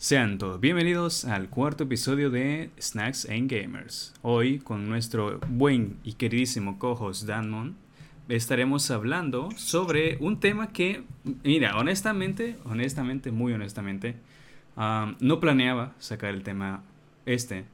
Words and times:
Sean 0.00 0.38
todos 0.38 0.60
bienvenidos 0.60 1.24
al 1.24 1.50
cuarto 1.50 1.82
episodio 1.82 2.30
de 2.30 2.70
Snacks 2.80 3.28
and 3.28 3.50
Gamers. 3.50 4.14
Hoy 4.22 4.60
con 4.60 4.88
nuestro 4.88 5.40
buen 5.48 5.96
y 6.04 6.12
queridísimo 6.12 6.78
co-host 6.78 7.24
Danmon 7.24 7.74
estaremos 8.28 8.92
hablando 8.92 9.48
sobre 9.56 10.16
un 10.20 10.38
tema 10.38 10.72
que, 10.72 11.02
mira, 11.42 11.76
honestamente, 11.76 12.56
honestamente, 12.64 13.32
muy 13.32 13.52
honestamente, 13.52 14.14
no 14.76 15.40
planeaba 15.40 15.96
sacar 15.98 16.32
el 16.32 16.44
tema 16.44 16.84
este 17.26 17.64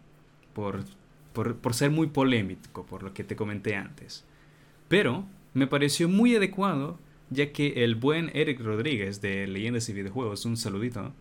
por, 0.54 0.82
por, 1.34 1.56
por 1.56 1.74
ser 1.74 1.90
muy 1.90 2.06
polémico, 2.06 2.86
por 2.86 3.02
lo 3.02 3.12
que 3.12 3.24
te 3.24 3.36
comenté 3.36 3.76
antes. 3.76 4.24
Pero 4.88 5.26
me 5.52 5.66
pareció 5.66 6.08
muy 6.08 6.34
adecuado 6.34 6.98
ya 7.28 7.52
que 7.52 7.84
el 7.84 7.96
buen 7.96 8.30
Eric 8.32 8.60
Rodríguez 8.60 9.20
de 9.20 9.46
Leyendas 9.46 9.90
y 9.90 9.92
Videojuegos, 9.92 10.46
un 10.46 10.56
saludito, 10.56 11.12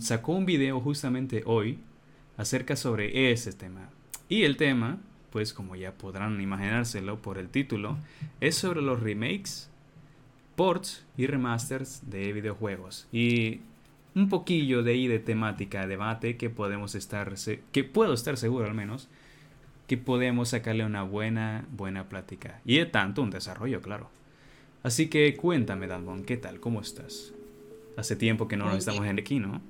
sacó 0.00 0.32
un 0.32 0.46
video 0.46 0.80
justamente 0.80 1.42
hoy 1.46 1.78
acerca 2.36 2.76
sobre 2.76 3.30
ese 3.30 3.52
tema. 3.52 3.90
Y 4.28 4.44
el 4.44 4.56
tema, 4.56 4.98
pues 5.30 5.52
como 5.52 5.76
ya 5.76 5.92
podrán 5.92 6.40
imaginárselo 6.40 7.20
por 7.20 7.38
el 7.38 7.48
título, 7.48 7.98
es 8.40 8.56
sobre 8.56 8.82
los 8.82 9.00
remakes, 9.00 9.70
ports 10.56 11.04
y 11.16 11.26
remasters 11.26 12.02
de 12.10 12.32
videojuegos. 12.32 13.06
Y 13.12 13.60
un 14.14 14.28
poquillo 14.28 14.82
de 14.82 14.92
ahí 14.92 15.06
de 15.06 15.18
temática, 15.18 15.86
debate 15.86 16.36
que 16.36 16.50
podemos 16.50 16.94
estar, 16.94 17.34
que 17.72 17.84
puedo 17.84 18.12
estar 18.12 18.36
seguro 18.36 18.66
al 18.66 18.74
menos, 18.74 19.08
que 19.86 19.96
podemos 19.96 20.50
sacarle 20.50 20.84
una 20.84 21.02
buena, 21.02 21.66
buena 21.72 22.08
plática. 22.08 22.60
Y 22.64 22.78
de 22.78 22.86
tanto 22.86 23.22
un 23.22 23.30
desarrollo, 23.30 23.80
claro. 23.80 24.10
Así 24.82 25.08
que 25.08 25.36
cuéntame, 25.36 25.86
Dalmon, 25.86 26.24
¿qué 26.24 26.36
tal? 26.36 26.60
¿Cómo 26.60 26.80
estás? 26.80 27.32
Hace 27.96 28.16
tiempo 28.16 28.48
que 28.48 28.56
no 28.56 28.66
nos 28.66 28.78
estamos 28.78 29.06
en 29.06 29.18
aquí, 29.18 29.38
¿no? 29.38 29.60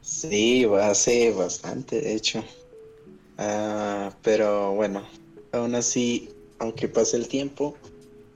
Sí, 0.00 0.64
hace 0.80 1.32
bastante, 1.32 2.00
de 2.00 2.14
hecho. 2.14 2.44
Ah, 3.38 4.14
pero 4.22 4.74
bueno, 4.74 5.02
aún 5.52 5.74
así, 5.74 6.30
aunque 6.58 6.88
pase 6.88 7.16
el 7.16 7.28
tiempo, 7.28 7.76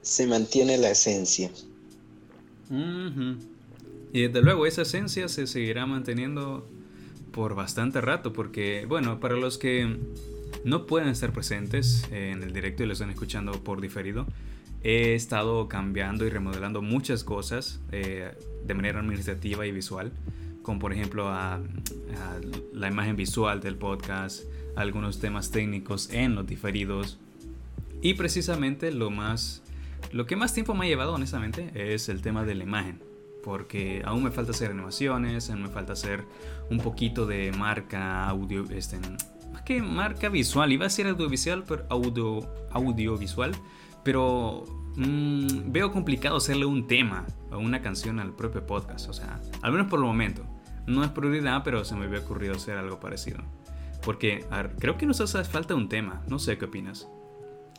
se 0.02 0.26
mantiene 0.26 0.78
la 0.78 0.90
esencia. 0.90 1.50
Y 4.12 4.22
desde 4.22 4.42
luego 4.42 4.66
esa 4.66 4.82
esencia 4.82 5.28
se 5.28 5.46
seguirá 5.46 5.86
manteniendo 5.86 6.68
por 7.32 7.54
bastante 7.54 8.00
rato, 8.00 8.32
porque 8.32 8.84
bueno, 8.86 9.20
para 9.20 9.36
los 9.36 9.56
que 9.56 9.96
no 10.64 10.86
pueden 10.86 11.08
estar 11.08 11.32
presentes 11.32 12.04
en 12.10 12.42
el 12.42 12.52
directo 12.52 12.82
y 12.82 12.86
lo 12.86 12.92
están 12.92 13.10
escuchando 13.10 13.52
por 13.64 13.80
diferido, 13.80 14.26
he 14.82 15.14
estado 15.14 15.68
cambiando 15.68 16.26
y 16.26 16.30
remodelando 16.30 16.82
muchas 16.82 17.24
cosas 17.24 17.80
eh, 17.92 18.32
de 18.64 18.74
manera 18.74 19.00
administrativa 19.00 19.66
y 19.66 19.72
visual, 19.72 20.12
como 20.62 20.78
por 20.78 20.92
ejemplo 20.92 21.28
a, 21.28 21.60
la 22.72 22.88
imagen 22.88 23.16
visual 23.16 23.60
del 23.60 23.76
podcast, 23.76 24.44
algunos 24.76 25.18
temas 25.20 25.50
técnicos 25.50 26.10
en 26.10 26.34
los 26.34 26.46
diferidos. 26.46 27.18
Y 28.02 28.14
precisamente 28.14 28.90
lo 28.92 29.10
más 29.10 29.62
lo 30.12 30.26
que 30.26 30.34
más 30.34 30.54
tiempo 30.54 30.74
me 30.74 30.86
ha 30.86 30.88
llevado 30.88 31.12
honestamente 31.12 31.70
es 31.74 32.08
el 32.08 32.22
tema 32.22 32.44
de 32.44 32.54
la 32.54 32.64
imagen 32.64 33.10
porque 33.42 34.02
aún 34.04 34.22
me 34.22 34.30
falta 34.30 34.52
hacer 34.52 34.70
animaciones, 34.70 35.50
aún 35.50 35.62
me 35.62 35.68
falta 35.68 35.92
hacer 35.92 36.24
un 36.70 36.78
poquito 36.78 37.26
de 37.26 37.52
marca 37.52 38.28
audio, 38.28 38.64
este, 38.70 38.98
más 39.52 39.62
que 39.62 39.82
marca 39.82 40.28
visual, 40.28 40.72
iba 40.72 40.86
a 40.86 40.90
ser 40.90 41.06
audiovisual, 41.06 41.64
pero 41.66 41.84
audio, 41.88 42.46
audiovisual, 42.72 43.52
pero 44.04 44.64
mmm, 44.96 45.72
veo 45.72 45.92
complicado 45.92 46.36
hacerle 46.36 46.66
un 46.66 46.86
tema 46.86 47.26
o 47.50 47.58
una 47.58 47.82
canción 47.82 48.20
al 48.20 48.34
propio 48.34 48.66
podcast. 48.66 49.08
O 49.08 49.12
sea, 49.12 49.40
al 49.62 49.72
menos 49.72 49.88
por 49.88 49.98
el 49.98 50.06
momento. 50.06 50.44
No 50.86 51.04
es 51.04 51.10
prioridad, 51.10 51.62
pero 51.64 51.84
se 51.84 51.94
me 51.94 52.06
había 52.06 52.20
ocurrido 52.20 52.54
hacer 52.54 52.76
algo 52.76 52.98
parecido. 53.00 53.38
Porque 54.02 54.44
creo 54.78 54.96
que 54.96 55.06
nos 55.06 55.20
hace 55.20 55.44
falta 55.44 55.74
un 55.74 55.88
tema. 55.88 56.22
No 56.28 56.38
sé 56.38 56.58
qué 56.58 56.64
opinas. 56.64 57.06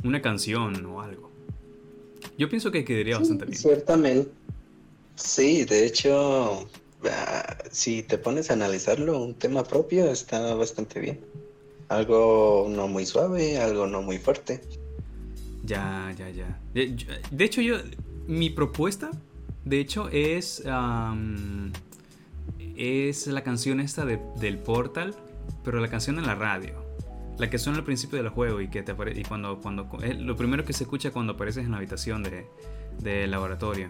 Una 0.03 0.21
canción 0.21 0.85
o 0.85 1.01
algo. 1.01 1.31
Yo 2.37 2.47
pienso 2.47 2.71
que 2.71 2.85
quedaría 2.85 3.17
bastante 3.17 3.45
bien. 3.45 3.57
Ciertamente. 3.57 4.31
Sí, 5.15 5.65
de 5.65 5.85
hecho, 5.85 6.67
ah, 7.09 7.57
si 7.71 8.03
te 8.03 8.17
pones 8.17 8.49
a 8.49 8.53
analizarlo, 8.53 9.21
un 9.21 9.33
tema 9.33 9.63
propio 9.63 10.11
está 10.11 10.53
bastante 10.55 10.99
bien. 10.99 11.19
Algo 11.89 12.67
no 12.69 12.87
muy 12.87 13.05
suave, 13.05 13.59
algo 13.59 13.87
no 13.87 14.01
muy 14.01 14.17
fuerte. 14.17 14.61
Ya, 15.63 16.13
ya, 16.17 16.29
ya. 16.29 16.59
De, 16.73 17.43
hecho, 17.43 17.61
yo. 17.61 17.77
Mi 18.27 18.49
propuesta, 18.49 19.11
de 19.65 19.79
hecho, 19.79 20.09
es. 20.09 20.63
es 22.75 23.27
la 23.27 23.43
canción 23.43 23.79
esta 23.79 24.05
del 24.05 24.57
Portal, 24.59 25.15
pero 25.63 25.79
la 25.79 25.89
canción 25.89 26.19
en 26.19 26.25
la 26.25 26.35
radio. 26.35 26.81
La 27.37 27.49
que 27.49 27.57
suena 27.57 27.79
al 27.79 27.85
principio 27.85 28.21
del 28.21 28.29
juego 28.29 28.61
y 28.61 28.69
que 28.69 28.83
te 28.83 28.91
aparece. 28.91 29.21
Y 29.21 29.23
cuando. 29.23 29.59
cuando 29.59 29.89
lo 30.19 30.35
primero 30.35 30.65
que 30.65 30.73
se 30.73 30.83
escucha 30.83 31.11
cuando 31.11 31.33
apareces 31.33 31.65
en 31.65 31.71
la 31.71 31.77
habitación 31.77 32.23
de, 32.23 32.47
de 32.99 33.27
laboratorio. 33.27 33.89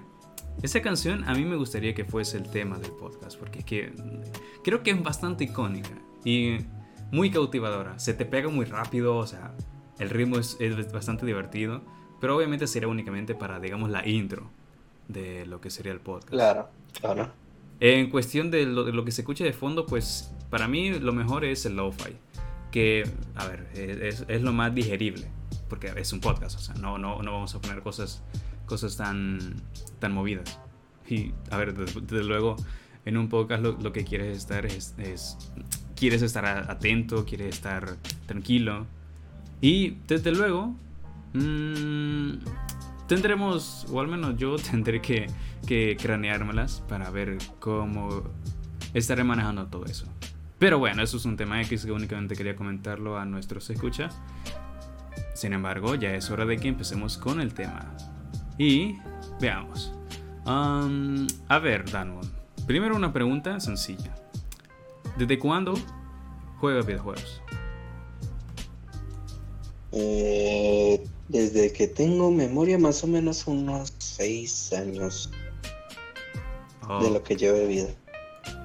Esa 0.61 0.81
canción 0.81 1.23
a 1.27 1.33
mí 1.33 1.43
me 1.43 1.55
gustaría 1.55 1.95
que 1.95 2.05
fuese 2.05 2.37
el 2.37 2.49
tema 2.49 2.77
del 2.77 2.91
podcast, 2.91 3.39
porque 3.39 3.63
que, 3.63 3.93
creo 4.63 4.83
que 4.83 4.91
es 4.91 5.01
bastante 5.01 5.45
icónica 5.45 5.89
y 6.23 6.57
muy 7.11 7.31
cautivadora. 7.31 7.97
Se 7.97 8.13
te 8.13 8.25
pega 8.25 8.49
muy 8.49 8.65
rápido, 8.65 9.17
o 9.17 9.25
sea, 9.25 9.55
el 10.01 10.09
ritmo 10.09 10.39
es, 10.39 10.57
bastante 10.91 11.25
divertido, 11.25 11.81
pero 12.19 12.35
obviamente 12.35 12.65
sería 12.65 12.87
únicamente 12.87 13.35
para, 13.35 13.59
digamos, 13.59 13.91
la 13.91 14.07
intro 14.07 14.49
de 15.07 15.45
lo 15.45 15.61
que 15.61 15.69
sería 15.69 15.91
el 15.91 15.99
podcast. 15.99 16.29
Claro, 16.29 16.69
claro. 16.99 17.31
En 17.79 18.09
cuestión 18.09 18.49
de 18.49 18.65
lo, 18.65 19.05
que 19.05 19.11
se 19.11 19.21
escucha 19.21 19.43
de 19.43 19.53
fondo, 19.53 19.85
pues 19.85 20.31
para 20.49 20.67
mí 20.67 20.91
lo 20.99 21.13
mejor 21.13 21.45
es 21.45 21.65
el 21.65 21.75
lo-fi, 21.75 22.15
que, 22.71 23.07
a 23.35 23.47
ver, 23.47 23.67
es, 23.75 24.25
es, 24.27 24.41
lo 24.41 24.53
más 24.53 24.73
digerible, 24.73 25.27
porque 25.69 25.91
es 25.95 26.13
un 26.13 26.19
podcast, 26.19 26.57
o 26.57 26.61
sea, 26.61 26.75
no, 26.75 26.97
no, 26.97 27.21
no 27.21 27.31
vamos 27.31 27.53
a 27.53 27.61
poner 27.61 27.81
cosas, 27.81 28.23
cosas 28.65 28.97
tan, 28.97 29.55
tan 29.99 30.13
movidas. 30.13 30.59
Y, 31.07 31.31
a 31.51 31.57
ver, 31.57 31.73
desde, 31.75 32.23
luego, 32.23 32.55
en 33.05 33.17
un 33.17 33.29
podcast 33.29 33.63
lo, 33.63 33.91
que 33.91 34.03
quieres 34.03 34.37
estar 34.37 34.65
es, 34.65 34.95
es, 34.97 35.37
quieres 35.95 36.23
estar 36.23 36.45
atento, 36.45 37.25
quieres 37.25 37.55
estar 37.55 37.97
tranquilo, 38.25 38.87
y 39.61 39.97
desde 40.07 40.31
luego, 40.31 40.75
mmm, 41.33 42.33
tendremos, 43.07 43.85
o 43.91 43.99
al 43.99 44.07
menos 44.07 44.37
yo 44.37 44.55
tendré 44.71 45.01
que, 45.01 45.27
craneármelas 46.01 46.83
para 46.89 47.09
ver 47.11 47.37
cómo 47.59 48.23
estaré 48.93 49.23
manejando 49.23 49.67
todo 49.67 49.85
eso. 49.85 50.05
Pero 50.59 50.79
bueno, 50.79 51.01
eso 51.01 51.17
es 51.17 51.25
un 51.25 51.37
tema 51.37 51.61
X 51.61 51.85
que 51.85 51.91
únicamente 51.91 52.35
quería 52.35 52.55
comentarlo 52.55 53.17
a 53.17 53.25
nuestros 53.25 53.69
escuchas. 53.69 54.19
Sin 55.33 55.53
embargo, 55.53 55.95
ya 55.95 56.13
es 56.13 56.29
hora 56.29 56.45
de 56.45 56.57
que 56.57 56.67
empecemos 56.67 57.17
con 57.17 57.41
el 57.41 57.53
tema. 57.53 57.95
Y 58.57 58.97
veamos. 59.39 59.93
a 60.45 61.59
ver, 61.59 61.89
Danmon. 61.89 62.29
Primero 62.67 62.95
una 62.95 63.11
pregunta 63.11 63.59
sencilla. 63.59 64.15
¿Desde 65.17 65.39
cuándo 65.39 65.73
juegas 66.59 66.85
videojuegos? 66.85 67.40
Eh, 69.91 71.03
desde 71.27 71.73
que 71.73 71.87
tengo 71.87 72.31
memoria, 72.31 72.77
más 72.77 73.03
o 73.03 73.07
menos 73.07 73.45
unos 73.47 73.93
6 73.97 74.73
años 74.73 75.29
de 77.01 77.09
lo 77.09 77.23
que 77.23 77.35
llevo 77.35 77.57
de 77.57 77.67
vida. 77.67 77.89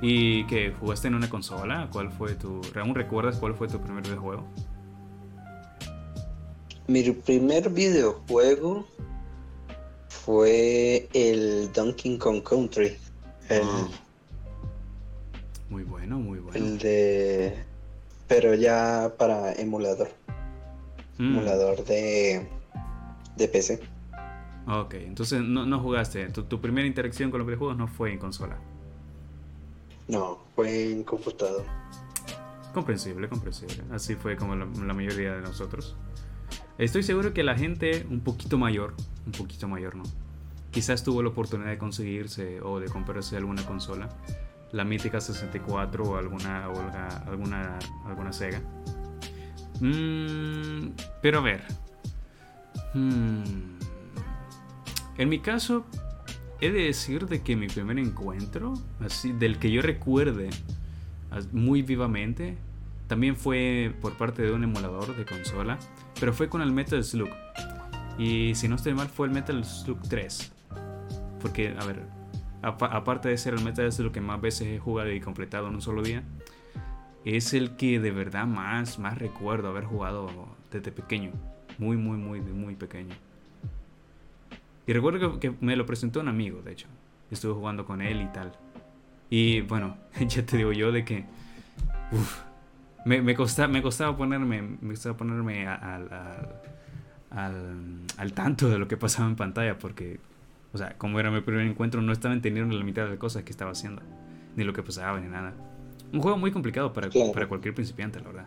¿Y 0.00 0.46
que 0.46 0.72
jugaste 0.72 1.08
en 1.08 1.14
una 1.14 1.30
consola? 1.30 1.88
¿Cuál 1.92 2.10
fue 2.10 2.34
tu. 2.34 2.60
¿Aún 2.74 2.94
recuerdas 2.94 3.36
cuál 3.38 3.54
fue 3.54 3.68
tu 3.68 3.80
primer 3.80 4.02
videojuego? 4.02 4.44
Mi 6.88 7.02
primer 7.10 7.70
videojuego 7.70 8.86
fue 10.08 11.08
el 11.12 11.72
Donkey 11.72 12.18
Kong 12.18 12.42
Country. 12.42 12.96
Ah. 13.50 13.88
Muy 15.70 15.84
bueno, 15.84 16.18
muy 16.18 16.38
bueno. 16.38 16.58
El 16.58 16.78
de. 16.78 17.54
Pero 18.28 18.54
ya 18.54 19.12
para 19.18 19.52
emulador. 19.52 20.10
Mm. 21.18 21.36
emulador 21.36 21.84
de, 21.84 22.46
de 23.36 23.48
PC. 23.48 23.80
Ok, 24.68 24.94
entonces 24.94 25.42
no, 25.42 25.80
jugaste. 25.80 26.28
Tu, 26.28 26.60
primera 26.60 26.86
interacción 26.86 27.30
con 27.30 27.38
los 27.38 27.46
videojuegos 27.46 27.76
no 27.76 27.86
fue 27.86 28.12
en 28.12 28.18
consola. 28.18 28.58
No, 30.08 30.38
fue 30.54 30.92
en 30.92 31.04
computador. 31.04 31.64
Comprensible, 32.74 33.28
comprensible. 33.28 33.84
Así 33.92 34.16
fue 34.16 34.36
como 34.36 34.56
la, 34.56 34.66
mayoría 34.66 35.34
de 35.34 35.40
nosotros. 35.40 35.96
Estoy 36.78 37.04
seguro 37.04 37.32
que 37.32 37.42
la 37.42 37.56
gente 37.56 38.06
un 38.10 38.20
poquito 38.20 38.58
mayor, 38.58 38.94
un 39.24 39.32
poquito 39.32 39.68
mayor, 39.68 39.94
¿no? 39.94 40.02
Quizás 40.72 41.02
tuvo 41.02 41.22
la 41.22 41.30
oportunidad 41.30 41.70
de 41.70 41.78
conseguirse 41.78 42.60
o 42.60 42.80
de 42.80 42.88
comprarse 42.88 43.36
alguna 43.36 43.64
consola, 43.64 44.08
la 44.72 44.84
mítica 44.84 45.20
64 45.20 46.04
o 46.04 46.16
alguna, 46.16 46.68
o 46.68 47.30
alguna, 47.30 47.78
alguna 48.04 48.32
Sega. 48.32 48.60
Mm, 49.80 50.90
pero 51.22 51.38
a 51.38 51.42
ver. 51.42 51.62
Mm, 52.94 53.78
en 55.18 55.28
mi 55.28 55.38
caso, 55.40 55.86
he 56.60 56.70
de 56.70 56.84
decir 56.84 57.26
de 57.26 57.42
que 57.42 57.56
mi 57.56 57.68
primer 57.68 57.98
encuentro, 57.98 58.74
así, 59.00 59.32
del 59.32 59.58
que 59.58 59.70
yo 59.70 59.82
recuerde 59.82 60.50
muy 61.52 61.82
vivamente, 61.82 62.56
también 63.06 63.36
fue 63.36 63.94
por 64.00 64.16
parte 64.16 64.42
de 64.42 64.52
un 64.52 64.64
emulador 64.64 65.16
de 65.16 65.24
consola, 65.24 65.78
pero 66.18 66.32
fue 66.32 66.48
con 66.48 66.62
el 66.62 66.72
Metal 66.72 67.02
Slug. 67.04 67.30
Y 68.18 68.54
si 68.54 68.68
no 68.68 68.76
estoy 68.76 68.94
mal, 68.94 69.08
fue 69.08 69.26
el 69.26 69.32
Metal 69.32 69.64
Slug 69.64 70.00
3. 70.08 70.52
Porque, 71.40 71.76
a 71.78 71.84
ver, 71.84 72.02
aparte 72.62 73.28
de 73.28 73.38
ser 73.38 73.54
el 73.54 73.62
Metal 73.62 73.90
Slug 73.92 74.12
que 74.12 74.20
más 74.20 74.40
veces 74.40 74.68
he 74.68 74.78
jugado 74.78 75.12
y 75.12 75.20
completado 75.20 75.68
en 75.68 75.74
un 75.74 75.82
solo 75.82 76.02
día, 76.02 76.24
es 77.26 77.54
el 77.54 77.76
que 77.76 77.98
de 77.98 78.12
verdad 78.12 78.46
más, 78.46 79.00
más 79.00 79.18
recuerdo 79.18 79.68
haber 79.68 79.84
jugado 79.84 80.30
desde 80.70 80.92
pequeño. 80.92 81.32
Muy, 81.76 81.96
muy, 81.96 82.16
muy, 82.16 82.40
muy 82.40 82.76
pequeño. 82.76 83.16
Y 84.86 84.92
recuerdo 84.92 85.40
que, 85.40 85.52
me 85.60 85.74
lo 85.74 85.84
presentó 85.84 86.20
un 86.20 86.28
amigo, 86.28 86.62
de 86.62 86.72
hecho. 86.72 86.86
Estuve 87.32 87.54
jugando 87.54 87.84
con 87.84 88.00
él 88.00 88.22
y 88.22 88.26
tal. 88.26 88.52
Y 89.28 89.62
bueno, 89.62 89.96
ya 90.28 90.46
te 90.46 90.56
digo 90.56 90.70
yo 90.70 90.92
de 90.92 91.04
que... 91.04 91.24
me, 93.04 93.20
me, 93.20 93.34
costaba, 93.34 93.66
me 93.66 93.82
costaba 93.82 94.16
ponerme, 94.16 94.62
me 94.62 94.90
costaba 94.90 95.16
ponerme 95.16 95.66
al, 95.66 96.08
al, 97.30 98.32
tanto 98.34 98.70
de 98.70 98.78
lo 98.78 98.86
que 98.86 98.96
pasaba 98.96 99.28
en 99.28 99.34
pantalla 99.34 99.76
porque, 99.76 100.20
o 100.72 100.78
sea, 100.78 100.96
como 100.96 101.18
era 101.18 101.32
mi 101.32 101.40
primer 101.40 101.66
encuentro, 101.66 102.00
no 102.02 102.12
estaba 102.12 102.34
entendiendo 102.34 102.78
la 102.78 102.84
mitad 102.84 103.02
de 103.02 103.10
las 103.10 103.18
cosas 103.18 103.42
que 103.42 103.50
estaba 103.50 103.72
haciendo. 103.72 104.00
Ni 104.54 104.62
lo 104.62 104.72
que 104.72 104.84
pasaba, 104.84 105.18
ni 105.18 105.28
nada. 105.28 105.54
Un 106.16 106.22
juego 106.22 106.38
muy 106.38 106.50
complicado 106.50 106.94
para, 106.94 107.10
para 107.10 107.46
cualquier 107.46 107.74
principiante, 107.74 108.20
la 108.20 108.26
verdad. 108.28 108.46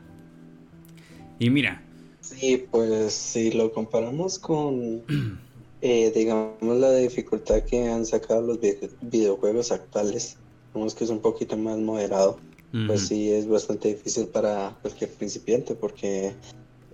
Y 1.38 1.52
mira. 1.52 1.84
Sí, 2.20 2.66
pues 2.72 3.14
si 3.14 3.52
lo 3.52 3.72
comparamos 3.72 4.40
con... 4.40 5.04
Eh, 5.82 6.12
digamos 6.14 6.62
la 6.62 6.92
dificultad 6.92 7.64
que 7.64 7.88
han 7.88 8.06
sacado 8.06 8.42
los 8.42 8.60
videojuegos 9.00 9.72
actuales, 9.72 10.36
vemos 10.74 10.94
que 10.94 11.06
es 11.06 11.10
un 11.10 11.22
poquito 11.22 11.56
más 11.56 11.78
moderado, 11.78 12.38
pues 12.86 13.08
sí 13.08 13.32
es 13.32 13.48
bastante 13.48 13.88
difícil 13.88 14.28
para 14.28 14.78
cualquier 14.82 15.10
principiante 15.12 15.76
porque 15.76 16.34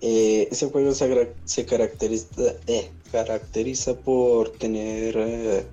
eh, 0.00 0.46
ese 0.52 0.70
juego 0.70 0.92
se, 0.92 1.66
caracteriza, 1.66 2.54
eh, 2.68 2.88
caracteriza 3.10 3.98
por 3.98 4.50
tener 4.50 5.66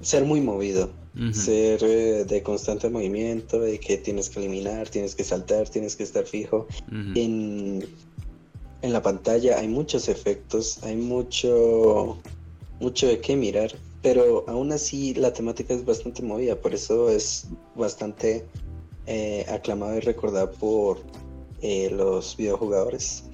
ser 0.00 0.24
muy 0.24 0.40
movido, 0.40 0.88
ser 1.32 1.80
de 2.26 2.42
constante 2.42 2.90
movimiento, 2.90 3.60
de 3.60 3.78
que 3.80 3.96
tienes 3.96 4.28
que 4.28 4.40
eliminar, 4.40 4.88
tienes 4.88 5.14
que 5.14 5.24
saltar, 5.24 5.68
tienes 5.68 5.96
que 5.96 6.02
estar 6.02 6.24
fijo. 6.24 6.66
En 7.14 7.84
en 8.82 8.92
la 8.92 9.02
pantalla 9.02 9.58
hay 9.58 9.68
muchos 9.68 10.08
efectos, 10.08 10.82
hay 10.82 10.96
mucho, 10.96 12.18
mucho 12.80 13.06
de 13.06 13.20
qué 13.20 13.36
mirar, 13.36 13.72
pero 14.02 14.44
aún 14.48 14.72
así 14.72 15.14
la 15.14 15.32
temática 15.32 15.74
es 15.74 15.84
bastante 15.84 16.22
movida, 16.22 16.56
por 16.56 16.74
eso 16.74 17.10
es 17.10 17.48
bastante 17.74 18.44
eh, 19.06 19.44
aclamado 19.50 19.96
y 19.96 20.00
recordado 20.00 20.52
por 20.52 21.02
eh, 21.62 21.90
los 21.90 22.36
videojugadores. 22.36 23.24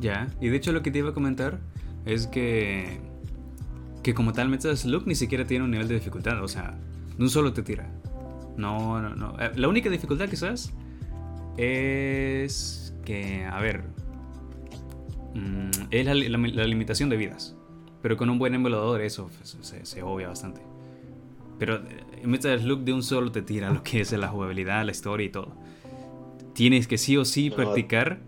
Ya, 0.00 0.28
y 0.40 0.48
de 0.48 0.56
hecho 0.56 0.72
lo 0.72 0.82
que 0.82 0.90
te 0.90 0.98
iba 0.98 1.10
a 1.10 1.14
comentar 1.14 1.60
es 2.04 2.26
que, 2.26 2.98
que 4.06 4.14
como 4.14 4.32
tal 4.32 4.48
Metal 4.48 4.76
Slug 4.76 5.06
ni 5.06 5.14
siquiera 5.14 5.44
tiene 5.44 5.64
un 5.64 5.70
nivel 5.70 5.88
de 5.88 5.96
dificultad, 5.96 6.42
o 6.42 6.48
sea, 6.48 6.78
de 7.18 7.22
un 7.22 7.28
solo 7.28 7.52
te 7.52 7.62
tira. 7.62 7.92
No, 8.56 9.02
no, 9.02 9.14
no. 9.14 9.36
Eh, 9.38 9.50
la 9.56 9.68
única 9.68 9.90
dificultad 9.90 10.28
quizás 10.28 10.72
es 11.58 12.94
que, 13.04 13.44
a 13.44 13.60
ver, 13.60 13.84
Mm, 15.36 15.70
es 15.90 16.06
la, 16.06 16.14
limitación 16.14 17.10
de 17.10 17.16
vidas. 17.16 17.54
Pero 18.00 18.16
con 18.16 18.30
un 18.30 18.38
buen 18.38 18.54
emulador 18.54 19.02
eso 19.02 19.28
se, 19.42 19.84
se 19.84 20.02
obvia 20.02 20.28
bastante. 20.28 20.62
Pero 21.58 21.76
eh, 21.76 22.26
Metal 22.26 22.58
Slug 22.58 22.80
de 22.80 22.92
un 22.92 23.02
solo 23.02 23.32
te 23.32 23.42
tira 23.42 23.70
lo 23.70 23.82
que 23.82 24.00
es 24.00 24.12
la 24.12 24.28
jugabilidad, 24.28 24.84
la 24.84 24.92
historia 24.92 25.26
y 25.26 25.30
todo. 25.30 25.54
Tienes 26.54 26.86
que 26.86 26.96
sí 26.96 27.16
o 27.18 27.24
sí 27.24 27.50
practicar, 27.50 28.20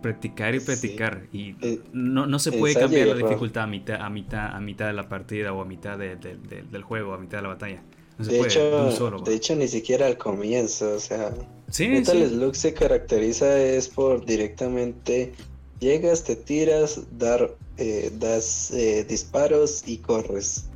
practicar 0.00 0.54
y 0.54 0.60
practicar. 0.60 1.26
Y 1.32 1.56
eh, 1.62 1.80
no, 1.92 2.26
no 2.26 2.38
se 2.38 2.52
puede 2.52 2.74
cambiar 2.74 3.08
la 3.08 3.14
dificultad 3.14 3.64
a 3.64 3.66
mitad, 3.66 4.00
a 4.00 4.10
mitad, 4.10 4.54
a 4.54 4.60
mitad 4.60 4.86
de 4.86 4.92
la 4.92 5.08
partida 5.08 5.52
o 5.52 5.60
a 5.60 5.64
mitad 5.64 5.98
del 5.98 6.82
juego, 6.82 7.14
a 7.14 7.18
mitad 7.18 7.38
de 7.38 7.42
la 7.42 7.48
batalla. 7.48 7.82
de, 8.18 8.40
hecho, 8.40 9.20
de 9.24 9.34
hecho, 9.34 9.56
ni 9.56 9.68
siquiera 9.68 10.06
al 10.06 10.16
comienzo, 10.16 10.94
o 10.94 11.00
sea, 11.00 11.32
Metal 11.78 12.28
Slug 12.28 12.54
se 12.54 12.74
caracteriza 12.74 13.60
es 13.62 13.88
por 13.88 14.24
directamente 14.24 15.32
Llegas, 15.80 16.24
te 16.24 16.36
tiras, 16.36 17.00
dar, 17.18 17.56
eh, 17.78 18.12
das 18.18 18.70
eh, 18.70 19.04
disparos 19.08 19.82
y 19.86 19.96
corres. 19.96 20.66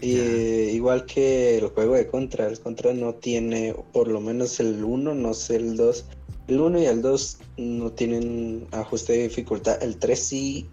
Y, 0.00 0.16
igual 0.16 1.04
que 1.04 1.58
el 1.58 1.68
juego 1.68 1.94
de 1.96 2.06
Contra, 2.06 2.46
el 2.46 2.58
Contra 2.58 2.94
no 2.94 3.14
tiene, 3.14 3.74
por 3.92 4.08
lo 4.08 4.22
menos 4.22 4.58
el 4.58 4.82
1, 4.82 5.14
no 5.14 5.34
sé 5.34 5.56
el 5.56 5.76
2. 5.76 6.04
El 6.48 6.60
1 6.60 6.80
y 6.80 6.86
el 6.86 7.02
2 7.02 7.38
no 7.58 7.90
tienen 7.92 8.66
ajuste 8.72 9.12
de 9.12 9.22
dificultad. 9.24 9.82
El 9.82 9.98
3 9.98 10.18
sí, 10.18 10.66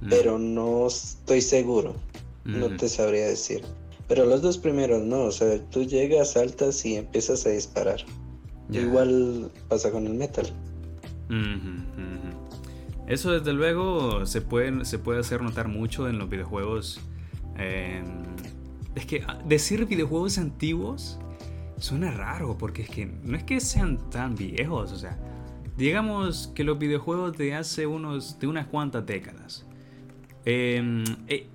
mm. 0.00 0.08
pero 0.08 0.38
no 0.38 0.88
estoy 0.88 1.40
seguro. 1.40 1.94
No 2.44 2.74
te 2.76 2.88
sabría 2.88 3.28
decir. 3.28 3.62
Pero 4.08 4.24
los 4.24 4.42
dos 4.42 4.58
primeros 4.58 5.02
no, 5.04 5.24
o 5.24 5.30
sea, 5.30 5.62
tú 5.70 5.84
llegas, 5.84 6.32
saltas 6.32 6.84
y 6.84 6.96
empiezas 6.96 7.46
a 7.46 7.50
disparar. 7.50 8.00
Igual 8.72 9.52
pasa 9.68 9.92
con 9.92 10.06
el 10.06 10.14
metal. 10.14 10.52
Eso 13.06 13.30
desde 13.30 13.52
luego 13.52 14.26
se 14.26 14.40
puede, 14.40 14.84
se 14.84 14.98
puede 14.98 15.20
hacer 15.20 15.42
notar 15.42 15.68
mucho 15.68 16.08
en 16.08 16.18
los 16.18 16.28
videojuegos. 16.28 17.00
Es 18.94 19.06
que 19.06 19.22
ah, 19.28 19.38
decir 19.46 19.86
videojuegos 19.86 20.38
antiguos 20.38 21.18
suena 21.80 22.10
raro, 22.10 22.56
porque 22.58 22.82
es 22.82 22.90
que 22.90 23.06
no 23.06 23.36
es 23.36 23.42
que 23.44 23.58
sean 23.60 24.10
tan 24.10 24.36
viejos, 24.36 24.92
o 24.92 24.96
sea, 24.96 25.18
digamos 25.76 26.52
que 26.54 26.62
los 26.62 26.78
videojuegos 26.78 27.36
de 27.36 27.54
hace 27.54 27.86
unos, 27.86 28.38
de 28.38 28.46
unas 28.46 28.66
cuantas 28.66 29.04
décadas, 29.06 29.66
em, 30.44 31.04
eh, 31.26 31.48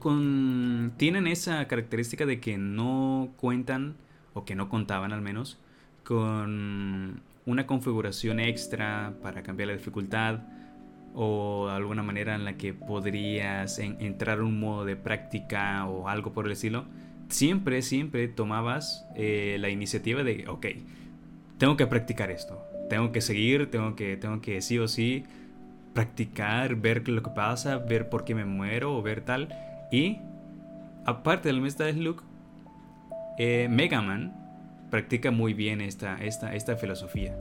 tienen 0.98 1.27
esa 1.27 1.68
característica 1.68 2.25
de 2.25 2.39
que 2.39 2.57
no 2.57 3.30
cuentan, 3.38 3.95
o 4.33 4.45
que 4.45 4.56
no 4.56 4.68
contaban 4.69 5.13
al 5.13 5.22
menos, 5.22 5.60
con 6.04 7.21
una 7.45 7.68
configuración 7.68 8.39
extra 8.39 9.13
para 9.21 9.44
cambiar 9.44 9.68
la 9.68 9.74
dificultad 9.74 10.39
o 11.13 11.69
alguna 11.69 12.04
manera 12.04 12.36
en 12.36 12.44
la 12.44 12.57
que 12.57 12.74
podrías 12.74 13.80
entrar 13.80 14.42
un 14.42 14.60
modo 14.60 14.86
de 14.86 14.95
práctica 14.98 15.86
o 15.86 16.10
algo 16.10 16.33
por 16.33 16.45
el 16.45 16.51
estilo, 16.51 16.86
siempre, 17.30 17.81
siempre 17.81 18.27
tomabas 18.27 19.06
eh, 19.16 19.57
la 19.60 19.69
iniciativa 19.69 20.24
de, 20.24 20.45
ok, 20.48 20.66
tengo 21.57 21.77
que 21.77 21.88
practicar 21.88 22.31
esto, 22.31 22.61
tengo 22.90 23.11
que 23.11 23.21
seguir, 23.21 23.69
tengo 23.71 23.95
que, 23.95 24.18
tengo 24.18 24.42
que 24.42 24.61
sí 24.61 24.80
o 24.80 24.88
sí 24.88 25.23
practicar, 25.94 26.76
ver 26.76 27.07
lo 27.07 27.23
que 27.23 27.31
pasa, 27.31 27.78
ver 27.78 28.09
por 28.09 28.26
qué 28.26 28.35
me 28.35 28.45
muero 28.45 28.95
o 28.95 29.02
ver 29.02 29.21
tal. 29.21 29.49
Y 29.92 30.19
aparte 31.06 31.47
del 31.47 31.61
Mesta 31.61 31.92
Slug, 31.92 32.21
eh, 33.40 33.68
Mega 33.69 34.02
Man 34.02 34.33
practica 34.92 35.31
muy 35.31 35.54
bien 35.54 35.81
esta, 35.81 36.18
esta, 36.18 36.54
esta 36.54 36.76
filosofía. 36.76 37.35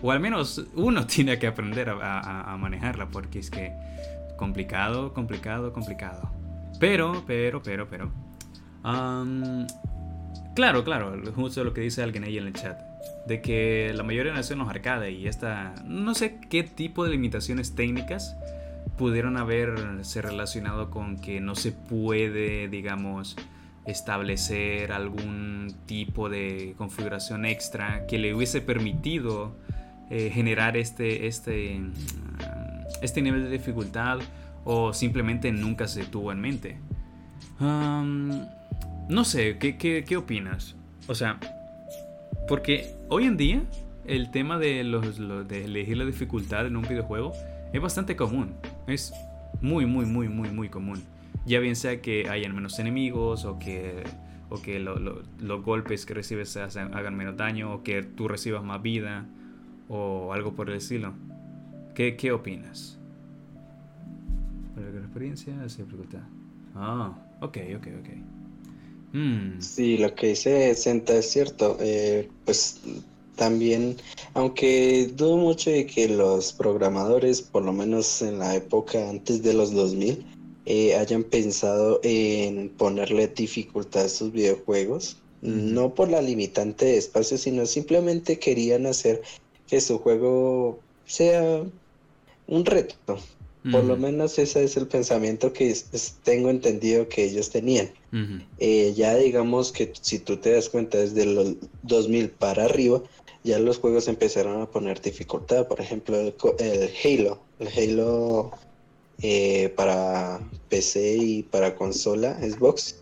O 0.00 0.10
al 0.10 0.20
menos 0.20 0.64
uno 0.74 1.06
tiene 1.08 1.38
que 1.38 1.46
aprender 1.46 1.90
a, 1.90 2.56
manejarla 2.58 3.08
porque 3.08 3.40
es 3.40 3.50
que 3.50 3.72
complicado, 4.36 5.12
complicado, 5.12 5.72
complicado. 5.72 6.30
Pero, 6.78 7.24
pero, 7.26 7.62
pero, 7.62 7.88
pero. 7.88 8.10
Claro, 10.54 10.84
claro, 10.84 11.20
justo 11.34 11.64
lo 11.64 11.72
que 11.72 11.80
dice 11.80 12.02
alguien 12.02 12.24
ahí 12.24 12.38
en 12.38 12.46
el 12.46 12.52
chat. 12.52 12.80
De 13.26 13.40
que 13.40 13.92
la 13.94 14.02
mayoría 14.02 14.32
nacen 14.32 14.58
los 14.58 14.68
arcade 14.68 15.12
y 15.12 15.26
esta. 15.26 15.74
No 15.84 16.14
sé 16.14 16.38
qué 16.50 16.62
tipo 16.62 17.04
de 17.04 17.10
limitaciones 17.10 17.74
técnicas 17.74 18.36
pudieron 18.98 19.36
haberse 19.36 20.22
relacionado 20.22 20.90
con 20.90 21.16
que 21.18 21.40
no 21.40 21.54
se 21.54 21.72
puede, 21.72 22.68
digamos, 22.68 23.36
establecer 23.86 24.92
algún 24.92 25.74
tipo 25.86 26.28
de 26.28 26.74
configuración 26.76 27.44
extra 27.44 28.06
que 28.06 28.18
le 28.18 28.34
hubiese 28.34 28.60
permitido 28.60 29.56
eh, 30.10 30.30
generar 30.30 30.76
este, 30.76 31.26
este, 31.26 31.78
mm, 31.78 31.92
este 33.02 33.22
nivel 33.22 33.44
de 33.44 33.50
dificultad 33.50 34.20
o 34.64 34.92
simplemente 34.92 35.50
nunca 35.52 35.88
se 35.88 36.04
tuvo 36.04 36.32
en 36.32 36.40
mente. 36.40 36.78
No 39.12 39.24
sé, 39.24 39.58
¿qué, 39.58 39.76
¿qué, 39.76 40.16
opinas? 40.16 40.74
O 41.06 41.14
sea, 41.14 41.38
porque 42.48 42.96
hoy 43.08 43.24
en 43.24 43.36
día 43.36 43.62
el 44.06 44.30
tema 44.30 44.58
de, 44.58 44.82
los, 44.84 45.18
de 45.48 45.64
elegir 45.64 45.98
la 45.98 46.04
dificultad 46.04 46.66
en 46.66 46.76
un 46.76 46.82
videojuego 46.82 47.32
es 47.72 47.80
bastante 47.80 48.16
común. 48.16 48.54
Es 48.86 49.12
muy, 49.60 49.86
muy, 49.86 50.06
muy, 50.06 50.28
muy, 50.28 50.50
muy 50.50 50.68
común. 50.68 51.02
Ya 51.44 51.60
bien 51.60 51.76
sea 51.76 52.00
que 52.00 52.28
hayan 52.28 52.54
menos 52.54 52.78
enemigos 52.78 53.44
o 53.44 53.58
que, 53.58 54.02
o 54.48 54.60
que 54.62 54.80
los 54.80 55.62
golpes 55.62 56.06
que 56.06 56.14
recibes 56.14 56.56
hagan 56.56 57.14
menos 57.14 57.36
daño 57.36 57.74
o 57.74 57.82
que 57.82 58.02
tú 58.02 58.28
recibas 58.28 58.64
más 58.64 58.80
vida 58.80 59.26
o 59.88 60.32
algo 60.32 60.54
por 60.54 60.70
el 60.70 60.76
estilo. 60.76 61.12
¿Qué, 61.94 62.16
qué 62.16 62.32
opinas? 62.32 62.98
Para 64.74 64.90
la 64.90 65.00
experiencia, 65.00 65.54
dificultad. 65.62 66.22
Ah, 66.74 67.12
ok, 67.40 67.58
ok, 67.76 67.88
ok. 68.00 68.41
Mm. 69.12 69.60
Sí, 69.60 69.98
lo 69.98 70.14
que 70.14 70.28
dice 70.28 70.74
Senta 70.74 71.16
es 71.16 71.30
cierto. 71.30 71.76
Eh, 71.80 72.28
pues 72.44 72.80
también, 73.36 73.96
aunque 74.34 75.10
dudo 75.14 75.36
mucho 75.36 75.70
de 75.70 75.86
que 75.86 76.08
los 76.08 76.52
programadores, 76.52 77.42
por 77.42 77.62
lo 77.62 77.72
menos 77.72 78.22
en 78.22 78.38
la 78.38 78.54
época 78.54 79.08
antes 79.08 79.42
de 79.42 79.54
los 79.54 79.72
2000, 79.72 80.24
eh, 80.64 80.94
hayan 80.94 81.24
pensado 81.24 82.00
en 82.02 82.68
ponerle 82.70 83.26
dificultad 83.28 84.04
a 84.04 84.08
sus 84.08 84.32
videojuegos, 84.32 85.16
no 85.40 85.92
por 85.92 86.08
la 86.08 86.22
limitante 86.22 86.84
de 86.84 86.98
espacio, 86.98 87.36
sino 87.36 87.66
simplemente 87.66 88.38
querían 88.38 88.86
hacer 88.86 89.22
que 89.66 89.80
su 89.80 89.98
juego 89.98 90.78
sea 91.04 91.64
un 92.46 92.64
reto. 92.64 93.18
Por 93.70 93.84
lo 93.84 93.96
menos 93.96 94.38
ese 94.40 94.64
es 94.64 94.76
el 94.76 94.88
pensamiento 94.88 95.52
que 95.52 95.76
tengo 96.24 96.50
entendido 96.50 97.08
que 97.08 97.24
ellos 97.24 97.50
tenían. 97.50 97.90
Eh, 98.58 98.92
ya 98.96 99.14
digamos 99.14 99.70
que 99.70 99.92
si 100.00 100.18
tú 100.18 100.36
te 100.36 100.52
das 100.52 100.68
cuenta 100.68 100.98
desde 100.98 101.26
los 101.26 101.54
2000 101.82 102.30
para 102.30 102.64
arriba, 102.64 103.02
ya 103.44 103.58
los 103.60 103.78
juegos 103.78 104.08
empezaron 104.08 104.60
a 104.60 104.70
poner 104.70 105.00
dificultad. 105.00 105.68
Por 105.68 105.80
ejemplo, 105.80 106.18
el, 106.18 106.34
Halo. 107.04 107.40
El 107.60 107.68
Halo 107.68 108.50
eh, 109.22 109.72
para 109.76 110.40
PC 110.68 111.16
y 111.16 111.42
para 111.44 111.76
consola, 111.76 112.36
Xbox. 112.40 112.96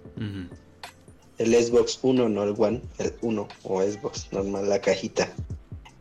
El 1.39 1.55
Xbox 1.55 2.01
1, 2.03 2.29
no 2.29 2.43
el 2.43 2.55
One, 2.59 2.83
el 2.99 3.15
1 3.23 3.49
o 3.63 3.83
Xbox, 3.83 4.31
normal, 4.31 4.69
la 4.69 4.79
cajita. 4.83 5.33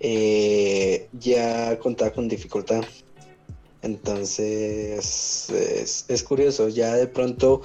Eh, 0.02 1.08
ya 1.14 1.80
contaba 1.80 2.12
con 2.12 2.28
dificultad. 2.28 2.84
Entonces 3.82 5.50
es, 6.08 6.24
curioso, 6.24 6.68
ya 6.68 6.96
de 6.96 7.08
pronto 7.08 7.62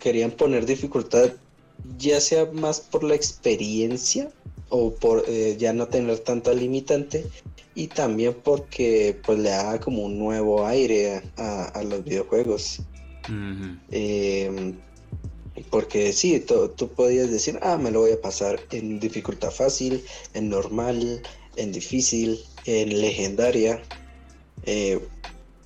querían 0.00 0.32
poner 0.32 0.66
dificultad, 0.66 1.30
ya 1.98 2.20
sea 2.20 2.46
más 2.46 2.80
por 2.80 3.04
la 3.04 3.14
experiencia 3.14 4.30
o 4.68 4.94
por 4.94 5.24
eh, 5.28 5.56
ya 5.58 5.72
no 5.72 5.86
tener 5.86 6.18
tanta 6.20 6.52
limitante 6.52 7.24
y 7.74 7.88
también 7.88 8.34
porque 8.42 9.18
pues 9.24 9.38
le 9.38 9.52
haga 9.52 9.80
como 9.80 10.02
un 10.02 10.18
nuevo 10.18 10.66
aire 10.66 11.22
a, 11.36 11.82
los 11.84 12.04
videojuegos. 12.04 12.80
Em, 13.90 14.74
porque 15.70 16.12
sí, 16.12 16.40
tú 16.40 16.88
podías 16.88 17.30
decir, 17.30 17.58
ah, 17.62 17.78
me 17.78 17.90
lo 17.90 18.00
voy 18.00 18.12
a 18.12 18.20
pasar 18.20 18.60
en 18.70 18.98
dificultad 18.98 19.50
fácil, 19.50 20.04
en 20.34 20.48
normal, 20.48 21.22
en 21.56 21.72
difícil, 21.72 22.40
en 22.64 23.00
legendaria. 23.00 23.80
Eh, 24.66 25.00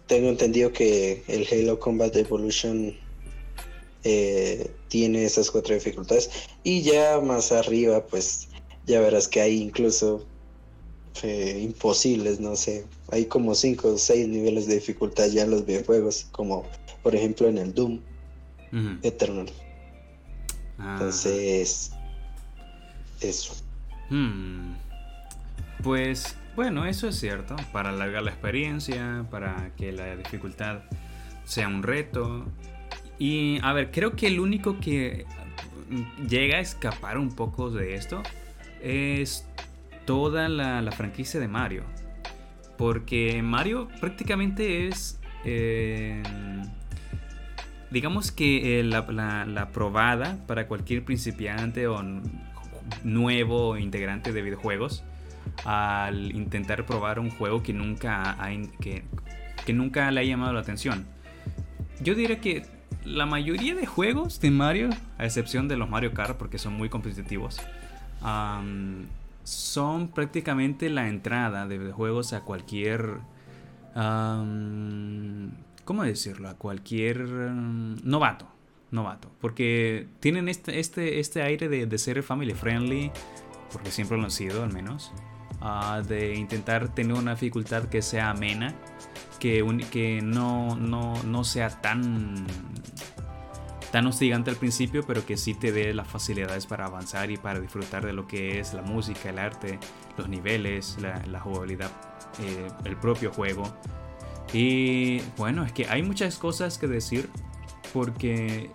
tengo 0.09 0.31
entendido 0.31 0.73
que 0.73 1.23
el 1.29 1.47
Halo 1.53 1.79
Combat 1.79 2.17
Evolution 2.17 2.97
eh, 4.05 4.71
tiene 4.89 5.25
esas 5.25 5.51
cuatro 5.51 5.75
dificultades. 5.75 6.31
Y 6.65 6.83
ya 6.83 7.21
más 7.21 7.53
arriba, 7.53 8.05
pues 8.07 8.49
ya 8.87 9.01
verás 9.01 9.29
que 9.29 9.41
hay 9.41 9.61
incluso 9.61 10.25
eh, 11.23 11.61
imposibles, 11.63 12.41
no 12.41 12.57
sé. 12.57 12.87
Hay 13.13 13.27
como 13.27 13.55
cinco 13.55 13.89
o 13.89 13.99
seis 13.99 14.27
niveles 14.27 14.67
de 14.67 14.77
dificultad 14.77 15.29
ya 15.29 15.43
en 15.43 15.51
los 15.51 15.67
videojuegos, 15.67 16.27
como 16.33 16.65
por 17.03 17.15
ejemplo 17.15 17.47
en 17.47 17.59
el 17.59 17.75
Doom 17.75 18.01
Eternal. 19.03 19.51
Entonces, 20.79 21.91
eso. 23.21 23.53
Hmm. 24.09 24.75
Pues 25.83 26.35
bueno, 26.59 26.87
eso 26.87 27.07
es 27.07 27.15
cierto, 27.15 27.55
para 27.71 27.91
alargar 27.91 28.25
la 28.25 28.33
experiencia, 28.33 29.25
para 29.31 29.71
que 29.77 29.93
la 29.93 30.17
dificultad 30.17 30.81
sea 31.45 31.69
un 31.69 31.85
reto. 31.85 32.47
Y 33.17 33.61
a 33.63 33.73
ver, 33.73 33.93
creo 33.93 34.17
que 34.17 34.27
el 34.27 34.41
único 34.41 34.81
que 34.81 35.25
llega 36.29 36.57
a 36.57 36.61
escapar 36.61 37.17
un 37.17 37.31
poco 37.31 37.71
de 37.71 37.95
esto 37.95 38.25
es 38.83 39.49
toda 40.05 40.49
la, 40.49 40.91
franquicia 40.91 41.39
de 41.39 41.47
Mario. 41.47 41.85
Porque 42.77 43.41
Mario 43.41 43.87
prácticamente 44.01 44.89
es, 44.89 45.21
eh, 45.45 46.21
digamos 47.93 48.33
que 48.33 48.81
eh, 48.81 48.83
la, 48.83 49.47
la, 49.47 49.69
probada 49.71 50.45
para 50.49 50.67
cualquier 50.67 51.05
principiante 51.05 51.87
o 51.87 52.03
nuevo 53.05 53.77
integrante 53.77 54.33
de 54.33 54.43
videojuegos 54.43 55.05
al 55.65 56.35
intentar 56.35 56.87
probar 56.87 57.19
un 57.19 57.31
juego 57.31 57.63
que 57.63 57.73
nunca, 57.73 58.37
que, 58.81 59.05
nunca 59.73 60.11
le 60.11 60.21
ha 60.21 60.25
llamado 60.25 60.53
la 60.53 60.61
atención. 60.61 61.07
Yo 62.01 62.15
diría 62.15 62.41
que 62.41 62.67
la 63.05 63.27
mayoría 63.27 63.75
de 63.75 63.87
juegos 63.87 64.41
de 64.41 64.51
Mario, 64.51 64.91
a 65.19 65.25
excepción 65.25 65.69
de 65.69 65.77
los 65.77 65.89
Mario 65.89 66.13
Kart, 66.15 66.37
porque 66.37 66.59
son 66.59 66.75
muy 66.75 66.89
competitivos, 66.89 67.61
son 69.45 70.09
prácticamente 70.09 70.91
la 70.91 71.09
entrada 71.09 71.67
de 71.67 71.93
juegos 71.93 72.33
a 72.33 72.43
cualquier... 72.43 73.19
¿Cómo 75.85 76.03
decirlo? 76.03 76.51
A 76.51 76.55
cualquier 76.55 77.21
novato. 77.21 78.47
Novato. 78.91 79.31
Porque 79.41 80.07
tienen 80.21 80.49
este, 80.49 80.81
este, 80.81 81.19
este 81.19 81.43
aire 81.43 81.69
de, 81.69 81.87
de 81.87 81.99
ser 81.99 82.23
family 82.23 82.55
friendly. 82.55 83.11
Porque 83.73 83.91
siempre 83.91 84.17
lo 84.19 84.25
han 84.25 84.31
sido, 84.31 84.63
al 84.63 84.73
menos. 84.73 85.13
De 86.07 86.35
intentar 86.37 86.89
tener 86.95 87.15
una 87.15 87.33
dificultad 87.33 87.85
que 87.85 88.01
sea 88.01 88.31
amena, 88.31 88.75
que, 89.39 89.65
que 89.91 90.21
no, 90.23 90.77
no, 90.77 91.45
sea 91.45 91.69
tan, 91.71 92.47
tan 93.91 94.07
hostigante 94.07 94.51
al 94.51 94.57
principio, 94.57 95.05
pero 95.07 95.27
que 95.27 95.37
sí 95.37 95.55
te 95.55 95.73
dé 95.73 95.93
las 95.95 96.07
facilidades 96.07 96.67
para 96.67 96.87
avanzar 96.87 97.31
y 97.31 97.37
para 97.37 97.59
disfrutar 97.61 98.07
de 98.07 98.13
lo 98.13 98.27
que 98.27 98.61
es 98.61 98.73
la 98.75 98.83
música, 98.83 99.31
el 99.31 99.39
arte, 99.39 99.79
los 100.17 100.29
niveles, 100.29 100.97
la, 101.01 101.41
jugabilidad, 101.41 101.91
eh, 102.41 102.69
el 102.85 102.97
propio 102.97 103.33
juego. 103.33 103.65
Y 104.53 105.21
bueno, 105.37 105.65
es 105.65 105.73
que 105.73 105.87
hay 105.89 106.03
muchas 106.03 106.39
cosas 106.39 106.79
que 106.79 106.87
decir 106.87 107.29
porque 107.93 108.71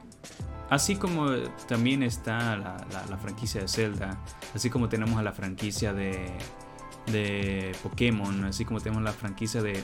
así 0.70 0.96
como 0.96 1.32
también 1.68 2.04
está 2.04 2.58
la, 2.58 3.18
franquicia 3.22 3.62
de 3.62 3.68
Zelda, 3.68 4.18
así 4.56 4.70
como 4.70 4.90
tenemos 4.90 5.20
a 5.20 5.24
la 5.24 5.32
franquicia 5.32 5.94
de, 5.94 6.32
de 7.08 7.76
Pokémon, 7.84 8.46
así 8.46 8.66
como 8.66 8.80
tenemos 8.80 9.04
la 9.04 9.12
franquicia 9.14 9.62
de, 9.62 9.84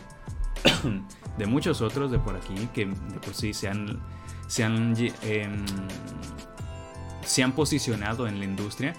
de 1.38 1.46
muchos 1.46 1.82
otros 1.82 2.12
de 2.12 2.20
por 2.20 2.36
aquí 2.36 2.70
que 2.74 2.86
de 2.86 3.20
por 3.20 3.34
sí 3.34 3.54
se 3.54 3.68
han, 3.68 4.00
se 4.48 4.64
han, 4.64 4.96
em, 5.24 5.66
se 7.26 7.44
han 7.44 7.54
posicionado 7.54 8.28
en 8.28 8.40
la 8.40 8.46
industria. 8.46 8.94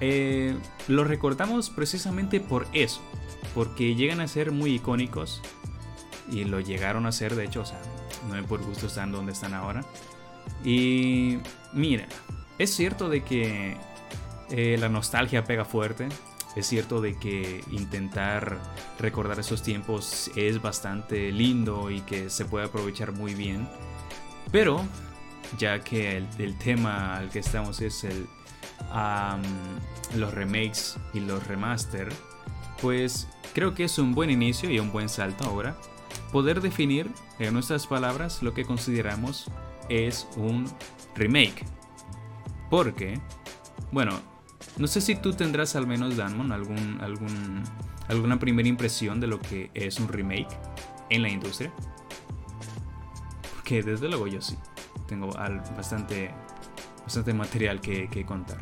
Eh, 0.00 0.56
los 0.88 1.06
recordamos 1.06 1.70
precisamente 1.70 2.40
por 2.40 2.66
eso, 2.72 3.02
porque 3.54 3.94
llegan 3.94 4.20
a 4.20 4.28
ser 4.28 4.52
muy 4.52 4.74
icónicos 4.74 5.42
y 6.30 6.44
lo 6.44 6.60
llegaron 6.60 7.06
a 7.06 7.12
ser, 7.12 7.34
de 7.34 7.44
hecho, 7.44 7.62
o 7.62 7.66
sea, 7.66 7.80
no 8.28 8.36
es 8.36 8.44
por 8.46 8.62
gusto 8.62 8.86
están 8.86 9.12
donde 9.12 9.32
están 9.32 9.54
ahora. 9.54 9.84
Y 10.64 11.38
mira, 11.72 12.06
es 12.58 12.74
cierto 12.74 13.08
de 13.08 13.22
que 13.22 13.76
eh, 14.50 14.76
la 14.78 14.88
nostalgia 14.88 15.44
pega 15.44 15.64
fuerte, 15.64 16.08
es 16.56 16.66
cierto 16.66 17.00
de 17.00 17.16
que 17.16 17.64
intentar 17.70 18.58
recordar 18.98 19.38
esos 19.38 19.62
tiempos 19.62 20.30
es 20.34 20.60
bastante 20.60 21.30
lindo 21.30 21.90
y 21.90 22.00
que 22.00 22.28
se 22.28 22.44
puede 22.44 22.66
aprovechar 22.66 23.12
muy 23.12 23.34
bien. 23.34 23.68
Pero, 24.50 24.84
ya 25.58 25.80
que 25.80 26.16
el, 26.16 26.58
tema 26.58 27.16
al 27.16 27.30
que 27.30 27.38
estamos 27.38 27.80
es 27.80 28.04
el, 28.04 28.26
los 30.16 30.34
remakes 30.34 30.96
y 31.14 31.20
los 31.20 31.46
remaster, 31.46 32.08
pues 32.82 33.28
creo 33.54 33.74
que 33.74 33.84
es 33.84 33.98
un 33.98 34.14
buen 34.14 34.30
inicio 34.30 34.70
y 34.70 34.80
un 34.80 34.90
buen 34.90 35.08
salto 35.08 35.44
ahora 35.44 35.76
poder 36.32 36.60
definir 36.60 37.10
en 37.38 37.54
nuestras 37.54 37.86
palabras 37.86 38.42
lo 38.42 38.54
que 38.54 38.64
consideramos 38.64 39.50
es 39.88 40.28
un 40.36 40.70
remake. 41.14 41.64
Porque, 42.68 43.20
bueno, 43.90 44.20
no 44.80 44.86
sé 44.86 45.02
si 45.02 45.14
tú 45.14 45.34
tendrás 45.34 45.76
al 45.76 45.86
menos, 45.86 46.16
Danmon, 46.16 46.52
algún, 46.52 46.98
algún, 47.02 47.62
alguna 48.08 48.38
primera 48.38 48.66
impresión 48.66 49.20
de 49.20 49.26
lo 49.26 49.38
que 49.38 49.70
es 49.74 50.00
un 50.00 50.08
remake 50.08 50.48
en 51.10 51.22
la 51.22 51.28
industria. 51.28 51.70
Porque 53.54 53.82
desde 53.82 54.08
luego 54.08 54.26
yo 54.26 54.40
sí. 54.40 54.56
Tengo 55.06 55.28
bastante, 55.76 56.30
bastante 57.02 57.34
material 57.34 57.80
que, 57.80 58.08
que 58.08 58.24
contar. 58.24 58.60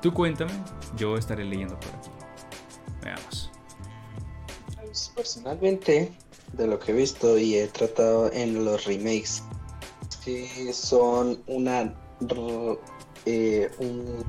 Tú 0.00 0.14
cuéntame, 0.14 0.52
yo 0.96 1.16
estaré 1.16 1.44
leyendo 1.44 1.78
por 1.80 1.94
aquí. 1.96 2.10
Veamos. 3.02 3.50
Pues, 4.76 5.12
personalmente, 5.16 6.12
de 6.52 6.66
lo 6.68 6.78
que 6.78 6.92
he 6.92 6.94
visto 6.94 7.36
y 7.36 7.56
he 7.56 7.66
tratado 7.66 8.30
en 8.32 8.64
los 8.64 8.84
remakes, 8.84 9.42
son 10.72 11.42
una 11.46 11.94
eh, 13.26 13.70
un 13.78 14.24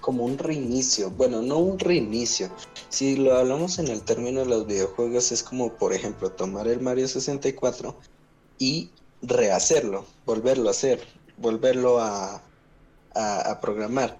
como 0.00 0.24
un 0.24 0.38
reinicio. 0.38 1.10
Bueno, 1.10 1.42
no 1.42 1.58
un 1.58 1.78
reinicio. 1.78 2.50
Si 2.88 3.16
lo 3.16 3.36
hablamos 3.36 3.78
en 3.78 3.88
el 3.88 4.02
término 4.02 4.40
de 4.40 4.46
los 4.46 4.66
videojuegos, 4.66 5.32
es 5.32 5.42
como, 5.42 5.74
por 5.74 5.92
ejemplo, 5.92 6.30
tomar 6.30 6.68
el 6.68 6.80
Mario 6.80 7.08
64 7.08 7.94
y 8.58 8.90
rehacerlo, 9.22 10.04
volverlo 10.26 10.68
a 10.68 10.72
hacer, 10.72 11.00
volverlo 11.38 12.00
a, 12.00 12.42
a, 13.14 13.60
programar, 13.60 14.18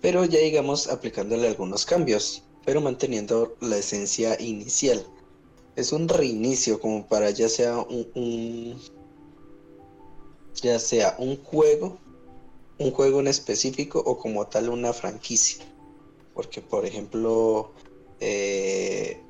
pero 0.00 0.24
ya 0.24 0.38
digamos 0.38 0.88
aplicándole 0.88 1.48
algunos 1.48 1.84
cambios, 1.84 2.42
pero 2.64 2.80
manteniendo 2.80 3.56
la 3.60 3.78
esencia 3.78 4.40
inicial. 4.40 5.04
Es 5.76 5.92
un 5.92 6.08
reinicio 6.08 6.80
como 6.80 7.06
para 7.06 7.30
ya 7.30 7.48
sea 7.48 7.78
un, 7.78 8.76
ya 10.60 10.78
sea 10.78 11.16
un 11.18 11.36
juego, 11.42 11.98
un 12.78 12.90
juego 12.92 13.20
en 13.20 13.28
específico 13.28 14.02
o 14.04 14.18
como 14.18 14.46
tal 14.46 14.68
una 14.68 14.92
franquicia. 14.92 15.64
Porque 16.34 16.60
por 16.60 16.86
ejemplo, 16.86 17.72
eh, 18.20 19.20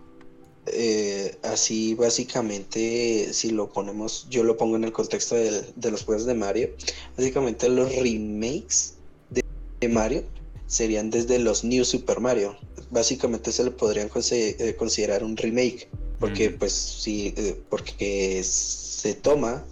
eh, 0.72 1.36
así 1.42 1.94
básicamente, 1.94 3.32
si 3.32 3.50
lo 3.50 3.72
ponemos, 3.72 4.26
yo 4.30 4.44
lo 4.44 4.56
pongo 4.56 4.76
en 4.76 4.84
el 4.84 4.92
contexto 4.92 5.34
de 5.34 5.90
los 5.90 6.04
juegos 6.04 6.26
de 6.26 6.34
Mario, 6.34 6.70
básicamente 7.16 7.68
los 7.68 7.94
remakes 7.94 8.94
de, 9.30 9.88
Mario 9.88 10.24
serían 10.66 11.10
desde 11.10 11.38
los 11.38 11.64
New 11.64 11.84
Super 11.84 12.20
Mario. 12.20 12.56
Básicamente 12.90 13.52
se 13.52 13.64
le 13.64 13.70
podrían 13.70 14.10
eh, 14.30 14.74
considerar 14.78 15.22
un 15.22 15.36
remake, 15.36 15.88
porque 16.18 16.50
pues 16.50 16.72
sí, 16.72 17.34
eh, 17.36 17.60
porque 17.68 18.42
se 18.42 19.14
toma 19.14 19.64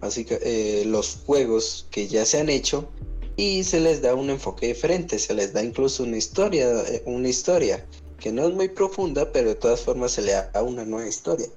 básicamente, 0.00 0.84
los 0.86 1.18
juegos 1.24 1.86
que 1.90 2.08
ya 2.08 2.24
se 2.24 2.40
han 2.40 2.48
hecho 2.48 2.88
y 3.42 3.64
se 3.64 3.80
les 3.80 4.00
da 4.00 4.14
un 4.14 4.30
enfoque 4.30 4.68
diferente, 4.68 5.18
se 5.18 5.34
les 5.34 5.52
da 5.52 5.64
incluso 5.64 6.04
una 6.04 6.16
historia, 6.16 6.84
una 7.06 7.28
historia 7.28 7.84
que 8.20 8.30
no 8.30 8.46
es 8.46 8.54
muy 8.54 8.68
profunda, 8.68 9.32
pero 9.32 9.48
de 9.48 9.56
todas 9.56 9.80
formas 9.80 10.12
se 10.12 10.22
le 10.22 10.32
da 10.32 10.62
una 10.62 10.84
nueva 10.84 11.08
historia. 11.08 11.48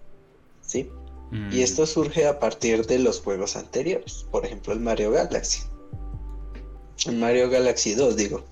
¿Sí? 0.61 0.89
Y 1.31 1.35
mm. 1.35 1.51
esto 1.59 1.85
surge 1.85 2.25
a 2.25 2.39
partir 2.39 2.87
de 2.87 2.97
los 2.97 3.21
juegos 3.21 3.55
anteriores, 3.55 4.25
por 4.31 4.47
ejemplo 4.47 4.73
el 4.73 4.79
Mario 4.79 5.11
Galaxy. 5.11 5.59
El 7.05 7.17
Mario 7.17 7.51
Galaxy 7.51 7.93
2, 7.93 8.15
digo, 8.15 8.43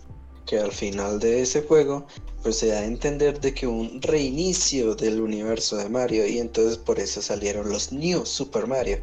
que 0.46 0.60
al 0.60 0.72
final 0.72 1.20
de 1.20 1.42
ese 1.42 1.64
juego, 1.64 2.06
pues 2.44 2.58
se 2.58 2.68
da 2.68 2.82
a 2.82 2.86
entender 2.86 3.42
de 3.42 3.56
que 3.56 3.66
un 3.66 4.00
reinicio 4.00 4.94
del 4.94 5.20
universo 5.20 5.78
de 5.78 5.90
Mario 5.90 6.28
y 6.28 6.38
entonces 6.38 6.78
por 6.78 7.00
eso 7.00 7.20
salieron 7.20 7.68
los 7.70 7.92
New 7.92 8.28
Super 8.28 8.68
Mario, 8.68 9.00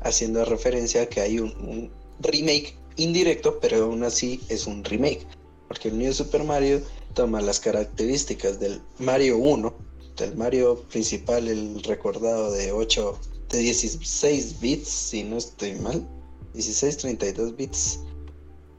haciendo 0.00 0.44
referencia 0.44 1.02
a 1.02 1.06
que 1.06 1.20
hay 1.20 1.38
un, 1.38 1.52
un 1.60 1.92
remake 2.18 2.76
indirecto, 2.98 3.58
pero 3.60 3.84
aún 3.84 4.02
así 4.04 4.40
es 4.48 4.66
un 4.66 4.84
remake, 4.84 5.26
porque 5.66 5.88
el 5.88 5.98
New 5.98 6.12
Super 6.12 6.44
Mario 6.44 6.82
toma 7.14 7.40
las 7.40 7.60
características 7.60 8.60
del 8.60 8.80
Mario 8.98 9.38
1, 9.38 9.74
del 10.16 10.36
Mario 10.36 10.82
principal, 10.90 11.48
el 11.48 11.82
recordado 11.84 12.52
de 12.52 12.72
8, 12.72 13.18
de 13.50 13.58
16 13.58 14.60
bits, 14.60 14.88
si 14.88 15.24
no 15.24 15.38
estoy 15.38 15.74
mal, 15.74 16.06
16, 16.54 16.96
32 16.98 17.56
bits, 17.56 18.00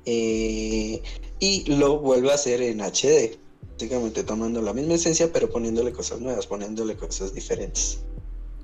eh, 0.05 1.01
y 1.39 1.63
lo 1.65 1.99
vuelve 1.99 2.31
a 2.31 2.35
hacer 2.35 2.61
en 2.61 2.81
HD, 2.81 3.37
básicamente 3.73 4.23
tomando 4.23 4.61
la 4.61 4.73
misma 4.73 4.95
esencia, 4.95 5.31
pero 5.31 5.49
poniéndole 5.49 5.91
cosas 5.91 6.19
nuevas, 6.19 6.47
poniéndole 6.47 6.95
cosas 6.95 7.33
diferentes. 7.33 7.99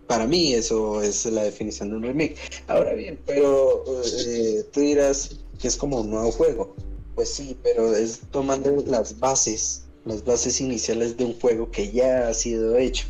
Para 0.08 0.28
mí 0.28 0.54
eso 0.54 1.02
es 1.02 1.26
la 1.26 1.44
definición 1.44 1.90
de 1.90 1.96
un 1.96 2.04
remake. 2.04 2.38
Ahora 2.68 2.94
bien, 2.94 3.20
pero 3.26 3.84
eh, 4.28 4.64
tú 4.72 4.82
dirás 4.82 5.40
que 5.60 5.68
es 5.68 5.78
como 5.78 6.02
un 6.02 6.12
nuevo 6.12 6.32
juego. 6.32 6.76
Pues 7.16 7.34
sí, 7.34 7.58
pero 7.64 7.96
es 7.96 8.22
tomando 8.32 8.84
las 8.86 9.20
bases, 9.20 9.88
las 10.06 10.24
bases 10.24 10.60
iniciales 10.60 11.16
de 11.18 11.26
un 11.26 11.40
juego 11.40 11.72
que 11.72 11.92
ya 11.92 12.28
ha 12.28 12.34
sido 12.34 12.76
hecho, 12.78 13.08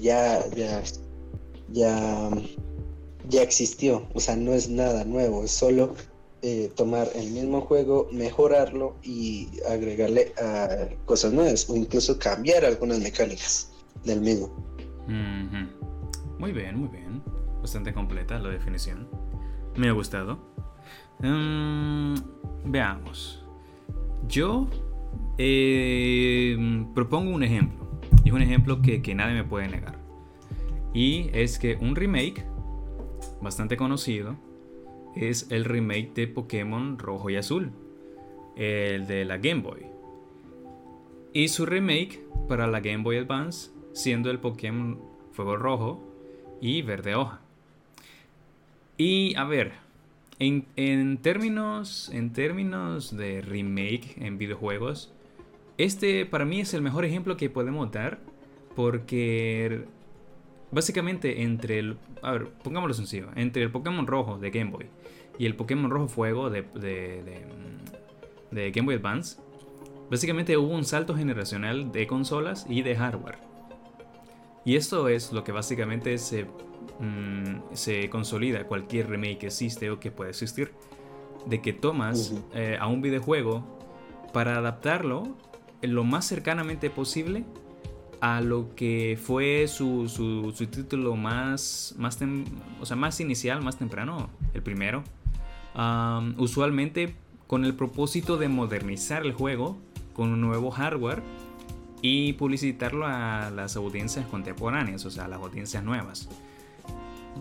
ya, 0.00 0.48
ya, 0.50 0.82
ya, 1.70 2.30
ya 3.28 3.42
existió. 3.42 4.06
O 4.14 4.20
sea, 4.20 4.36
no 4.36 4.52
es 4.52 4.68
nada 4.68 5.04
nuevo, 5.04 5.42
es 5.42 5.50
solo 5.50 5.94
eh, 6.42 6.72
tomar 6.74 7.08
el 7.14 7.30
mismo 7.30 7.60
juego, 7.60 8.08
mejorarlo 8.12 8.96
y 9.02 9.48
agregarle 9.68 10.32
cosas 11.04 11.32
nuevas 11.32 11.70
o 11.70 11.76
incluso 11.76 12.18
cambiar 12.18 12.64
algunas 12.64 12.98
mecánicas 12.98 13.70
del 14.04 14.20
mismo. 14.20 14.52
Muy 16.38 16.52
bien, 16.52 16.78
muy 16.78 16.88
bien. 16.88 17.22
Bastante 17.60 17.94
completa 17.94 18.38
la 18.40 18.48
definición. 18.48 19.08
Me 19.76 19.88
ha 19.88 19.92
gustado. 19.92 20.40
Mm, 21.22 22.14
veamos. 22.64 23.44
Yo 24.28 24.68
eh, 25.38 26.84
propongo 26.94 27.30
un 27.30 27.42
ejemplo. 27.42 28.00
Y 28.24 28.28
es 28.28 28.34
un 28.34 28.42
ejemplo 28.42 28.82
que, 28.82 29.02
que 29.02 29.14
nadie 29.14 29.34
me 29.34 29.44
puede 29.44 29.68
negar. 29.68 29.98
Y 30.94 31.30
es 31.32 31.58
que 31.58 31.76
un 31.76 31.96
remake 31.96 32.44
bastante 33.40 33.76
conocido 33.76 34.36
es 35.16 35.50
el 35.50 35.64
remake 35.64 36.12
de 36.14 36.28
Pokémon 36.28 36.98
Rojo 36.98 37.30
y 37.30 37.36
Azul, 37.36 37.72
el 38.56 39.06
de 39.06 39.24
la 39.24 39.38
Game 39.38 39.62
Boy. 39.62 39.86
Y 41.32 41.48
su 41.48 41.66
remake 41.66 42.24
para 42.48 42.66
la 42.66 42.80
Game 42.80 43.02
Boy 43.02 43.16
Advance 43.16 43.70
siendo 43.92 44.30
el 44.30 44.38
Pokémon 44.38 45.00
Fuego 45.32 45.56
Rojo 45.56 46.00
y 46.60 46.82
Verde 46.82 47.14
Hoja. 47.14 47.40
Y 48.96 49.34
a 49.36 49.44
ver, 49.44 49.81
en, 50.42 51.18
términos, 51.18 52.10
en 52.12 52.32
términos 52.32 53.16
de 53.16 53.42
remake 53.42 54.16
en 54.16 54.38
videojuegos, 54.38 55.12
este 55.78 56.26
para 56.26 56.44
mí 56.44 56.60
es 56.60 56.74
el 56.74 56.82
mejor 56.82 57.04
ejemplo 57.04 57.36
que 57.36 57.48
podemos 57.48 57.90
dar 57.90 58.20
porque 58.74 59.84
básicamente 60.70 61.42
entre 61.42 61.78
el... 61.78 61.96
A 62.22 62.32
ver, 62.32 62.48
pongámoslo 62.62 62.94
sencillo. 62.94 63.28
Entre 63.36 63.62
el 63.62 63.70
Pokémon 63.70 64.06
rojo 64.06 64.38
de 64.38 64.50
Game 64.50 64.70
Boy 64.70 64.86
y 65.38 65.46
el 65.46 65.54
Pokémon 65.54 65.90
rojo 65.90 66.08
fuego 66.08 66.50
de, 66.50 66.62
de, 66.74 67.44
de 68.50 68.70
Game 68.70 68.86
Boy 68.86 68.96
Advance, 68.96 69.40
básicamente 70.10 70.56
hubo 70.56 70.74
un 70.74 70.84
salto 70.84 71.14
generacional 71.14 71.92
de 71.92 72.06
consolas 72.06 72.66
y 72.68 72.82
de 72.82 72.96
hardware. 72.96 73.38
Y 74.64 74.76
esto 74.76 75.08
es 75.08 75.32
lo 75.32 75.44
que 75.44 75.52
básicamente 75.52 76.16
se 76.18 76.46
Mm, 77.02 77.74
se 77.74 78.08
consolida 78.10 78.64
cualquier 78.68 79.10
remake 79.10 79.38
que 79.38 79.46
existe 79.46 79.90
o 79.90 79.98
que 79.98 80.12
puede 80.12 80.30
existir. 80.30 80.72
De 81.46 81.60
que 81.60 81.72
tomas 81.72 82.32
eh, 82.54 82.78
a 82.80 82.86
un 82.86 83.02
videojuego 83.02 83.64
para 84.32 84.56
adaptarlo 84.56 85.36
lo 85.80 86.04
más 86.04 86.26
cercanamente 86.26 86.90
posible 86.90 87.44
a 88.20 88.40
lo 88.40 88.76
que 88.76 89.18
fue 89.20 89.66
su, 89.66 90.08
su, 90.08 90.52
título 90.68 91.16
más, 91.16 91.96
más, 91.98 92.20
o 92.80 92.86
sea, 92.86 92.96
más 92.96 93.18
inicial, 93.18 93.60
más 93.62 93.76
temprano, 93.78 94.30
el 94.54 94.62
primero. 94.62 95.02
usualmente 96.38 97.16
con 97.48 97.64
el 97.64 97.74
propósito 97.74 98.36
de 98.36 98.46
modernizar 98.46 99.26
el 99.26 99.32
juego 99.32 99.76
con 100.14 100.28
un 100.28 100.40
nuevo 100.40 100.70
hardware 100.70 101.20
y 102.00 102.34
publicitarlo 102.34 103.06
a 103.06 103.50
las 103.50 103.74
audiencias 103.74 104.24
contemporáneas, 104.26 105.04
o 105.04 105.10
sea, 105.10 105.24
a 105.24 105.28
las 105.28 105.40
audiencias 105.40 105.82
nuevas. 105.82 106.28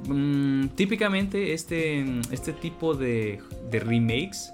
Mm, 0.08 0.68
típicamente 0.70 1.54
este, 1.54 2.06
este 2.32 2.54
tipo 2.54 2.96
de, 2.96 3.42
remakes 3.72 4.54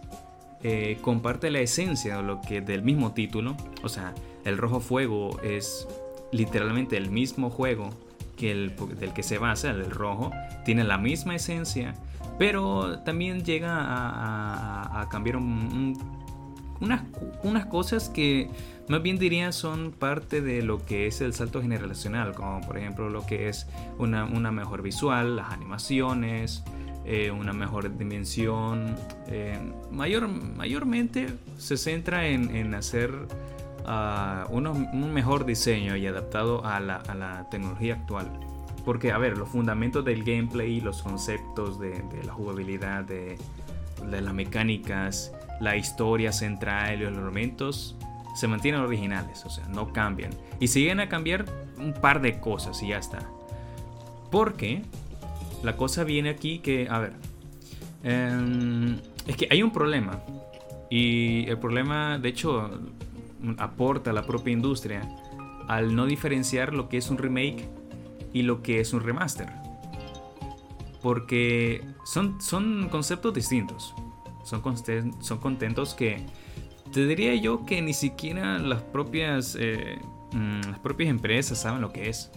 eh, 0.63 0.97
comparte 1.01 1.51
la 1.51 1.59
esencia 1.59 2.21
lo 2.21 2.41
que, 2.41 2.61
del 2.61 2.81
mismo 2.81 3.13
título. 3.13 3.55
O 3.83 3.89
sea, 3.89 4.13
el 4.45 4.57
Rojo 4.57 4.79
Fuego 4.79 5.39
es 5.41 5.87
literalmente 6.31 6.97
el 6.97 7.09
mismo 7.09 7.49
juego 7.49 7.89
que 8.35 8.51
el 8.51 8.75
del 8.99 9.13
que 9.13 9.23
se 9.23 9.37
basa, 9.37 9.71
el 9.71 9.89
rojo. 9.89 10.31
Tiene 10.63 10.83
la 10.83 10.97
misma 10.97 11.35
esencia, 11.35 11.95
pero 12.37 12.99
también 12.99 13.43
llega 13.43 13.75
a, 13.79 15.07
cambiar 15.09 15.37
unas, 16.81 17.03
unas 17.43 17.65
cosas 17.65 18.09
que 18.09 18.49
más 18.87 19.01
bien 19.01 19.17
diría 19.17 19.51
son 19.51 19.91
parte 19.91 20.41
de 20.41 20.61
lo 20.61 20.85
que 20.85 21.07
es 21.07 21.19
el 21.19 21.33
salto 21.33 21.61
generacional, 21.61 22.33
como 22.33 22.61
por 22.61 22.77
ejemplo 22.77 23.09
lo 23.09 23.25
que 23.25 23.49
es 23.49 23.67
una, 23.97 24.25
mejor 24.51 24.81
visual, 24.81 25.35
las 25.35 25.51
animaciones, 25.51 26.63
eh, 27.05 27.31
una 27.31 27.51
mejor 27.51 27.97
dimensión. 27.97 28.95
Eh, 29.27 29.59
mayor, 29.91 30.29
mayormente 30.29 31.27
se 31.57 31.75
centra 31.75 32.27
en, 32.27 32.73
hacer 32.75 33.13
ah, 33.85 34.47
un 34.49 35.13
mejor 35.13 35.45
diseño 35.45 35.97
y 35.97 36.07
adaptado 36.07 36.65
a 36.65 36.79
la, 36.79 37.47
tecnología 37.51 37.95
actual. 37.95 38.31
Porque, 38.85 39.11
a 39.11 39.17
ver, 39.17 39.37
los 39.37 39.49
fundamentos 39.49 40.05
del 40.05 40.23
gameplay, 40.23 40.79
los 40.79 41.03
conceptos 41.03 41.77
de, 41.77 42.01
la 42.25 42.31
jugabilidad, 42.31 43.03
de, 43.03 43.37
de, 44.05 44.21
las 44.21 44.33
mecánicas, 44.33 45.33
la 45.59 45.75
historia 45.75 46.31
central 46.31 47.01
y 47.01 47.05
los 47.05 47.17
elementos 47.17 47.95
se 48.35 48.47
mantienen 48.47 48.81
originales, 48.81 49.45
o 49.45 49.49
sea, 49.49 49.67
no 49.67 49.91
cambian. 49.91 50.31
Y 50.59 50.67
siguen 50.67 50.99
a 50.99 51.09
cambiar 51.09 51.45
un 51.79 51.93
par 51.93 52.21
de 52.21 52.39
cosas 52.39 52.81
y 52.83 52.89
ya 52.89 52.97
está. 52.97 53.19
Porque 54.29 54.83
la 55.63 55.75
cosa 55.75 56.03
viene 56.03 56.29
aquí 56.29 56.59
que, 56.59 56.87
a 56.89 56.99
ver, 56.99 57.13
em, 58.03 58.99
es 59.25 59.35
que 59.35 59.47
hay 59.49 59.63
un 59.63 59.71
problema. 59.71 60.21
Y 60.89 61.49
el 61.49 61.57
problema, 61.57 62.19
de 62.19 62.29
hecho, 62.29 62.69
aporta 63.57 64.11
a 64.11 64.13
la 64.13 64.23
propia 64.23 64.53
industria 64.53 65.01
al 65.67 65.95
no 65.95 66.05
diferenciar 66.05 66.73
lo 66.73 66.89
que 66.89 66.97
es 66.97 67.09
un 67.09 67.17
remake 67.17 67.67
y 68.33 68.43
lo 68.43 68.61
que 68.61 68.79
es 68.79 68.93
un 68.93 69.01
remaster. 69.01 69.49
Porque 71.01 71.83
son, 72.03 72.41
son 72.41 72.89
conceptos 72.89 73.33
distintos. 73.33 73.93
Son, 74.43 74.61
son 75.19 75.37
contentos 75.39 75.93
que 75.93 76.25
te 76.91 77.05
diría 77.05 77.35
yo 77.35 77.65
que 77.65 77.81
ni 77.81 77.93
siquiera 77.93 78.59
las 78.59 78.81
propias, 78.81 79.57
eh, 79.59 79.99
mm, 80.31 80.61
las 80.69 80.79
propias 80.79 81.09
empresas 81.09 81.59
saben 81.61 81.81
lo 81.81 81.91
que 81.91 82.09
es. 82.09 82.31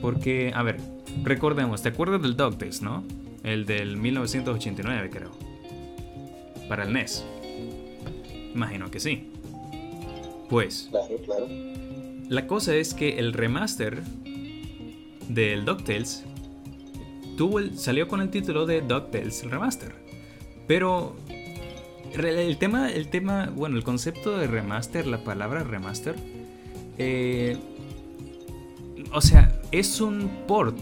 Porque, 0.00 0.52
a 0.54 0.62
ver, 0.62 0.80
recordemos, 1.22 1.82
¿te 1.82 1.88
acuerdas 1.88 2.22
del 2.22 2.36
DuckTales, 2.36 2.82
no? 2.82 3.02
El 3.42 3.64
del 3.66 3.96
1989, 3.96 5.10
creo. 5.10 5.30
Para 6.68 6.84
el 6.84 6.92
NES. 6.92 7.24
Imagino 8.54 8.90
que 8.90 9.00
sí. 9.00 9.32
Pues. 10.48 10.88
Claro, 10.90 11.16
claro. 11.24 11.46
La 12.28 12.46
cosa 12.46 12.74
es 12.74 12.92
que 12.92 13.18
el 13.18 13.32
remaster 13.32 14.02
del 15.28 15.64
DuckTales 15.64 16.24
tuvo 17.38 17.60
salió 17.76 18.08
con 18.08 18.20
el 18.20 18.28
título 18.28 18.66
de 18.66 18.82
DuckTales 18.82 19.44
Remaster. 19.44 19.94
Pero 20.66 21.14
el 22.12 22.58
tema, 22.58 22.90
el 22.90 23.08
tema, 23.08 23.50
bueno, 23.54 23.76
el 23.76 23.84
concepto 23.84 24.36
de 24.36 24.48
remaster, 24.48 25.06
la 25.06 25.22
palabra 25.24 25.62
remaster, 25.62 26.16
eh, 26.98 27.56
o 29.12 29.20
sea, 29.20 29.62
es 29.70 30.00
un 30.00 30.28
port 30.46 30.76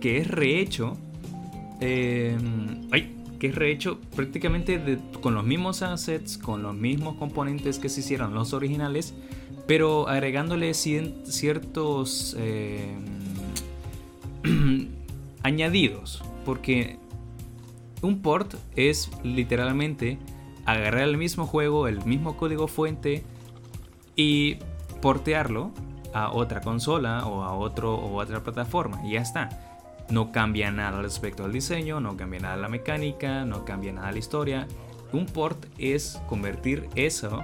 que 0.00 0.18
es 0.18 0.28
rehecho, 0.28 0.98
eh, 1.80 2.36
que 3.38 3.46
es 3.46 3.54
rehecho 3.54 4.00
prácticamente 4.14 4.98
con 5.22 5.34
los 5.34 5.44
mismos 5.44 5.82
assets, 5.82 6.36
con 6.36 6.62
los 6.62 6.74
mismos 6.74 7.16
componentes 7.16 7.78
que 7.78 7.88
se 7.88 8.00
hicieron 8.00 8.34
los 8.34 8.52
originales, 8.52 9.14
pero 9.66 10.08
agregándole 10.08 10.74
ciertos 10.74 12.36
eh, 12.36 12.96
añadidos, 15.42 16.22
porque 16.44 16.98
un 18.02 18.22
port 18.22 18.54
es 18.76 19.10
literalmente 19.22 20.18
agarrar 20.64 21.02
el 21.02 21.16
mismo 21.16 21.46
juego, 21.46 21.88
el 21.88 22.04
mismo 22.04 22.36
código 22.36 22.68
fuente 22.68 23.24
y 24.16 24.58
portearlo 25.02 25.72
a 26.12 26.32
otra 26.32 26.60
consola 26.60 27.26
o 27.26 27.42
a 27.42 27.54
otro 27.54 27.94
o 27.94 28.16
otra 28.20 28.42
plataforma 28.42 29.00
y 29.04 29.12
ya 29.12 29.20
está. 29.20 29.48
No 30.10 30.32
cambia 30.32 30.70
nada 30.70 31.02
respecto 31.02 31.44
al 31.44 31.52
diseño, 31.52 32.00
no 32.00 32.16
cambia 32.16 32.40
nada 32.40 32.56
la 32.56 32.68
mecánica, 32.68 33.44
no 33.44 33.64
cambia 33.64 33.92
nada 33.92 34.10
la 34.10 34.18
historia. 34.18 34.66
Un 35.12 35.26
port 35.26 35.66
es 35.78 36.20
convertir 36.28 36.88
eso, 36.96 37.42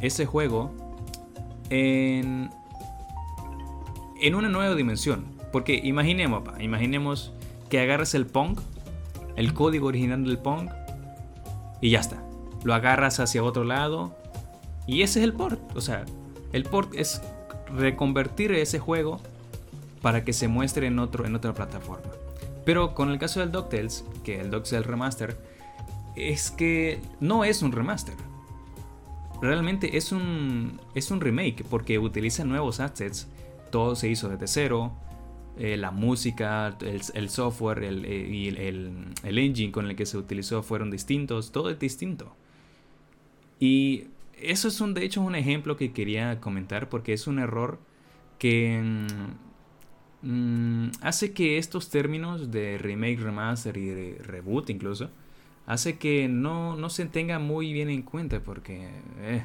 ese 0.00 0.26
juego, 0.26 0.74
en, 1.70 2.50
en 4.20 4.34
una 4.34 4.48
nueva 4.48 4.74
dimensión. 4.74 5.37
Porque 5.52 5.80
imaginemos, 5.82 6.42
imaginemos 6.60 7.32
que 7.68 7.80
agarras 7.80 8.14
el 8.14 8.26
Pong, 8.26 8.58
el 9.36 9.54
código 9.54 9.86
original 9.86 10.24
del 10.24 10.38
Pong, 10.38 10.68
y 11.80 11.90
ya 11.90 12.00
está. 12.00 12.22
Lo 12.64 12.74
agarras 12.74 13.20
hacia 13.20 13.42
otro 13.42 13.64
lado 13.64 14.16
y 14.86 15.02
ese 15.02 15.20
es 15.20 15.24
el 15.24 15.32
port. 15.32 15.60
O 15.76 15.80
sea, 15.80 16.04
el 16.52 16.64
port 16.64 16.94
es 16.94 17.20
reconvertir 17.74 18.52
ese 18.52 18.78
juego 18.78 19.20
para 20.02 20.24
que 20.24 20.32
se 20.32 20.48
muestre 20.48 20.86
en, 20.86 20.98
otro, 20.98 21.26
en 21.26 21.34
otra 21.34 21.54
plataforma. 21.54 22.10
Pero 22.64 22.94
con 22.94 23.10
el 23.10 23.18
caso 23.18 23.40
del 23.40 23.52
DuckTales, 23.52 24.04
que 24.24 24.40
el 24.40 24.50
DuckTales 24.50 24.86
Remaster, 24.86 25.36
es 26.16 26.50
que 26.50 27.00
no 27.20 27.44
es 27.44 27.62
un 27.62 27.72
remaster. 27.72 28.14
Realmente 29.40 29.96
es 29.96 30.10
un, 30.10 30.80
es 30.94 31.10
un 31.10 31.20
remake 31.20 31.64
porque 31.68 31.98
utiliza 31.98 32.44
nuevos 32.44 32.80
assets. 32.80 33.28
Todo 33.70 33.94
se 33.94 34.08
hizo 34.08 34.28
desde 34.28 34.48
cero. 34.48 34.92
Eh, 35.60 35.76
la 35.76 35.90
música, 35.90 36.76
el, 36.80 37.30
software 37.30 37.82
eh, 37.82 38.28
y 38.30 38.46
el, 38.46 39.12
engine 39.24 39.72
con 39.72 39.90
el 39.90 39.96
que 39.96 40.06
se 40.06 40.16
utilizó 40.16 40.62
fueron 40.62 40.88
distintos, 40.88 41.50
todo 41.50 41.68
es 41.70 41.80
distinto. 41.80 42.32
Y 43.58 44.04
eso 44.40 44.68
es 44.68 44.80
un, 44.80 44.94
de 44.94 45.04
hecho 45.04 45.20
un 45.20 45.34
ejemplo 45.34 45.76
que 45.76 45.90
quería 45.92 46.40
comentar 46.40 46.88
porque 46.88 47.12
es 47.12 47.26
un 47.26 47.40
error 47.40 47.80
que 48.38 48.80
mm, 50.22 50.28
mm, 50.28 50.90
hace 51.00 51.32
que 51.32 51.58
estos 51.58 51.90
términos 51.90 52.52
de 52.52 52.78
remake, 52.78 53.18
remaster 53.18 53.76
y 53.78 54.14
reboot 54.14 54.70
incluso, 54.70 55.10
hace 55.66 55.98
que 55.98 56.28
no, 56.28 56.88
se 56.88 57.06
tenga 57.06 57.40
muy 57.40 57.72
bien 57.72 57.90
en 57.90 58.02
cuenta 58.02 58.38
porque 58.38 58.90
eh, 59.22 59.44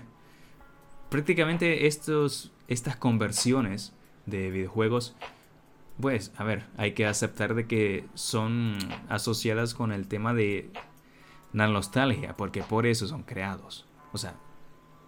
prácticamente 1.10 1.88
estos, 1.88 2.52
estas 2.67 2.97
conversiones 2.97 3.93
de 4.28 4.52
videojuegos 4.52 5.15
pues, 5.99 6.32
a 6.38 6.43
ver, 6.43 6.65
hay 6.77 6.93
que 6.93 7.06
aceptar 7.06 7.53
de 7.53 7.67
que 7.67 8.06
son 8.13 8.77
asociadas 9.10 9.73
con 9.73 9.91
el 9.91 10.08
tema 10.08 10.34
de 10.34 10.71
la 11.53 11.67
nostalgia, 11.67 12.36
porque 12.36 12.63
por 12.63 12.88
eso 12.88 13.08
son 13.08 13.23
creados. 13.23 13.86
O 14.12 14.17
sea, 14.17 14.36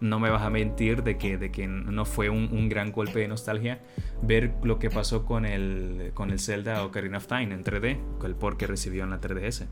no 0.00 0.20
me 0.20 0.30
vas 0.30 0.42
a 0.42 0.50
mentir 0.50 1.02
de 1.02 1.18
que, 1.18 1.38
de 1.38 1.50
que 1.50 1.66
no 1.66 2.04
fue 2.04 2.28
un, 2.30 2.68
gran 2.68 2.92
golpe 2.92 3.20
de 3.20 3.28
nostalgia 3.28 3.80
ver 4.22 4.54
lo 4.62 4.78
que 4.78 4.90
pasó 4.90 5.24
con 5.24 5.44
el, 5.44 6.12
con 6.14 6.30
el 6.30 6.38
Zelda 6.38 6.84
Ocarina 6.84 7.18
of 7.18 7.26
Time 7.26 7.54
en 7.54 7.64
3D, 7.64 8.18
con 8.18 8.30
el 8.30 8.36
port 8.36 8.56
que 8.56 8.66
recibió 8.66 9.04
en 9.04 9.10
la 9.10 9.20
3DS. 9.20 9.66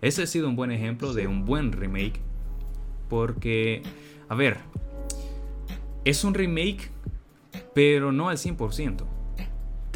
Ese 0.00 0.22
ha 0.22 0.26
sido 0.26 0.48
un 0.48 0.56
buen 0.56 0.70
ejemplo 0.70 1.12
de 1.12 1.26
un 1.26 1.44
buen 1.44 1.72
remake, 1.72 2.20
porque, 3.08 3.82
a 4.28 4.34
ver, 4.34 4.58
es 6.04 6.24
un 6.24 6.34
remake, 6.34 6.90
pero 7.74 8.12
no 8.12 8.28
al 8.30 8.36
100% 8.36 9.15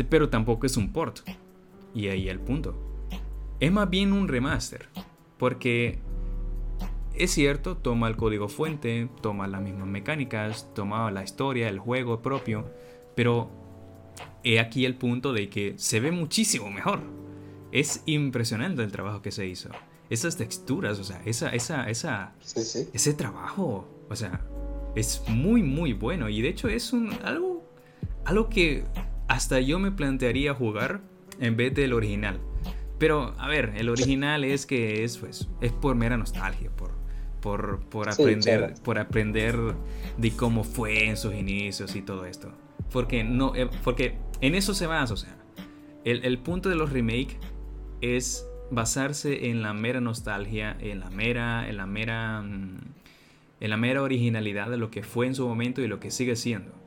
pero 0.04 0.28
tampoco 0.28 0.66
es 0.66 0.76
un 0.76 0.92
port. 0.92 1.20
Y 1.94 2.08
ahí 2.08 2.28
el 2.28 2.40
punto. 2.40 2.74
Es 3.58 3.70
más 3.72 3.90
bien 3.90 4.12
un 4.12 4.28
remaster, 4.28 4.88
porque 5.38 5.98
es 7.14 7.32
cierto, 7.32 7.76
toma 7.76 8.08
el 8.08 8.16
código 8.16 8.48
fuente, 8.48 9.08
toma 9.20 9.46
las 9.48 9.60
mismas 9.60 9.86
mecánicas, 9.86 10.72
toma 10.74 11.10
la 11.10 11.22
historia, 11.22 11.68
el 11.68 11.78
juego 11.78 12.22
propio, 12.22 12.64
pero 13.14 13.50
he 14.42 14.58
aquí 14.60 14.86
el 14.86 14.94
punto 14.94 15.32
de 15.32 15.50
que 15.50 15.74
se 15.76 16.00
ve 16.00 16.12
muchísimo 16.12 16.70
mejor. 16.70 17.00
Es 17.72 18.02
impresionante 18.06 18.82
el 18.82 18.90
trabajo 18.90 19.22
que 19.22 19.30
se 19.30 19.46
hizo. 19.46 19.68
Esas 20.08 20.36
texturas, 20.36 20.98
o 20.98 21.04
sea, 21.04 21.22
esa, 21.24 21.50
esa, 21.50 21.88
esa, 21.88 22.34
ese 22.92 23.14
trabajo, 23.14 23.86
o 24.08 24.16
sea, 24.16 24.44
es 24.96 25.22
muy, 25.28 25.62
muy 25.62 25.92
bueno. 25.92 26.28
Y 26.28 26.42
de 26.42 26.48
hecho 26.48 26.68
es 26.68 26.92
un, 26.92 27.12
algo, 27.22 27.62
algo 28.24 28.48
que 28.48 28.84
hasta 29.30 29.60
yo 29.60 29.78
me 29.78 29.92
plantearía 29.92 30.54
jugar 30.54 31.02
en 31.38 31.56
vez 31.56 31.72
del 31.72 31.92
original. 31.92 32.40
Pero, 32.98 33.32
a 33.38 33.46
ver, 33.46 33.74
el 33.76 33.88
original 33.88 34.42
es 34.42 34.66
que 34.66 35.04
es, 35.04 35.18
pues, 35.18 35.48
es 35.60 35.70
por 35.70 35.94
mera 35.94 36.16
nostalgia, 36.16 36.68
por, 36.70 36.90
por, 37.40 37.78
por 37.88 38.08
aprender, 38.08 38.74
por 38.82 38.98
aprender 38.98 39.56
de 40.16 40.32
cómo 40.32 40.64
fue 40.64 41.06
en 41.06 41.16
sus 41.16 41.32
inicios 41.32 41.94
y 41.94 42.02
todo 42.02 42.26
esto. 42.26 42.50
Porque, 42.90 43.22
no, 43.22 43.54
eh, 43.54 43.70
porque 43.84 44.18
en 44.40 44.56
eso 44.56 44.74
se 44.74 44.88
basa, 44.88 45.14
o 45.14 45.16
sea, 45.16 45.36
el, 46.04 46.24
el 46.24 46.38
punto 46.38 46.68
de 46.68 46.74
los 46.74 46.92
remakes 46.92 47.36
es 48.00 48.44
basarse 48.72 49.48
en 49.48 49.62
la 49.62 49.72
mera 49.74 50.00
nostalgia, 50.00 50.76
en 50.80 50.98
la 50.98 51.10
mera, 51.10 51.68
en 51.68 51.76
la 51.76 51.86
mera, 51.86 52.42
mm, 52.42 52.78
en 53.60 53.70
la 53.70 53.76
mera 53.76 54.02
originalidad 54.02 54.70
de 54.70 54.76
lo 54.76 54.90
que 54.90 55.04
fue 55.04 55.28
en 55.28 55.36
su 55.36 55.46
momento 55.46 55.82
y 55.82 55.86
lo 55.86 56.00
que 56.00 56.10
sigue 56.10 56.34
siendo 56.34 56.79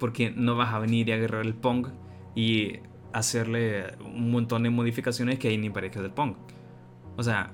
porque 0.00 0.30
no 0.30 0.56
vas 0.56 0.74
a 0.74 0.80
venir 0.80 1.08
y 1.08 1.12
agarrar 1.12 1.46
el 1.46 1.54
Pong 1.54 1.86
y 2.34 2.80
hacerle 3.12 3.94
un 4.04 4.32
montón 4.32 4.64
de 4.64 4.70
modificaciones 4.70 5.38
que 5.38 5.48
hay 5.48 5.58
ni 5.58 5.70
parezca 5.70 6.02
del 6.02 6.10
Pong. 6.10 6.34
O 7.16 7.22
sea, 7.22 7.52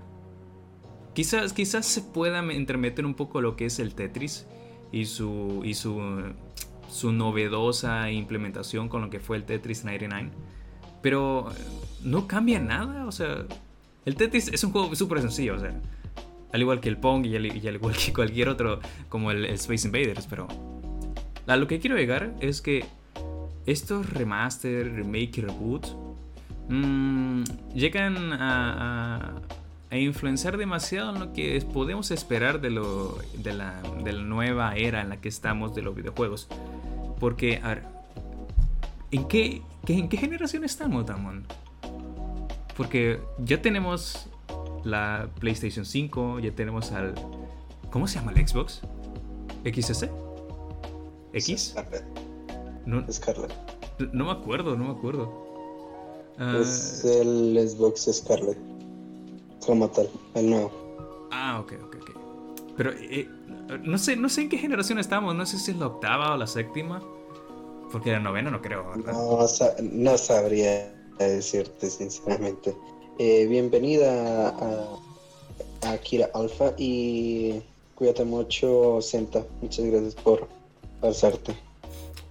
quizás, 1.12 1.52
quizás 1.52 1.85
se 1.85 2.00
pueda 2.00 2.38
entremeter 2.52 3.04
un 3.04 3.14
poco 3.14 3.42
lo 3.42 3.56
que 3.56 3.66
es 3.66 3.78
el 3.78 3.94
Tetris 3.94 4.46
y 4.92 5.06
su, 5.06 5.61
y 5.64 5.74
su, 5.74 6.00
su 6.88 7.12
novedosa 7.12 8.11
implementación 8.11 8.88
con 8.88 9.02
lo 9.02 9.11
que 9.11 9.20
fue 9.20 9.37
el 9.37 9.44
Tetris 9.44 9.85
99. 9.85 10.30
Pero 11.02 11.48
no 12.02 12.26
cambia 12.26 12.59
nada, 12.61 13.06
o 13.06 13.12
sea, 13.12 13.44
el 14.04 14.14
Tetris 14.14 14.48
es 14.48 14.62
un 14.64 14.72
juego 14.72 14.94
súper 14.94 15.20
sencillo, 15.20 15.56
o 15.56 15.59
sea, 15.59 15.80
al 16.52 16.61
igual 16.61 16.80
que 16.80 16.88
el 16.88 16.96
Pong 16.96 17.26
y 17.26 17.37
al, 17.37 17.46
igual 17.46 17.96
que 17.96 18.12
cualquier 18.12 18.48
otro 18.48 18.80
como 19.09 19.30
el 19.30 19.44
Space 19.46 19.87
Invaders, 19.87 20.26
pero 20.26 20.48
a 21.46 21.56
lo 21.56 21.66
que 21.66 21.78
quiero 21.78 21.96
llegar 21.96 22.35
es 22.40 22.61
que 22.61 22.85
estos 23.66 24.11
remaster, 24.11 24.92
remake 24.94 25.38
y 25.38 25.40
reboot 25.42 25.87
mm, 26.68 27.42
llegan 27.74 28.32
a, 28.32 29.40
influenciar 29.90 30.59
demasiado 30.59 31.14
en 31.14 31.20
lo 31.20 31.32
que 31.32 31.59
podemos 31.72 32.11
esperar 32.11 32.61
de, 32.61 32.70
la, 32.70 33.82
nueva 34.24 34.74
era 34.74 35.00
en 35.00 35.09
la 35.09 35.20
que 35.20 35.28
estamos 35.28 35.74
de 35.74 35.82
los 35.82 35.94
videojuegos. 35.94 36.48
Porque, 37.18 37.61
a 37.62 37.80
¿en 39.11 39.26
qué, 39.26 39.62
¿en 39.87 40.09
qué 40.09 40.16
generación 40.16 40.64
estamos, 40.64 41.06
Damon? 41.06 41.46
Porque 42.76 43.20
ya 43.38 43.62
tenemos 43.62 44.28
la 44.85 45.28
PlayStation 45.40 45.87
5, 45.87 46.40
ya 46.40 46.50
tenemos 46.50 46.92
al... 46.92 47.14
¿Cómo 47.90 48.06
se 48.06 48.18
llama 48.18 48.32
el 48.32 48.46
Xbox? 48.46 48.82
¿XS? 49.64 50.25
¿X? 51.37 51.75
No, 52.87 53.05
Scarlet. 53.12 53.53
No 54.12 54.25
me 54.25 54.31
acuerdo, 54.31 54.77
no 54.77 54.85
me 54.85 54.99
acuerdo. 54.99 55.31
es 56.61 57.05
ah, 57.05 57.12
el 57.20 57.68
Xbox 57.68 58.09
Scarlet. 58.11 58.59
Como 59.64 59.88
tal, 59.90 60.09
el 60.35 60.51
nuevo. 60.51 60.70
Ah, 61.31 61.61
ok, 61.61 61.75
ok, 61.85 61.96
ok. 62.01 62.11
Pero 62.77 62.92
eh, 62.92 63.29
no, 63.83 63.99
sé, 63.99 64.16
no 64.16 64.29
sé 64.29 64.42
en 64.42 64.49
qué 64.49 64.59
generación 64.59 64.99
estamos, 64.99 65.35
no 65.35 65.44
sé 65.44 65.59
si 65.59 65.72
es 65.72 65.77
la 65.77 65.88
octava 65.88 66.35
o 66.35 66.37
la 66.37 66.46
séptima. 66.46 67.03
Porque 67.92 68.12
la 68.12 68.20
novena 68.20 68.51
no 68.51 68.61
creo. 68.61 68.96
No, 68.96 69.46
no 69.81 70.18
sabría 70.18 70.92
decirte 71.18 71.90
sinceramente. 71.90 72.75
Eh, 73.18 73.46
bienvenida 73.46 74.49
a, 74.49 75.90
a 75.92 75.99
Kira 75.99 76.31
Alpha 76.35 76.75
y 76.77 77.62
cuídate 77.94 78.25
mucho, 78.25 79.01
Senta. 79.01 79.44
Muchas 79.62 79.87
gracias 79.87 80.14
por 80.16 80.56
pasarte. 81.00 81.54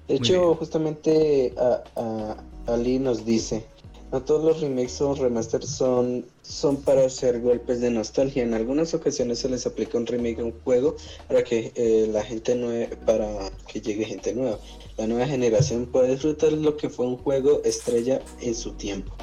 De 0.07 0.15
hecho, 0.15 0.55
justamente 0.55 1.53
a, 1.57 2.35
Ali 2.67 2.99
nos 2.99 3.25
dice, 3.25 3.65
no 4.11 4.21
todos 4.21 4.43
los 4.43 4.61
remakes 4.61 5.01
o 5.01 5.15
remasters 5.15 5.67
son, 5.67 6.25
son 6.43 6.77
para 6.77 7.05
hacer 7.05 7.41
golpes 7.41 7.81
de 7.81 7.89
nostalgia. 7.89 8.43
En 8.43 8.53
algunas 8.53 8.93
ocasiones 8.93 9.39
se 9.39 9.49
les 9.49 9.65
aplica 9.65 9.97
un 9.97 10.05
remake 10.05 10.39
a 10.39 10.45
un 10.45 10.53
juego 10.63 10.95
para 11.27 11.43
que 11.43 11.71
eh, 11.75 12.07
la 12.11 12.23
gente 12.23 12.55
nueva, 12.55 12.95
para 13.05 13.51
que 13.67 13.81
llegue 13.81 14.05
gente 14.05 14.33
nueva. 14.33 14.59
La 14.97 15.07
nueva 15.07 15.27
generación 15.27 15.87
puede 15.87 16.11
disfrutar 16.11 16.53
lo 16.53 16.77
que 16.77 16.89
fue 16.89 17.07
un 17.07 17.17
juego 17.17 17.61
estrella 17.63 18.21
en 18.41 18.55
su 18.55 18.73
tiempo. 18.73 19.13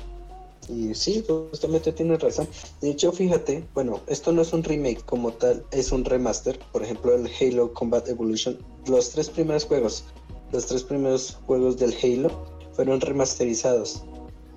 Y 0.68 0.94
sí, 0.94 1.24
justamente 1.26 1.92
tienes 1.92 2.20
razón. 2.20 2.48
De 2.80 2.90
hecho, 2.90 3.12
fíjate, 3.12 3.64
bueno, 3.74 4.00
esto 4.06 4.32
no 4.32 4.42
es 4.42 4.52
un 4.52 4.62
remake 4.62 5.02
como 5.04 5.32
tal, 5.32 5.64
es 5.70 5.92
un 5.92 6.04
remaster. 6.04 6.58
Por 6.72 6.82
ejemplo, 6.82 7.14
el 7.14 7.28
Halo 7.40 7.72
Combat 7.72 8.08
Evolution. 8.08 8.58
Los 8.86 9.10
tres 9.10 9.30
primeros 9.30 9.64
juegos, 9.64 10.04
los 10.52 10.66
tres 10.66 10.82
primeros 10.82 11.38
juegos 11.46 11.76
del 11.76 11.94
Halo 12.02 12.30
fueron 12.72 13.00
remasterizados. 13.00 14.02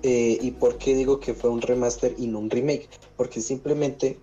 Eh, 0.02 0.38
¿Y 0.40 0.50
por 0.52 0.78
qué 0.78 0.94
digo 0.94 1.20
que 1.20 1.34
fue 1.34 1.50
un 1.50 1.62
remaster 1.62 2.14
y 2.18 2.26
no 2.26 2.40
un 2.40 2.50
remake? 2.50 2.88
Porque 3.16 3.40
simplemente 3.40 4.18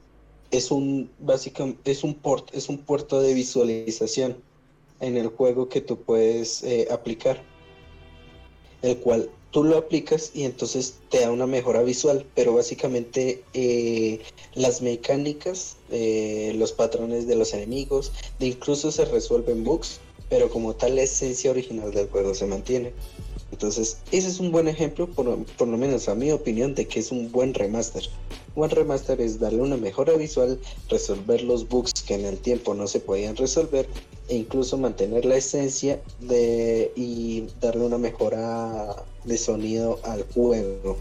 es 0.51 0.71
un 0.71 1.09
básicamente 1.19 1.91
es 1.91 2.03
un 2.03 2.13
port, 2.13 2.53
es 2.53 2.69
un 2.69 2.77
puerto 2.77 3.21
de 3.21 3.33
visualización 3.33 4.37
en 4.99 5.17
el 5.17 5.27
juego 5.27 5.67
que 5.67 5.81
tú 5.81 5.97
puedes 5.97 6.63
eh, 6.63 6.87
aplicar, 6.91 7.43
el 8.81 8.97
cual 8.99 9.29
tú 9.51 9.63
lo 9.63 9.77
aplicas 9.77 10.31
y 10.33 10.43
entonces 10.43 10.95
te 11.09 11.21
da 11.21 11.31
una 11.31 11.47
mejora 11.47 11.83
visual, 11.83 12.25
pero 12.35 12.53
básicamente 12.53 13.43
eh, 13.53 14.21
las 14.53 14.81
mecánicas, 14.81 15.77
eh, 15.95 16.53
los 16.57 16.71
patrones 16.71 17.27
de 17.27 17.35
los 17.35 17.53
enemigos, 17.53 18.11
de 18.39 18.47
incluso 18.47 18.91
se 18.91 19.05
resuelven 19.05 19.63
bugs, 19.63 19.99
pero 20.27 20.49
como 20.49 20.73
tal 20.73 20.95
la 20.95 21.03
esencia 21.03 21.51
original 21.51 21.91
del 21.91 22.09
juego 22.09 22.33
se 22.33 22.47
mantiene. 22.47 22.93
Entonces, 23.51 23.99
ese 24.11 24.27
es 24.27 24.39
un 24.39 24.51
buen 24.51 24.67
ejemplo, 24.67 25.07
por, 25.07 25.27
lo 25.27 25.77
menos 25.77 26.09
a 26.09 26.15
mi 26.15 26.31
opinión, 26.31 26.73
de 26.73 26.87
que 26.87 26.99
es 26.99 27.11
un 27.11 27.31
buen 27.31 27.53
remaster. 27.53 28.01
Un 28.55 28.61
buen 28.61 28.71
remaster 28.71 29.21
es 29.21 29.39
darle 29.39 29.61
una 29.61 29.77
mejora 29.77 30.13
visual, 30.13 30.59
resolver 30.89 31.43
los 31.43 31.69
bugs 31.69 31.93
que 32.01 32.15
en 32.15 32.25
el 32.25 32.39
tiempo 32.39 32.73
no 32.73 32.87
se 32.87 32.99
podían 32.99 33.35
resolver 33.35 33.87
e 34.29 34.37
incluso 34.37 34.79
mantener 34.79 35.25
la 35.25 35.35
esencia 35.35 36.01
y 36.95 37.45
darle 37.61 37.85
una 37.85 37.99
mejora 37.99 38.95
de 39.25 39.37
sonido 39.37 39.99
al 40.01 40.23
juego, 40.33 40.97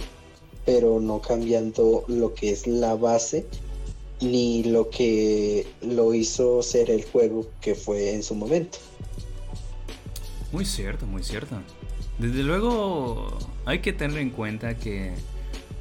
pero 0.67 1.01
no 1.01 1.23
cambiando 1.23 2.05
lo 2.09 2.35
que 2.35 2.51
es 2.51 2.67
la 2.67 2.95
base 2.95 3.47
ni 4.23 4.65
lo 4.65 4.89
que 4.89 5.67
lo 5.83 6.15
hizo 6.15 6.63
ser 6.63 6.91
el 6.91 7.05
juego 7.05 7.47
que 7.61 7.75
fue 7.75 8.15
en 8.15 8.23
su 8.23 8.35
momento. 8.35 8.79
Muy 10.53 10.65
cierto, 10.65 11.07
muy 11.07 11.23
cierto. 11.23 11.57
Desde 12.19 12.43
luego 12.43 13.39
hay 13.65 13.81
que 13.81 13.93
tener 13.93 14.19
en 14.19 14.31
cuenta 14.31 14.77
que 14.77 15.13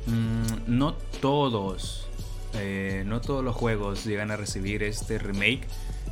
mm, 0.08 0.64
no 0.68 0.96
todos, 1.20 2.08
eh, 2.56 3.04
no 3.06 3.22
todos 3.22 3.44
los 3.44 3.56
juegos 3.56 4.06
llegan 4.06 4.32
a 4.32 4.38
recibir 4.38 4.82
este 4.84 5.20
remake, 5.20 5.68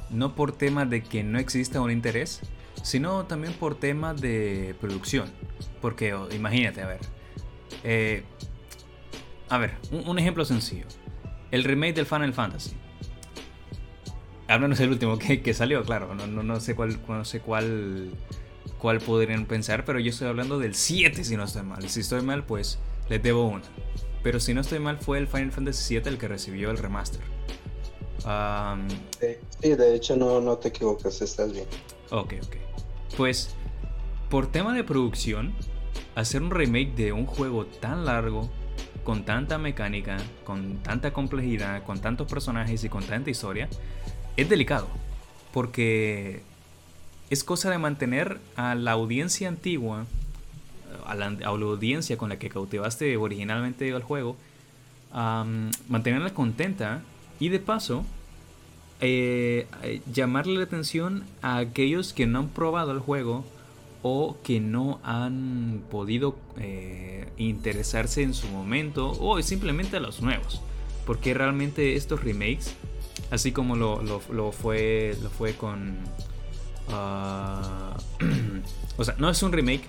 no 0.09 0.35
por 0.35 0.51
tema 0.51 0.85
de 0.85 1.03
que 1.03 1.23
no 1.23 1.39
exista 1.39 1.81
un 1.81 1.91
interés, 1.91 2.41
sino 2.83 3.25
también 3.25 3.53
por 3.53 3.79
tema 3.79 4.13
de 4.13 4.75
producción. 4.79 5.29
Porque 5.81 6.13
oh, 6.13 6.29
imagínate, 6.31 6.81
a 6.81 6.87
ver, 6.87 6.99
eh, 7.83 8.23
a 9.49 9.57
ver, 9.57 9.73
un, 9.91 10.19
ejemplo 10.19 10.45
sencillo, 10.45 10.85
el 11.51 11.63
remake 11.63 11.95
del 11.95 12.05
Final 12.05 12.33
Fantasy. 12.33 12.71
Al 14.47 14.59
menos 14.61 14.79
el 14.79 14.89
último 14.89 15.17
que, 15.17 15.53
salió, 15.53 15.83
claro, 15.83 16.15
no, 16.15 16.25
no, 16.25 16.41
no 16.41 16.59
sé 16.59 16.75
cuál, 16.75 16.99
no 17.07 17.23
sé 17.23 17.39
cuál 17.39 18.11
cuál 18.79 18.99
podrían 18.99 19.45
pensar, 19.45 19.85
pero 19.85 19.99
yo 19.99 20.09
estoy 20.09 20.27
hablando 20.27 20.57
del 20.57 20.73
7 20.73 21.23
si 21.23 21.37
no 21.37 21.43
estoy 21.43 21.63
mal. 21.63 21.87
Si 21.89 21.99
estoy 21.99 22.21
mal, 22.21 22.45
pues 22.45 22.79
les 23.09 23.21
debo 23.21 23.45
una. 23.45 23.65
Pero 24.23 24.39
si 24.39 24.53
no 24.53 24.61
estoy 24.61 24.79
mal, 24.79 24.97
fue 24.97 25.19
el 25.19 25.27
Final 25.27 25.51
Fantasy 25.51 25.83
7 25.83 26.09
el 26.09 26.17
que 26.17 26.27
recibió 26.27 26.71
el 26.71 26.77
remaster. 26.77 27.21
sí, 29.61 29.69
de 29.69 29.95
hecho 29.95 30.15
no, 30.15 30.41
no 30.41 30.57
te 30.57 30.69
equivocas, 30.69 31.21
estás 31.21 31.53
bien. 31.53 31.65
Ok, 32.09 32.33
ok. 32.41 32.55
Pues, 33.15 33.55
por 34.29 34.51
tema 34.51 34.73
de 34.73 34.83
producción, 34.83 35.53
hacer 36.15 36.41
un 36.41 36.51
remake 36.51 36.95
de 36.95 37.11
un 37.11 37.25
juego 37.25 37.65
tan 37.65 38.05
largo, 38.05 38.49
con 39.03 39.23
tanta 39.23 39.57
mecánica, 39.57 40.17
con 40.43 40.77
tanta 40.77 41.11
complejidad, 41.11 41.83
con 41.83 41.99
tantos 41.99 42.29
personajes 42.29 42.83
y 42.83 42.89
con 42.89 43.03
tanta 43.03 43.29
historia, 43.29 43.69
es 44.37 44.49
delicado. 44.49 44.87
Porque 45.53 46.43
es 47.29 47.43
cosa 47.43 47.69
de 47.69 47.77
mantener 47.77 48.39
a 48.55 48.75
la 48.75 48.91
audiencia 48.91 49.47
antigua, 49.47 50.05
a 51.05 51.15
la, 51.15 51.35
audiencia 51.45 52.17
con 52.17 52.29
la 52.29 52.39
que 52.39 52.49
cautivaste 52.49 53.17
originalmente 53.17 53.89
el 53.89 54.03
juego, 54.03 54.35
mantenerla 55.87 56.33
contenta 56.33 57.01
y 57.39 57.49
de 57.49 57.59
paso 57.59 58.05
eh, 59.01 59.65
eh, 59.81 60.01
llamarle 60.11 60.57
la 60.57 60.65
atención 60.65 61.23
a 61.41 61.57
aquellos 61.57 62.11
que 62.11 62.27
no 62.27 62.39
han 62.39 62.47
probado 62.49 62.91
el 62.91 62.99
juego 62.99 63.45
o 64.01 64.37
que 64.43 64.59
no 64.59 64.99
han 65.03 65.83
podido 65.89 66.35
eh, 66.57 67.27
interesarse 67.37 68.23
en 68.23 68.33
su 68.33 68.47
momento 68.47 69.11
o 69.19 69.41
simplemente 69.41 69.97
a 69.97 69.99
los 69.99 70.21
nuevos. 70.21 70.61
Porque 71.05 71.33
realmente 71.33 71.95
estos 71.95 72.23
remakes, 72.23 72.75
así 73.31 73.51
como 73.51 73.75
lo, 73.75 74.01
lo 74.01 74.51
fue, 74.51 75.17
lo 75.21 75.29
fue 75.29 75.53
con 75.55 75.97
Ah, 76.91 77.97
o 78.97 79.03
sea, 79.03 79.15
no 79.17 79.29
es 79.29 79.41
un 79.43 79.51
remake, 79.51 79.83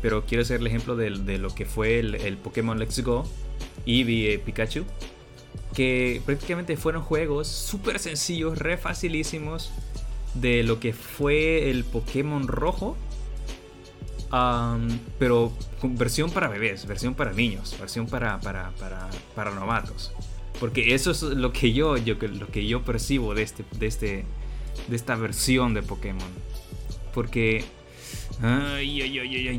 pero 0.00 0.24
quiero 0.24 0.42
hacer 0.42 0.60
el 0.60 0.66
ejemplo 0.66 0.96
de, 0.96 1.10
lo 1.10 1.54
que 1.54 1.64
fue 1.64 1.98
el, 1.98 2.36
Pokémon 2.36 2.78
Let's 2.78 3.02
Go 3.02 3.26
y 3.84 4.26
eh, 4.26 4.38
Pikachu. 4.38 4.84
Que 5.74 6.22
prácticamente 6.24 6.76
fueron 6.76 7.02
juegos 7.02 7.48
súper 7.48 7.98
sencillos, 7.98 8.58
re 8.58 8.76
facilísimos 8.76 9.72
de 10.34 10.62
lo 10.62 10.78
que 10.78 10.92
fue 10.92 11.70
el 11.70 11.84
Pokémon 11.84 12.46
rojo. 12.46 12.96
Pero 15.18 15.52
versión 15.82 16.30
para 16.30 16.48
bebés, 16.48 16.86
versión 16.86 17.14
para 17.14 17.32
niños, 17.32 17.76
versión 17.78 18.06
para, 18.06 18.40
para, 18.40 18.70
para, 18.72 19.08
para 19.34 19.50
novatos. 19.52 20.12
Porque 20.60 20.94
eso 20.94 21.10
es 21.10 21.22
lo 21.22 21.52
que 21.52 21.72
yo, 21.72 21.96
yo, 21.96 22.14
lo 22.14 22.46
que 22.48 22.66
yo 22.66 22.82
percibo 22.82 23.34
de 23.34 23.42
este, 23.42 23.64
de 23.78 23.86
este, 23.86 24.24
de 24.88 24.96
esta 24.96 25.16
versión 25.16 25.74
de 25.74 25.82
Pokémon. 25.82 26.28
Porque 27.12 27.64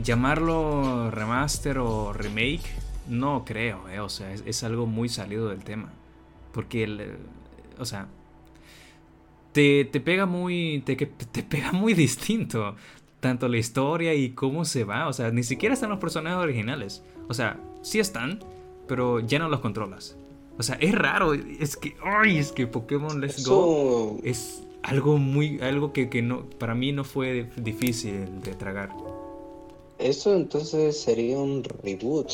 llamarlo 0.04 1.12
remaster 1.12 1.78
o 1.80 2.14
remake, 2.14 2.64
no 3.08 3.46
creo, 3.46 3.88
eh, 3.90 4.00
o 4.00 4.10
sea, 4.10 4.34
es, 4.34 4.64
algo 4.64 4.86
muy 4.86 5.10
salido 5.10 5.50
del 5.50 5.64
tema. 5.64 5.92
Porque, 6.52 6.84
el, 6.84 7.18
o 7.78 7.86
sea, 7.86 8.08
te, 9.52 9.86
pega 9.86 10.26
muy, 10.26 10.82
te, 10.86 10.96
te 10.96 11.44
pega 11.44 11.72
muy 11.72 11.94
distinto. 11.94 12.76
Tanto 13.26 13.48
la 13.48 13.58
historia 13.58 14.14
y 14.14 14.36
cómo 14.36 14.66
se 14.66 14.84
va, 14.84 15.08
o 15.08 15.14
sea, 15.14 15.32
ni 15.32 15.42
siquiera 15.42 15.74
están 15.74 15.90
los 15.90 15.98
personajes 15.98 16.38
originales. 16.38 17.02
O 17.28 17.34
sea, 17.34 17.60
sí 17.82 17.98
están, 17.98 18.40
pero 18.88 19.20
ya 19.20 19.40
no 19.40 19.50
los 19.50 19.62
controlas. 19.62 20.16
O 20.60 20.62
sea, 20.62 20.76
es 20.80 20.94
raro, 20.94 21.34
es 21.34 21.76
que, 21.76 21.96
ay, 22.04 22.38
es 22.38 22.52
que 22.52 22.68
Pokémon 22.68 23.20
Let's 23.20 23.44
Go 23.48 24.20
es 24.24 24.62
algo 24.84 25.18
muy 25.18 25.60
algo 25.62 25.92
que, 25.92 26.08
no 26.22 26.48
para 26.60 26.76
mí 26.76 26.92
no 26.92 27.04
fue 27.04 27.50
difícil 27.58 28.44
de 28.44 28.54
tragar. 28.54 28.96
Eso 29.98 30.36
entonces 30.36 30.96
sería 30.96 31.40
un 31.40 31.64
reboot 31.64 32.32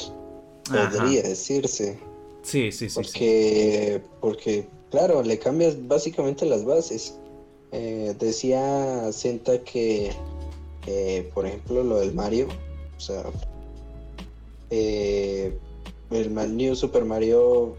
podría 0.70 1.22
decirse. 1.22 1.98
Sí 2.42 2.74
sí 2.74 2.90
sí 2.90 2.96
porque 2.96 4.02
porque 4.20 4.68
claro 4.90 5.24
le 5.24 5.40
cambias 5.40 5.88
básicamente 5.88 6.46
las 6.46 6.66
bases. 6.66 7.18
Eh, 7.72 8.14
decía 8.20 9.10
Senta 9.14 9.58
que 9.64 10.12
eh, 10.88 11.30
por 11.34 11.46
ejemplo 11.46 11.84
lo 11.84 12.00
del 12.00 12.14
Mario 12.14 12.48
o 12.98 13.00
sea 13.00 13.24
eh, 14.70 15.58
el 16.12 16.58
New 16.58 16.76
Super 16.76 17.06
Mario 17.06 17.76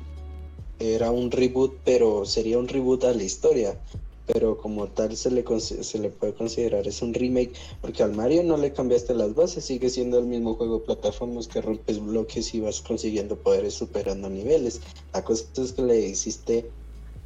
era 0.78 1.10
un 1.10 1.30
reboot 1.30 1.78
pero 1.84 2.24
sería 2.24 2.58
un 2.58 2.68
reboot 2.68 3.04
a 3.04 3.12
la 3.12 3.22
historia 3.22 3.78
pero 4.26 4.56
como 4.56 4.86
tal 4.88 5.16
se 5.16 5.30
le, 5.30 5.42
puede 5.42 6.34
considerar 6.34 6.86
es 6.86 7.02
un 7.02 7.12
remake, 7.12 7.52
porque 7.80 8.02
al 8.02 8.14
Mario 8.14 8.42
no 8.44 8.56
le 8.56 8.72
cambiaste 8.72 9.14
las 9.14 9.34
bases, 9.34 9.64
sigue 9.64 9.90
siendo 9.90 10.18
el 10.18 10.26
mismo 10.26 10.54
juego 10.54 10.78
de 10.78 10.86
plataformas 10.86 11.48
que 11.48 11.60
rompes 11.60 11.98
bloques 12.00 12.54
y 12.54 12.60
vas 12.60 12.80
consiguiendo 12.80 13.36
poderes 13.36 13.74
superando 13.74 14.30
niveles. 14.30 14.80
La 15.12 15.22
cosa 15.24 15.44
es 15.56 15.72
que 15.72 15.82
le 15.82 16.00
hiciste 16.00 16.70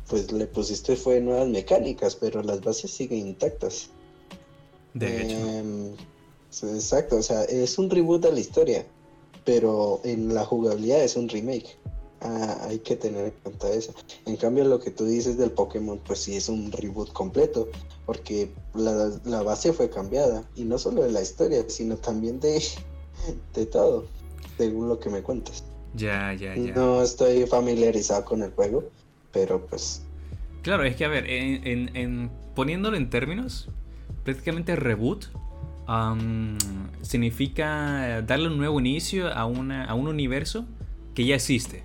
pues 0.09 0.31
le 0.33 0.47
pusiste 0.47 0.97
fue 0.97 1.21
nuevas 1.21 1.49
mecánicas, 1.49 2.15
pero 2.17 2.43
las 2.43 2.61
bases 2.63 2.93
siguen 2.93 3.27
intactas. 3.27 3.91
De 4.97 5.23
hecho. 5.23 5.37
Em, 5.37 5.93
exacto, 6.75 7.17
o 7.17 7.23
sea, 7.23 7.45
es 7.45 7.79
un 7.79 7.91
reboot 7.91 8.23
de 8.23 8.33
la 8.33 8.41
historia, 8.41 8.87
pero 9.45 10.01
en 10.05 10.35
la 10.35 10.45
jugabilidad 10.45 11.03
es 11.03 11.17
un 11.17 11.29
remake. 11.29 11.77
Ah, 12.23 12.67
hay 12.69 12.79
que 12.79 12.97
tener 12.97 13.27
en 13.27 13.35
cuenta 13.43 13.71
eso. 13.71 13.95
En 14.25 14.37
cambio, 14.37 14.65
lo 14.65 14.81
que 14.81 14.91
tú 14.91 15.05
dices 15.05 15.37
del 15.37 15.51
Pokémon, 15.51 16.01
pues 16.07 16.21
sí 16.21 16.35
es 16.35 16.49
un 16.49 16.73
reboot 16.73 17.13
completo, 17.13 17.69
porque 18.07 18.49
la, 18.75 19.13
la 19.25 19.43
base 19.43 19.75
fue 19.75 19.91
cambiada, 19.91 20.43
y 20.57 20.65
no 20.65 20.79
solo 20.79 21.03
de 21.03 21.13
la 21.13 21.21
historia, 21.21 21.63
sino 21.69 21.97
también 21.97 22.41
de, 22.41 22.63
de 23.55 23.67
todo, 23.67 24.07
según 24.57 24.89
lo 24.89 24.99
que 24.99 25.11
me 25.11 25.23
cuentas. 25.23 25.63
Ya, 25.95 26.33
ya, 26.33 26.57
ya. 26.57 26.75
No 26.75 27.03
estoy 27.03 27.47
familiarizado 27.47 28.25
con 28.25 28.43
el 28.43 28.51
juego, 28.53 28.85
pero 29.31 29.67
pues... 29.67 30.03
Claro, 30.63 30.85
es 30.85 30.97
que 30.97 31.05
a 31.05 31.09
ver, 31.09 31.29
en, 31.29 31.95
en, 31.95 32.31
poniéndolo 32.55 32.97
en 32.97 33.09
términos, 33.09 33.69
prácticamente 34.27 34.75
reboot 34.77 35.27
significa 37.03 38.21
darle 38.23 38.49
un 38.49 38.59
nuevo 38.59 38.81
inicio 38.81 39.33
a, 39.33 39.47
una, 39.47 39.85
a 39.85 39.95
un 39.95 40.09
universo 40.09 40.67
que 41.15 41.25
ya 41.25 41.37
existe, 41.37 41.85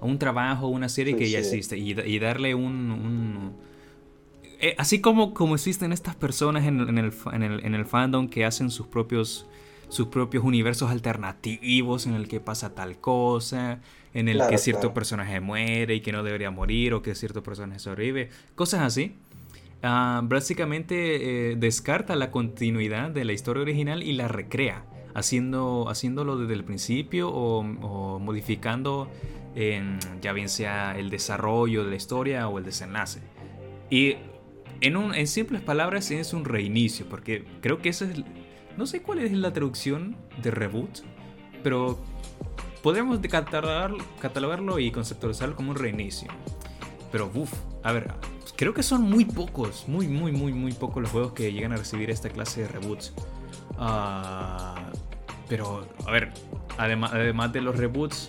a 0.00 0.06
un 0.06 0.18
trabajo, 0.18 0.68
una 0.68 0.88
serie 0.88 1.16
que 1.16 1.28
ya 1.28 1.40
existe, 1.40 1.76
y, 1.76 1.90
y 1.90 2.18
darle 2.20 2.54
un... 2.54 3.52
Eh, 4.62 4.74
así 4.78 5.00
como, 5.00 5.34
como 5.34 5.54
existen 5.54 5.90
estas 5.92 6.14
personas 6.14 6.64
en, 6.66 6.80
en, 6.80 6.98
el, 6.98 7.12
en, 7.32 7.42
el, 7.42 7.64
en 7.64 7.74
el 7.74 7.86
fandom 7.86 8.28
que 8.28 8.44
hacen 8.44 8.70
sus 8.70 8.86
propios 8.86 9.46
sus 9.88 10.06
propios 10.06 10.44
universos 10.44 10.88
alternativos 10.90 12.06
en 12.06 12.14
el 12.14 12.28
que 12.28 12.38
pasa 12.38 12.76
tal 12.76 12.98
cosa, 12.98 13.80
en 14.14 14.28
el 14.28 14.40
que 14.48 14.56
cierto 14.58 14.94
personaje 14.94 15.40
muere 15.40 15.96
y 15.96 16.00
que 16.00 16.12
no 16.12 16.22
debería 16.22 16.52
morir 16.52 16.94
o 16.94 17.02
que 17.02 17.16
cierto 17.16 17.42
personaje 17.42 17.80
sobrevive, 17.80 18.30
cosas 18.54 18.82
así. 18.82 19.16
Ah, 19.82 20.20
básicamente 20.24 21.52
eh, 21.52 21.56
descarta 21.56 22.14
la 22.14 22.30
continuidad 22.30 23.10
de 23.10 23.24
la 23.24 23.32
historia 23.32 23.62
original 23.62 24.02
y 24.02 24.12
la 24.12 24.28
recrea, 24.28 24.84
haciendo, 25.14 25.88
haciéndolo 25.88 26.36
desde 26.36 26.52
el 26.52 26.64
principio 26.64 27.30
o, 27.30 27.62
modificando 28.18 29.10
ya 30.20 30.32
bien 30.32 30.48
sea 30.48 30.96
el 30.96 31.10
desarrollo 31.10 31.84
de 31.84 31.90
la 31.90 31.96
historia 31.96 32.46
o 32.48 32.58
el 32.58 32.64
desenlace. 32.64 33.20
Y 33.90 34.14
en, 34.80 34.96
un, 34.96 35.14
en 35.14 35.26
simples 35.26 35.60
palabras 35.60 36.10
es 36.10 36.32
un 36.32 36.44
reinicio, 36.44 37.06
porque 37.08 37.44
creo 37.60 37.78
que 37.78 37.88
eso 37.88 38.04
es... 38.04 38.22
No 38.76 38.86
sé 38.86 39.02
cuál 39.02 39.18
es 39.18 39.32
la 39.32 39.52
traducción 39.52 40.16
de 40.40 40.52
reboot, 40.52 41.00
pero 41.62 41.98
podemos 42.82 43.18
catalogarlo 44.20 44.78
y 44.78 44.90
conceptualizarlo 44.90 45.56
como 45.56 45.72
un 45.72 45.76
reinicio. 45.76 46.28
Pero, 47.10 47.30
uff, 47.34 47.52
a 47.82 47.92
ver, 47.92 48.14
creo 48.60 48.74
que 48.74 48.82
son 48.82 49.00
muy 49.08 49.24
pocos, 49.24 49.88
muy, 49.88 50.06
muy, 50.06 50.32
muy, 50.32 50.52
muy 50.52 50.72
pocos 50.72 51.00
los 51.00 51.10
juegos 51.10 51.32
que 51.32 51.50
llegan 51.50 51.72
a 51.72 51.76
recibir 51.76 52.10
esta 52.10 52.28
clase 52.28 52.60
de 52.60 52.68
reboots. 52.68 53.14
Ah, 53.78 54.92
pero, 55.48 55.88
a 56.06 56.10
ver, 56.10 56.30
además, 56.76 57.10
además 57.14 57.54
de 57.54 57.62
los 57.62 57.74
reboots, 57.74 58.28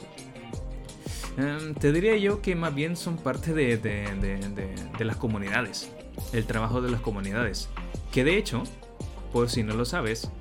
em, 1.36 1.74
te 1.74 1.91
diría 1.91 2.15
yo 2.15 2.41
que 2.41 2.56
más 2.56 2.74
bien 2.74 2.96
son 2.96 3.17
parte 3.17 3.54
de, 3.54 3.76
de, 3.76 5.04
las 5.06 5.17
comunidades, 5.17 5.91
el 6.32 6.46
trabajo 6.46 6.82
de 6.82 6.91
las 6.91 7.02
comunidades. 7.02 7.67
Que 8.13 8.24
de 8.24 8.38
hecho, 8.38 8.63
por 9.34 9.50
si 9.50 9.63
no 9.63 9.74
lo 9.74 9.84
sabes, 9.84 10.32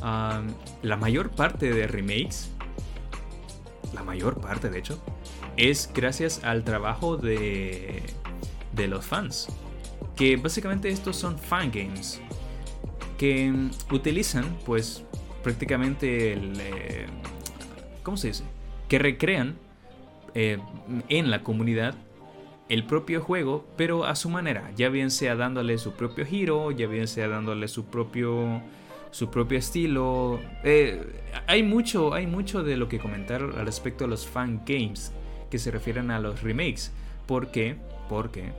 la 0.00 0.96
mayor 0.96 1.30
parte 1.30 1.72
de 1.74 1.88
remakes, 1.88 2.50
la 3.92 4.04
mayor 4.04 4.40
parte 4.40 4.70
de 4.70 4.78
hecho, 4.78 5.02
es 5.56 5.90
gracias 5.92 6.44
al 6.44 6.62
trabajo 6.62 7.16
de, 7.16 8.04
de 8.72 8.88
los 8.88 9.04
fans. 9.04 9.48
Que 10.16 10.36
básicamente 10.36 10.90
estos 10.90 11.16
son 11.16 11.38
fangames 11.38 12.20
que 13.18 13.52
utilizan 13.90 14.44
pues 14.64 15.04
prácticamente 15.42 16.32
el... 16.32 16.60
Eh, 16.60 17.06
¿Cómo 18.02 18.16
se 18.16 18.28
dice? 18.28 18.44
Que 18.88 18.98
recrean 18.98 19.56
eh, 20.34 20.58
en 21.08 21.30
la 21.30 21.42
comunidad 21.42 21.94
el 22.68 22.84
propio 22.84 23.20
juego, 23.20 23.66
pero 23.76 24.04
a 24.04 24.14
su 24.14 24.30
manera, 24.30 24.70
ya 24.76 24.88
bien 24.88 25.10
sea 25.10 25.34
dándole 25.34 25.76
su 25.76 25.92
propio 25.92 26.24
giro, 26.24 26.70
ya 26.70 26.86
bien 26.86 27.08
sea 27.08 27.28
dándole 27.28 27.66
su 27.68 27.86
propio 27.86 28.62
su 29.10 29.30
propio 29.30 29.58
estilo. 29.58 30.40
Eh, 30.64 31.04
hay 31.46 31.62
mucho, 31.62 32.14
hay 32.14 32.26
mucho 32.26 32.62
de 32.62 32.76
lo 32.76 32.88
que 32.88 32.98
comentar 32.98 33.42
al 33.42 33.66
respecto 33.66 34.04
de 34.04 34.10
los 34.10 34.26
fan 34.26 34.62
games 34.64 35.12
que 35.50 35.58
se 35.58 35.70
refieren 35.70 36.10
a 36.10 36.20
los 36.20 36.42
remakes. 36.42 36.92
¿Por 37.30 37.52
qué? 37.52 37.76
Porque, 38.08 38.52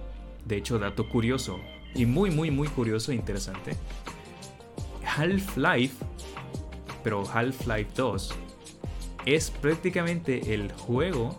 de 0.45 0.55
hecho, 0.55 0.79
dato 0.79 1.09
curioso, 1.09 1.59
y 1.93 2.05
muy, 2.05 2.31
muy, 2.31 2.51
muy 2.51 2.69
curioso 2.69 3.11
e 3.11 3.15
interesante, 3.15 3.75
Half-Life, 5.05 5.97
pero 7.03 7.29
Half-Life 7.29 7.89
2, 7.97 8.33
es 9.25 9.51
prácticamente 9.51 10.53
el 10.53 10.71
juego 10.71 11.37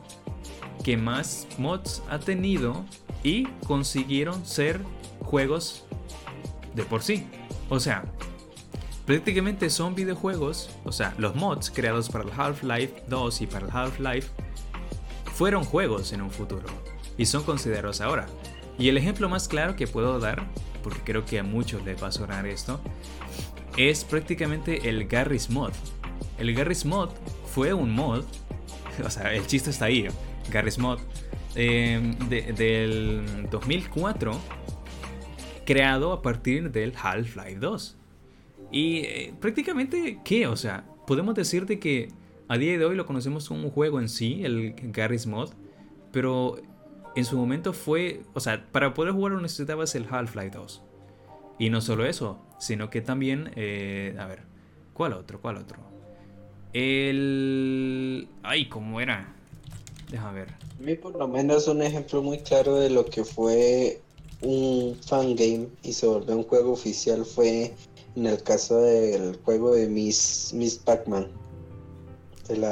que 0.84 0.98
más 0.98 1.48
mods 1.56 2.02
ha 2.10 2.18
tenido 2.18 2.84
y 3.24 3.46
consiguieron 3.66 4.44
ser 4.44 4.82
juegos 5.22 5.86
de 6.74 6.84
por 6.84 7.02
sí. 7.02 7.26
O 7.70 7.80
sea, 7.80 8.04
prácticamente 9.06 9.70
son 9.70 9.94
videojuegos, 9.94 10.68
o 10.84 10.92
sea, 10.92 11.14
los 11.16 11.34
mods 11.34 11.70
creados 11.70 12.10
para 12.10 12.24
el 12.24 12.30
Half-Life 12.38 13.04
2 13.08 13.40
y 13.40 13.46
para 13.46 13.64
el 13.64 13.72
Half-Life 13.74 14.28
fueron 15.32 15.64
juegos 15.64 16.12
en 16.12 16.20
un 16.20 16.30
futuro 16.30 16.91
y 17.16 17.26
son 17.26 17.42
considerados 17.44 18.00
ahora. 18.00 18.26
Y 18.78 18.88
el 18.88 18.96
ejemplo 18.96 19.28
más 19.28 19.48
claro 19.48 19.76
que 19.76 19.86
puedo 19.86 20.18
dar, 20.18 20.46
porque 20.82 21.00
creo 21.04 21.24
que 21.24 21.38
a 21.38 21.42
muchos 21.42 21.84
les 21.84 22.02
va 22.02 22.08
a 22.08 22.12
sonar 22.12 22.46
esto, 22.46 22.80
es 23.76 24.04
prácticamente 24.04 24.88
el 24.88 25.06
Garry's 25.06 25.50
Mod. 25.50 25.72
El 26.38 26.54
Garry's 26.54 26.84
Mod 26.84 27.10
fue 27.46 27.72
un 27.72 27.94
mod, 27.94 28.24
o 29.04 29.10
sea, 29.10 29.34
el 29.34 29.46
chiste 29.46 29.70
está 29.70 29.86
ahí, 29.86 30.08
Garry's 30.50 30.78
Mod, 30.78 30.98
em, 31.54 32.16
del 32.28 33.48
2004, 33.50 34.32
creado 35.64 36.12
a 36.12 36.22
partir 36.22 36.70
del 36.70 36.94
Half-Life 37.00 37.56
2. 37.60 37.96
Y 38.70 38.98
eh, 39.00 39.34
prácticamente, 39.38 40.20
¿qué? 40.24 40.46
O 40.46 40.56
sea, 40.56 40.84
podemos 41.06 41.34
decirte 41.34 41.78
que 41.78 42.08
a 42.48 42.58
día 42.58 42.76
de 42.78 42.84
hoy 42.84 42.96
lo 42.96 43.06
conocemos 43.06 43.48
como 43.48 43.64
un 43.64 43.70
juego 43.70 44.00
en 44.00 44.08
sí, 44.08 44.44
el 44.44 44.74
Garry's 44.92 45.26
Mod, 45.26 45.50
pero 46.10 46.56
en 47.14 47.24
su 47.24 47.36
momento 47.36 47.72
fue, 47.72 48.22
o 48.34 48.40
sea, 48.40 48.66
para 48.72 48.94
poder 48.94 49.12
jugarlo 49.12 49.40
necesitabas 49.40 49.94
el 49.94 50.06
Half-Life 50.10 50.56
2. 50.56 50.82
Y 51.58 51.70
no 51.70 51.80
solo 51.80 52.06
eso, 52.06 52.38
sino 52.58 52.90
que 52.90 53.00
también, 53.00 53.50
eh, 53.56 54.16
a 54.18 54.26
ver, 54.26 54.42
¿cuál 54.94 55.12
otro? 55.12 55.40
¿Cuál 55.40 55.58
otro? 55.58 55.78
El... 56.72 58.28
Ay, 58.42 58.68
¿cómo 58.68 59.00
era? 59.00 59.34
Deja 60.10 60.30
ver. 60.32 60.48
A 60.48 60.82
mí 60.82 60.94
por 60.94 61.14
lo 61.16 61.28
menos 61.28 61.68
un 61.68 61.82
ejemplo 61.82 62.22
muy 62.22 62.38
claro 62.38 62.76
de 62.76 62.90
lo 62.90 63.04
que 63.04 63.24
fue 63.24 64.00
un 64.40 64.96
fangame 65.06 65.68
y 65.82 65.92
se 65.92 66.06
volvió 66.06 66.36
un 66.36 66.44
juego 66.44 66.72
oficial 66.72 67.24
fue 67.24 67.72
en 68.16 68.26
el 68.26 68.42
caso 68.42 68.80
del 68.82 69.38
juego 69.44 69.74
de 69.74 69.88
Miss, 69.88 70.52
Miss 70.54 70.76
Pac-Man 70.76 71.28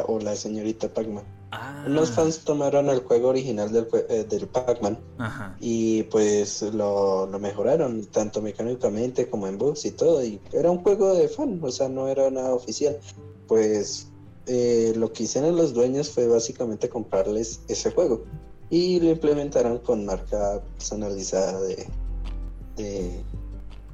o 0.06 0.18
la 0.18 0.36
señorita 0.36 0.88
Pac-Man. 0.88 1.24
Ah. 1.52 1.84
Unos 1.86 2.10
fans 2.12 2.44
tomaron 2.44 2.88
el 2.90 3.00
juego 3.00 3.28
original 3.28 3.72
del, 3.72 3.88
eh, 4.08 4.24
del 4.28 4.46
Pac-Man 4.46 4.98
y 5.58 6.04
pues 6.04 6.62
lo, 6.62 7.28
mejoraron 7.40 8.04
tanto 8.06 8.40
mecánicamente 8.40 9.28
como 9.28 9.48
en 9.48 9.58
bugs 9.58 9.84
y 9.84 9.90
todo. 9.90 10.24
Y 10.24 10.40
era 10.52 10.70
un 10.70 10.78
juego 10.78 11.14
de 11.14 11.28
fan, 11.28 11.58
o 11.62 11.70
sea, 11.70 11.88
no 11.88 12.06
era 12.08 12.30
nada 12.30 12.54
oficial. 12.54 12.98
Pues 13.48 14.08
eh, 14.46 14.92
lo 14.96 15.12
que 15.12 15.24
hicieron 15.24 15.56
los 15.56 15.74
dueños 15.74 16.10
fue 16.10 16.28
básicamente 16.28 16.88
comprarles 16.88 17.60
ese 17.68 17.90
juego 17.90 18.24
y 18.70 19.00
lo 19.00 19.10
implementaron 19.10 19.78
con 19.78 20.06
marca 20.06 20.62
personalizada 20.76 21.60
de, 21.62 21.86
de 22.76 23.24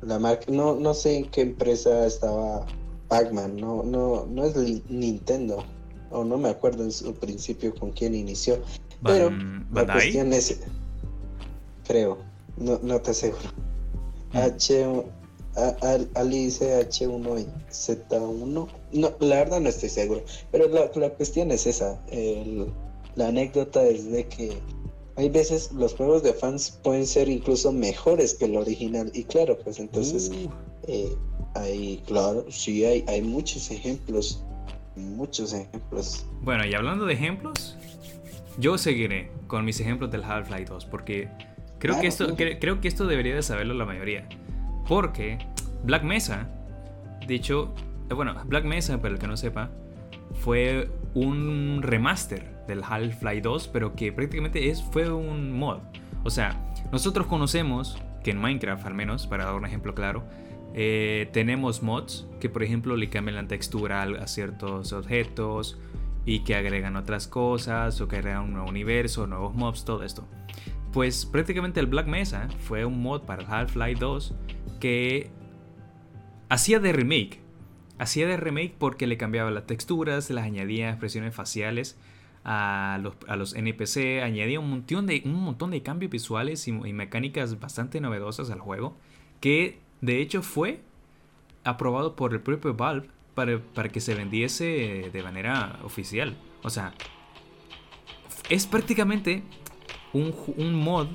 la 0.02 0.18
marca. 0.18 0.44
No, 0.48 0.74
no 0.74 0.92
sé 0.92 1.16
en 1.16 1.30
qué 1.30 1.40
empresa 1.40 2.06
estaba 2.06 2.66
Pac-Man, 3.08 3.56
no, 3.56 3.82
no, 3.82 4.26
no 4.26 4.44
es 4.44 4.56
Nintendo, 4.90 5.64
o 6.10 6.24
no 6.24 6.38
me 6.38 6.48
acuerdo 6.48 6.84
en 6.84 6.92
su 6.92 7.14
principio 7.14 7.74
con 7.74 7.90
quién 7.92 8.14
inició, 8.14 8.58
pero 9.02 9.30
la 9.72 9.86
cuestión 9.86 10.32
es, 10.32 10.60
creo, 11.86 12.18
no, 12.56 12.78
no 12.82 13.00
te 13.00 13.10
aseguro. 13.10 13.48
Mm. 14.32 14.36
H, 14.38 15.04
Ali 16.14 16.44
dice 16.44 16.86
H1 16.86 17.40
y 17.40 17.72
Z1, 17.72 18.68
no, 18.92 19.16
la 19.20 19.36
verdad 19.36 19.60
no 19.60 19.68
estoy 19.68 19.88
seguro, 19.88 20.22
pero 20.50 20.68
la, 20.68 20.90
la 20.94 21.10
cuestión 21.10 21.50
es 21.50 21.66
esa, 21.66 22.00
la 23.14 23.28
anécdota 23.28 23.84
es 23.84 24.10
de 24.10 24.26
que 24.26 24.58
hay 25.16 25.30
veces 25.30 25.72
los 25.72 25.94
juegos 25.94 26.22
de 26.22 26.34
fans 26.34 26.78
pueden 26.82 27.06
ser 27.06 27.28
incluso 27.28 27.72
mejores 27.72 28.34
que 28.34 28.44
el 28.44 28.56
original 28.56 29.10
y 29.14 29.24
claro, 29.24 29.58
pues 29.58 29.78
entonces... 29.78 30.30
Uh. 30.30 30.50
Eh, 30.88 31.16
hay, 31.56 32.02
claro, 32.06 32.44
sí, 32.50 32.84
hay, 32.84 33.04
hay 33.08 33.22
muchos 33.22 33.70
ejemplos. 33.70 34.42
Muchos 34.96 35.52
ejemplos. 35.52 36.26
Bueno, 36.42 36.64
y 36.66 36.74
hablando 36.74 37.06
de 37.06 37.14
ejemplos, 37.14 37.76
yo 38.58 38.78
seguiré 38.78 39.30
con 39.46 39.64
mis 39.64 39.80
ejemplos 39.80 40.10
del 40.10 40.24
Half-Life 40.24 40.64
2 40.64 40.86
porque 40.86 41.28
Creo, 41.78 42.00
que 42.00 42.06
esto, 42.06 42.34
creo 42.36 42.80
que 42.80 42.88
esto 42.88 43.06
debería 43.06 43.34
de 43.34 43.42
saberlo 43.42 43.74
la 43.74 43.84
mayoría. 43.84 44.26
Porque 44.88 45.38
Black 45.84 46.02
Mesa, 46.02 46.48
dicho, 47.26 47.74
eh, 48.10 48.14
bueno, 48.14 48.34
Black 48.46 48.64
Mesa, 48.64 49.00
para 49.00 49.14
el 49.14 49.20
que 49.20 49.26
no 49.26 49.36
sepa, 49.36 49.70
fue 50.40 50.90
un 51.14 51.80
remaster 51.82 52.64
del 52.66 52.82
Half-Life 52.82 53.42
2, 53.42 53.68
pero 53.68 53.94
que 53.94 54.12
prácticamente 54.12 54.70
es, 54.70 54.82
fue 54.82 55.10
un 55.12 55.52
mod. 55.52 55.78
O 56.24 56.30
sea, 56.30 56.56
nosotros 56.92 57.26
conocemos 57.26 57.98
que 58.24 58.30
en 58.30 58.38
Minecraft, 58.38 58.86
al 58.86 58.94
menos, 58.94 59.26
para 59.26 59.44
dar 59.44 59.54
un 59.54 59.66
ejemplo 59.66 59.94
claro, 59.94 60.24
eh, 60.78 61.30
tenemos 61.32 61.82
mods 61.82 62.26
que, 62.38 62.50
por 62.50 62.62
ejemplo, 62.62 62.96
le 62.96 63.08
cambian 63.08 63.36
la 63.36 63.48
textura 63.48 64.02
a 64.02 64.26
ciertos 64.26 64.92
objetos 64.92 65.78
y 66.26 66.40
que 66.40 66.54
agregan 66.54 66.96
otras 66.96 67.26
cosas 67.26 67.98
o 68.02 68.08
que 68.08 68.16
agregan 68.16 68.42
un 68.42 68.52
nuevo 68.52 68.68
universo, 68.68 69.26
nuevos 69.26 69.54
mobs, 69.54 69.86
todo 69.86 70.02
esto. 70.02 70.28
Pues 70.92 71.24
prácticamente 71.24 71.80
el 71.80 71.86
Black 71.86 72.06
Mesa 72.06 72.48
fue 72.60 72.84
un 72.84 73.00
mod 73.00 73.22
para 73.22 73.46
Half-Life 73.46 73.98
2 73.98 74.34
que 74.78 75.30
hacía 76.50 76.78
de 76.78 76.92
remake. 76.92 77.40
Hacía 77.98 78.26
de 78.26 78.36
remake 78.36 78.74
porque 78.78 79.06
le 79.06 79.16
cambiaba 79.16 79.50
las 79.50 79.66
texturas, 79.66 80.28
las 80.28 80.44
añadía 80.44 80.90
expresiones 80.90 81.34
faciales 81.34 81.98
a 82.44 82.98
los, 83.02 83.14
a 83.28 83.36
los 83.36 83.54
NPC, 83.54 84.22
añadía 84.22 84.60
un 84.60 84.68
montón 84.68 85.06
de, 85.06 85.22
un 85.24 85.42
montón 85.42 85.70
de 85.70 85.82
cambios 85.82 86.12
visuales 86.12 86.68
y, 86.68 86.72
mecánicas 86.72 87.58
bastante 87.58 88.00
novedosas 88.00 88.50
al 88.50 88.60
juego, 88.60 88.98
que 89.40 89.80
de 90.00 90.20
hecho 90.20 90.42
fue 90.42 90.80
aprobado 91.64 92.16
por 92.16 92.32
el 92.32 92.40
propio 92.40 92.74
Valve 92.74 93.08
para, 93.34 93.58
para 93.58 93.88
que 93.88 94.00
se 94.00 94.14
vendiese 94.14 95.10
de 95.12 95.22
manera 95.22 95.78
oficial. 95.84 96.36
O 96.62 96.70
sea, 96.70 96.94
es 98.48 98.66
prácticamente 98.66 99.42
un, 100.12 100.34
un 100.56 100.74
mod 100.74 101.08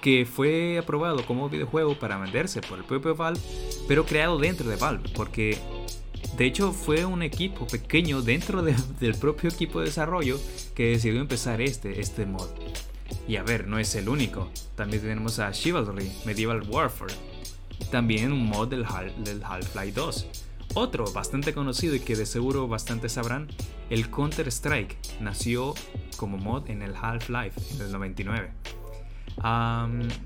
que 0.00 0.24
fue 0.24 0.78
aprobado 0.78 1.26
como 1.26 1.48
videojuego 1.48 1.98
para 1.98 2.16
venderse 2.18 2.60
por 2.60 2.78
el 2.78 2.84
propio 2.84 3.14
Valve, 3.14 3.40
pero 3.88 4.06
creado 4.06 4.38
dentro 4.38 4.68
de 4.68 4.76
Valve, 4.76 5.10
porque 5.14 5.58
de 6.36 6.44
hecho, 6.44 6.72
fue 6.72 7.06
un 7.06 7.22
equipo 7.22 7.66
pequeño 7.66 8.20
dentro 8.20 8.62
del 8.62 9.14
propio 9.14 9.48
equipo 9.48 9.80
de 9.80 9.86
desarrollo 9.86 10.38
que 10.74 10.90
decidió 10.90 11.20
empezar 11.20 11.62
este, 11.62 12.00
este 12.00 12.26
mod. 12.26 12.48
Y 13.26 13.36
a 13.36 13.42
ver, 13.42 13.66
no 13.66 13.78
es 13.78 13.94
el 13.94 14.08
único. 14.08 14.50
También 14.74 15.02
tenemos 15.02 15.38
a 15.38 15.50
Chivalry, 15.52 16.12
Medieval 16.26 16.62
Warfare. 16.68 17.14
También 17.90 18.32
un 18.32 18.46
mod 18.46 18.68
del, 18.68 18.84
Half-Life 18.84 19.92
2. 19.92 20.26
Otro 20.74 21.10
bastante 21.12 21.54
conocido 21.54 21.94
y 21.94 22.00
que 22.00 22.16
de 22.16 22.26
seguro 22.26 22.68
bastante 22.68 23.08
sabrán, 23.08 23.48
el 23.88 24.10
Counter-Strike 24.10 25.20
nació 25.20 25.74
como 26.16 26.36
mod 26.36 26.68
en 26.68 26.82
el 26.82 26.94
Half-Life 26.94 27.74
en 27.74 27.80
el 27.80 27.92
99. 27.92 28.50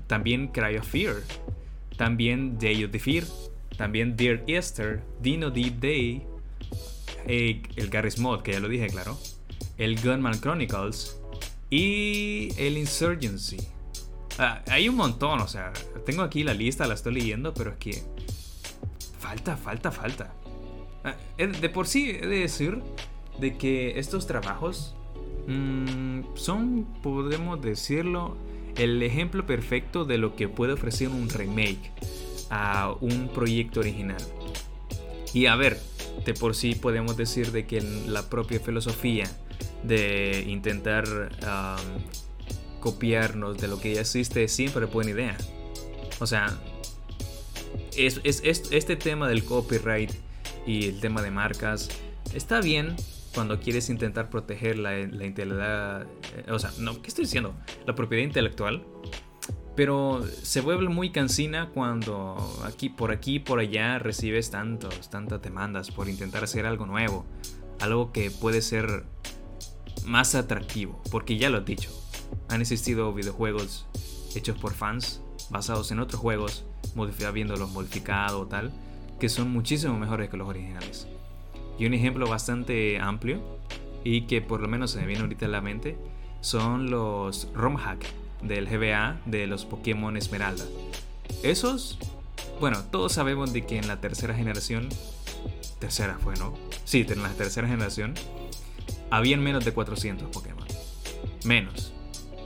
también 0.07 0.47
Cry 0.47 0.77
of 0.77 0.87
Fear. 0.87 1.15
También 1.97 2.57
Day 2.57 2.83
of 2.83 2.91
the 2.91 2.99
Fear 2.99 3.25
también 3.81 4.15
Dear 4.15 4.43
Esther, 4.45 5.01
Dino 5.21 5.49
Deep 5.49 5.79
Day, 5.79 6.21
eh, 7.25 7.63
el 7.75 7.89
Garry's 7.89 8.19
Mod, 8.19 8.43
que 8.43 8.51
ya 8.51 8.59
lo 8.59 8.67
dije, 8.67 8.85
claro. 8.89 9.17
El 9.77 9.99
Gunman 9.99 10.39
Chronicles 10.39 11.19
y 11.71 12.49
el 12.57 12.77
Insurgency. 12.77 13.57
Hay 14.67 14.89
un 14.89 14.95
montón, 14.95 15.39
o 15.41 15.47
sea, 15.47 15.71
tengo 16.05 16.23
aquí 16.23 16.43
la 16.43 16.53
lista, 16.53 16.87
la 16.87 16.93
estoy 16.93 17.13
leyendo, 17.13 17.53
pero 17.53 17.71
es 17.71 17.77
que 17.77 18.03
falta, 19.19 19.57
falta, 19.57 19.91
falta. 19.91 20.33
Ah, 21.03 21.15
de 21.37 21.69
por 21.69 21.87
sí 21.87 22.11
he 22.11 22.27
de 22.27 22.39
decir 22.39 22.81
de 23.39 23.57
que 23.57 23.99
estos 23.99 24.27
trabajos 24.27 24.95
mm, 25.47 26.21
son, 26.35 26.85
podemos 27.01 27.61
decirlo, 27.61 28.37
el 28.75 29.01
ejemplo 29.03 29.45
perfecto 29.45 30.05
de 30.05 30.17
lo 30.17 30.35
que 30.35 30.47
puede 30.47 30.73
ofrecer 30.73 31.09
un 31.09 31.29
remake 31.29 31.91
a 32.49 32.93
un 32.99 33.29
proyecto 33.29 33.79
original. 33.79 34.21
Y 35.33 35.45
a 35.45 35.55
ver, 35.55 35.79
de 36.25 36.33
por 36.33 36.55
sí 36.55 36.75
podemos 36.75 37.17
decir 37.17 37.51
de 37.51 37.65
que 37.65 37.81
la 37.81 38.29
propia 38.29 38.59
filosofía 38.59 39.25
de 39.83 40.45
intentar 40.47 41.05
copiarnos 42.81 43.57
de 43.57 43.69
lo 43.69 43.79
que 43.79 43.93
ya 43.93 44.01
existe 44.01 44.43
es 44.43 44.51
siempre 44.51 44.85
buena 44.85 45.11
idea. 45.11 45.37
O 46.19 46.27
sea, 46.27 46.59
es, 47.95 48.19
este 48.23 48.95
tema 48.97 49.29
del 49.29 49.45
copyright 49.45 50.11
y 50.67 50.87
el 50.87 50.99
tema 50.99 51.21
de 51.21 51.31
marcas 51.31 51.87
está 52.33 52.59
bien 52.59 52.97
cuando 53.33 53.61
quieres 53.61 53.89
intentar 53.89 54.29
proteger 54.29 54.77
la, 54.77 54.91
la 54.91 55.25
integridad, 55.25 56.03
eh, 56.03 56.51
o 56.51 56.59
sea, 56.59 56.71
no, 56.79 57.01
¿qué 57.01 57.07
estoy 57.07 57.23
diciendo? 57.23 57.55
La 57.85 57.95
propiedad 57.95 58.25
intelectual 58.25 58.85
pero 59.75 60.21
se 60.43 60.61
vuelve 60.61 60.89
muy 60.89 61.11
cansina 61.11 61.69
cuando 61.73 62.35
aquí, 62.65 62.89
por 62.89 63.11
aquí, 63.11 63.39
por 63.39 63.59
allá 63.59 63.99
recibes 63.99 64.51
tantos, 64.51 65.09
tantas 65.09 65.41
demandas 65.41 65.91
por 65.91 66.09
intentar 66.09 66.43
hacer 66.43 66.65
algo 66.65 66.85
nuevo, 66.85 67.25
algo 67.79 68.11
que 68.11 68.31
puede 68.31 68.61
ser 68.61 69.05
más 70.05 70.35
atractivo, 70.35 71.01
porque 71.09 71.37
ya 71.37 71.49
lo 71.49 71.59
he 71.59 71.61
dicho, 71.61 71.89
han 72.49 72.61
existido 72.61 73.13
videojuegos 73.13 73.85
hechos 74.35 74.57
por 74.57 74.73
fans, 74.73 75.21
basados 75.49 75.91
en 75.91 75.99
otros 75.99 76.21
juegos, 76.21 76.63
viéndolos 77.33 77.71
modificados 77.71 78.41
o 78.41 78.47
tal, 78.47 78.71
que 79.19 79.29
son 79.29 79.51
muchísimo 79.51 79.97
mejores 79.97 80.29
que 80.29 80.37
los 80.37 80.47
originales. 80.47 81.07
Y 81.77 81.85
un 81.85 81.93
ejemplo 81.93 82.27
bastante 82.27 82.99
amplio, 82.99 83.41
y 84.03 84.21
que 84.27 84.41
por 84.41 84.61
lo 84.61 84.67
menos 84.67 84.91
se 84.91 84.99
me 84.99 85.05
viene 85.05 85.21
ahorita 85.21 85.45
a 85.45 85.49
la 85.49 85.61
mente, 85.61 85.97
son 86.41 86.89
los 86.89 87.47
ROM 87.53 87.75
hack 87.75 88.03
del 88.41 88.67
GBA 88.67 89.21
de 89.25 89.45
los 89.47 89.65
Pokémon 89.65 90.17
Esmeralda. 90.17 90.65
Esos, 91.43 91.99
bueno, 92.59 92.83
todos 92.91 93.13
sabemos 93.13 93.53
de 93.53 93.65
que 93.65 93.77
en 93.77 93.87
la 93.87 94.01
tercera 94.01 94.33
generación, 94.33 94.89
tercera 95.79 96.17
fue, 96.21 96.35
¿no? 96.37 96.53
Sí, 96.83 97.05
en 97.07 97.21
la 97.21 97.29
tercera 97.29 97.67
generación, 97.67 98.15
habían 99.11 99.43
menos 99.43 99.63
de 99.65 99.73
400 99.73 100.29
Pokémon. 100.29 100.67
Menos. 101.45 101.93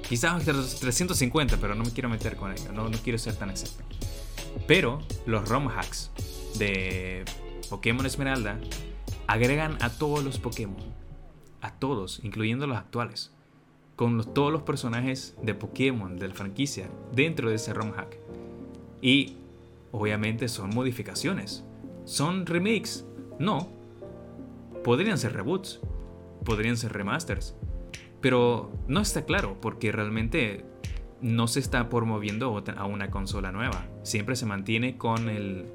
Quizás 0.07 0.43
350, 0.43 1.57
pero 1.57 1.75
no 1.75 1.83
me 1.83 1.91
quiero 1.91 2.09
meter 2.09 2.35
con 2.35 2.51
ello, 2.51 2.71
no, 2.71 2.89
no 2.89 2.97
quiero 2.99 3.17
ser 3.17 3.35
tan 3.35 3.49
exacto. 3.49 3.83
Pero 4.67 5.01
los 5.25 5.47
ROM 5.49 5.67
hacks 5.67 6.11
de 6.57 7.25
Pokémon 7.69 8.05
Esmeralda 8.05 8.59
agregan 9.27 9.77
a 9.81 9.89
todos 9.89 10.23
los 10.23 10.39
Pokémon. 10.39 10.77
A 11.61 11.71
todos, 11.71 12.21
incluyendo 12.23 12.67
los 12.67 12.77
actuales 12.77 13.31
con 13.95 14.23
todos 14.33 14.51
los 14.51 14.63
personajes 14.63 15.35
de 15.41 15.53
Pokémon 15.53 16.17
de 16.17 16.27
la 16.27 16.33
franquicia 16.33 16.89
dentro 17.13 17.49
de 17.49 17.55
ese 17.55 17.73
ROM 17.73 17.91
hack. 17.91 18.17
Y 19.01 19.37
obviamente 19.91 20.47
son 20.49 20.71
modificaciones. 20.71 21.63
¿Son 22.03 22.45
remakes? 22.45 23.05
No. 23.39 23.69
Podrían 24.83 25.17
ser 25.17 25.33
reboots. 25.33 25.79
Podrían 26.43 26.77
ser 26.77 26.93
remasters. 26.93 27.55
Pero 28.25 28.71
no 28.87 29.01
está 29.01 29.23
claro 29.23 29.55
porque 29.61 29.91
realmente 29.91 30.65
no 31.21 31.47
se 31.47 31.59
está 31.59 31.89
promoviendo 31.89 32.63
a 32.75 32.85
una 32.87 33.11
consola 33.11 33.51
nueva. 33.51 33.85
Siempre 34.01 34.35
se 34.35 34.47
mantiene 34.47 34.97
con 34.97 35.29
el, 35.29 35.65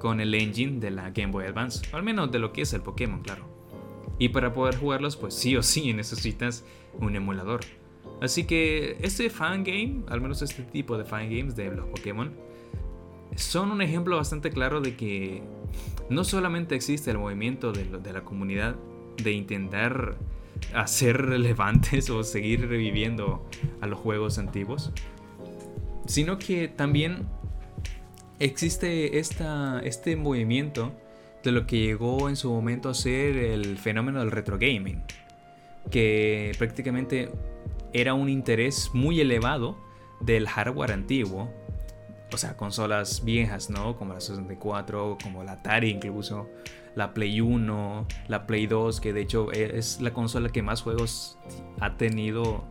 con 0.00 0.20
el 0.20 0.34
engine 0.34 0.80
de 0.80 0.90
la 0.90 1.10
Game 1.10 1.30
Boy 1.30 1.44
Advance. 1.44 1.86
Al 1.92 2.02
menos 2.02 2.32
de 2.32 2.40
lo 2.40 2.52
que 2.52 2.62
es 2.62 2.72
el 2.72 2.80
Pokémon, 2.80 3.22
claro. 3.22 3.44
Y 4.18 4.30
para 4.30 4.52
poder 4.52 4.78
jugarlos, 4.78 5.16
pues 5.16 5.32
sí 5.32 5.54
o 5.54 5.62
sí 5.62 5.92
necesitas 5.94 6.64
un 6.98 7.14
emulador. 7.14 7.60
Así 8.20 8.48
que 8.48 8.96
este 9.00 9.30
fangame, 9.30 10.02
al 10.08 10.20
menos 10.20 10.42
este 10.42 10.64
tipo 10.64 10.98
de 10.98 11.04
fangames 11.04 11.54
de 11.54 11.70
los 11.70 11.86
Pokémon, 11.86 12.32
son 13.36 13.70
un 13.70 13.80
ejemplo 13.80 14.16
bastante 14.16 14.50
claro 14.50 14.80
de 14.80 14.96
que 14.96 15.44
no 16.10 16.24
solamente 16.24 16.74
existe 16.74 17.12
el 17.12 17.18
movimiento 17.18 17.70
de, 17.70 17.84
de 17.84 18.12
la 18.12 18.24
comunidad 18.24 18.74
de 19.22 19.30
intentar 19.30 20.16
hacer 20.74 21.26
relevantes 21.26 22.10
o 22.10 22.22
seguir 22.24 22.68
reviviendo 22.68 23.48
a 23.80 23.86
los 23.86 23.98
juegos 23.98 24.38
antiguos, 24.38 24.92
sino 26.06 26.38
que 26.38 26.68
también 26.68 27.26
existe 28.38 29.18
esta, 29.18 29.80
este 29.80 30.16
movimiento 30.16 30.92
de 31.42 31.52
lo 31.52 31.66
que 31.66 31.78
llegó 31.78 32.28
en 32.28 32.36
su 32.36 32.50
momento 32.50 32.88
a 32.88 32.94
ser 32.94 33.36
el 33.36 33.78
fenómeno 33.78 34.20
del 34.20 34.30
retro 34.30 34.58
gaming, 34.58 35.02
que 35.90 36.52
prácticamente 36.58 37.30
era 37.92 38.14
un 38.14 38.28
interés 38.28 38.90
muy 38.92 39.20
elevado 39.20 39.76
del 40.20 40.48
hardware 40.48 40.92
antiguo, 40.92 41.52
o 42.32 42.36
sea, 42.36 42.56
consolas 42.56 43.24
viejas, 43.24 43.70
¿no? 43.70 43.96
Como 43.96 44.14
la 44.14 44.20
64, 44.20 45.18
como 45.22 45.44
la 45.44 45.52
Atari 45.52 45.90
incluso, 45.90 46.48
la 46.94 47.14
Play 47.14 47.40
1, 47.40 48.06
la 48.28 48.46
Play 48.46 48.66
2, 48.66 49.00
que 49.00 49.12
de 49.12 49.20
hecho 49.20 49.52
es 49.52 50.00
la 50.00 50.12
consola 50.12 50.48
que 50.48 50.62
más 50.62 50.82
juegos 50.82 51.38
ha 51.80 51.96
tenido 51.96 52.64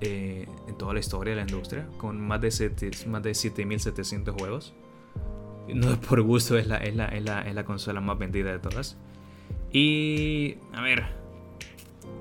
eh, 0.00 0.46
en 0.66 0.78
toda 0.78 0.94
la 0.94 1.00
historia 1.00 1.32
de 1.32 1.36
la 1.36 1.42
industria, 1.42 1.86
con 1.98 2.20
más 2.20 2.40
de, 2.40 2.48
de 2.50 3.34
7700 3.34 4.34
juegos 4.34 4.74
no 5.74 6.00
por 6.00 6.22
gusto, 6.22 6.56
es 6.56 6.66
la, 6.66 6.76
es, 6.78 6.94
la, 6.94 7.64
consola 7.64 8.00
más 8.00 8.18
vendida 8.18 8.52
de 8.52 8.58
todas. 8.58 8.96
Y, 9.72 10.56
a 10.72 10.82
ver, 10.82 11.04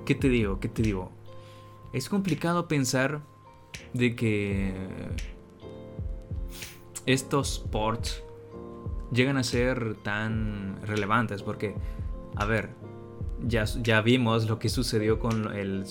¿qué 0.06 0.16
te 0.16 0.30
digo? 0.30 0.60
¿Qué 0.60 0.68
te 0.68 0.82
digo? 0.82 1.12
Es 1.94 2.10
complicado 2.10 2.68
pensar 2.68 3.22
de 3.94 4.16
que 4.16 4.74
estos 7.08 7.60
ports 7.72 8.22
llegan 9.12 9.38
a 9.38 9.44
ser 9.44 9.96
tan 9.96 10.80
relevantes 10.86 11.42
porque, 11.42 11.74
a 12.36 12.46
ver, 12.46 12.70
ya, 13.42 13.64
ya 13.64 14.02
vimos 14.02 14.48
lo 14.48 14.60
que 14.60 14.70
sucedió 14.70 15.18
con 15.18 15.56
el, 15.56 15.86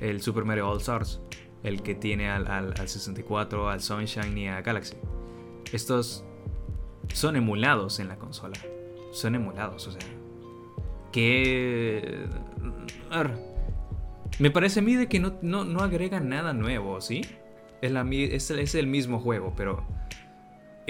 el, 0.00 0.20
Super 0.20 0.44
Mario 0.44 0.68
All 0.68 0.78
Stars, 0.78 1.20
el 1.62 1.82
que 1.82 1.94
tiene 1.94 2.30
al, 2.30 2.46
al, 2.46 2.88
64, 2.88 3.70
al 3.70 3.80
Sunshine 3.80 4.36
y 4.36 4.48
a 4.48 4.60
Galaxy. 4.60 4.96
Estos 5.72 6.24
son 7.12 7.36
emulados 7.36 7.98
en 7.98 8.08
la 8.08 8.16
consola. 8.16 8.58
Son 9.12 9.34
emulados, 9.34 9.88
o 9.88 9.92
sea. 9.92 10.02
Que... 11.12 12.26
Me 14.38 14.50
parece 14.50 14.80
a 14.80 14.82
mí 14.82 14.94
de 14.94 15.08
que 15.08 15.18
no, 15.18 15.38
no, 15.42 15.80
agregan 15.80 16.28
nada 16.28 16.52
nuevo, 16.52 17.00
¿sí? 17.00 17.22
Es, 17.82 17.90
la, 17.90 18.02
es, 18.10 18.50
es 18.50 18.74
el 18.74 18.86
mismo 18.86 19.18
juego, 19.18 19.52
pero 19.56 19.84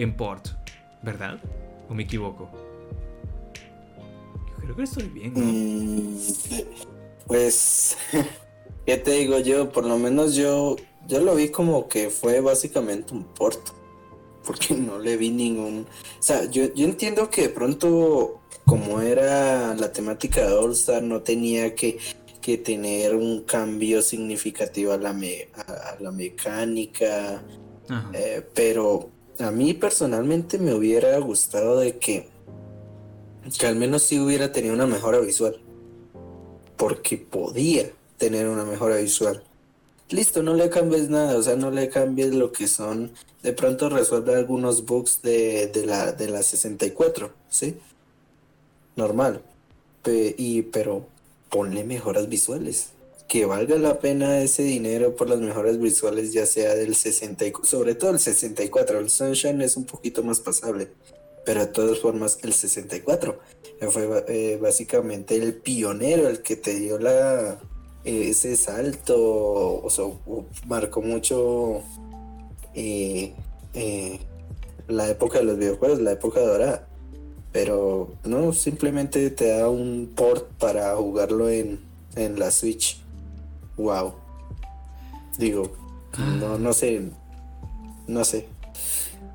en 0.03 0.17
port, 0.17 0.49
¿verdad? 1.03 1.39
¿O 1.89 1.95
me 1.95 2.05
equivoco? 2.05 2.49
Yo 4.49 4.57
creo 4.65 4.77
que 4.77 4.83
estoy 4.83 5.09
bien. 5.09 5.33
Mm, 5.35 6.19
pues, 7.27 7.97
¿qué 8.87 8.97
te 8.97 9.11
digo 9.13 9.39
yo? 9.41 9.71
Por 9.71 9.85
lo 9.85 9.99
menos 9.99 10.35
yo, 10.35 10.77
yo 11.07 11.21
lo 11.21 11.35
vi 11.35 11.51
como 11.51 11.89
que 11.89 12.09
fue 12.11 12.41
básicamente 12.41 13.13
un 13.13 13.25
port. 13.25 13.61
Porque 14.45 14.75
no 14.75 14.99
le 14.99 15.19
vi 15.19 15.31
ningún... 15.31 15.87
O 16.19 16.23
sea, 16.23 16.47
yo, 16.51 16.73
yo 16.75 16.87
entiendo 16.87 17.29
que 17.29 17.43
de 17.43 17.49
pronto, 17.51 18.41
como 18.65 19.01
era 19.03 19.75
la 19.75 19.93
temática 19.93 20.41
de 20.41 20.55
All 20.55 20.73
Star, 20.73 21.03
no 21.03 21.21
tenía 21.21 21.75
que, 21.75 21.99
que 22.41 22.57
tener 22.57 23.15
un 23.15 23.43
cambio 23.43 24.01
significativo 24.01 24.93
a 24.93 24.97
la, 24.97 25.11
a, 25.11 25.97
la 26.01 26.11
mecánica. 26.11 27.45
Eh, 28.15 28.49
pero 28.55 29.11
a 29.41 29.51
mí 29.51 29.75
personalmente 29.75 30.59
me 30.59 30.75
hubiera 30.75 31.19
gustado 31.19 31.79
de 31.79 31.99
que, 31.99 32.29
que 33.59 33.67
al 33.67 33.77
menos 33.77 34.03
sí 34.03 34.19
hubiera 34.19 34.53
tenido 34.53 34.75
una 34.75 34.87
mejora 34.87 35.19
visual. 35.19 35.61
Porque 36.77 37.19
podía 37.19 37.91
tener 38.17 38.49
una 38.49 38.65
mejora 38.65 38.97
visual. 38.97 39.43
Listo, 40.09 40.43
no 40.43 40.55
le 40.55 40.71
cambies 40.71 41.09
nada, 41.09 41.37
o 41.37 41.43
sea, 41.43 41.57
no 41.57 41.71
le 41.71 41.89
cambies 41.89 42.35
lo 42.35 42.53
que 42.53 42.67
son. 42.69 43.13
De 43.43 43.53
pronto 43.53 43.89
resuelve 43.89 44.35
algunos 44.35 44.85
bugs 44.85 45.23
de, 45.23 45.69
de 45.69 45.87
la, 45.87 46.13
de 46.13 46.29
la 46.29 46.43
64, 46.43 47.33
¿sí? 47.49 47.79
Normal. 48.97 49.43
y, 50.07 50.63
pero 50.63 51.07
ponle 51.49 51.85
mejoras 51.85 52.29
visuales 52.29 52.91
que 53.31 53.47
valga 53.47 53.79
la 53.79 54.01
pena 54.01 54.41
ese 54.43 54.65
dinero 54.65 55.15
por 55.15 55.31
las 55.31 55.39
mejores 55.39 55.79
visuales, 55.79 56.33
ya 56.33 56.47
sea 56.47 56.75
del 56.75 56.97
64, 56.97 57.65
sobre 57.65 57.95
todo 57.95 58.11
el 58.11 58.19
64. 58.19 58.99
El 58.99 59.09
Sunshine 59.09 59.63
es 59.63 59.77
un 59.77 59.85
poquito 59.85 60.25
más 60.25 60.41
pasable, 60.41 60.89
pero 61.45 61.61
de 61.61 61.69
todas 61.69 62.01
formas, 62.01 62.41
el 62.43 62.53
64 62.53 63.39
fue 63.89 64.25
eh, 64.27 64.59
básicamente 64.61 65.37
el 65.37 65.55
pionero, 65.55 66.29
el 66.29 66.43
que 66.43 66.57
te 66.57 66.75
dio 66.75 66.99
eh, 66.99 67.57
ese 68.05 68.57
salto, 68.57 69.81
o 69.81 69.89
sea, 69.91 70.07
marcó 70.67 71.01
mucho 71.01 71.83
eh, 72.75 73.33
la 74.89 75.09
época 75.09 75.39
de 75.39 75.45
los 75.45 75.57
videojuegos, 75.57 76.01
la 76.01 76.13
época 76.13 76.41
dorada. 76.41 76.89
Pero 77.53 78.11
no, 78.25 78.53
simplemente 78.53 79.31
te 79.31 79.51
da 79.51 79.69
un 79.69 80.15
port 80.17 80.49
para 80.59 80.97
jugarlo 80.97 81.49
en, 81.49 81.79
en 82.17 82.37
la 82.37 82.51
Switch 82.51 83.00
wow. 83.81 84.15
Digo, 85.39 85.71
no, 86.39 86.59
no 86.59 86.73
sé, 86.73 87.03
no 88.07 88.25
sé. 88.25 88.47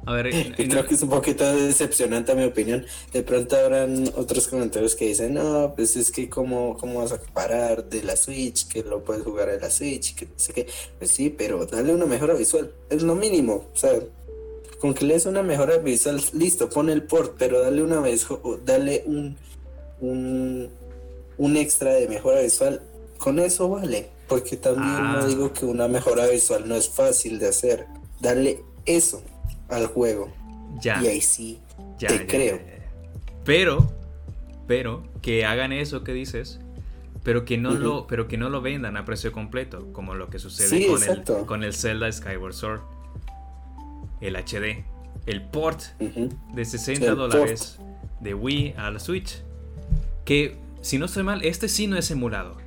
A 0.06 0.14
ver, 0.14 0.30
creo 0.56 0.86
que 0.86 0.94
es 0.94 1.02
un 1.02 1.10
poquito 1.10 1.44
decepcionante 1.56 2.32
a 2.32 2.36
mi 2.36 2.44
opinión. 2.44 2.86
De 3.12 3.24
pronto 3.24 3.56
habrán 3.56 4.08
otros 4.16 4.48
comentarios 4.48 4.96
que 4.96 5.08
dicen, 5.08 5.34
no, 5.34 5.74
pues 5.76 5.96
es 5.96 6.12
que 6.12 6.30
cómo, 6.30 6.78
cómo 6.78 7.00
vas 7.00 7.12
a 7.12 7.20
parar 7.20 7.90
de 7.90 8.04
la 8.04 8.16
Switch, 8.16 8.68
que 8.68 8.84
lo 8.84 9.04
puedes 9.04 9.24
jugar 9.24 9.50
en 9.50 9.62
la 9.62 9.72
Switch, 9.72 10.16
que 10.16 10.26
no 10.26 10.34
sé 10.38 10.54
qué. 10.54 10.68
Pues 11.00 11.12
sí, 11.12 11.30
pero 11.30 11.66
dale 11.66 11.94
una 11.94 12.06
mejora 12.06 12.36
visual, 12.36 12.72
es 12.90 13.02
lo 13.02 13.16
mínimo. 13.16 13.66
O 13.74 13.78
sea, 13.78 13.94
con 14.80 14.94
que 14.94 15.06
le 15.06 15.16
des 15.16 15.26
una 15.26 15.42
mejora 15.42 15.78
visual, 15.78 16.22
listo, 16.34 16.70
pone 16.70 16.94
el 16.94 17.04
port, 17.04 17.36
pero 17.40 17.62
dale 17.62 17.82
una 17.82 18.00
vez, 18.00 18.28
dale 18.64 19.04
un, 19.08 19.36
un, 20.02 20.70
un 21.38 21.58
extra 21.58 21.94
de 21.94 22.08
mejora 22.08 22.42
visual, 22.42 22.82
con 23.18 23.40
eso 23.40 23.70
vale. 23.70 24.15
Porque 24.28 24.58
también 24.58 25.04
no 25.04 25.20
ah. 25.20 25.26
digo 25.26 25.54
que 25.54 25.66
una 25.66 25.88
mejora 25.88 26.28
visual 26.28 26.68
no 26.68 26.76
es 26.76 26.90
fácil 26.90 27.40
de 27.40 27.50
hacer. 27.50 27.88
Darle 28.20 28.64
eso 28.86 29.22
al 29.70 29.88
juego. 29.88 30.32
Ya. 30.82 31.02
Y 31.02 31.08
ahí 31.08 31.22
sí 31.22 31.60
ya, 32.00 32.10
te 32.10 32.26
creo. 32.26 32.60
pero, 33.44 33.92
pero, 34.68 35.04
que 35.22 35.46
hagan 35.46 35.72
eso 35.72 36.04
que 36.04 36.14
dices, 36.14 36.60
pero 37.24 37.46
que 37.46 37.58
no 37.58 37.72
lo, 37.74 38.08
pero 38.08 38.28
que 38.28 38.38
no 38.38 38.50
lo 38.50 38.62
vendan 38.62 38.98
a 38.98 39.06
precio 39.06 39.32
completo, 39.32 39.92
como 39.94 40.16
lo 40.16 40.30
que 40.30 40.40
sucede 40.40 40.88
con, 40.88 41.04
el, 41.04 41.46
con 41.46 41.64
el 41.64 41.74
Zelda 41.74 42.12
Skyward 42.12 42.54
Sword. 42.54 42.82
El 44.22 44.36
HD. 44.36 44.86
El 45.26 45.42
port 45.42 45.82
de 46.54 46.66
60 46.66 47.16
dólares 47.16 47.80
de 48.20 48.34
Wii 48.34 48.76
a 48.78 48.92
la 48.92 49.00
Switch. 49.00 49.42
Que, 50.24 50.58
si 50.82 50.98
no 50.98 51.06
estoy 51.06 51.24
mal, 51.24 51.44
este 51.44 51.68
sí 51.68 51.88
no 51.88 51.98
es 51.98 52.10
emulado. 52.12 52.58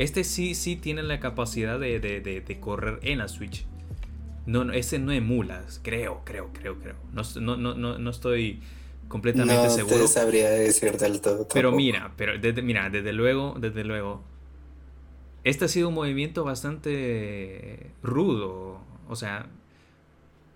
Este 0.00 0.24
sí, 0.24 0.54
sí 0.54 0.76
tiene 0.76 1.02
la 1.02 1.20
capacidad 1.20 1.78
de, 1.78 2.58
correr 2.58 3.00
en 3.02 3.18
la 3.18 3.28
Switch. 3.28 3.66
No, 4.46 4.64
no, 4.64 4.72
ese 4.72 4.98
no 4.98 5.12
emula, 5.12 5.62
creo, 5.82 6.22
creo, 6.24 6.48
creo, 6.54 6.78
creo. 6.78 6.94
No, 7.12 7.22
no, 7.58 7.74
no, 7.74 7.98
no 7.98 8.10
estoy 8.10 8.62
completamente 9.08 9.62
no 9.62 9.68
seguro. 9.68 9.98
No 9.98 10.06
sabría 10.06 10.48
decir 10.48 10.96
del 10.96 11.20
todo. 11.20 11.46
Pero 11.52 11.70
mira, 11.72 12.14
pero 12.16 12.38
desde, 12.38 12.62
mira, 12.62 12.88
desde 12.88 13.12
luego, 13.12 13.56
desde 13.60 13.84
luego. 13.84 14.24
Este 15.44 15.66
ha 15.66 15.68
sido 15.68 15.88
un 15.88 15.94
movimiento 15.94 16.44
bastante 16.44 17.90
rudo. 18.02 18.80
O 19.06 19.16
sea, 19.16 19.50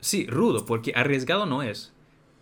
sí, 0.00 0.26
rudo, 0.26 0.64
porque 0.64 0.94
arriesgado 0.96 1.44
no 1.44 1.62
es. 1.62 1.92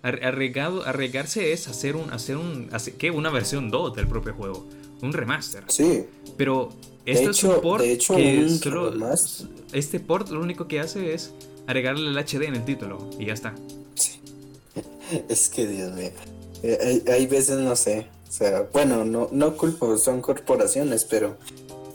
Arriesgado, 0.02 0.86
arriesgarse 0.86 1.52
es 1.52 1.66
hacer 1.66 1.96
un, 1.96 2.12
hacer 2.12 2.36
un, 2.36 2.70
¿qué? 2.96 3.10
Una 3.10 3.30
versión 3.30 3.72
2 3.72 3.96
del 3.96 4.06
propio 4.06 4.34
juego. 4.34 4.68
Un 5.02 5.12
remaster. 5.12 5.64
Sí. 5.68 6.06
Pero 6.36 6.70
este 7.04 7.30
es 7.30 7.44
un 7.44 7.60
port 7.60 7.82
que 7.82 8.00
solo, 8.00 9.14
este 9.72 10.00
port 10.00 10.30
lo 10.30 10.40
único 10.40 10.68
que 10.68 10.80
hace 10.80 11.12
es 11.12 11.32
agregarle 11.66 12.08
el 12.08 12.16
HD 12.16 12.44
en 12.44 12.54
el 12.54 12.64
título 12.64 13.10
y 13.18 13.26
ya 13.26 13.34
está. 13.34 13.54
Sí. 13.94 14.20
Es 15.28 15.48
que 15.48 15.66
Dios 15.66 15.92
mío. 15.92 16.10
Eh, 16.62 17.02
hay, 17.08 17.26
veces 17.26 17.58
no 17.58 17.76
sé. 17.76 18.06
O 18.28 18.32
sea, 18.32 18.68
bueno, 18.72 19.04
no, 19.04 19.28
no 19.32 19.56
culpo, 19.56 19.98
son 19.98 20.22
corporaciones, 20.22 21.04
pero 21.04 21.36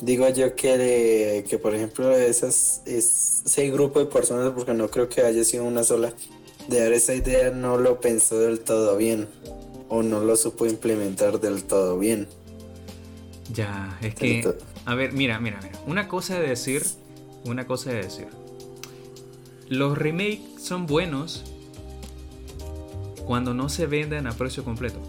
digo 0.01 0.27
yo 0.29 0.55
que, 0.55 1.43
que 1.49 1.57
por 1.57 1.73
ejemplo, 1.73 2.11
esas, 2.15 2.81
ese 2.85 3.69
grupo 3.71 3.99
de 3.99 4.05
personas, 4.05 4.51
porque 4.53 4.73
no 4.73 4.89
creo 4.89 5.09
que 5.09 5.21
haya 5.21 5.43
sido 5.43 5.63
una 5.63 5.83
sola, 5.83 6.13
de 6.67 6.79
dar 6.79 6.93
esa 6.93 7.15
idea 7.15 7.49
no 7.49 7.77
lo 7.77 7.99
pensó 7.99 8.39
del 8.39 8.59
todo 8.59 8.97
bien 8.97 9.27
o 9.89 10.03
no 10.03 10.19
lo 10.19 10.35
supo 10.35 10.65
implementar 10.65 11.39
del 11.39 11.63
todo 11.63 11.97
bien. 11.97 12.27
Ya, 13.53 13.97
es 14.01 14.15
que 14.15 14.55
a 14.85 14.95
ver, 14.95 15.11
mira, 15.11 15.39
mira, 15.39 15.59
mira. 15.61 15.77
Una 15.85 16.07
cosa 16.07 16.39
de 16.39 16.47
decir, 16.47 16.83
una 17.43 17.67
cosa 17.67 17.89
de 17.91 18.03
decir. 18.03 18.27
Los 19.67 19.97
remakes 19.97 20.63
son 20.63 20.85
buenos 20.85 21.43
cuando 23.25 23.53
no 23.53 23.67
se 23.67 23.85
venden 23.85 24.27
a 24.27 24.31
precio 24.31 24.63
completo. 24.63 25.01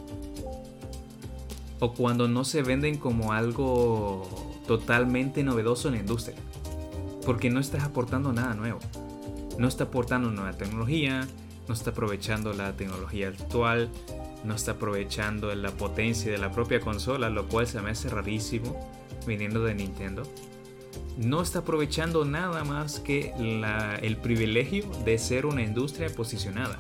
O 1.78 1.95
cuando 1.95 2.26
no 2.26 2.45
se 2.45 2.62
venden 2.62 2.99
como 2.99 3.32
algo 3.32 4.28
totalmente 4.66 5.45
novedoso 5.45 5.86
en 5.86 5.95
la 5.95 6.01
industria. 6.01 6.36
Porque 7.24 7.51
no 7.51 7.61
estás 7.61 7.84
aportando 7.84 8.32
nada 8.32 8.55
nuevo. 8.55 8.80
No 9.59 9.68
está 9.68 9.84
aportando 9.84 10.32
nueva 10.32 10.55
tecnología, 10.55 11.28
no 11.68 11.74
está 11.74 11.91
aprovechando 11.91 12.53
la 12.53 12.72
tecnología 12.72 13.28
actual, 13.28 13.91
no 14.45 14.55
está 14.55 14.72
aprovechando 14.72 15.55
la 15.55 15.70
potencia 15.70 16.30
de 16.30 16.39
la 16.39 16.51
propia 16.53 16.80
consola, 16.80 17.30
lo 17.30 17.49
cual 17.49 17.66
se 17.66 17.80
me 17.80 17.91
hace 17.91 18.09
rarísimo 18.09 18.78
viniendo 19.26 19.64
de 19.64 19.74
Nintendo, 19.74 20.22
no 21.16 21.43
está 21.43 21.61
aprovechando 21.61 22.24
nada 22.24 22.64
más 22.64 23.01
que 23.01 23.32
el 24.03 24.16
privilegio 24.16 24.84
de 25.05 25.18
ser 25.18 25.47
una 25.47 25.62
industria 25.62 26.09
posicionada. 26.14 26.78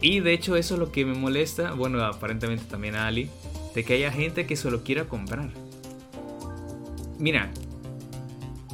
Y 0.00 0.20
de 0.20 0.32
hecho 0.32 0.56
eso 0.56 0.74
es 0.74 0.80
lo 0.80 0.92
que 0.92 1.04
me 1.04 1.14
molesta, 1.14 1.72
bueno, 1.72 2.04
aparentemente 2.04 2.64
también 2.64 2.94
a 2.94 3.06
Ali, 3.06 3.30
de 3.74 3.84
que 3.84 3.94
haya 3.94 4.12
gente 4.12 4.46
que 4.46 4.54
solo 4.54 4.84
quiera 4.84 5.06
comprar. 5.06 5.50
Mira, 7.18 7.50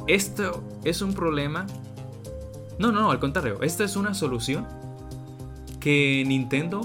esto 0.07 0.63
es 0.83 1.01
un 1.01 1.13
problema. 1.13 1.65
No, 2.79 2.91
no, 2.91 3.01
no, 3.01 3.11
al 3.11 3.19
contrario, 3.19 3.61
esta 3.61 3.83
es 3.83 3.95
una 3.95 4.13
solución 4.13 4.67
que 5.79 6.23
Nintendo 6.27 6.81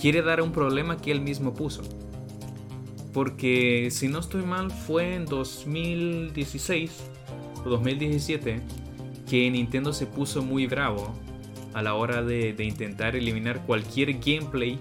quiere 0.00 0.22
dar 0.22 0.40
un 0.40 0.52
problema 0.52 0.96
que 0.96 1.12
él 1.12 1.20
mismo 1.20 1.54
puso. 1.54 1.82
Porque 3.12 3.88
si 3.90 4.08
no 4.08 4.20
estoy 4.20 4.42
mal 4.42 4.70
fue 4.70 5.14
en 5.14 5.26
2016 5.26 7.10
2017 7.64 8.60
que 9.28 9.50
Nintendo 9.50 9.92
se 9.92 10.06
puso 10.06 10.42
muy 10.42 10.66
bravo 10.66 11.14
a 11.72 11.82
la 11.82 11.94
hora 11.94 12.22
de, 12.22 12.54
intentar 12.58 13.14
eliminar 13.14 13.64
cualquier 13.64 14.18
gameplay 14.18 14.78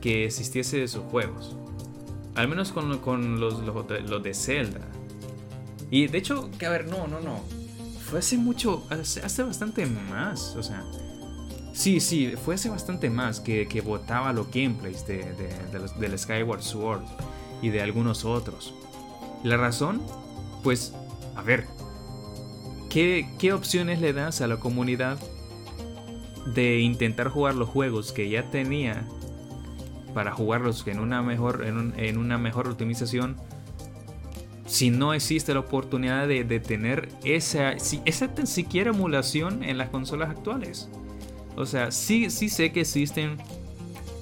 que 0.00 0.26
existiese 0.26 0.78
de 0.78 0.88
sus 0.88 1.02
juegos. 1.04 1.56
Al 2.34 2.48
menos 2.48 2.72
con, 2.72 2.88
los, 3.40 3.60
los, 3.60 4.22
de 4.22 4.34
Zelda. 4.34 4.80
Y 5.90 6.06
de 6.06 6.18
hecho, 6.18 6.50
que 6.58 6.66
a 6.66 6.70
ver, 6.70 6.86
no, 6.86 7.06
no, 7.06 7.20
no. 7.20 7.40
Fue 8.08 8.20
hace 8.20 8.38
mucho, 8.38 8.86
hace, 8.88 9.42
bastante 9.42 9.84
más. 9.86 10.54
O 10.56 10.62
sea, 10.62 10.84
sí, 11.72 12.00
sí, 12.00 12.34
fue 12.42 12.54
hace 12.54 12.68
bastante 12.70 13.10
más 13.10 13.40
que, 13.40 13.66
que 13.66 13.80
votaba 13.80 14.32
los 14.32 14.50
gameplays 14.50 15.06
de, 15.06 15.24
del 15.98 16.18
Skyward 16.18 16.62
Sword 16.62 17.02
y 17.60 17.70
de 17.70 17.82
algunos 17.82 18.24
otros. 18.24 18.74
La 19.42 19.56
razón, 19.56 20.02
pues, 20.62 20.94
a 21.34 21.42
ver, 21.42 21.66
¿qué, 22.90 23.28
¿qué 23.38 23.52
opciones 23.52 24.00
le 24.00 24.12
das 24.12 24.40
a 24.40 24.46
la 24.46 24.58
comunidad 24.58 25.18
de 26.46 26.80
intentar 26.80 27.28
jugar 27.28 27.54
los 27.54 27.68
juegos 27.68 28.12
que 28.12 28.28
ya 28.28 28.50
tenía 28.50 29.06
para 30.14 30.32
jugarlos 30.32 30.86
en 30.86 30.98
una 30.98 31.22
mejor, 31.22 31.64
en, 31.64 32.18
una 32.18 32.38
mejor 32.38 32.68
optimización 32.68 33.36
si 34.66 34.90
no 34.90 35.12
existe 35.14 35.52
la 35.54 35.60
oportunidad 35.60 36.26
de, 36.26 36.44
tener 36.60 37.08
esa, 37.24 37.78
si, 37.78 38.00
esa 38.04 38.34
tan 38.34 38.46
siquiera 38.46 38.90
emulación 38.90 39.62
en 39.62 39.76
las 39.76 39.90
consolas 39.90 40.30
actuales. 40.30 40.88
O 41.56 41.66
sea, 41.66 41.90
sí, 41.90 42.30
sí 42.30 42.48
sé 42.48 42.72
que 42.72 42.80
existen 42.80 43.38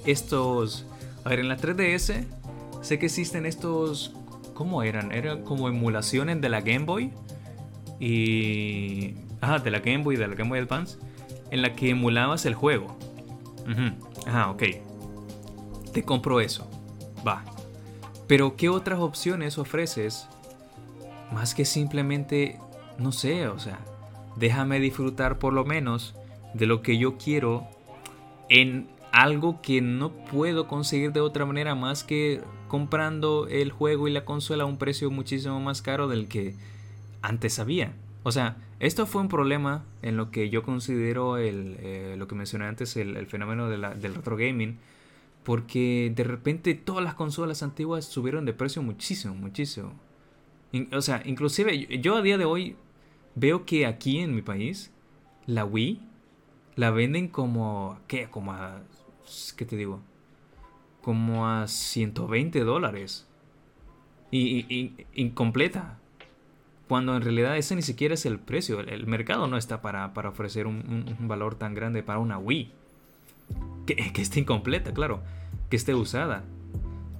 estos... 0.05 0.85
A 1.23 1.29
ver, 1.29 1.39
en 1.39 1.49
la 1.49 1.57
3DS 1.57 2.25
sé 2.81 2.99
que 2.99 3.05
existen 3.05 3.45
estos... 3.45 4.13
¿Cómo 4.53 4.83
eran? 4.83 5.11
Eran 5.11 5.43
como 5.43 5.69
emulaciones 5.69 6.41
de 6.41 6.49
la 6.49 6.61
Game 6.61 6.85
Boy. 6.85 7.11
Y... 7.99 9.15
Ah, 9.41 9.59
de 9.59 9.71
la 9.71 9.79
Game 9.79 10.03
Boy, 10.03 10.17
de 10.17 10.27
la 10.27 10.35
Game 10.35 10.49
Boy 10.49 10.59
Advance 10.59 10.97
en 11.51 11.61
la 11.61 11.75
que 11.75 11.89
emulabas 11.89 12.45
el 12.45 12.55
juego. 12.55 12.97
Ajá, 14.25 14.49
ok. 14.49 14.63
Te 15.93 16.03
compro 16.03 16.39
eso. 16.39 16.67
Va. 17.27 17.43
Pero 18.27 18.55
¿qué 18.55 18.69
otras 18.69 18.99
opciones 18.99 19.57
ofreces? 19.57 20.27
Más 21.31 21.53
que 21.53 21.65
simplemente, 21.65 22.59
no 22.97 23.11
sé, 23.11 23.47
o 23.47 23.59
sea, 23.59 23.79
déjame 24.37 24.79
disfrutar 24.79 25.37
por 25.37 25.53
lo 25.53 25.65
menos 25.65 26.15
de 26.53 26.65
lo 26.65 26.81
que 26.81 26.97
yo 26.97 27.17
quiero 27.17 27.67
en 28.49 28.87
algo 29.11 29.61
que 29.61 29.81
no 29.81 30.11
puedo 30.11 30.67
conseguir 30.67 31.11
de 31.11 31.19
otra 31.19 31.45
manera 31.45 31.75
más 31.75 32.03
que 32.03 32.41
comprando 32.67 33.47
el 33.47 33.71
juego 33.71 34.07
y 34.07 34.11
la 34.11 34.23
consola 34.25 34.63
a 34.63 34.67
un 34.67 34.77
precio 34.77 35.11
muchísimo 35.11 35.59
más 35.59 35.81
caro 35.81 36.07
del 36.07 36.27
que 36.27 36.55
antes 37.21 37.59
había. 37.59 37.93
O 38.23 38.31
sea, 38.31 38.57
esto 38.79 39.05
fue 39.05 39.21
un 39.21 39.27
problema 39.27 39.83
en 40.01 40.15
lo 40.15 40.31
que 40.31 40.49
yo 40.49 40.63
considero 40.63 41.37
el, 41.37 41.77
eh, 41.79 42.15
lo 42.17 42.27
que 42.27 42.35
mencioné 42.35 42.65
antes, 42.65 42.95
el, 42.95 43.25
fenómeno 43.27 43.69
del 43.69 44.15
retro 44.15 44.37
gaming, 44.37 44.77
porque 45.43 46.11
de 46.15 46.23
repente 46.23 46.73
todas 46.75 47.03
las 47.03 47.15
consolas 47.15 47.63
antiguas 47.63 48.05
subieron 48.05 48.45
de 48.45 48.53
precio 48.53 48.81
muchísimo, 48.81 49.33
muchísimo. 49.35 49.93
o 50.93 51.01
sea, 51.01 51.21
inclusive 51.25 51.99
yo 51.99 52.15
a 52.15 52.21
día 52.21 52.37
de 52.37 52.45
hoy 52.45 52.75
veo 53.35 53.65
que 53.65 53.85
aquí 53.85 54.19
en 54.19 54.35
mi 54.35 54.41
país, 54.41 54.91
la 55.47 55.65
Wii 55.65 55.99
la 56.81 56.89
venden 56.89 57.27
como, 57.27 57.99
¿qué? 58.07 58.27
Como 58.31 58.53
a, 58.53 58.81
¿qué 59.55 59.65
te 59.65 59.77
digo? 59.77 59.99
Como 61.03 61.47
a 61.47 61.67
120 61.67 62.59
dólares. 62.61 63.27
Y, 64.31 64.93
incompleta 65.13 65.99
cuando 66.87 67.15
en 67.15 67.21
realidad 67.21 67.55
ese 67.55 67.75
ni 67.75 67.83
siquiera 67.83 68.15
es 68.15 68.25
el 68.25 68.39
precio. 68.39 68.79
El, 68.79 69.05
mercado 69.05 69.45
no 69.45 69.57
está 69.57 69.83
para, 69.83 70.11
ofrecer 70.27 70.65
un, 70.65 71.15
valor 71.19 71.53
tan 71.53 71.75
grande 71.75 72.01
para 72.01 72.17
una 72.17 72.39
Wii. 72.39 72.71
Que, 73.85 73.95
que, 74.11 74.21
esté 74.23 74.39
incompleta, 74.39 74.91
claro. 74.91 75.21
Que 75.69 75.75
esté 75.75 75.93
usada. 75.93 76.45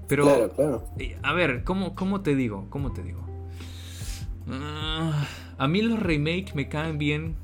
Pero, 0.07 0.23
claro, 0.23 0.49
claro. 0.53 0.87
a 1.21 1.33
ver, 1.33 1.63
¿cómo, 1.63 1.93
¿cómo, 1.93 2.21
te 2.21 2.35
digo? 2.35 2.65
¿Cómo 2.71 2.93
te 2.93 3.03
digo? 3.03 3.21
Ah, 4.49 5.27
a 5.59 5.67
mí 5.67 5.83
los 5.83 5.99
remakes 5.99 6.55
me 6.55 6.67
caen 6.67 6.97
bien 6.97 7.35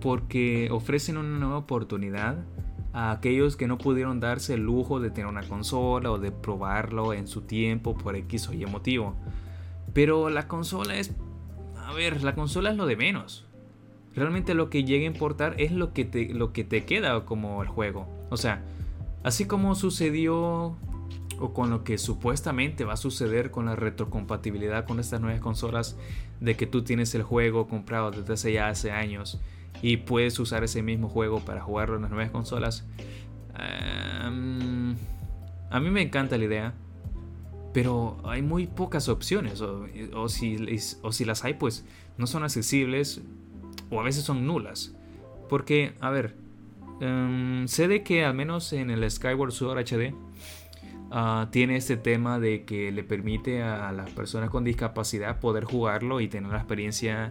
porque 0.00 0.68
ofrecen 0.70 1.16
una 1.16 1.38
nueva 1.38 1.58
oportunidad 1.58 2.44
a 2.92 3.12
aquellos 3.12 3.56
que 3.56 3.68
no 3.68 3.78
pudieron 3.78 4.18
darse 4.18 4.54
el 4.54 4.62
lujo 4.62 4.98
de 5.00 5.10
tener 5.10 5.26
una 5.26 5.46
consola 5.46 6.10
o 6.10 6.18
de 6.18 6.32
probarlo 6.32 7.12
en 7.12 7.28
su 7.28 7.42
tiempo 7.42 7.96
por 7.96 8.16
X 8.16 8.48
o 8.48 8.52
Y 8.52 8.66
motivo. 8.66 9.14
Pero 9.92 10.30
la 10.30 10.48
consola 10.48 10.96
es 10.96 11.12
a 11.90 11.92
ver, 11.92 12.22
la 12.22 12.34
consola 12.36 12.70
es 12.70 12.76
lo 12.76 12.86
de 12.86 12.96
menos. 12.96 13.44
Realmente 14.14 14.54
lo 14.54 14.70
que 14.70 14.84
llega 14.84 15.04
a 15.04 15.06
importar 15.06 15.54
es 15.58 15.72
lo 15.72 15.92
que 15.92 16.04
te, 16.04 16.32
lo 16.32 16.52
que 16.52 16.62
te 16.62 16.84
queda 16.84 17.24
como 17.24 17.62
el 17.62 17.68
juego. 17.68 18.08
O 18.30 18.36
sea, 18.36 18.62
así 19.24 19.46
como 19.46 19.74
sucedió 19.74 20.76
o 21.40 21.52
con 21.52 21.70
lo 21.70 21.82
que 21.82 21.98
supuestamente 21.98 22.84
va 22.84 22.92
a 22.92 22.96
suceder 22.96 23.50
con 23.50 23.66
la 23.66 23.74
retrocompatibilidad 23.74 24.84
con 24.86 25.00
estas 25.00 25.20
nuevas 25.20 25.40
consolas, 25.40 25.96
de 26.38 26.56
que 26.56 26.66
tú 26.66 26.82
tienes 26.82 27.14
el 27.14 27.22
juego 27.22 27.66
comprado 27.66 28.12
desde 28.12 28.34
hace 28.34 28.52
ya 28.52 28.68
hace 28.68 28.92
años 28.92 29.40
y 29.82 29.98
puedes 29.98 30.38
usar 30.38 30.64
ese 30.64 30.82
mismo 30.82 31.08
juego 31.08 31.40
para 31.40 31.60
jugarlo 31.62 31.96
en 31.96 32.02
las 32.02 32.10
nuevas 32.10 32.30
consolas. 32.30 32.86
A 33.54 34.30
mí 34.30 35.90
me 35.90 36.02
encanta 36.02 36.36
la 36.38 36.44
idea. 36.44 36.74
Pero 37.72 38.18
hay 38.24 38.42
muy 38.42 38.66
pocas 38.66 39.08
opciones, 39.08 39.60
o, 39.60 40.28
si, 40.28 40.56
o 41.02 41.12
si 41.12 41.24
las 41.24 41.44
hay, 41.44 41.54
pues 41.54 41.84
no 42.18 42.26
son 42.26 42.42
accesibles 42.42 43.22
o 43.90 44.00
a 44.00 44.02
veces 44.02 44.24
son 44.24 44.44
nulas. 44.44 44.94
Porque, 45.48 45.94
a 46.00 46.10
ver, 46.10 46.34
sé 47.66 47.88
de 47.88 48.02
que 48.02 48.24
al 48.24 48.34
menos 48.34 48.72
en 48.72 48.90
el 48.90 49.08
Skyward 49.10 49.52
Sword 49.52 49.78
HD 49.78 50.14
ah, 51.10 51.48
tiene 51.50 51.76
este 51.76 51.96
tema 51.96 52.38
de 52.38 52.64
que 52.64 52.92
le 52.92 53.04
permite 53.04 53.62
a 53.62 53.92
las 53.92 54.10
personas 54.10 54.50
con 54.50 54.64
discapacidad 54.64 55.40
poder 55.40 55.64
jugarlo 55.64 56.20
y 56.20 56.28
tener 56.28 56.50
la 56.50 56.58
experiencia 56.58 57.28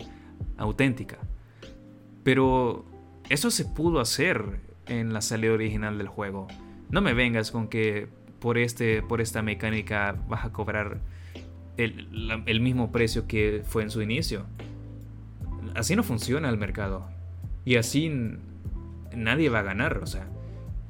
auténtica. 0.58 1.18
Pero 2.30 2.86
eso 3.32 3.50
se 3.50 3.66
pudo 3.66 4.00
hacer 4.00 4.60
en 4.86 5.14
la 5.14 5.22
salida 5.22 5.52
original 5.52 5.98
del 5.98 6.08
juego. 6.08 6.48
No 6.92 7.02
me 7.02 7.16
vengas 7.16 7.50
con 7.50 7.70
que 7.70 8.08
por, 8.40 8.60
este, 8.60 9.02
por 9.02 9.20
esta 9.20 9.42
mecánica 9.42 10.16
vas 10.28 10.46
a 10.46 10.52
cobrar 10.52 11.00
el, 11.78 12.62
mismo 12.62 12.92
precio 12.92 13.26
que 13.26 13.64
fue 13.66 13.82
en 13.82 13.90
su 13.90 14.04
inicio. 14.04 14.46
Así 15.74 15.96
no 15.96 16.04
funciona 16.04 16.50
el 16.50 16.58
mercado. 16.58 17.10
Y 17.66 17.78
así 17.78 18.12
nadie 19.12 19.50
va 19.50 19.62
a 19.62 19.64
ganar. 19.64 19.98
O 19.98 20.06
sea, 20.06 20.28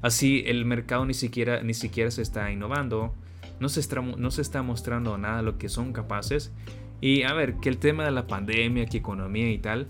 así 0.01 0.43
el 0.45 0.65
mercado 0.65 1.05
ni 1.05 1.13
siquiera, 1.13 1.63
ni 1.63 1.73
siquiera 1.73 2.11
se 2.11 2.21
está 2.21 2.51
innovando. 2.51 3.15
No 3.61 3.69
se 3.69 3.79
está, 3.79 4.01
no 4.01 4.29
se 4.29 4.41
está 4.41 4.61
mostrando 4.61 5.17
nada 5.17 5.41
lo 5.41 5.57
que 5.57 5.69
son 5.69 5.93
capaces. 5.93 6.51
Y 6.99 7.23
a 7.23 7.31
ver, 7.31 7.61
que 7.61 7.69
el 7.69 7.77
tema 7.77 8.03
de 8.03 8.11
la 8.11 8.27
pandemia, 8.27 8.87
que 8.87 8.97
economía 8.97 9.49
y 9.49 9.59
tal. 9.59 9.87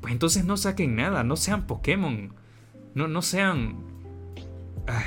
Pues 0.00 0.12
entonces 0.12 0.44
no 0.44 0.56
saquen 0.56 0.96
nada. 0.96 1.24
No 1.24 1.36
sean 1.36 1.66
Pokémon. 1.66 2.32
No, 2.94 3.08
no 3.08 3.22
sean... 3.22 3.76
Ah, 4.86 5.04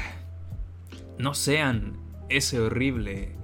no 1.17 1.33
sean 1.33 1.93
ese 2.29 2.59
horrible. 2.59 3.35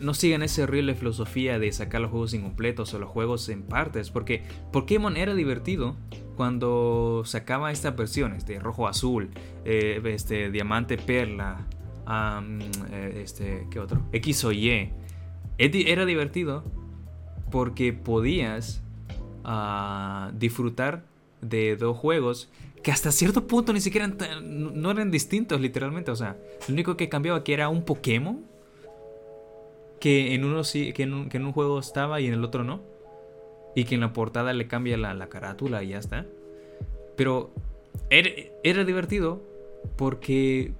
No 0.00 0.14
sigan 0.14 0.42
esa 0.42 0.62
horrible 0.62 0.94
filosofía 0.94 1.58
de 1.58 1.70
sacar 1.72 2.00
los 2.00 2.10
juegos 2.10 2.32
incompletos 2.32 2.94
o 2.94 2.98
los 2.98 3.10
juegos 3.10 3.48
en 3.48 3.62
partes. 3.62 4.10
Porque 4.10 4.42
Pokémon 4.72 5.16
era 5.16 5.34
divertido 5.34 5.96
cuando 6.36 7.22
sacaba 7.26 7.72
estas 7.72 7.96
versiones 7.96 8.46
de 8.46 8.60
rojo 8.60 8.86
azul, 8.86 9.30
eh, 9.64 10.00
este, 10.04 10.50
diamante 10.50 10.96
perla, 10.96 11.66
eh, 12.90 13.20
este, 13.22 13.66
¿qué 13.70 13.80
otro? 13.80 14.02
X 14.12 14.44
o 14.44 14.52
Y. 14.52 14.92
Era 15.58 16.06
divertido 16.06 16.64
porque 17.50 17.92
podías 17.92 18.82
ah, 19.44 20.30
disfrutar 20.34 21.04
de 21.40 21.76
dos 21.76 21.96
juegos 21.96 22.50
que 22.82 22.90
hasta 22.90 23.12
cierto 23.12 23.46
punto 23.46 23.72
ni 23.72 23.80
siquiera 23.80 24.08
no 24.42 24.90
eran 24.90 25.10
distintos 25.10 25.60
literalmente. 25.60 26.10
O 26.10 26.16
sea, 26.16 26.36
lo 26.66 26.74
único 26.74 26.96
que 26.96 27.08
cambiaba 27.08 27.44
que 27.44 27.54
era 27.54 27.68
un 27.68 27.82
Pokémon 27.82 28.44
que 30.00 30.34
en 30.34 30.44
uno 30.44 30.64
sí, 30.64 30.92
que 30.92 31.02
en 31.02 31.12
un, 31.12 31.52
juego 31.52 31.78
estaba 31.78 32.20
y 32.20 32.26
en 32.26 32.34
el 32.34 32.44
otro 32.44 32.64
no. 32.64 32.80
Y 33.74 33.84
que 33.84 33.94
en 33.94 34.00
la 34.00 34.12
portada 34.12 34.52
le 34.52 34.66
cambia 34.66 34.96
la, 34.96 35.28
carátula 35.28 35.82
y 35.82 35.88
ya 35.88 35.98
está. 35.98 36.26
Pero 37.16 37.50
era, 38.10 38.84
divertido 38.84 39.42
porque 39.96 40.72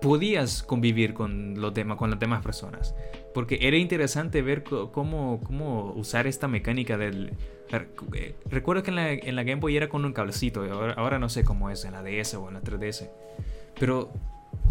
podías 0.00 0.62
convivir 0.62 1.14
con, 1.14 1.60
los 1.60 1.72
demás, 1.74 1.96
con 1.96 2.10
las 2.10 2.18
demás 2.18 2.42
personas. 2.42 2.94
Porque 3.34 3.58
era 3.60 3.76
interesante 3.76 4.42
ver 4.42 4.62
cómo, 4.62 5.40
cómo 5.44 5.92
usar 5.96 6.26
esta 6.26 6.48
mecánica 6.48 6.96
del, 6.96 7.32
eh, 8.14 8.36
recuerdo 8.46 8.82
que 8.82 8.90
en 8.90 9.36
la, 9.36 9.42
Game 9.42 9.60
Boy 9.60 9.76
era 9.76 9.88
con 9.88 10.04
un 10.04 10.12
cablecito, 10.12 10.62
ahora, 10.96 11.18
no 11.18 11.28
sé 11.28 11.44
cómo 11.44 11.68
es 11.68 11.84
en 11.84 11.92
la 11.92 12.02
DS 12.02 12.34
o 12.34 12.48
en 12.48 12.54
la 12.54 12.62
3DS. 12.62 13.10
Pero 13.78 14.12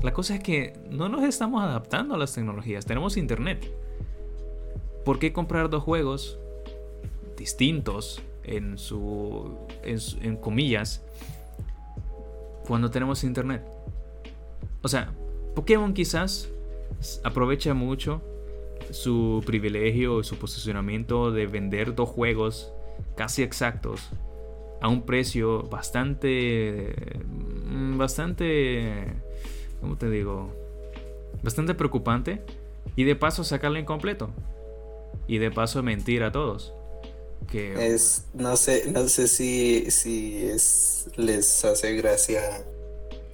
la 0.02 0.14
cosa 0.14 0.36
es 0.36 0.42
que 0.42 0.74
no 0.90 1.10
nos 1.10 1.24
estamos 1.24 1.62
adaptando 1.62 2.16
a 2.16 2.18
las 2.18 2.34
tecnologías, 2.34 2.86
tenemos 2.86 3.18
internet. 3.18 3.70
¿Por 5.04 5.20
qué 5.20 5.34
comprar 5.34 5.70
dos 5.70 5.84
juegos 5.84 6.40
distintos 7.38 8.22
en 8.44 8.78
su, 8.78 9.58
en, 9.84 10.38
comillas 10.38 11.04
cuando 12.68 12.90
tenemos 12.90 13.24
internet. 13.24 13.64
O 14.82 14.88
sea, 14.88 15.14
Pokémon 15.56 15.94
quizás 15.94 16.50
aprovecha 17.24 17.74
mucho 17.74 18.22
su 18.94 19.44
privilegio 19.46 20.20
y 20.20 20.24
su 20.24 20.38
posicionamiento 20.38 21.32
de 21.32 21.48
vender 21.48 21.96
dos 21.96 22.10
juegos 22.10 22.72
casi 23.16 23.44
exactos 23.44 24.10
a 24.82 24.88
un 24.88 25.04
precio 25.04 25.64
bastante 25.64 26.94
mm, 27.66 27.98
bastante 27.98 29.08
¿cómo 29.82 29.98
te 29.98 30.10
digo? 30.10 30.54
bastante 31.42 31.74
preocupante 31.74 32.42
y 32.96 33.04
de 33.04 33.16
paso 33.16 33.44
sacarlo 33.44 33.80
incompleto 33.80 34.30
y 35.28 35.38
de 35.38 35.52
paso 35.52 35.82
mentir 35.84 36.24
a 36.24 36.32
todos. 36.32 36.74
Que... 37.52 37.94
Es, 37.94 38.26
no 38.34 38.56
sé, 38.56 38.90
no 38.92 39.08
sé 39.10 39.28
si, 39.28 39.92
si 39.92 40.46
es, 40.46 41.08
les 41.16 41.66
hace 41.66 41.94
gracia 41.96 42.42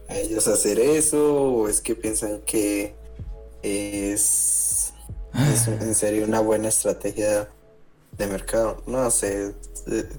a 0.07 0.17
ellos 0.17 0.47
hacer 0.47 0.79
eso 0.79 1.43
o 1.43 1.67
es 1.67 1.79
que 1.79 1.95
piensan 1.95 2.41
que 2.45 2.93
es, 3.61 4.58
en 5.33 5.95
serio 5.95 6.25
una 6.25 6.39
buena 6.39 6.67
estrategia 6.67 7.49
de 8.17 8.27
mercado. 8.27 8.83
No 8.87 9.09
sé, 9.11 9.55
eh, 9.91 10.09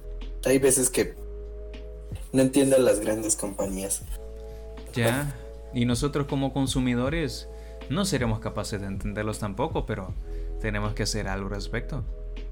hay 0.45 0.59
veces 0.59 0.91
que 0.91 1.15
no 2.33 2.43
entienden 2.43 2.85
las 2.85 3.01
grandes 3.01 3.37
compañías. 3.37 4.03
Ya, 4.93 5.35
y 5.73 5.85
nosotros 5.85 6.27
como 6.27 6.53
consumidores 6.53 7.49
no 7.89 8.05
seremos 8.05 8.41
capaces 8.41 8.81
de 8.81 8.87
entenderlos 8.87 9.39
tampoco, 9.39 9.87
pero 9.87 10.15
tenemos 10.61 10.95
que 10.95 11.05
hacer 11.05 11.29
algo 11.29 11.47
al 11.49 11.55
respecto. 11.55 12.05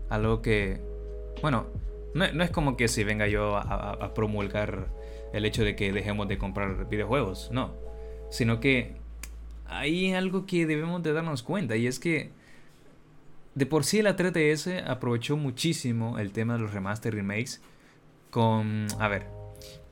Algo 0.08 0.42
que, 0.42 0.80
bueno, 1.42 1.66
no, 2.14 2.24
es 2.24 2.50
como 2.50 2.76
que 2.76 2.88
si 2.88 3.04
venga 3.04 3.28
yo 3.28 3.56
a, 3.56 4.14
promulgar 4.14 4.88
el 5.32 5.44
hecho 5.44 5.62
de 5.64 5.76
que 5.76 5.92
dejemos 5.92 6.28
de 6.28 6.38
comprar 6.38 6.88
videojuegos, 6.88 7.50
no. 7.52 7.72
Sino 8.30 8.60
que 8.60 8.96
hay 9.66 10.12
algo 10.12 10.46
que 10.46 10.66
debemos 10.66 11.02
de 11.02 11.12
darnos 11.12 11.42
cuenta 11.42 11.76
y 11.76 11.86
es 11.86 11.98
que 11.98 12.32
de 13.58 13.66
por 13.66 13.82
sí 13.82 14.02
la 14.02 14.16
3DS 14.16 14.86
aprovechó 14.86 15.36
muchísimo 15.36 16.20
el 16.20 16.30
tema 16.30 16.52
de 16.54 16.60
los 16.60 16.72
remaster 16.72 17.12
remakes 17.12 17.60
con, 18.30 18.86
a 19.00 19.08
ver, 19.08 19.26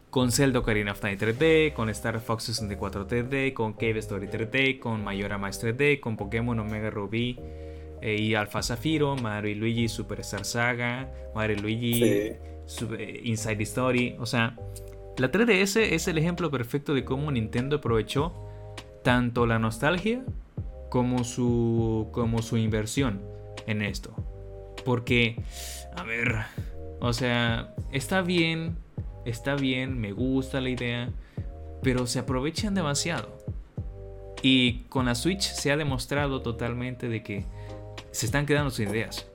con 0.09 0.31
Zelda 0.31 0.61
Ocarina 0.61 0.93
of 0.93 1.01
Time 1.01 1.19
3D, 1.19 1.73
con 1.73 1.89
Star 1.89 2.21
Fox 2.21 2.45
64 2.45 3.09
3D, 3.09 3.53
con 3.55 3.73
Cave 3.73 3.99
Story 3.99 4.29
3D, 4.29 4.79
con 4.79 5.03
Majora 5.03 5.37
Max 5.37 5.61
3D, 5.65 5.99
con 5.99 6.17
Pokémon 6.17 6.57
Omega 6.61 6.91
Ruby 6.91 7.41
eh, 8.01 8.17
y 8.21 8.37
Alpha 8.37 8.63
Zafiro, 8.63 9.17
Mario 9.17 9.51
y 9.51 9.55
Luigi 9.57 9.89
Superstar 9.89 10.45
Saga, 10.45 11.13
Mario 11.35 11.57
y 11.57 11.61
Luigi 11.61 12.05
eh, 12.05 13.21
Inside 13.25 13.63
Story. 13.65 14.15
O 14.21 14.27
sea, 14.27 14.57
la 15.19 15.33
3DS 15.33 15.81
es 15.81 16.07
el 16.07 16.19
ejemplo 16.19 16.53
perfecto 16.53 16.95
de 16.95 17.05
cómo 17.05 17.33
Nintendo 17.33 17.79
aprovechó 17.79 18.33
tanto 19.03 19.45
la 19.45 19.59
nostalgia 19.59 20.25
como 20.89 21.25
su, 21.25 22.11
como 22.13 22.43
su 22.43 22.59
inversión 22.59 23.35
en 23.67 23.83
esto. 23.83 24.15
Porque, 24.85 25.43
a 25.97 26.03
ver, 26.05 26.37
o 27.01 27.13
sea, 27.13 27.75
está 27.93 28.23
bien 28.23 28.77
está 29.27 29.57
bien, 29.57 30.01
me 30.01 30.13
gusta 30.13 30.61
la 30.61 30.71
idea, 30.71 31.11
pero 31.83 32.07
se 32.07 32.21
aprovechan 32.21 32.75
demasiado. 32.75 33.37
Y 34.43 34.85
con 34.89 35.07
la 35.07 35.15
Switch 35.15 35.43
se 35.43 35.73
ha 35.73 35.77
demostrado 35.77 36.43
totalmente 36.43 37.09
de 37.09 37.23
que 37.23 37.45
se 38.13 38.27
están 38.27 38.47
quedando 38.47 38.71
sin 38.71 38.89
ideas. 38.89 39.27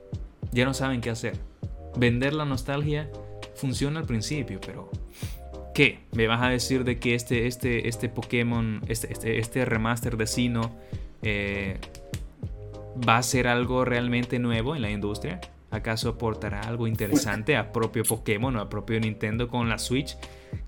Ya 0.52 0.66
no 0.66 0.74
saben 0.74 1.02
qué 1.02 1.10
hacer. 1.10 1.38
Vender 1.98 2.34
la 2.34 2.46
nostalgia 2.46 3.10
funciona 3.56 4.00
al 4.00 4.06
principio, 4.06 4.60
pero 4.66 4.90
¿qué? 5.74 6.00
¿Me 6.14 6.28
vas 6.28 6.42
a 6.42 6.50
decir 6.50 6.84
de 6.86 6.98
que 6.98 7.16
este, 7.16 7.48
este, 7.48 7.90
este 7.90 8.08
Pokémon, 8.08 8.82
este, 8.88 9.12
este, 9.12 9.40
este 9.40 9.66
remaster 9.66 10.16
de 10.16 10.28
Sino 10.28 10.72
eh, 11.22 11.78
va 13.08 13.18
a 13.18 13.24
ser 13.24 13.48
algo 13.48 13.86
realmente 13.86 14.40
nuevo 14.40 14.76
en 14.76 14.82
la 14.82 14.92
industria? 14.92 15.40
¿Acaso 15.70 16.10
aportará 16.10 16.62
algo 16.62 16.86
interesante 16.86 17.56
a 17.56 17.72
propio 17.72 18.04
Pokémon 18.04 18.56
o 18.58 18.62
a 18.62 18.70
propio 18.70 19.00
Nintendo 19.00 19.48
con 19.48 19.70
la 19.70 19.78
Switch? 19.78 20.18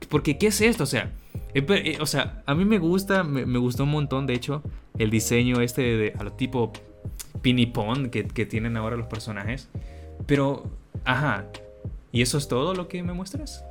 Porque, 0.09 0.37
¿qué 0.37 0.47
es 0.47 0.61
esto? 0.61 0.83
O 0.83 0.87
sea, 0.87 1.11
eh, 1.53 1.97
o 1.99 2.05
sea 2.05 2.41
a 2.45 2.55
mí 2.55 2.63
me 2.63 2.79
gusta, 2.79 3.23
me, 3.23 3.57
gustó 3.59 3.83
un 3.83 3.91
montón, 3.91 4.25
de 4.27 4.33
hecho, 4.33 4.63
el 4.97 5.09
diseño 5.09 5.59
este 5.59 5.81
de, 5.81 6.13
a 6.17 6.23
lo 6.23 6.31
tipo 6.31 6.71
Pinipon 7.41 8.09
que, 8.09 8.25
que 8.25 8.45
tienen 8.45 8.77
ahora 8.77 8.95
los 8.95 9.07
personajes. 9.07 9.69
Pero, 10.25 10.71
ajá, 11.03 11.47
¿y 12.13 12.21
eso 12.21 12.37
es 12.37 12.47
todo 12.47 12.73
lo 12.73 12.87
que 12.87 13.03
me 13.03 13.11
muestras? 13.11 13.65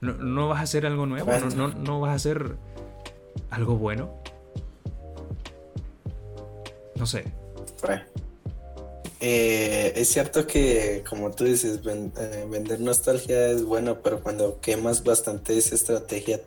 ¿No, 0.00 0.48
vas 0.48 0.60
a 0.60 0.62
hacer 0.62 0.86
algo 0.86 1.06
nuevo? 1.06 1.30
¿No, 1.56 1.68
no, 1.68 2.00
vas 2.00 2.10
a 2.10 2.14
hacer 2.14 2.56
algo 3.50 3.76
bueno? 3.76 4.10
No 6.96 7.06
sé. 7.06 7.24
Eh, 9.20 9.92
es 9.96 10.08
cierto 10.08 10.46
que, 10.46 11.02
como 11.08 11.30
tú 11.30 11.44
dices, 11.44 11.80
eh, 11.86 12.46
vender 12.50 12.80
nostalgia 12.80 13.48
es 13.48 13.64
bueno, 13.64 14.02
pero 14.02 14.22
cuando 14.22 14.60
quemas 14.60 15.02
bastante 15.02 15.56
esa 15.56 15.74
estrategia, 15.74 16.40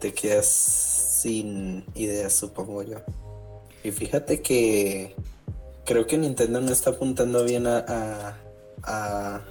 te 0.00 0.12
quedas 0.12 0.46
sin 0.46 1.84
ideas, 1.94 2.32
supongo 2.32 2.82
yo. 2.82 2.98
Y 3.84 3.92
fíjate 3.92 4.42
que 4.42 5.14
creo 5.84 6.06
que 6.08 6.18
Nintendo 6.18 6.60
no 6.60 6.72
está 6.72 6.90
apuntando 6.90 7.44
bien 7.44 7.68
a, 7.68 7.84
a, 8.82 9.44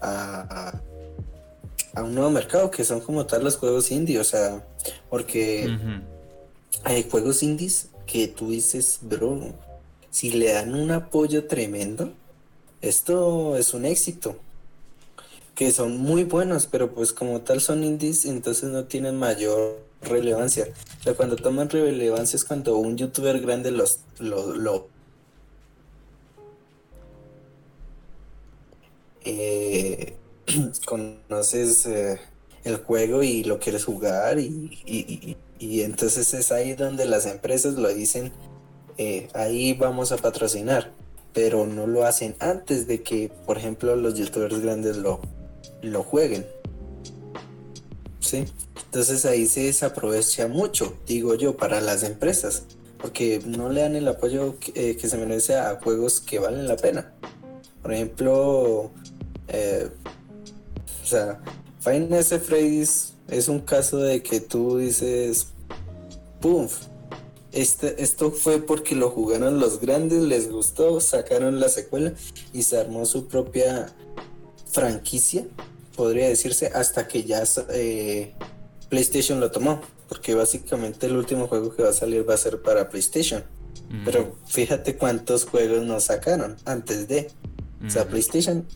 a, 0.00 0.80
a, 1.94 2.02
un 2.02 2.14
nuevo 2.14 2.30
mercado, 2.30 2.70
que 2.70 2.84
son 2.84 3.00
como 3.00 3.26
tal 3.26 3.44
los 3.44 3.58
juegos 3.58 3.90
indie, 3.90 4.18
o 4.18 4.24
sea, 4.24 4.64
porque 5.10 5.76
hay 6.84 7.06
juegos 7.10 7.42
indies 7.42 7.91
que 8.06 8.28
tú 8.28 8.50
dices, 8.50 8.98
bro 9.02 9.52
si 10.12 10.30
le 10.30 10.52
dan 10.52 10.74
un 10.74 10.90
apoyo 10.90 11.46
tremendo, 11.46 12.12
esto 12.82 13.56
es 13.56 13.72
un 13.72 13.86
éxito. 13.86 14.36
Que 15.54 15.72
son 15.72 15.96
muy 15.96 16.24
buenos, 16.24 16.66
pero 16.66 16.94
pues 16.94 17.12
como 17.12 17.40
tal 17.40 17.60
son 17.62 17.82
indies, 17.82 18.26
entonces 18.26 18.70
no 18.70 18.84
tienen 18.84 19.16
mayor 19.16 19.80
relevancia. 20.02 20.68
O 21.00 21.02
sea, 21.02 21.14
cuando 21.14 21.36
toman 21.36 21.70
relevancia 21.70 22.36
es 22.36 22.44
cuando 22.44 22.76
un 22.76 22.98
youtuber 22.98 23.40
grande 23.40 23.70
los 23.70 24.00
lo, 24.18 24.88
eh, 29.24 30.14
conoces 30.84 31.86
eh, 31.86 32.20
el 32.64 32.76
juego 32.76 33.22
y 33.22 33.44
lo 33.44 33.58
quieres 33.58 33.86
jugar 33.86 34.38
y 34.38 35.36
entonces 35.82 36.34
es 36.34 36.52
ahí 36.52 36.74
donde 36.74 37.06
las 37.06 37.26
empresas 37.26 37.74
lo 37.74 37.88
dicen 37.88 38.32
eh, 38.98 39.28
ahí 39.34 39.72
vamos 39.74 40.12
a 40.12 40.16
patrocinar, 40.16 40.92
pero 41.32 41.66
no 41.66 41.86
lo 41.86 42.04
hacen 42.04 42.36
antes 42.40 42.86
de 42.86 43.02
que, 43.02 43.30
por 43.46 43.58
ejemplo, 43.58 43.96
los 43.96 44.14
youtubers 44.14 44.60
grandes 44.60 44.96
lo, 44.96 45.20
lo 45.80 46.02
jueguen. 46.02 46.46
¿Sí? 48.20 48.44
Entonces 48.84 49.24
ahí 49.24 49.46
se 49.46 49.64
desaprovecha 49.64 50.46
mucho, 50.46 50.96
digo 51.06 51.34
yo, 51.34 51.56
para 51.56 51.80
las 51.80 52.02
empresas, 52.02 52.64
porque 52.98 53.40
no 53.46 53.70
le 53.70 53.80
dan 53.80 53.96
el 53.96 54.06
apoyo 54.06 54.58
que, 54.58 54.72
eh, 54.90 55.08
se 55.08 55.16
merece 55.16 55.56
a 55.56 55.80
juegos 55.82 56.20
que 56.20 56.38
valen 56.38 56.68
la 56.68 56.76
pena. 56.76 57.12
Por 57.82 57.92
ejemplo, 57.92 58.90
eh, 59.48 59.88
o 61.02 61.06
sea, 61.06 61.40
Final 61.80 62.12
es 62.12 63.48
un 63.48 63.60
caso 63.60 63.96
de 63.96 64.22
que 64.22 64.40
tú 64.40 64.78
dices, 64.78 65.48
¡pum! 66.42 66.68
Este, 67.52 68.02
esto 68.02 68.30
fue 68.30 68.60
porque 68.60 68.94
lo 68.94 69.10
jugaron 69.10 69.60
los 69.60 69.80
grandes, 69.80 70.22
les 70.22 70.50
gustó, 70.50 71.00
sacaron 71.00 71.60
la 71.60 71.68
secuela 71.68 72.12
y 72.52 72.62
se 72.62 72.78
armó 72.78 73.06
su 73.06 73.28
propia 73.28 73.94
franquicia, 74.70 75.46
podría 75.96 76.28
decirse, 76.28 76.70
hasta 76.74 77.06
que 77.06 77.24
ya 77.24 77.42
eh, 77.70 78.34
PlayStation 78.88 79.38
lo 79.38 79.50
tomó, 79.50 79.82
porque 80.08 80.34
básicamente 80.34 81.06
el 81.06 81.16
último 81.16 81.46
juego 81.46 81.74
que 81.74 81.82
va 81.82 81.90
a 81.90 81.94
salir 81.94 82.28
va 82.28 82.34
a 82.34 82.38
ser 82.38 82.60
para 82.60 82.88
PlayStation. 82.88 83.44
Pero 84.06 84.36
fíjate 84.46 84.96
cuántos 84.96 85.44
juegos 85.44 85.84
nos 85.84 86.04
sacaron 86.04 86.56
antes 86.64 87.08
de. 87.08 87.30
O 87.86 87.90
sea, 87.90 88.06
PlayStation, 88.06 88.66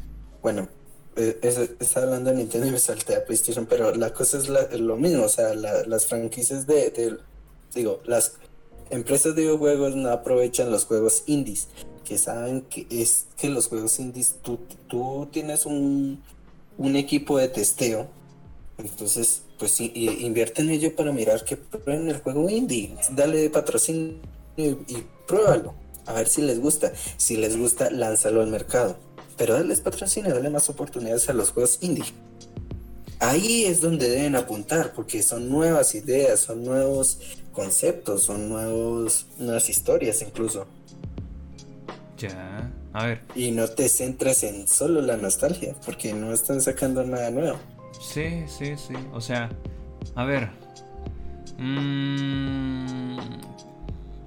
bueno, 0.43 0.69
eh, 1.17 1.39
está 1.81 2.03
hablando 2.03 2.31
de 2.31 2.37
Nintendo 2.37 2.67
y 2.67 2.71
me 2.71 2.79
salté 2.79 3.17
a 3.17 3.25
PlayStation, 3.25 3.65
pero 3.65 3.95
la 3.95 4.13
cosa 4.13 4.37
es 4.37 4.49
lo 4.49 4.97
mismo, 4.97 5.25
o 5.25 5.29
sea, 5.31 5.55
las 5.55 6.05
franquicias 6.07 6.67
de, 6.67 7.19
digo, 7.77 8.01
las 8.07 8.33
empresas 8.91 9.37
de 9.37 9.43
videojuegos 9.43 9.95
no 9.95 10.09
aprovechan 10.11 10.71
los 10.71 10.85
juegos 10.87 11.23
indies, 11.27 11.69
que 12.05 12.19
saben 12.19 12.63
que 12.63 12.87
es 12.91 13.27
que 13.37 13.49
los 13.49 13.69
juegos 13.69 13.99
indies, 14.01 14.37
tú, 14.43 14.59
tú 14.89 15.29
tienes 15.31 15.67
un, 15.67 16.23
un 16.79 16.97
equipo 16.97 17.39
de 17.39 17.49
testeo, 17.49 18.09
entonces 18.79 19.43
pues 19.59 19.81
invierte 19.81 20.63
en 20.63 20.71
ello 20.71 20.95
para 20.95 21.13
mirar 21.13 21.45
que 21.45 21.57
prueben 21.57 22.09
el 22.09 22.19
juego 22.19 22.49
indie, 22.51 22.95
dale 23.13 23.49
patrocinio 23.51 24.19
y, 24.57 24.77
pruébalo, 25.27 25.75
a 26.07 26.13
ver 26.13 26.29
si 26.29 26.43
les 26.43 26.61
gusta, 26.61 26.93
si 27.17 27.37
les 27.37 27.57
gusta, 27.57 27.91
lánzalo 27.91 28.43
al 28.43 28.49
mercado. 28.49 28.97
pero 29.37 29.55
darles 29.55 29.81
patrocinio, 29.81 30.33
darle 30.33 30.49
más 30.49 30.71
oportunidades 30.71 31.29
a 31.29 31.35
los 31.35 31.51
juegos 31.51 31.79
indie. 31.83 32.05
Ahí 33.19 33.65
es 33.65 33.81
donde 33.81 34.09
deben 34.09 34.37
apuntar, 34.37 34.93
porque 34.95 35.23
son 35.23 35.49
nuevas 35.49 35.95
ideas, 35.95 36.41
son 36.41 36.65
nuevos 36.65 37.19
conceptos, 37.57 38.23
son 38.25 38.51
nuevos, 38.51 39.27
nuevas 39.39 39.69
historias 39.71 40.21
incluso. 40.21 40.67
Ya, 42.19 42.71
a 42.93 43.07
ver. 43.07 43.23
Y 43.35 43.51
no 43.51 43.67
te 43.67 43.89
centras 43.89 44.45
en 44.45 44.69
solo 44.69 45.01
la 45.01 45.17
nostalgia, 45.17 45.75
porque 45.85 46.13
no 46.13 46.33
están 46.33 46.61
sacando 46.61 47.03
nada 47.03 47.31
nuevo. 47.31 47.59
Sí, 47.99 48.45
sí, 48.47 48.77
sí. 48.77 48.95
O 49.15 49.23
sea, 49.23 49.49
a 50.15 50.25
ver. 50.25 50.51
Mmm, 51.57 53.17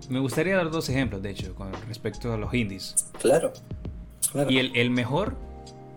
me 0.10 0.20
gustaría 0.20 0.56
dar 0.58 0.72
dos 0.72 0.90
ejemplos, 0.90 1.22
de 1.22 1.30
hecho, 1.30 1.54
con 1.54 1.72
respecto 1.88 2.34
a 2.34 2.38
los 2.38 2.52
indies. 2.52 2.96
Claro. 3.22 3.54
Y 4.50 4.58
el, 4.58 4.76
el, 4.76 4.90
mejor, 4.90 5.36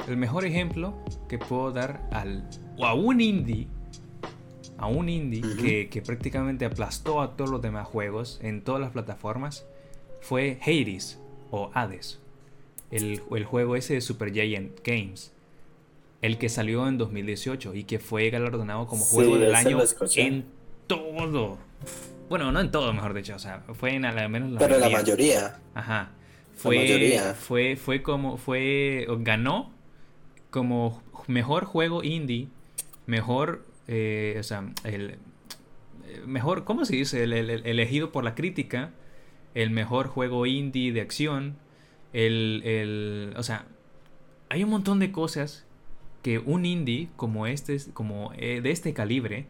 el 0.06 0.18
mejor 0.18 0.44
ejemplo 0.44 0.94
que 1.28 1.38
puedo 1.38 1.72
dar 1.72 2.06
al, 2.12 2.46
a 2.82 2.92
un 2.92 3.22
indie, 3.22 3.68
a 4.82 4.86
un 4.86 5.08
indie 5.08 5.42
que, 5.56 5.88
que, 5.88 6.02
prácticamente 6.02 6.64
aplastó 6.64 7.22
a 7.22 7.36
todos 7.36 7.50
los 7.50 7.62
demás 7.62 7.86
juegos 7.86 8.40
en 8.42 8.62
todas 8.62 8.80
las 8.80 8.90
plataformas, 8.90 9.64
fue 10.20 10.58
Hades 10.60 11.20
o 11.50 11.70
Hades. 11.72 12.18
El, 12.90 13.22
el 13.30 13.44
juego 13.44 13.76
ese 13.76 13.94
de 13.94 14.00
Super 14.00 14.32
Giant 14.32 14.80
Games. 14.84 15.32
El 16.20 16.36
que 16.38 16.48
salió 16.48 16.86
en 16.88 16.98
2018 16.98 17.74
y 17.74 17.84
que 17.84 17.98
fue 17.98 18.28
galardonado 18.30 18.86
como 18.86 19.04
juego 19.04 19.38
del 19.38 19.54
año 19.54 19.78
en 20.16 20.44
todo. 20.86 21.58
Bueno, 22.28 22.50
no 22.52 22.60
en 22.60 22.70
todo, 22.70 22.92
mejor 22.92 23.14
dicho. 23.14 23.34
O 23.34 23.38
sea, 23.38 23.62
fue 23.74 23.94
en 23.94 24.04
al 24.04 24.28
menos 24.28 24.50
la 24.52 24.58
Pero 24.58 24.80
mayoría. 24.80 24.96
la 24.96 25.02
mayoría. 25.02 25.60
Ajá. 25.74 26.10
Fue, 26.54 27.34
fue, 27.38 27.76
fue 27.76 28.02
como, 28.02 28.36
fue, 28.36 29.06
ganó 29.20 29.72
como 30.50 31.02
mejor 31.26 31.64
juego 31.64 32.04
indie, 32.04 32.48
mejor, 33.06 33.64
eh, 33.94 34.36
o 34.40 34.42
sea, 34.42 34.72
el 34.84 35.18
mejor, 36.24 36.64
¿cómo 36.64 36.86
se 36.86 36.96
dice? 36.96 37.22
El, 37.24 37.32
elegido 37.32 38.10
por 38.10 38.24
la 38.24 38.34
crítica, 38.34 38.90
el 39.54 39.70
mejor 39.70 40.06
juego 40.06 40.46
indie 40.46 40.92
de 40.92 41.02
acción, 41.02 41.56
el, 42.14 42.62
el, 42.64 43.34
o 43.36 43.42
sea, 43.42 43.66
hay 44.48 44.64
un 44.64 44.70
montón 44.70 44.98
de 44.98 45.12
cosas 45.12 45.66
que 46.22 46.38
un 46.38 46.64
indie 46.64 47.10
como 47.16 47.46
este, 47.46 47.76
como 47.92 48.32
eh, 48.36 48.62
de 48.62 48.70
este 48.70 48.94
calibre, 48.94 49.46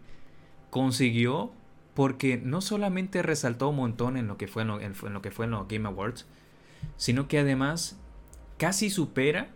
consiguió 0.70 1.52
porque 1.94 2.40
no 2.42 2.62
solamente 2.62 3.22
resaltó 3.22 3.68
un 3.68 3.76
montón 3.76 4.16
en 4.16 4.26
lo 4.26 4.38
que 4.38 4.48
fue 4.48 4.62
en 4.62 4.68
lo, 5.12 5.22
que 5.22 5.30
fue 5.30 5.44
en 5.44 5.52
los 5.52 5.68
Game 5.68 5.86
Awards, 5.86 6.26
sino 6.96 7.28
que 7.28 7.38
además 7.38 8.00
casi 8.56 8.90
supera 8.90 9.50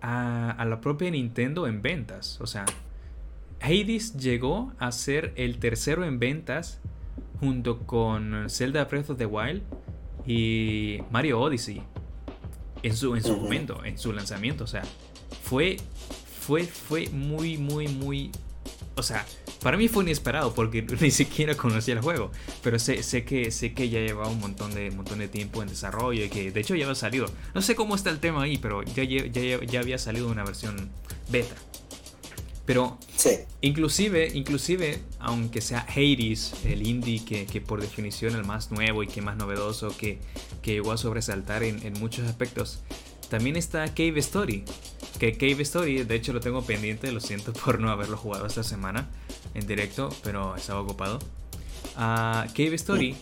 a, 0.00 0.64
la 0.64 0.80
propia 0.80 1.10
Nintendo 1.10 1.66
en 1.66 1.82
ventas. 1.82 2.40
O 2.40 2.46
sea, 2.46 2.66
Hades 3.60 4.16
llegó 4.16 4.72
a 4.78 4.92
ser 4.92 5.32
el 5.36 5.58
tercero 5.58 6.04
en 6.04 6.18
ventas 6.18 6.80
junto 7.40 7.80
con 7.80 8.48
Zelda 8.48 8.84
Breath 8.84 9.10
of 9.10 9.18
the 9.18 9.26
Wild 9.26 9.62
y 10.26 10.98
Mario 11.10 11.40
Odyssey 11.40 11.82
en 12.82 12.96
su, 12.96 13.14
en 13.16 13.22
su 13.22 13.36
momento, 13.36 13.84
en 13.84 13.98
su 13.98 14.12
lanzamiento. 14.12 14.64
O 14.64 14.66
sea, 14.66 14.82
fue, 15.42 15.76
fue, 16.40 16.64
fue 16.64 17.08
muy, 17.08 17.58
muy, 17.58 17.88
muy... 17.88 18.30
O 18.96 19.02
sea, 19.02 19.26
para 19.62 19.76
mí 19.76 19.88
fue 19.88 20.04
inesperado 20.04 20.54
porque 20.54 20.82
ni 21.00 21.10
siquiera 21.10 21.54
conocía 21.54 21.94
el 21.94 22.00
juego. 22.00 22.30
Pero 22.62 22.78
sé, 22.78 23.02
sé, 23.02 23.24
que, 23.24 23.50
sé 23.50 23.74
que 23.74 23.88
ya 23.88 24.00
llevaba 24.00 24.28
un 24.28 24.40
montón, 24.40 24.74
de, 24.74 24.90
montón 24.90 25.18
de 25.18 25.28
tiempo 25.28 25.62
en 25.62 25.68
desarrollo 25.68 26.24
y 26.24 26.28
que 26.28 26.50
de 26.50 26.60
hecho 26.60 26.74
ya 26.74 26.84
había 26.84 26.94
salido. 26.94 27.26
No 27.54 27.62
sé 27.62 27.74
cómo 27.74 27.94
está 27.94 28.10
el 28.10 28.20
tema 28.20 28.42
ahí, 28.42 28.58
pero 28.58 28.82
ya, 28.82 29.04
ya, 29.04 29.64
ya 29.64 29.80
había 29.80 29.98
salido 29.98 30.28
una 30.28 30.44
versión 30.44 30.88
beta. 31.30 31.54
Pero 32.66 32.98
inclusive, 33.60 34.28
inclusive, 34.34 35.00
aunque 35.20 35.60
sea 35.60 35.86
Hades, 35.88 36.52
el 36.64 36.86
indie 36.86 37.24
que, 37.24 37.46
que, 37.46 37.60
por 37.60 37.80
definición 37.80 38.34
el 38.34 38.44
más 38.44 38.72
nuevo 38.72 39.04
y 39.04 39.06
que 39.06 39.22
más 39.22 39.36
novedoso, 39.36 39.96
que, 39.96 40.18
que 40.62 40.72
llegó 40.72 40.90
a 40.90 40.96
sobresaltar 40.96 41.62
en, 41.62 41.86
en 41.86 41.92
muchos 41.94 42.26
aspectos, 42.26 42.80
también 43.28 43.56
está 43.56 43.86
Cave 43.94 44.18
Story, 44.18 44.64
que 45.18 45.36
Cave 45.36 45.62
Story, 45.62 46.04
de 46.04 46.14
hecho 46.14 46.32
lo 46.32 46.40
tengo 46.40 46.62
pendiente, 46.62 47.10
lo 47.12 47.20
siento 47.20 47.52
por 47.64 47.80
no 47.80 47.90
haberlo 47.90 48.16
jugado 48.16 48.46
esta 48.46 48.62
semana 48.62 49.08
en 49.54 49.66
directo, 49.66 50.10
pero 50.22 50.56
estaba 50.56 50.80
ocupado. 50.80 51.18
Uh, 51.96 52.50
Cave 52.52 52.74
Story 52.74 53.16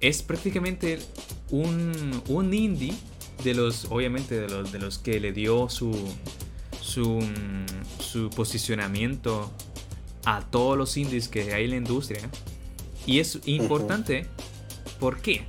es 0.00 0.22
prácticamente 0.22 0.98
un, 1.50 2.22
un, 2.28 2.54
indie 2.54 2.94
de 3.42 3.54
los, 3.54 3.86
obviamente, 3.86 4.38
de 4.38 4.48
los, 4.48 4.70
de 4.70 4.78
los 4.78 4.98
que 4.98 5.18
le 5.18 5.32
dio 5.32 5.68
su, 5.68 5.92
su, 6.90 7.20
su 8.00 8.30
posicionamiento 8.30 9.50
a 10.24 10.40
todos 10.40 10.76
los 10.76 10.96
indies 10.96 11.28
que 11.28 11.54
hay 11.54 11.64
en 11.64 11.70
la 11.70 11.76
industria. 11.76 12.28
Y 13.06 13.20
es 13.20 13.38
importante, 13.46 14.26
¿por 14.98 15.20
qué? 15.22 15.44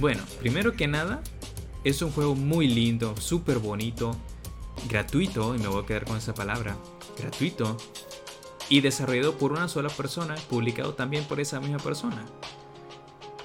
Bueno, 0.00 0.22
primero 0.40 0.72
que 0.72 0.88
nada, 0.88 1.22
es 1.84 2.02
un 2.02 2.10
juego 2.10 2.34
muy 2.34 2.68
lindo, 2.68 3.16
súper 3.16 3.58
bonito, 3.58 4.16
gratuito, 4.88 5.54
y 5.54 5.58
me 5.58 5.68
voy 5.68 5.82
a 5.82 5.86
quedar 5.86 6.04
con 6.04 6.16
esa 6.16 6.34
palabra, 6.34 6.76
gratuito, 7.18 7.76
y 8.68 8.80
desarrollado 8.80 9.38
por 9.38 9.52
una 9.52 9.68
sola 9.68 9.88
persona, 9.88 10.34
publicado 10.48 10.94
también 10.94 11.24
por 11.24 11.40
esa 11.40 11.60
misma 11.60 11.78
persona. 11.78 12.24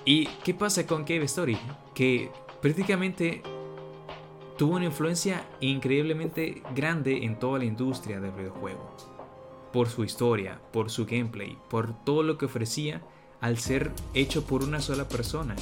¿Y 0.04 0.28
qué 0.44 0.54
pasa 0.54 0.86
con 0.86 1.04
Cave 1.04 1.26
Story? 1.26 1.58
Que 1.94 2.32
prácticamente 2.62 3.42
tuvo 4.58 4.76
una 4.76 4.86
influencia 4.86 5.46
increíblemente 5.60 6.64
grande 6.74 7.26
en 7.26 7.38
toda 7.38 7.60
la 7.60 7.66
industria 7.66 8.20
del 8.20 8.32
videojuego. 8.32 8.96
Por 9.74 9.90
su 9.90 10.04
historia, 10.04 10.62
por 10.72 10.90
su 10.90 11.06
gameplay, 11.06 11.58
por 11.70 12.04
todo 12.06 12.24
lo 12.24 12.38
que 12.38 12.46
ofrecía 12.46 13.02
al 13.42 13.58
ser 13.58 13.92
hecho 14.14 14.46
por 14.46 14.64
una 14.64 14.80
sola 14.80 15.08
persona. 15.08 15.56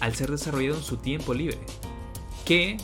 Al 0.00 0.14
ser 0.14 0.30
desarrollado 0.30 0.76
en 0.76 0.82
su 0.82 0.96
tiempo 0.96 1.32
libre. 1.32 1.58
Que 2.44 2.76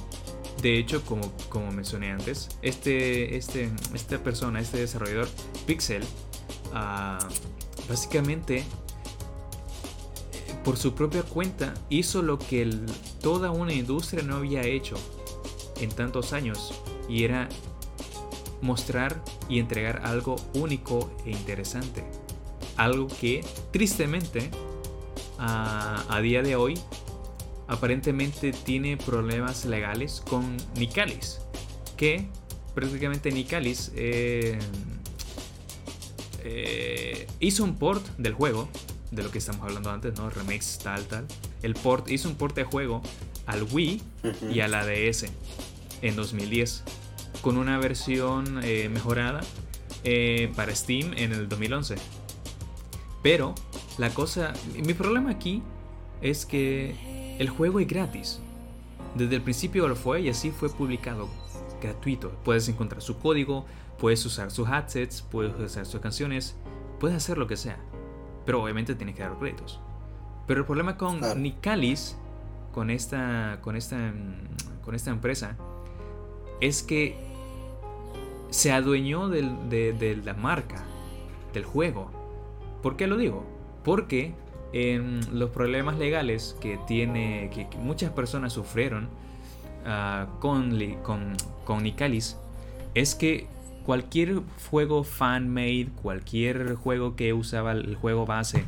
de 0.63 0.79
hecho, 0.79 1.05
como, 1.05 1.33
como 1.49 1.71
mencioné 1.73 2.11
antes, 2.11 2.49
este, 2.63 3.37
este, 3.37 3.71
esta 3.95 4.19
persona, 4.19 4.61
este 4.61 4.79
desarrollador, 4.79 5.29
Pixel, 5.67 6.05
ah, 6.73 7.19
básicamente 7.89 8.65
por 10.69 10.77
su 10.77 10.95
propia 10.95 11.23
cuenta 11.23 11.73
hizo 11.89 12.21
lo 12.21 12.39
que 12.39 12.69
toda 13.23 13.51
una 13.51 13.73
industria 13.73 14.23
no 14.23 14.37
había 14.37 14.61
hecho 14.67 14.97
en 15.81 15.89
tantos 15.89 16.35
años 16.35 16.75
y 17.09 17.25
era 17.25 17.49
mostrar 18.61 19.25
y 19.49 19.61
entregar 19.61 20.03
algo 20.05 20.37
único 20.53 21.11
e 21.25 21.31
interesante. 21.31 22.05
Algo 22.77 23.07
que 23.07 23.43
tristemente 23.71 24.51
a 25.39 26.21
día 26.21 26.43
de 26.43 26.57
hoy 26.57 26.79
aparentemente 27.67 28.53
tiene 28.53 28.99
problemas 28.99 29.65
legales 29.65 30.23
con 30.29 30.55
Nicalis, 30.77 31.41
que 31.97 32.29
prácticamente 32.75 33.33
Nicalis 33.33 33.91
eh, 33.97 34.59
eh, 36.45 37.27
hizo 37.41 37.65
un 37.65 37.77
port 37.77 38.07
del 38.19 38.35
juego, 38.35 38.69
de 39.11 39.23
lo 39.23 39.31
que 39.31 39.39
estamos 39.39 39.63
hablando 39.63 39.91
antes, 39.91 40.17
¿no? 40.19 40.31
Remix, 40.31 40.79
tal, 40.79 41.05
tal. 41.07 41.27
El 41.63 41.75
port 41.75 42.11
hizo 42.11 42.29
un 42.29 42.37
port 42.37 42.55
de 42.55 42.65
juego 42.65 43.03
al 43.47 43.63
Wii 43.63 44.03
y 44.53 44.61
a 44.61 44.69
la 44.69 44.85
DS 44.85 45.27
en 46.03 46.17
2010, 46.17 46.85
con 47.41 47.57
una 47.57 47.79
versión 47.79 48.61
eh, 48.63 48.89
mejorada 48.89 49.41
para 50.55 50.75
Steam 50.75 51.13
en 51.17 51.33
el 51.33 51.49
2011. 51.49 51.97
Pero 53.23 53.55
la 53.99 54.11
cosa, 54.11 54.53
mi 54.75 54.95
problema 54.95 55.31
aquí 55.31 55.63
es 56.23 56.47
que 56.47 57.37
el 57.39 57.49
juego 57.49 57.81
es 57.81 57.89
gratis. 57.89 58.41
Desde 59.15 59.37
el 59.37 59.43
principio 59.43 59.89
lo 59.89 59.97
fue 59.97 60.23
y 60.23 60.29
así 60.29 60.51
fue 60.51 60.69
publicado 60.69 61.29
gratuito. 61.81 62.31
Puedes 62.45 62.69
encontrar 62.69 63.03
su 63.03 63.19
código, 63.19 63.65
puedes 63.99 64.25
usar 64.25 64.51
sus 64.51 64.69
assets, 64.69 65.23
puedes 65.23 65.59
usar 65.59 65.87
sus 65.87 66.01
canciones, 66.01 66.57
puedes 67.01 67.17
hacer 67.17 67.39
lo 67.39 67.47
que 67.47 67.57
sea. 67.57 67.79
Pero 68.49 68.63
obviamente 68.63 68.95
tienes 68.95 69.15
que 69.15 69.21
dar 69.21 69.39
créditos. 69.39 69.79
Pero 70.47 70.61
el 70.61 70.67
problema 70.67 70.97
con 70.97 71.21
Nicalis, 71.43 72.17
con 72.73 72.89
esta, 72.89 73.59
con 73.61 73.77
esta, 73.77 74.11
con 74.83 74.95
esta 74.95 75.11
empresa, 75.11 75.55
es 76.63 76.83
que 76.83 77.19
se 78.49 78.73
adueñó 78.73 79.29
de, 79.29 79.43
de 79.69 80.17
la 80.25 80.33
marca, 80.33 80.83
del 81.53 81.67
juego. 81.67 82.11
¿Por 82.83 82.97
qué 82.97 83.07
lo 83.07 83.19
digo? 83.19 83.45
Porque 83.85 84.33
en 84.73 85.21
los 85.39 85.51
problemas 85.51 85.99
legales 85.99 86.57
que 86.59 86.79
tiene 86.87 87.51
que, 87.51 87.67
muchas 87.77 88.13
personas 88.13 88.55
sufrieron 88.55 89.11
ah, 89.85 90.27
con, 90.41 90.75
con, 91.03 91.35
con 91.67 91.83
Nicalis 91.83 92.39
es 92.95 93.15
que 93.15 93.47
cualquier 93.89 94.43
juego 94.71 95.03
fan-made, 95.03 95.89
cualquier 96.03 96.75
juego 96.75 97.17
que 97.17 97.33
usaba 97.33 97.73
el 97.73 97.97
juego 97.97 98.27
base, 98.27 98.63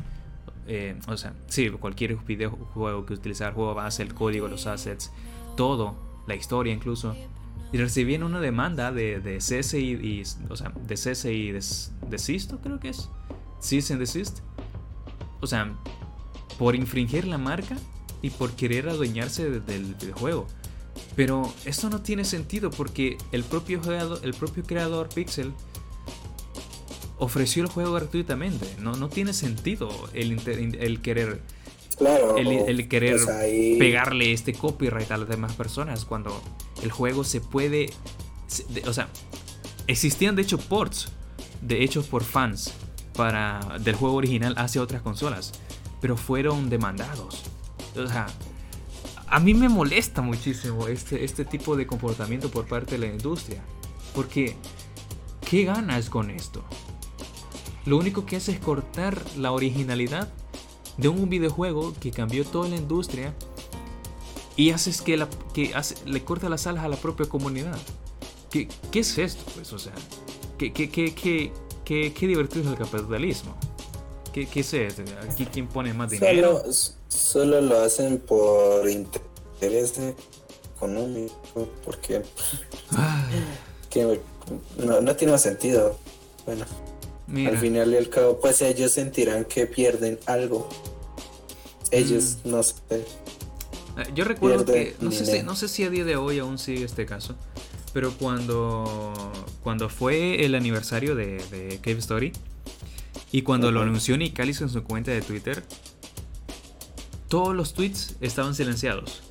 eh, 0.67 0.95
o 1.07 1.15
sea, 1.15 1.35
sí, 1.45 1.69
cualquier 1.69 2.15
videojuego 2.15 3.05
que 3.05 3.13
utilizaba 3.13 3.49
el 3.49 3.55
juego 3.55 3.75
base, 3.75 4.01
el 4.01 4.15
código, 4.15 4.47
los 4.47 4.65
assets, 4.65 5.11
todo 5.55 5.95
la 6.25 6.33
historia 6.33 6.73
incluso. 6.73 7.15
Y 7.71 7.77
recibían 7.77 8.23
una 8.23 8.39
demanda 8.39 8.91
de, 8.91 9.19
de 9.19 9.39
cese 9.41 9.79
y, 9.79 10.23
o 10.49 10.55
sea, 10.55 10.73
de 10.87 10.97
cese 10.97 11.31
y 11.31 11.51
desisto, 11.51 12.59
creo 12.59 12.79
que 12.79 12.89
es. 12.89 13.07
Cease 13.61 13.93
and 13.93 13.99
desist. 13.99 14.39
O 15.39 15.45
sea, 15.45 15.71
por 16.57 16.75
infringir 16.75 17.27
la 17.27 17.37
marca 17.37 17.77
y 18.23 18.31
por 18.31 18.53
querer 18.53 18.89
adueñarse 18.89 19.51
del 19.51 19.93
videojuego. 19.93 20.47
Pero 21.15 21.53
eso 21.65 21.89
no 21.89 22.01
tiene 22.01 22.23
sentido 22.23 22.71
porque 22.71 23.17
el 23.31 23.43
propio, 23.43 23.81
el 24.23 24.33
propio 24.33 24.63
creador 24.63 25.09
Pixel 25.09 25.53
ofreció 27.21 27.63
el 27.63 27.69
juego 27.69 27.93
gratuitamente. 27.93 28.67
No, 28.79 28.93
no 28.95 29.09
tiene 29.09 29.33
sentido 29.33 29.89
el, 30.13 30.39
el 30.79 31.01
querer. 31.01 31.41
el, 32.37 32.87
querer 32.87 33.19
pues 33.23 33.77
pegarle 33.77 34.33
este 34.33 34.53
copyright 34.53 35.11
a 35.11 35.17
las 35.17 35.29
demás 35.29 35.53
personas 35.53 36.05
cuando 36.05 36.41
el 36.81 36.91
juego 36.91 37.23
se 37.23 37.41
puede. 37.41 37.91
o 38.87 38.93
sea, 38.93 39.09
existían 39.87 40.35
de 40.35 40.41
hecho 40.41 40.57
ports 40.57 41.11
de 41.61 41.83
hechos 41.83 42.07
por 42.07 42.23
fans 42.23 42.73
para, 43.15 43.77
del 43.79 43.95
juego 43.95 44.15
original 44.15 44.55
hacia 44.57 44.81
otras 44.81 45.01
consolas, 45.01 45.51
pero 45.99 46.17
fueron 46.17 46.69
demandados. 46.69 47.43
O 47.95 48.07
sea, 48.07 48.27
a 49.31 49.39
mí 49.39 49.53
me 49.53 49.69
molesta 49.69 50.21
muchísimo 50.21 50.87
este, 50.87 51.23
este 51.23 51.45
tipo 51.45 51.77
de 51.77 51.87
comportamiento 51.87 52.51
por 52.51 52.67
parte 52.67 52.97
de 52.97 53.07
la 53.07 53.13
industria, 53.13 53.63
porque 54.13 54.57
¿qué 55.49 55.63
ganas 55.63 56.09
con 56.09 56.29
esto? 56.29 56.63
Lo 57.85 57.97
único 57.97 58.25
que 58.25 58.35
hace 58.35 58.51
es 58.51 58.59
cortar 58.59 59.23
la 59.37 59.53
originalidad 59.53 60.31
de 60.97 61.07
un 61.07 61.29
videojuego 61.29 61.93
que 61.97 62.11
cambió 62.11 62.45
toda 62.45 62.67
la 62.67 62.75
industria 62.75 63.33
y 64.57 64.71
haces 64.71 65.01
que, 65.01 65.15
la, 65.15 65.29
que 65.53 65.73
le 66.05 66.23
corta 66.25 66.49
las 66.49 66.67
alas 66.67 66.83
a 66.83 66.89
la 66.89 66.97
propia 66.97 67.27
comunidad. 67.27 67.79
¿Qué, 68.51 68.67
qué 68.91 68.99
es 68.99 69.17
esto? 69.17 69.49
Pues, 69.55 69.71
o 69.71 69.79
sea, 69.79 69.93
¿qué, 70.57 70.73
qué, 70.73 70.89
qué, 70.89 71.15
qué, 71.15 72.13
qué 72.13 72.27
divertido 72.27 72.65
es 72.65 72.71
el 72.71 72.77
capitalismo? 72.77 73.55
¿Qué, 74.33 74.47
qué 74.47 74.61
es? 74.61 74.73
¿Aquí 75.29 75.45
quién 75.45 75.67
pone 75.67 75.93
más 75.93 76.11
dinero? 76.11 76.61
Solo, 76.61 76.73
solo 77.09 77.61
lo 77.61 77.81
hacen 77.81 78.17
por 78.19 78.89
interés 78.89 79.93
económico, 80.75 81.67
porque 81.83 82.21
que 83.89 84.19
no, 84.77 85.01
no 85.01 85.15
tiene 85.15 85.33
más 85.33 85.41
sentido. 85.41 85.97
Bueno. 86.45 86.65
Al 87.47 87.57
final 87.57 87.93
y 87.93 87.97
al 87.97 88.09
cabo, 88.09 88.39
pues 88.39 88.61
ellos 88.61 88.91
sentirán 88.91 89.45
que 89.45 89.65
pierden 89.65 90.19
algo. 90.25 90.67
Ellos, 91.91 92.37
mm. 92.43 92.49
no 92.49 92.63
sé. 92.63 92.73
Eh, 92.91 93.03
yo 94.13 94.25
recuerdo 94.25 94.65
que, 94.65 94.95
no 94.99 95.11
sé, 95.11 95.25
si, 95.25 95.43
no 95.43 95.55
sé 95.55 95.67
si 95.67 95.83
a 95.83 95.89
día 95.89 96.03
de 96.03 96.15
hoy 96.17 96.39
aún 96.39 96.57
sigue 96.57 96.83
este 96.83 97.05
caso, 97.05 97.35
pero 97.93 98.13
cuando, 98.17 99.13
cuando 99.63 99.87
fue 99.87 100.43
el 100.45 100.55
aniversario 100.55 101.15
de, 101.15 101.37
de 101.51 101.79
Cave 101.81 101.99
Story 101.99 102.33
y 103.31 103.43
cuando 103.43 103.71
lo 103.71 103.81
anunció 103.81 104.17
Nicalis 104.17 104.61
en 104.61 104.69
su 104.69 104.83
cuenta 104.83 105.11
de 105.11 105.21
Twitter, 105.21 105.63
todos 107.29 107.55
los 107.55 107.73
tweets 107.73 108.17
estaban 108.19 108.55
silenciados. 108.55 109.21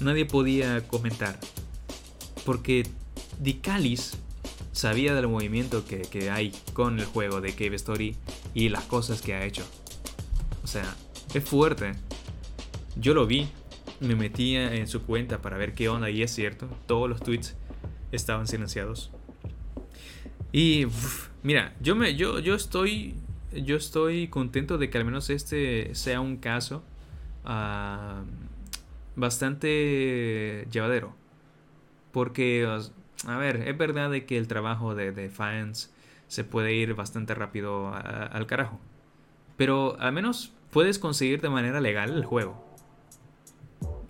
Nadie 0.00 0.24
podía 0.24 0.86
comentar. 0.88 1.38
Porque 2.46 2.86
Nicalis 3.38 4.16
sabía 4.72 5.14
del 5.14 5.28
movimiento 5.28 5.84
que, 5.84 6.30
hay 6.30 6.52
con 6.72 6.98
el 6.98 7.04
juego 7.04 7.42
de 7.42 7.52
Cave 7.52 7.76
Story 7.76 8.16
y 8.54 8.70
las 8.70 8.84
cosas 8.84 9.20
que 9.20 9.34
ha 9.34 9.44
hecho. 9.44 9.64
O 10.64 10.66
sea, 10.66 10.96
es 11.34 11.44
fuerte. 11.44 11.92
Yo 12.96 13.12
lo 13.12 13.26
vi, 13.26 13.46
me 14.00 14.16
metía 14.16 14.74
en 14.74 14.88
su 14.88 15.02
cuenta 15.02 15.42
para 15.42 15.58
ver 15.58 15.74
qué 15.74 15.90
onda 15.90 16.08
y 16.08 16.22
es 16.22 16.34
cierto, 16.34 16.66
todos 16.86 17.10
los 17.10 17.20
tweets 17.20 17.56
estaban 18.10 18.46
silenciados. 18.46 19.10
Y 20.50 20.86
mira, 21.42 21.76
yo 21.80 21.94
me 21.94 22.16
yo 22.16 22.40
yo 22.40 22.54
estoy 22.54 23.14
yo 23.52 23.76
estoy 23.76 24.28
contento 24.28 24.78
de 24.78 24.90
que 24.90 24.98
al 24.98 25.04
menos 25.04 25.30
este 25.30 25.94
sea 25.94 26.20
un 26.20 26.36
caso 26.36 26.82
ah, 27.44 28.22
bastante 29.16 30.66
llevadero. 30.70 31.14
Porque 32.12 32.66
a 33.26 33.36
ver, 33.36 33.68
es 33.68 33.76
verdad 33.76 34.10
de 34.10 34.24
que 34.24 34.36
el 34.38 34.48
trabajo 34.48 34.94
de, 34.94 35.28
fans 35.28 35.92
se 36.28 36.44
puede 36.44 36.74
ir 36.74 36.94
bastante 36.94 37.34
rápido 37.34 37.92
al 37.94 38.46
carajo. 38.46 38.80
Pero 39.56 39.96
al 40.00 40.12
menos 40.12 40.52
puedes 40.70 40.98
conseguir 40.98 41.40
de 41.40 41.50
manera 41.50 41.80
legal 41.80 42.14
el 42.14 42.24
juego. 42.24 42.64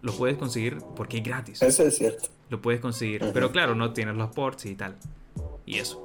Lo 0.02 0.12
puedes 0.12 0.38
conseguir 0.38 0.78
porque 0.96 1.18
es 1.18 1.24
gratis. 1.24 1.62
Eso 1.62 1.82
es 1.82 1.96
cierto. 1.96 2.28
Lo 2.48 2.62
puedes 2.62 2.80
conseguir. 2.80 3.22
Pero 3.34 3.52
claro, 3.52 3.74
no 3.74 3.92
tienes 3.92 4.16
los 4.16 4.30
ports 4.30 4.66
y 4.66 4.74
tal. 4.74 4.96
Y 5.70 5.78
eso. 5.78 6.04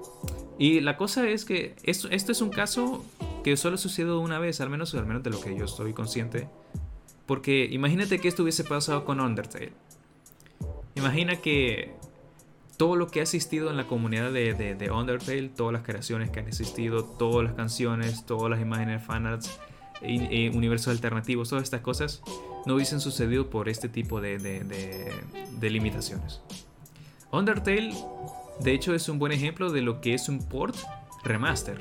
Y 0.60 0.80
la 0.82 0.96
cosa 0.96 1.28
es 1.28 1.44
que 1.44 1.76
esto, 1.84 2.08
es 2.10 2.42
un 2.42 2.52
caso 2.52 3.04
que 3.44 3.58
solo 3.58 3.78
sucedido 3.78 4.20
una 4.20 4.38
vez, 4.38 4.62
al 4.62 4.70
menos, 4.70 4.94
al 4.94 5.08
menos 5.08 5.24
de 5.24 5.32
lo 5.32 5.42
que 5.42 5.56
yo 5.58 5.66
estoy 5.66 5.94
consciente. 5.94 6.48
Porque 7.26 7.68
imagínate 7.72 8.20
que 8.20 8.28
esto 8.28 8.44
hubiese 8.44 8.64
pasado 8.64 9.06
con 9.06 9.20
Undertale. 9.20 9.74
Imagina 10.94 11.38
que 11.38 11.96
todo 12.78 12.96
lo 12.96 13.08
que 13.08 13.22
ha 13.22 13.24
existido 13.24 13.72
en 13.72 13.78
la 13.78 13.88
comunidad 13.88 14.32
de, 14.32 14.54
de, 14.54 14.92
Undertale, 14.92 15.50
todas 15.50 15.74
las 15.74 15.82
creaciones 15.82 16.30
que 16.30 16.42
han 16.42 16.48
existido, 16.48 17.04
todas 17.04 17.46
las 17.46 17.56
canciones, 17.56 18.24
todas 18.28 18.52
las 18.52 18.62
imágenes, 18.62 19.04
fanarts, 19.04 19.60
universos 20.04 20.90
alternativos, 20.90 21.50
todas 21.50 21.64
estas 21.64 21.82
cosas, 21.82 22.22
no 22.68 22.76
hubiesen 22.76 23.00
sucedido 23.00 23.50
por 23.50 23.68
este 23.68 23.90
tipo 23.90 24.22
de, 24.22 24.38
de, 24.38 25.70
limitaciones. 25.70 26.42
Undertale, 27.32 27.94
de 28.60 28.74
hecho, 28.74 28.94
es 28.94 29.10
un 29.10 29.20
buen 29.20 29.32
ejemplo 29.32 29.72
de 29.72 29.82
lo 29.82 30.02
que 30.02 30.14
es 30.14 30.30
un 30.30 30.40
port 30.40 30.76
remaster. 31.24 31.80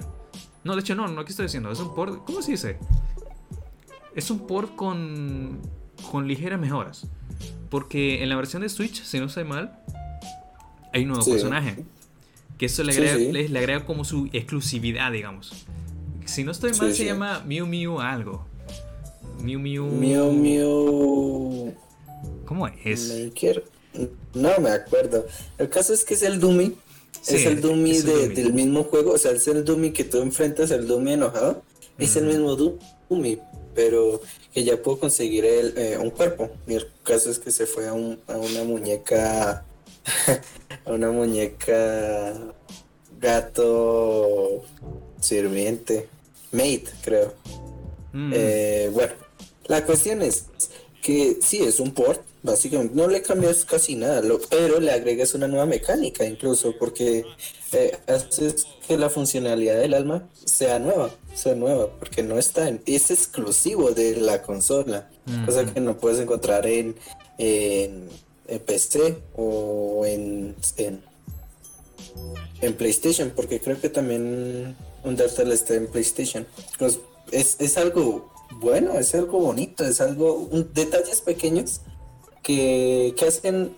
No, 0.65 0.75
de 0.75 0.81
hecho, 0.81 0.95
no, 0.95 1.07
no, 1.09 1.25
¿qué 1.25 1.31
estoy 1.31 1.47
diciendo? 1.47 1.71
Es 1.71 1.81
un 1.81 1.95
port, 1.95 2.25
¿cómo 2.25 2.43
se 2.43 2.53
dice? 2.53 2.79
Es 4.15 4.31
un 4.31 4.47
port 4.47 4.75
con, 4.75 5.61
con 6.11 6.27
ligeras 6.27 6.59
mejoras. 6.59 7.07
Porque 7.71 8.23
en 8.23 8.29
la 8.29 8.37
versión 8.37 8.63
de 8.63 8.69
Switch, 8.69 9.03
si 9.03 9.19
no 9.19 9.29
sé 9.29 9.45
mal, 9.45 9.79
hay 10.93 11.03
un 11.03 11.09
nuevo 11.09 11.25
personaje. 11.25 11.85
Que 12.59 12.67
eso 12.67 12.85
le 12.85 12.93
agrega, 12.93 13.17
Le, 13.17 13.59
agrega 13.59 13.85
como 13.85 14.05
su 14.05 14.31
exclusividad, 14.33 15.11
digamos. 15.11 15.67
Si 16.25 16.45
no 16.45 16.53
estoy 16.53 16.73
mal, 16.75 16.95
se 16.95 17.05
llama 17.05 17.43
Mew 17.45 17.67
Mew 17.67 18.01
algo. 18.01 18.47
Mew 19.43 19.59
Mew. 19.59 19.87
Mew 19.87 20.33
Mew. 20.33 21.75
¿Cómo 22.47 22.69
es? 22.69 23.33
No 24.35 24.59
me 24.59 24.71
acuerdo. 24.71 25.27
El 25.59 25.69
caso 25.69 25.93
es 25.93 26.05
que 26.05 26.15
es 26.15 26.23
el 26.23 26.41
Dummy. 26.41 26.77
es 27.27 27.47
el 27.47 27.61
Dummy, 27.61 28.01
del 28.01 28.53
mismo 28.53 28.85
juego. 28.85 29.13
O 29.13 29.19
sea, 29.19 29.33
es 29.33 29.47
el 29.49 29.65
Dummy 29.65 29.93
que 29.93 30.05
tú 30.05 30.19
enfrentas, 30.19 30.71
el 30.71 30.87
Dummy 30.87 31.13
enojado. 31.13 31.63
Es 31.99 32.17
el 32.17 32.25
mismo 32.25 32.57
Dummy, 32.57 33.39
pero 33.75 34.21
que 34.53 34.65
ya 34.65 34.83
puedo 34.83 34.99
conseguir 34.99 35.45
el, 35.45 35.79
eh, 35.79 35.99
un 35.99 36.11
cuerpo. 36.11 36.51
Y 36.67 36.75
el 36.75 36.87
caso 37.05 37.31
es 37.31 37.39
que 37.39 37.51
se 37.51 37.67
fue 37.67 37.87
a, 37.87 37.93
un, 37.93 38.19
a 38.27 38.37
una 38.37 38.65
muñeca 38.65 39.65
una 40.85 41.11
muñeca 41.11 42.35
gato 43.21 44.63
sirviente, 45.21 46.09
mate, 46.53 46.87
creo. 47.03 47.35
Mm. 48.13 48.33
Eh, 48.35 48.91
bueno, 48.93 49.15
la 49.67 49.85
cuestión 49.85 50.23
es 50.23 50.47
que 51.03 51.39
sí 51.41 51.63
es 51.63 51.81
un 51.81 51.93
port, 51.93 52.21
básicamente 52.45 52.95
no 52.95 53.09
le 53.09 53.23
cambias 53.23 53.65
casi 53.65 53.97
nada, 53.97 54.23
pero 54.49 54.79
le 54.79 54.93
agregas 54.93 55.35
una 55.35 55.49
nueva 55.49 55.67
mecánica 55.67 56.25
incluso, 56.25 56.77
porque 56.79 57.25
eh, 57.73 57.99
haces 58.07 58.67
que 58.87 58.97
la 58.97 59.11
funcionalidad 59.11 59.81
del 59.81 59.95
alma 59.95 60.29
sea 60.45 60.79
nueva, 60.79 61.11
sea 61.35 61.57
nueva, 61.57 61.89
porque 61.99 62.23
no 62.23 62.39
está 62.39 62.69
en, 62.69 62.81
es 62.87 63.11
exclusivo 63.11 63.91
de 63.91 64.17
la 64.17 64.43
consola, 64.43 65.11
cosa 65.45 65.65
que 65.65 65.81
no 65.81 65.97
puedes 65.97 66.21
encontrar 66.21 66.67
en, 66.67 66.95
en 67.39 68.09
en 68.47 68.61
PC 68.61 69.17
o 69.37 70.05
en, 70.07 70.55
en, 72.61 72.75
PlayStation, 72.75 73.33
porque 73.35 73.61
creo 73.61 73.81
que 73.81 73.89
también 73.89 74.77
Undertale 75.03 75.55
está 75.55 75.75
en 75.75 75.87
PlayStation. 75.87 76.47
Pues 76.79 76.99
es, 77.31 77.57
es 77.59 77.79
algo 77.79 78.31
bueno, 78.57 78.99
es 78.99 79.15
algo 79.15 79.41
bonito, 79.41 79.85
es 79.85 80.01
algo, 80.01 80.35
un, 80.35 80.73
detalles 80.73 81.21
pequeños 81.21 81.81
que, 82.45 83.15
que 83.17 83.25
hacen 83.27 83.75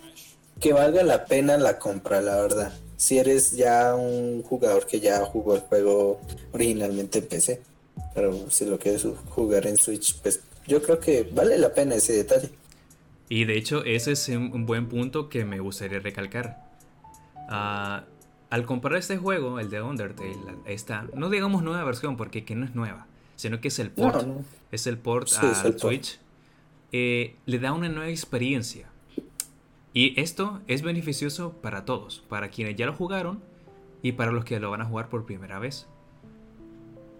que 0.61 0.73
valga 0.73 1.03
la 1.03 1.25
pena 1.27 1.57
la 1.57 1.79
compra, 1.79 2.21
la 2.21 2.37
verdad. 2.37 2.73
Si 2.97 3.19
eres 3.19 3.53
ya 3.53 3.95
un 3.95 4.43
jugador 4.43 4.87
que 4.87 5.01
ya 5.01 5.25
jugó 5.25 5.55
el 5.55 5.61
juego 5.63 6.21
originalmente 6.53 7.19
en 7.19 7.27
PC, 7.27 7.63
pero 8.15 8.51
si 8.51 8.65
lo 8.65 8.79
quieres 8.79 9.07
jugar 9.29 9.67
en 9.67 9.77
Switch, 9.77 10.19
pues 10.21 10.41
yo 10.67 10.83
creo 10.83 10.99
que 10.99 11.29
vale 11.33 11.59
la 11.59 11.75
pena 11.75 11.95
ese 11.95 12.15
detalle. 12.15 12.51
Y 13.29 13.45
de 13.45 13.57
hecho 13.57 13.85
ese 13.85 14.13
es 14.13 14.29
un 14.29 14.67
buen 14.67 14.89
punto 14.89 15.29
que 15.29 15.45
me 15.45 15.59
gustaría 15.59 15.99
recalcar. 15.99 16.65
Ah, 17.49 18.05
al 18.49 18.65
comprar 18.65 18.97
este 18.97 19.17
juego, 19.19 19.61
el 19.61 19.69
de 19.71 19.83
Undertale, 19.83 20.37
esta, 20.67 21.07
no 21.15 21.29
digamos 21.29 21.63
nueva 21.63 21.85
versión 21.85 22.17
porque 22.17 22.45
que 22.45 22.55
no 22.55 22.65
es 22.65 22.75
nueva, 22.75 23.07
sino 23.35 23.61
que 23.61 23.69
es 23.69 23.79
el 23.79 23.91
port, 23.91 24.27
es 24.71 24.87
el 24.87 24.99
port 24.99 25.29
a 25.33 25.73
Switch, 25.77 26.19
eh, 26.99 27.37
le 27.45 27.59
da 27.59 27.75
una 27.75 27.91
nueva 27.91 28.09
experiencia. 28.09 28.89
Y 29.93 30.19
esto 30.19 30.63
es 30.67 30.81
beneficioso 30.81 31.53
para 31.61 31.85
todos, 31.85 32.25
para 32.29 32.49
quienes 32.49 32.77
ya 32.77 32.87
lo 32.87 32.95
jugaron 32.95 33.43
y 34.03 34.13
para 34.13 34.33
los 34.33 34.47
que 34.47 34.59
lo 34.61 34.71
van 34.71 34.81
a 34.81 34.87
jugar 34.87 35.11
por 35.11 35.27
primera 35.27 35.59
vez. 35.59 35.87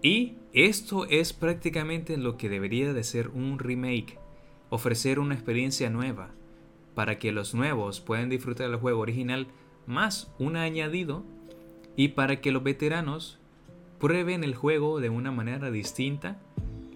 Y 0.01 0.33
esto 0.53 1.05
es 1.05 1.31
prácticamente 1.33 2.17
lo 2.17 2.37
que 2.37 2.49
debería 2.49 2.91
de 2.93 3.03
ser 3.03 3.29
un 3.29 3.59
remake, 3.59 4.17
ofrecer 4.69 5.19
una 5.19 5.35
experiencia 5.35 5.91
nueva, 5.91 6.31
para 6.95 7.19
que 7.19 7.31
los 7.31 7.53
nuevos 7.53 8.01
puedan 8.01 8.29
disfrutar 8.29 8.69
del 8.69 8.79
juego 8.79 8.99
original 8.99 9.47
más 9.85 10.31
un 10.39 10.55
añadido 10.55 11.23
y 11.95 12.09
para 12.09 12.41
que 12.41 12.51
los 12.51 12.63
veteranos 12.63 13.37
prueben 13.99 14.43
el 14.43 14.55
juego 14.55 14.99
de 14.99 15.09
una 15.09 15.31
manera 15.31 15.69
distinta 15.69 16.39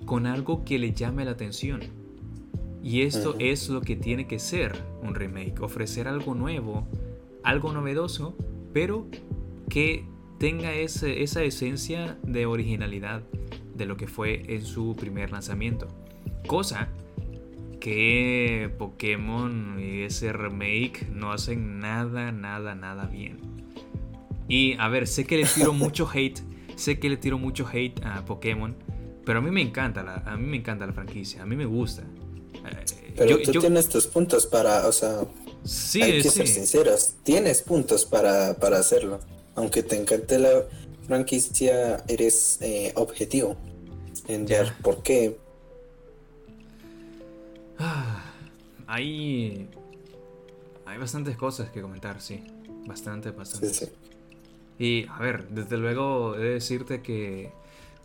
con 0.05 0.25
algo 0.25 0.65
que 0.65 0.79
les 0.79 0.95
llame 0.95 1.25
la 1.25 1.31
atención. 1.31 2.00
Y 2.83 3.01
esto 3.01 3.35
es 3.39 3.69
lo 3.69 3.81
que 3.81 3.95
tiene 3.95 4.27
que 4.27 4.39
ser 4.39 4.73
un 5.03 5.13
remake, 5.13 5.61
ofrecer 5.61 6.07
algo 6.07 6.33
nuevo, 6.33 6.87
algo 7.43 7.71
novedoso, 7.73 8.35
pero 8.73 9.07
que 9.69 10.05
tenga 10.39 10.73
ese, 10.73 11.21
esa 11.21 11.43
esencia 11.43 12.17
de 12.23 12.47
originalidad 12.47 13.21
de 13.75 13.85
lo 13.85 13.97
que 13.97 14.07
fue 14.07 14.43
en 14.47 14.63
su 14.63 14.95
primer 14.95 15.31
lanzamiento. 15.31 15.87
Cosa 16.47 16.89
que 17.79 18.71
Pokémon 18.77 19.77
y 19.79 20.01
ese 20.01 20.33
remake 20.33 21.07
no 21.11 21.31
hacen 21.31 21.79
nada, 21.79 22.31
nada, 22.31 22.75
nada 22.75 23.05
bien. 23.05 23.39
Y 24.47 24.75
a 24.79 24.87
ver, 24.87 25.07
sé 25.07 25.25
que 25.25 25.37
le 25.37 25.45
tiro 25.45 25.73
mucho 25.73 26.09
hate, 26.11 26.39
sé 26.75 26.99
que 26.99 27.09
le 27.09 27.17
tiro 27.17 27.37
mucho 27.37 27.67
hate 27.71 28.03
a 28.05 28.23
Pokémon, 28.25 28.75
pero 29.25 29.39
a 29.39 29.41
mí 29.41 29.51
me 29.51 29.61
encanta 29.61 30.03
la, 30.03 30.15
a 30.25 30.37
mí 30.37 30.47
me 30.47 30.57
encanta 30.57 30.85
la 30.85 30.93
franquicia, 30.93 31.43
a 31.43 31.45
mí 31.45 31.55
me 31.55 31.65
gusta. 31.65 32.03
Pero 33.15 33.41
tú 33.41 33.51
tienes 33.51 33.89
tus 33.89 34.07
puntos 34.07 34.45
para, 34.45 34.87
o 34.87 34.91
sea, 34.91 35.25
sí, 35.63 36.01
hay 36.01 36.21
que 36.21 36.29
ser 36.29 36.47
sinceros, 36.47 37.13
tienes 37.23 37.61
puntos 37.61 38.05
para, 38.05 38.55
para, 38.55 38.77
hacerlo. 38.79 39.19
Aunque 39.55 39.83
te 39.83 39.97
encante 39.97 40.39
la 40.39 40.65
franquicia, 41.07 42.03
eres 42.07 42.57
eh, 42.61 42.93
objetivo 42.95 43.57
en 44.27 44.45
ver 44.45 44.73
por 44.81 45.03
qué. 45.03 45.37
Ah, 47.77 48.23
hay, 48.87 49.67
hay 50.85 50.97
bastantes 50.97 51.35
cosas 51.35 51.69
que 51.69 51.81
comentar, 51.81 52.21
sí. 52.21 52.43
Bastante, 52.85 53.31
bastante. 53.31 53.73
Sí, 53.73 53.85
sí. 53.85 53.91
Y 54.79 55.05
a 55.09 55.19
ver, 55.19 55.49
desde 55.49 55.77
luego 55.77 56.35
he 56.35 56.39
de 56.39 56.49
decirte 56.53 57.01
que 57.01 57.51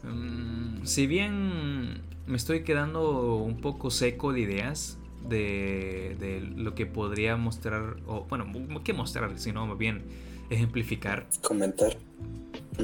mm, 0.02 0.84
si 0.84 1.06
bien 1.06 2.02
me 2.26 2.36
estoy 2.36 2.62
quedando 2.64 3.36
un 3.36 3.60
poco 3.60 3.90
seco 3.90 4.32
de 4.32 4.40
ideas 4.40 4.98
de, 5.28 6.16
de 6.18 6.40
lo 6.40 6.74
que 6.74 6.86
podría 6.86 7.36
mostrar, 7.36 7.96
o 8.06 8.26
bueno, 8.28 8.46
¿qué 8.84 8.92
mostrar? 8.92 9.38
Sino 9.38 9.66
más 9.66 9.78
bien 9.78 10.04
ejemplificar. 10.50 11.26
Comentar. 11.42 11.96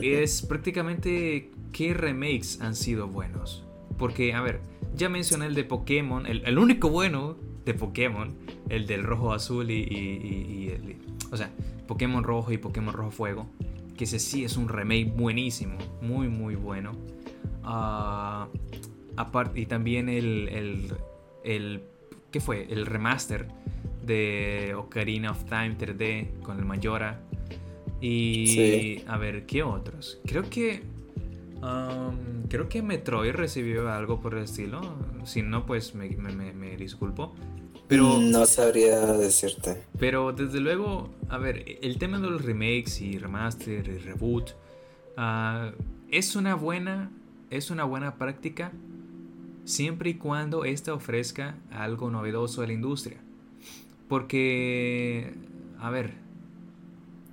Es 0.00 0.42
prácticamente 0.42 1.50
qué 1.72 1.94
remakes 1.94 2.60
han 2.60 2.74
sido 2.74 3.08
buenos. 3.08 3.64
Porque, 3.98 4.32
a 4.32 4.40
ver, 4.40 4.60
ya 4.96 5.08
mencioné 5.08 5.46
el 5.46 5.54
de 5.54 5.64
Pokémon, 5.64 6.26
el, 6.26 6.58
único 6.58 6.88
bueno 6.88 7.36
de 7.64 7.74
Pokémon, 7.74 8.34
el 8.68 8.86
del 8.86 9.04
rojo 9.04 9.32
azul 9.32 9.70
y, 9.70 9.74
y, 9.74 10.68
el, 10.68 10.96
o 11.30 11.36
sea, 11.36 11.50
Pokémon 11.86 12.24
rojo 12.24 12.52
y 12.52 12.58
Pokémon 12.58 12.94
rojo 12.94 13.10
fuego, 13.10 13.46
que 14.02 14.06
ese 14.06 14.18
sí 14.18 14.42
es 14.42 14.56
un 14.56 14.68
remake 14.68 15.12
buenísimo, 15.14 15.78
muy 16.00 16.26
muy 16.28 16.56
bueno. 16.56 16.90
Uh, 17.64 18.48
y 19.54 19.66
también 19.66 20.08
el, 20.08 20.48
el, 20.48 20.92
el, 21.44 21.82
¿qué 22.32 22.40
fue? 22.40 22.66
El 22.68 22.84
remaster 22.86 23.46
de 24.04 24.74
Ocarina 24.76 25.30
of 25.30 25.44
Time 25.44 25.78
3D 25.78 26.40
con 26.40 26.58
el 26.58 26.64
Mayora. 26.64 27.20
Y 28.00 29.04
a 29.06 29.16
ver, 29.18 29.46
¿qué 29.46 29.62
otros? 29.62 30.20
Creo 30.26 30.50
que 30.50 30.82
um, 31.62 32.48
creo 32.48 32.68
que 32.68 32.82
Metroid 32.82 33.30
recibió 33.30 33.88
algo 33.88 34.20
por 34.20 34.34
el 34.34 34.42
estilo. 34.42 34.80
Si 35.22 35.42
no, 35.42 35.64
pues 35.64 35.94
me, 35.94 36.08
me, 36.08 36.76
disculpo. 36.76 37.36
Pero, 37.92 38.18
no 38.18 38.46
sabría 38.46 39.00
decirte. 39.00 39.82
Pero 39.98 40.32
desde 40.32 40.60
luego, 40.60 41.10
a 41.28 41.38
ver, 41.38 41.78
el 41.82 41.98
tema 41.98 42.18
de 42.18 42.30
los 42.30 42.44
remakes 42.44 43.00
y 43.00 43.18
remaster 43.18 43.86
y 43.88 43.98
reboot 43.98 44.50
uh, 45.18 45.72
es 46.10 46.36
una 46.36 46.54
buena 46.54 47.10
es 47.50 47.70
una 47.70 47.84
buena 47.84 48.16
práctica 48.16 48.72
siempre 49.64 50.10
y 50.10 50.14
cuando 50.14 50.64
ésta 50.64 50.94
ofrezca 50.94 51.56
algo 51.70 52.10
novedoso 52.10 52.62
a 52.62 52.66
la 52.66 52.72
industria. 52.72 53.18
Porque, 54.08 55.34
a 55.78 55.90
ver, 55.90 56.14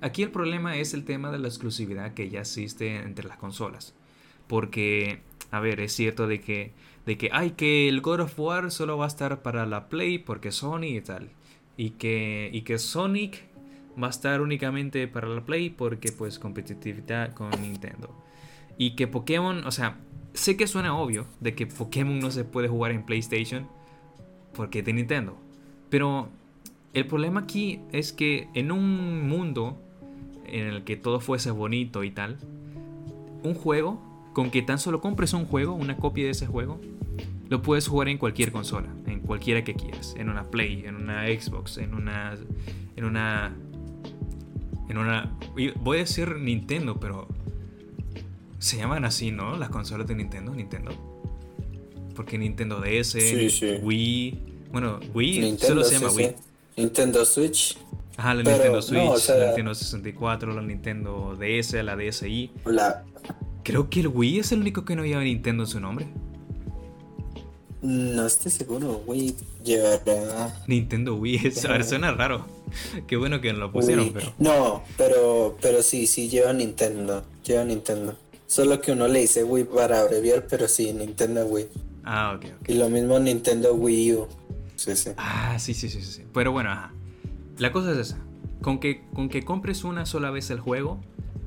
aquí 0.00 0.22
el 0.22 0.30
problema 0.30 0.76
es 0.76 0.94
el 0.94 1.04
tema 1.04 1.30
de 1.30 1.38
la 1.38 1.48
exclusividad 1.48 2.14
que 2.14 2.30
ya 2.30 2.40
existe 2.40 2.96
entre 2.96 3.28
las 3.28 3.38
consolas. 3.38 3.94
Porque, 4.46 5.20
a 5.50 5.60
ver, 5.60 5.80
es 5.80 5.92
cierto 5.92 6.26
de 6.26 6.40
que, 6.40 6.72
de 7.06 7.18
que, 7.18 7.30
hay 7.32 7.52
que 7.52 7.88
el 7.88 8.00
God 8.00 8.20
of 8.20 8.38
War 8.38 8.70
solo 8.70 8.96
va 8.98 9.04
a 9.04 9.08
estar 9.08 9.42
para 9.42 9.66
la 9.66 9.88
Play 9.88 10.18
porque 10.18 10.52
Sony 10.52 10.96
y 10.96 11.00
tal. 11.00 11.30
Y 11.76 11.90
que, 11.90 12.50
y 12.52 12.62
que 12.62 12.78
Sonic 12.78 13.42
va 14.00 14.08
a 14.08 14.10
estar 14.10 14.40
únicamente 14.40 15.06
para 15.08 15.28
la 15.28 15.44
Play 15.44 15.70
porque 15.70 16.12
pues 16.12 16.38
competitividad 16.38 17.34
con 17.34 17.50
Nintendo. 17.62 18.14
Y 18.78 18.96
que 18.96 19.08
Pokémon, 19.08 19.66
o 19.66 19.70
sea, 19.70 19.98
sé 20.34 20.56
que 20.56 20.66
suena 20.66 20.96
obvio 20.96 21.26
de 21.40 21.54
que 21.54 21.66
Pokémon 21.66 22.18
no 22.18 22.30
se 22.30 22.44
puede 22.44 22.68
jugar 22.68 22.92
en 22.92 23.04
PlayStation 23.04 23.66
porque 24.54 24.80
es 24.80 24.84
de 24.84 24.92
Nintendo. 24.92 25.36
Pero 25.88 26.28
el 26.94 27.06
problema 27.06 27.40
aquí 27.40 27.80
es 27.92 28.12
que 28.12 28.48
en 28.54 28.72
un 28.72 29.28
mundo 29.28 29.80
en 30.46 30.66
el 30.66 30.84
que 30.84 30.96
todo 30.96 31.20
fuese 31.20 31.50
bonito 31.50 32.04
y 32.04 32.10
tal, 32.10 32.38
un 33.42 33.54
juego, 33.54 34.09
con 34.40 34.50
que 34.50 34.62
tan 34.62 34.78
solo 34.78 35.02
compres 35.02 35.34
un 35.34 35.44
juego, 35.44 35.74
una 35.74 35.98
copia 35.98 36.24
de 36.24 36.30
ese 36.30 36.46
juego, 36.46 36.80
lo 37.50 37.60
puedes 37.60 37.86
jugar 37.86 38.08
en 38.08 38.16
cualquier 38.16 38.52
consola, 38.52 38.88
en 39.06 39.20
cualquiera 39.20 39.62
que 39.64 39.74
quieras, 39.74 40.14
en 40.16 40.30
una 40.30 40.44
Play, 40.44 40.84
en 40.86 40.96
una 40.96 41.26
Xbox, 41.26 41.76
en 41.76 41.92
una 41.92 42.38
en 42.96 43.04
una 43.04 43.54
en 44.88 44.96
una 44.96 45.36
voy 45.82 45.98
a 45.98 46.00
decir 46.00 46.36
Nintendo, 46.36 46.98
pero 46.98 47.28
se 48.58 48.78
llaman 48.78 49.04
así, 49.04 49.30
¿no? 49.30 49.58
Las 49.58 49.68
consolas 49.68 50.06
de 50.06 50.14
Nintendo, 50.14 50.54
Nintendo. 50.54 50.92
Porque 52.16 52.38
Nintendo 52.38 52.80
DS, 52.80 53.16
Wii. 53.82 54.38
Bueno, 54.72 55.00
Wii 55.12 55.58
solo 55.58 55.84
se 55.84 55.98
llama 55.98 56.14
Wii. 56.14 56.34
Nintendo 56.78 57.26
Switch. 57.26 57.76
Ajá, 58.16 58.32
la 58.32 58.42
Nintendo 58.42 58.80
Switch, 58.80 59.28
la 59.28 59.46
Nintendo 59.48 59.74
64, 59.74 60.54
la 60.54 60.62
Nintendo 60.62 61.36
DS, 61.38 61.74
la 61.84 61.94
DSi. 61.94 62.52
La... 62.64 63.04
Creo 63.62 63.90
que 63.90 64.00
el 64.00 64.08
Wii 64.08 64.40
es 64.40 64.52
el 64.52 64.60
único 64.60 64.84
que 64.84 64.96
no 64.96 65.04
lleva 65.04 65.22
Nintendo 65.22 65.64
en 65.64 65.68
su 65.68 65.80
nombre. 65.80 66.08
No 67.82 68.26
estoy 68.26 68.52
seguro, 68.52 69.02
Wii 69.06 69.34
llevará. 69.64 70.54
Nintendo 70.66 71.14
Wii, 71.16 71.36
es, 71.46 71.64
a 71.64 71.72
ver, 71.72 71.84
suena 71.84 72.12
raro. 72.12 72.46
Qué 73.06 73.16
bueno 73.16 73.40
que 73.40 73.52
no 73.52 73.58
lo 73.58 73.72
pusieron, 73.72 74.12
pero. 74.12 74.32
No, 74.38 74.82
pero, 74.96 75.56
pero 75.60 75.82
sí, 75.82 76.06
sí 76.06 76.28
lleva 76.28 76.52
Nintendo. 76.52 77.24
Lleva 77.44 77.64
Nintendo. 77.64 78.16
Solo 78.46 78.80
que 78.80 78.92
uno 78.92 79.08
le 79.08 79.20
dice 79.20 79.44
Wii 79.44 79.64
para 79.64 80.00
abreviar, 80.00 80.46
pero 80.48 80.68
sí, 80.68 80.92
Nintendo 80.92 81.46
Wii. 81.46 81.68
Ah, 82.04 82.34
ok, 82.36 82.46
ok. 82.60 82.68
Y 82.68 82.74
lo 82.74 82.88
mismo 82.88 83.18
Nintendo 83.18 83.74
Wii 83.74 84.14
U. 84.14 84.28
Sí, 84.76 84.96
sí. 84.96 85.10
Ah, 85.16 85.58
sí, 85.58 85.72
sí, 85.72 85.88
sí, 85.88 86.02
sí. 86.02 86.24
Pero 86.34 86.52
bueno, 86.52 86.70
ajá. 86.70 86.92
La 87.58 87.72
cosa 87.72 87.92
es 87.92 87.98
esa. 87.98 88.18
Con 88.60 88.78
que, 88.78 89.02
con 89.14 89.28
que 89.28 89.44
compres 89.44 89.84
una 89.84 90.04
sola 90.04 90.30
vez 90.30 90.50
el 90.50 90.60
juego 90.60 91.00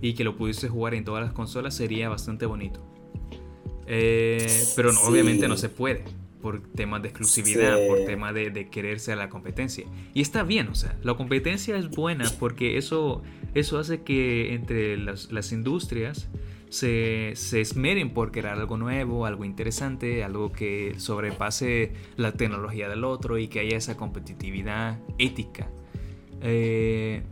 y 0.03 0.15
que 0.15 0.25
lo 0.25 0.35
pudieses 0.35 0.69
jugar 0.69 0.93
en 0.95 1.05
todas 1.05 1.23
las 1.23 1.31
consolas 1.31 1.73
sería 1.73 2.09
bastante 2.09 2.45
bonito. 2.45 2.85
Eh, 3.87 4.45
pero 4.75 4.91
obviamente 5.05 5.47
no 5.47 5.55
se 5.55 5.69
puede 5.69 6.03
por 6.41 6.61
temas 6.61 7.01
de 7.01 7.07
exclusividad, 7.07 7.77
por 7.87 8.03
tema 8.03 8.33
de, 8.33 8.49
de, 8.49 8.67
quererse 8.67 9.13
a 9.13 9.15
la 9.15 9.29
competencia. 9.29 9.85
Y 10.13 10.19
está 10.19 10.43
bien, 10.43 10.67
o 10.67 10.75
sea, 10.75 10.99
la 11.03 11.13
competencia 11.13 11.77
es 11.77 11.89
buena 11.89 12.29
porque 12.37 12.77
eso, 12.77 13.23
eso 13.53 13.79
hace 13.79 14.01
que 14.01 14.53
entre 14.53 14.97
las, 14.97 15.31
las 15.31 15.53
industrias 15.53 16.27
se, 16.67 17.31
se, 17.35 17.61
esmeren 17.61 18.13
por 18.13 18.33
crear 18.33 18.59
algo 18.59 18.75
nuevo, 18.75 19.25
algo 19.25 19.45
interesante, 19.45 20.21
algo 20.25 20.51
que 20.51 20.95
sobrepase 20.97 21.93
la 22.17 22.33
tecnología 22.33 22.89
del 22.89 23.05
otro 23.05 23.37
y 23.37 23.47
que 23.47 23.61
haya 23.61 23.77
esa 23.77 23.95
competitividad 23.95 24.99
ética. 25.17 25.69
Eh, 26.41 27.23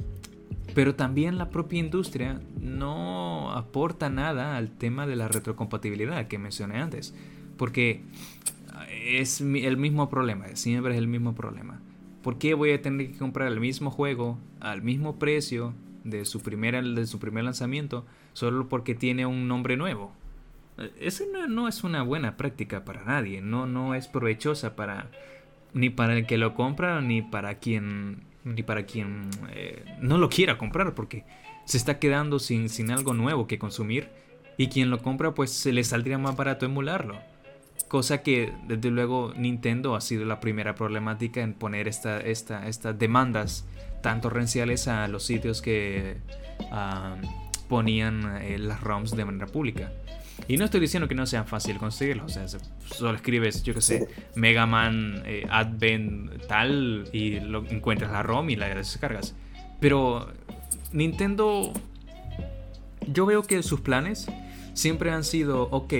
pero 0.73 0.95
también 0.95 1.37
la 1.37 1.49
propia 1.49 1.79
industria 1.79 2.41
no 2.59 3.51
aporta 3.51 4.09
nada 4.09 4.57
al 4.57 4.71
tema 4.71 5.07
de 5.07 5.15
la 5.15 5.27
retrocompatibilidad 5.27 6.27
que 6.27 6.37
mencioné 6.37 6.79
antes, 6.79 7.13
porque 7.57 8.03
es 9.05 9.41
el 9.41 9.77
mismo 9.77 10.09
problema, 10.09 10.47
siempre 10.55 10.93
es 10.93 10.97
el 10.97 11.07
mismo 11.07 11.35
problema. 11.35 11.81
¿Por 12.23 12.37
qué 12.37 12.53
voy 12.53 12.71
a 12.71 12.81
tener 12.81 13.11
que 13.11 13.17
comprar 13.17 13.51
el 13.51 13.59
mismo 13.59 13.89
juego 13.89 14.37
al 14.59 14.83
mismo 14.83 15.17
precio 15.17 15.73
de 16.03 16.25
su, 16.25 16.41
primera, 16.41 16.81
de 16.81 17.05
su 17.05 17.19
primer 17.19 17.43
lanzamiento 17.43 18.05
solo 18.33 18.67
porque 18.69 18.95
tiene 18.95 19.25
un 19.25 19.47
nombre 19.47 19.77
nuevo. 19.77 20.11
Eso 20.99 21.25
no, 21.47 21.67
es 21.67 21.83
una 21.83 22.01
buena 22.01 22.37
práctica 22.37 22.85
para 22.85 23.03
nadie, 23.03 23.41
no, 23.41 23.67
no 23.67 23.93
es 23.93 24.07
provechosa 24.07 24.75
para 24.75 25.11
ni 25.73 25.89
para 25.89 26.17
el 26.17 26.25
que 26.25 26.37
lo 26.37 26.53
compra 26.53 27.01
ni 27.01 27.21
para 27.21 27.55
quien 27.55 28.23
ni 28.43 28.63
para 28.63 28.85
quien 28.85 29.29
eh, 29.51 29.83
no 29.99 30.17
lo 30.17 30.29
quiera 30.29 30.57
comprar, 30.57 30.93
porque 30.95 31.25
se 31.65 31.77
está 31.77 31.99
quedando 31.99 32.39
sin, 32.39 32.69
sin 32.69 32.91
algo 32.91 33.13
nuevo 33.13 33.47
que 33.47 33.59
consumir 33.59 34.09
y 34.57 34.67
quien 34.67 34.89
lo 34.89 34.99
compra 34.99 35.33
pues 35.33 35.51
se 35.51 35.71
le 35.71 35.83
saldría 35.83 36.17
más 36.17 36.35
barato 36.35 36.65
emularlo. 36.65 37.19
Cosa 37.87 38.21
que 38.23 38.53
desde 38.67 38.89
luego 38.89 39.33
Nintendo 39.35 39.95
ha 39.95 40.01
sido 40.01 40.25
la 40.25 40.39
primera 40.39 40.75
problemática 40.75 41.41
en 41.41 41.53
poner 41.53 41.87
esta, 41.87 42.19
esta, 42.21 42.67
estas 42.67 42.97
demandas 42.97 43.65
tan 44.01 44.21
torrenciales 44.21 44.87
a 44.87 45.07
los 45.07 45.23
sitios 45.23 45.61
que 45.61 46.17
ah, 46.71 47.15
ponían 47.67 48.37
eh, 48.41 48.57
las 48.59 48.81
ROMs 48.81 49.15
de 49.15 49.25
manera 49.25 49.47
pública. 49.47 49.91
Y 50.47 50.57
no 50.57 50.65
estoy 50.65 50.79
diciendo 50.79 51.07
que 51.07 51.15
no 51.15 51.25
sea 51.25 51.43
fácil 51.43 51.77
conseguirlo, 51.77 52.25
o 52.25 52.29
sea, 52.29 52.45
solo 52.47 53.15
escribes, 53.15 53.63
yo 53.63 53.73
que 53.73 53.81
sé, 53.81 54.07
Mega 54.35 54.65
Man 54.65 55.23
eh, 55.25 55.47
Advent 55.49 56.45
tal 56.47 57.07
y 57.13 57.39
lo, 57.39 57.65
encuentras 57.67 58.11
la 58.11 58.23
ROM 58.23 58.49
y 58.49 58.55
la 58.55 58.67
descargas. 58.73 59.35
Pero 59.79 60.27
Nintendo, 60.91 61.71
yo 63.07 63.25
veo 63.25 63.43
que 63.43 63.63
sus 63.63 63.81
planes 63.81 64.27
siempre 64.73 65.11
han 65.11 65.23
sido, 65.23 65.69
ok, 65.71 65.93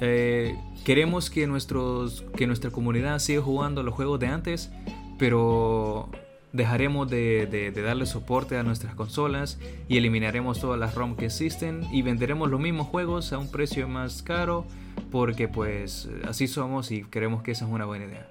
eh, 0.00 0.56
queremos 0.84 1.30
que, 1.30 1.46
nuestros, 1.46 2.24
que 2.36 2.46
nuestra 2.46 2.70
comunidad 2.70 3.18
siga 3.18 3.42
jugando 3.42 3.82
los 3.82 3.94
juegos 3.94 4.18
de 4.20 4.26
antes, 4.28 4.70
pero 5.18 6.10
dejaremos 6.52 7.08
de, 7.08 7.72
darle 7.74 8.06
soporte 8.06 8.56
a 8.56 8.62
nuestras 8.62 8.94
consolas 8.94 9.58
y 9.88 9.96
eliminaremos 9.96 10.60
todas 10.60 10.78
las 10.78 10.94
ROM 10.94 11.16
que 11.16 11.26
existen 11.26 11.84
y 11.92 12.02
venderemos 12.02 12.50
los 12.50 12.60
mismos 12.60 12.88
juegos 12.88 13.32
a 13.32 13.38
un 13.38 13.50
precio 13.50 13.88
más 13.88 14.22
caro 14.22 14.66
porque 15.10 15.48
pues 15.48 16.08
así 16.26 16.46
somos 16.46 16.90
y 16.90 17.02
creemos 17.02 17.42
que 17.42 17.52
esa 17.52 17.64
es 17.64 17.70
una 17.70 17.86
buena 17.86 18.04
idea. 18.04 18.28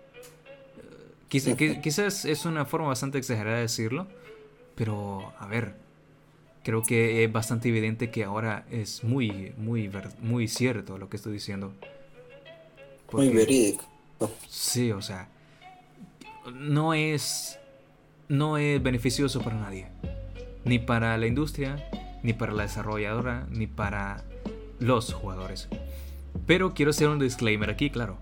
quizás 1.29 2.25
es 2.25 2.45
una 2.45 2.65
forma 2.65 2.87
bastante 2.87 3.17
exagerada 3.17 3.55
de 3.55 3.63
decirlo, 3.63 4.07
pero 4.75 5.33
a 5.39 5.47
ver, 5.47 5.75
creo 6.63 6.83
que 6.83 7.23
es 7.23 7.31
bastante 7.31 7.69
evidente 7.69 8.11
que 8.11 8.23
ahora 8.23 8.65
es 8.69 9.03
muy, 9.03 9.53
muy, 9.57 9.89
muy 10.21 10.47
cierto 10.47 10.97
lo 10.97 11.09
que 11.09 11.17
estoy 11.17 11.33
diciendo. 11.33 11.73
muy 13.11 13.29
verídico. 13.29 13.85
Sí, 14.47 14.91
o 14.91 15.01
sea, 15.01 15.27
no 16.53 16.93
es 16.93 17.57
no 18.31 18.57
es 18.57 18.81
beneficioso 18.81 19.41
para 19.41 19.57
nadie. 19.57 19.87
Ni 20.63 20.79
para 20.79 21.17
la 21.17 21.27
industria, 21.27 21.75
ni 22.23 22.31
para 22.31 22.53
la 22.53 22.63
desarrolladora, 22.63 23.45
ni 23.51 23.67
para 23.67 24.23
los 24.79 25.13
jugadores. 25.13 25.67
Pero 26.47 26.73
quiero 26.73 26.91
hacer 26.91 27.09
un 27.09 27.19
disclaimer 27.19 27.69
aquí, 27.69 27.89
claro. 27.89 28.19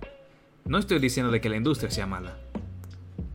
No 0.65 0.79
estoy 0.79 0.97
diciendo 0.97 1.31
de 1.31 1.41
que 1.41 1.49
la 1.49 1.57
industria 1.57 1.91
sea 1.91 2.07
mala. 2.07 2.37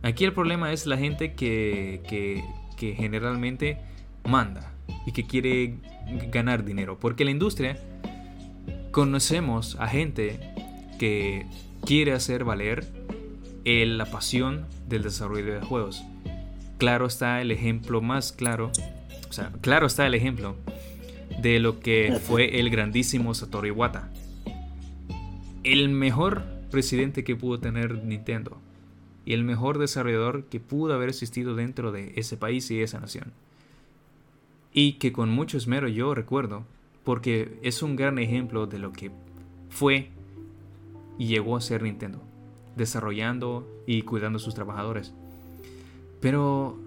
Aquí 0.02 0.24
el 0.24 0.32
problema 0.32 0.72
es 0.72 0.86
la 0.86 0.98
gente 0.98 1.34
que, 1.34 2.02
que, 2.08 2.42
que 2.76 2.94
generalmente 2.94 3.78
manda 4.24 4.72
y 5.06 5.12
que 5.12 5.26
quiere 5.26 5.78
ganar 6.32 6.64
dinero. 6.64 6.98
Porque 6.98 7.24
la 7.24 7.30
industria 7.30 7.78
conocemos 8.90 9.76
a 9.78 9.86
gente 9.86 10.40
que 10.98 11.46
quiere 11.86 12.12
hacer 12.12 12.42
valer 12.42 12.84
la 13.64 14.06
pasión 14.06 14.66
del 14.88 15.04
desarrollo 15.04 15.54
de 15.54 15.60
juegos 15.60 16.04
claro 16.78 17.06
está 17.06 17.40
el 17.40 17.50
ejemplo 17.50 18.00
más 18.00 18.32
claro, 18.32 18.70
o 19.28 19.32
sea, 19.32 19.52
claro 19.60 19.86
está 19.86 20.06
el 20.06 20.14
ejemplo 20.14 20.56
de 21.40 21.58
lo 21.60 21.80
que 21.80 22.18
fue 22.22 22.60
el 22.60 22.70
grandísimo 22.70 23.34
Satoru 23.34 23.66
Iwata. 23.66 24.10
El 25.62 25.88
mejor 25.88 26.44
presidente 26.70 27.24
que 27.24 27.36
pudo 27.36 27.58
tener 27.58 28.04
Nintendo 28.04 28.58
y 29.24 29.32
el 29.32 29.44
mejor 29.44 29.78
desarrollador 29.78 30.44
que 30.44 30.60
pudo 30.60 30.94
haber 30.94 31.08
existido 31.08 31.54
dentro 31.54 31.92
de 31.92 32.12
ese 32.16 32.36
país 32.36 32.70
y 32.70 32.82
esa 32.82 33.00
nación. 33.00 33.32
Y 34.72 34.94
que 34.94 35.12
con 35.12 35.30
mucho 35.30 35.56
esmero 35.56 35.88
yo 35.88 36.14
recuerdo, 36.14 36.64
porque 37.04 37.58
es 37.62 37.82
un 37.82 37.96
gran 37.96 38.18
ejemplo 38.18 38.66
de 38.66 38.78
lo 38.78 38.92
que 38.92 39.10
fue 39.70 40.10
y 41.18 41.26
llegó 41.26 41.56
a 41.56 41.60
ser 41.60 41.82
Nintendo, 41.82 42.20
desarrollando 42.76 43.66
y 43.86 44.02
cuidando 44.02 44.38
a 44.38 44.40
sus 44.40 44.54
trabajadores. 44.54 45.14
Pero 46.24 46.78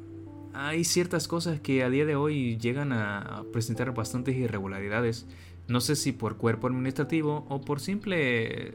hay 0.56 0.84
ciertas 0.84 1.28
cosas 1.28 1.60
que 1.60 1.84
a 1.84 1.92
día 1.92 2.08
de 2.08 2.16
hoy 2.16 2.58
llegan 2.58 2.92
a 2.92 3.44
presentar 3.54 3.94
bastantes 3.94 4.36
irregularidades. 4.36 5.28
No 5.68 5.80
sé 5.80 5.96
si 5.96 6.12
por 6.12 6.38
cuerpo 6.38 6.66
administrativo 6.66 7.46
o 7.48 7.62
por 7.62 7.80
simple 7.80 8.74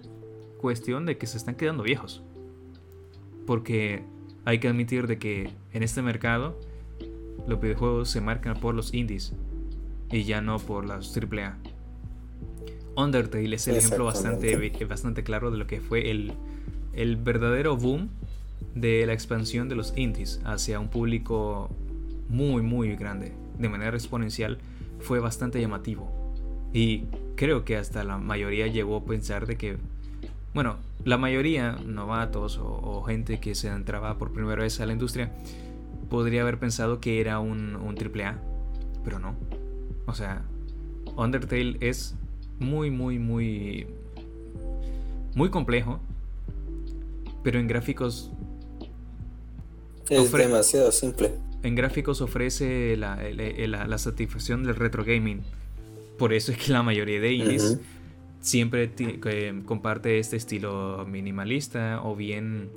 cuestión 0.59 1.05
de 1.05 1.19
que 1.19 1.27
se 1.27 1.37
están 1.37 1.57
quedando 1.57 1.83
viejos. 1.83 2.23
Porque 3.45 4.05
hay 4.45 4.61
que 4.61 4.69
admitir 4.69 5.09
de 5.09 5.19
que 5.19 5.51
en 5.73 5.83
este 5.83 6.01
mercado 6.01 6.57
los 7.49 7.61
videojuegos 7.61 8.09
se 8.09 8.21
marcan 8.21 8.61
por 8.61 8.77
los 8.77 8.95
indies 8.95 9.33
y 10.13 10.23
ya 10.23 10.43
no 10.43 10.61
por 10.61 10.87
las 10.87 11.13
AAA. 11.13 11.59
Undertale 12.95 13.57
es 13.57 13.67
el 13.67 13.79
ejemplo 13.79 14.05
bastante, 14.05 14.87
bastante 14.89 15.25
claro 15.25 15.51
de 15.51 15.59
lo 15.59 15.67
que 15.67 15.81
fue 15.81 16.13
el, 16.13 16.35
el 16.93 17.17
verdadero 17.17 17.77
boom 17.77 18.11
de 18.75 19.05
la 19.07 19.13
expansión 19.13 19.69
de 19.69 19.77
los 19.77 19.97
indies 19.97 20.41
hacia 20.45 20.81
un 20.81 20.89
público 20.89 21.71
muy 22.29 22.63
muy 22.63 22.97
grande 22.97 23.33
de 23.59 23.69
manera 23.69 23.97
exponencial 23.97 24.59
fue 25.01 25.21
bastante 25.21 25.61
llamativo. 25.61 26.11
Y 26.73 27.05
creo 27.37 27.65
que 27.65 27.77
hasta 27.77 28.05
la 28.05 28.19
mayoría 28.19 28.67
llegó 28.67 28.97
a 28.97 29.05
pensar 29.05 29.47
de 29.47 29.57
que 29.57 29.77
bueno 30.55 30.77
la 31.05 31.19
mayoría 31.19 31.73
novatos 31.85 32.59
o, 32.63 33.03
gente 33.03 33.41
que 33.41 33.55
se 33.55 33.69
entraba 33.69 34.17
por 34.17 34.33
primera 34.33 34.63
vez 34.63 34.81
a 34.81 34.87
la 34.87 34.93
industria 34.93 35.33
podría 36.09 36.43
haber 36.43 36.59
pensado 36.59 37.01
que 37.01 37.21
era 37.21 37.41
un, 37.41 37.77
un 37.77 37.97
AAA 37.97 38.39
pero 39.05 39.19
no. 39.19 39.35
O 40.07 40.15
sea 40.15 40.43
Undertale 41.17 41.77
es 41.81 42.15
muy 42.59 42.91
muy 42.91 43.19
muy 43.19 43.87
muy 45.35 45.51
complejo 45.51 46.01
pero 47.43 47.59
en 47.59 47.67
gráficos 47.67 48.31
es 50.13 50.33
demasiado 50.33 50.93
simple. 50.93 51.33
En 51.63 51.75
gráficos 51.75 52.21
ofrece 52.21 52.97
la, 52.97 53.17
la, 53.17 53.99
satisfacción 53.99 54.65
del 54.65 54.77
retro 54.77 55.05
gaming. 55.05 55.43
Por 56.19 56.33
eso 56.33 56.53
es 56.53 56.59
que 56.59 56.73
la 56.73 56.83
mayoría 56.83 57.21
de 57.21 57.33
indies 57.33 57.79
siempre 58.41 58.91
comparte 59.65 60.19
este 60.19 60.37
estilo 60.37 61.07
minimalista 61.09 62.01
o 62.03 62.17
bien 62.17 62.71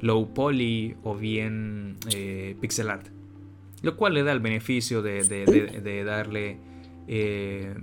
low 0.00 0.34
poly 0.34 0.96
o 1.02 1.14
bien 1.14 1.96
eh, 2.14 2.56
pixel 2.60 2.90
art. 2.90 3.06
Lo 3.82 3.96
cual 3.96 4.14
le 4.14 4.22
da 4.22 4.32
el 4.32 4.40
beneficio 4.40 5.02
de, 5.02 5.24
de, 5.24 6.04
darle... 6.04 6.58
Eh, 7.08 7.74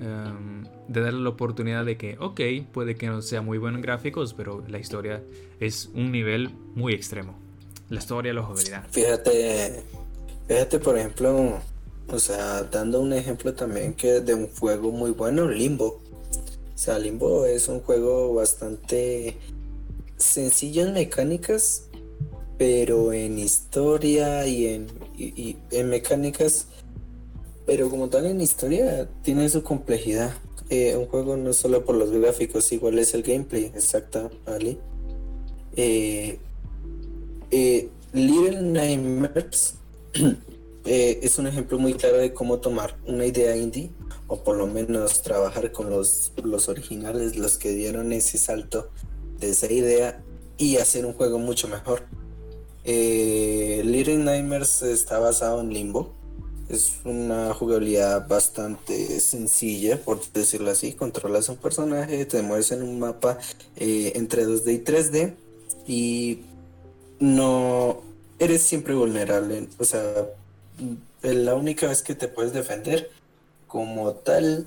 em, 0.00 0.64
de 0.88 1.00
darle 1.00 1.20
la 1.20 1.30
oportunidad 1.30 1.84
de 1.84 1.96
que, 1.96 2.16
ok, 2.18 2.40
puede 2.72 2.94
que 2.94 3.06
no 3.06 3.22
sea 3.22 3.40
muy 3.40 3.56
bueno 3.56 3.78
en 3.78 3.82
gráficos, 3.82 4.34
pero 4.34 4.62
la 4.68 4.78
historia 4.78 5.22
es 5.60 5.90
un 5.94 6.12
nivel 6.12 6.50
muy 6.74 6.92
extremo 6.92 7.43
la 7.88 7.98
historia, 7.98 8.32
la 8.32 8.42
jugabilidad. 8.42 8.84
Fíjate, 8.90 9.82
fíjate 10.48 10.78
por 10.78 10.98
ejemplo, 10.98 11.60
o 12.08 12.18
sea, 12.18 12.64
dando 12.64 13.00
un 13.00 13.12
ejemplo 13.12 13.54
también 13.54 13.94
que 13.94 14.20
de 14.20 14.34
un 14.34 14.48
juego 14.48 14.90
muy 14.90 15.12
bueno, 15.12 15.48
Limbo. 15.48 16.00
O 16.74 16.78
sea, 16.78 16.98
Limbo 16.98 17.46
es 17.46 17.68
un 17.68 17.80
juego 17.80 18.34
bastante 18.34 19.36
sencillo 20.16 20.82
en 20.82 20.94
mecánicas, 20.94 21.88
pero 22.58 23.12
en 23.12 23.38
historia 23.38 24.46
y 24.46 24.66
en, 24.66 24.86
en 25.70 25.88
mecánicas, 25.88 26.66
pero 27.66 27.88
como 27.90 28.08
tal 28.08 28.26
en 28.26 28.40
historia 28.40 29.08
tiene 29.22 29.48
su 29.48 29.62
complejidad. 29.62 30.34
Eh, 30.70 30.96
un 30.96 31.06
juego 31.06 31.36
no 31.36 31.52
solo 31.52 31.84
por 31.84 31.94
los 31.94 32.10
gráficos, 32.10 32.72
igual 32.72 32.98
es 32.98 33.14
el 33.14 33.22
gameplay, 33.22 33.66
exacto, 33.66 34.30
¿vale? 34.46 34.78
Eh, 35.76 36.38
eh, 37.56 37.88
Little 38.12 38.62
Nightmares 38.62 39.74
eh, 40.84 41.20
es 41.22 41.38
un 41.38 41.46
ejemplo 41.46 41.78
muy 41.78 41.94
claro 41.94 42.16
de 42.16 42.34
cómo 42.34 42.58
tomar 42.58 42.96
una 43.06 43.26
idea 43.26 43.56
indie 43.56 43.92
o 44.26 44.42
por 44.42 44.56
lo 44.56 44.66
menos 44.66 45.22
trabajar 45.22 45.70
con 45.70 45.88
los, 45.88 46.32
los 46.42 46.68
originales, 46.68 47.36
los 47.36 47.56
que 47.56 47.70
dieron 47.70 48.12
ese 48.12 48.38
salto 48.38 48.90
de 49.38 49.50
esa 49.50 49.70
idea 49.70 50.20
y 50.58 50.78
hacer 50.78 51.06
un 51.06 51.12
juego 51.12 51.38
mucho 51.38 51.68
mejor. 51.68 52.02
Eh, 52.82 53.82
Little 53.84 54.18
Nightmares 54.18 54.82
está 54.82 55.20
basado 55.20 55.60
en 55.60 55.72
Limbo. 55.72 56.12
Es 56.68 56.94
una 57.04 57.54
jugabilidad 57.54 58.26
bastante 58.26 59.20
sencilla, 59.20 60.02
por 60.02 60.20
decirlo 60.32 60.72
así. 60.72 60.94
Controlas 60.94 61.48
un 61.48 61.56
personaje, 61.56 62.24
te 62.24 62.42
mueves 62.42 62.72
en 62.72 62.82
un 62.82 62.98
mapa 62.98 63.38
entre 63.76 64.44
2D 64.44 64.72
y 64.72 64.78
3D 64.78 65.34
y 65.86 66.38
no 67.24 68.02
eres 68.38 68.62
siempre 68.62 68.94
vulnerable. 68.94 69.68
O 69.78 69.84
sea, 69.84 70.02
la 71.22 71.54
única 71.54 71.88
vez 71.88 72.02
que 72.02 72.14
te 72.14 72.28
puedes 72.28 72.52
defender 72.52 73.10
como 73.66 74.12
tal, 74.12 74.66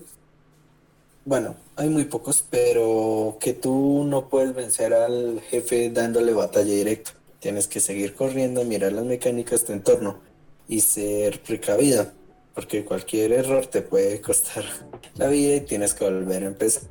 bueno, 1.26 1.56
hay 1.76 1.90
muy 1.90 2.06
pocos, 2.06 2.44
pero 2.50 3.38
que 3.40 3.54
tú 3.54 4.06
no 4.06 4.28
puedes 4.30 4.56
vencer 4.56 4.94
al 4.94 5.40
jefe 5.42 5.90
dándole 5.92 6.34
batalla 6.34 6.74
directo. 6.74 7.12
tienes 7.40 7.68
que 7.68 7.80
seguir 7.80 8.16
corriendo, 8.16 8.64
mirar 8.64 8.94
las 8.94 9.06
mecánicas 9.06 9.62
de 9.62 9.68
tu 9.68 9.74
entorno 9.74 10.20
y 10.68 10.82
ser 10.82 11.42
precavida, 11.44 12.14
porque 12.56 12.84
cualquier 12.84 13.32
error 13.32 13.68
te 13.68 13.82
puede 13.84 14.20
costar 14.20 14.66
la 15.16 15.28
vida 15.28 15.56
y 15.56 15.62
tienes 15.62 15.94
que 15.94 16.06
volver 16.06 16.44
a 16.44 16.48
empezar. 16.48 16.84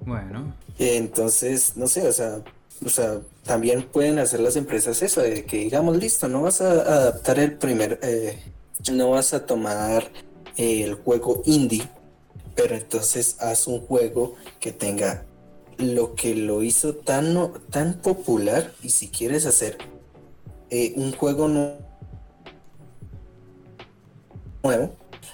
Bueno. 0.00 0.54
Entonces, 0.78 1.76
no 1.76 1.86
sé, 1.86 2.06
o 2.08 2.12
sea, 2.12 2.42
o 2.84 2.88
sea, 2.88 3.20
también 3.44 3.82
pueden 3.82 4.18
hacer 4.18 4.40
las 4.40 4.56
empresas 4.56 5.02
eso, 5.02 5.20
de 5.20 5.44
que 5.44 5.58
digamos, 5.58 5.96
listo, 5.96 6.28
no 6.28 6.42
vas 6.42 6.60
a 6.60 6.70
adaptar 6.70 7.38
el 7.38 7.58
primer, 7.58 7.98
eh, 8.02 8.38
no 8.92 9.10
vas 9.10 9.34
a 9.34 9.44
tomar 9.44 10.10
el 10.56 10.94
juego 10.94 11.42
indie, 11.44 11.88
pero 12.54 12.74
entonces 12.74 13.36
haz 13.40 13.66
un 13.66 13.80
juego 13.80 14.36
que 14.58 14.72
tenga 14.72 15.24
lo 15.78 16.14
que 16.14 16.34
lo 16.34 16.62
hizo 16.62 16.94
tan, 16.94 17.52
tan 17.70 17.94
popular 18.00 18.72
y 18.82 18.90
si 18.90 19.08
quieres 19.08 19.46
hacer 19.46 19.78
eh, 20.70 20.92
un 20.96 21.12
juego 21.12 21.48
nuevo, 21.48 21.80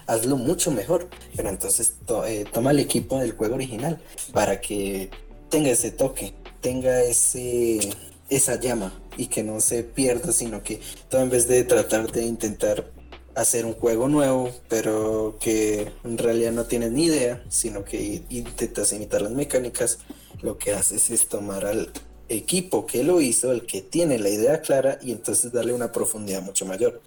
hazlo 0.06 0.36
mucho 0.36 0.70
mejor. 0.70 1.08
Pero 1.34 1.48
entonces 1.48 1.94
eh, 2.26 2.44
toma 2.52 2.70
el 2.70 2.80
equipo 2.80 3.18
del 3.18 3.32
juego 3.32 3.54
original 3.54 4.00
para 4.32 4.60
que 4.60 5.10
tenga 5.50 5.70
ese 5.70 5.90
toque, 5.90 6.34
tenga 6.60 7.02
ese 7.02 7.80
esa 8.28 8.58
llama 8.58 8.92
y 9.16 9.26
que 9.26 9.42
no 9.42 9.60
se 9.60 9.82
pierda, 9.84 10.32
sino 10.32 10.62
que 10.62 10.80
todo 11.08 11.22
en 11.22 11.30
vez 11.30 11.46
de 11.48 11.64
tratar 11.64 12.10
de 12.10 12.24
intentar 12.24 12.90
hacer 13.34 13.66
un 13.66 13.74
juego 13.74 14.08
nuevo, 14.08 14.50
pero 14.68 15.36
que 15.38 15.92
en 16.04 16.18
realidad 16.18 16.52
no 16.52 16.64
tienes 16.64 16.92
ni 16.92 17.04
idea, 17.04 17.44
sino 17.48 17.84
que 17.84 18.22
intentas 18.30 18.92
imitar 18.92 19.20
las 19.22 19.32
mecánicas, 19.32 19.98
lo 20.40 20.56
que 20.56 20.72
haces 20.72 21.10
es 21.10 21.28
tomar 21.28 21.66
al 21.66 21.92
equipo 22.28 22.86
que 22.86 23.04
lo 23.04 23.20
hizo, 23.20 23.52
el 23.52 23.66
que 23.66 23.82
tiene 23.82 24.18
la 24.18 24.30
idea 24.30 24.62
clara, 24.62 24.98
y 25.02 25.12
entonces 25.12 25.52
darle 25.52 25.74
una 25.74 25.92
profundidad 25.92 26.42
mucho 26.42 26.64
mayor. 26.64 27.00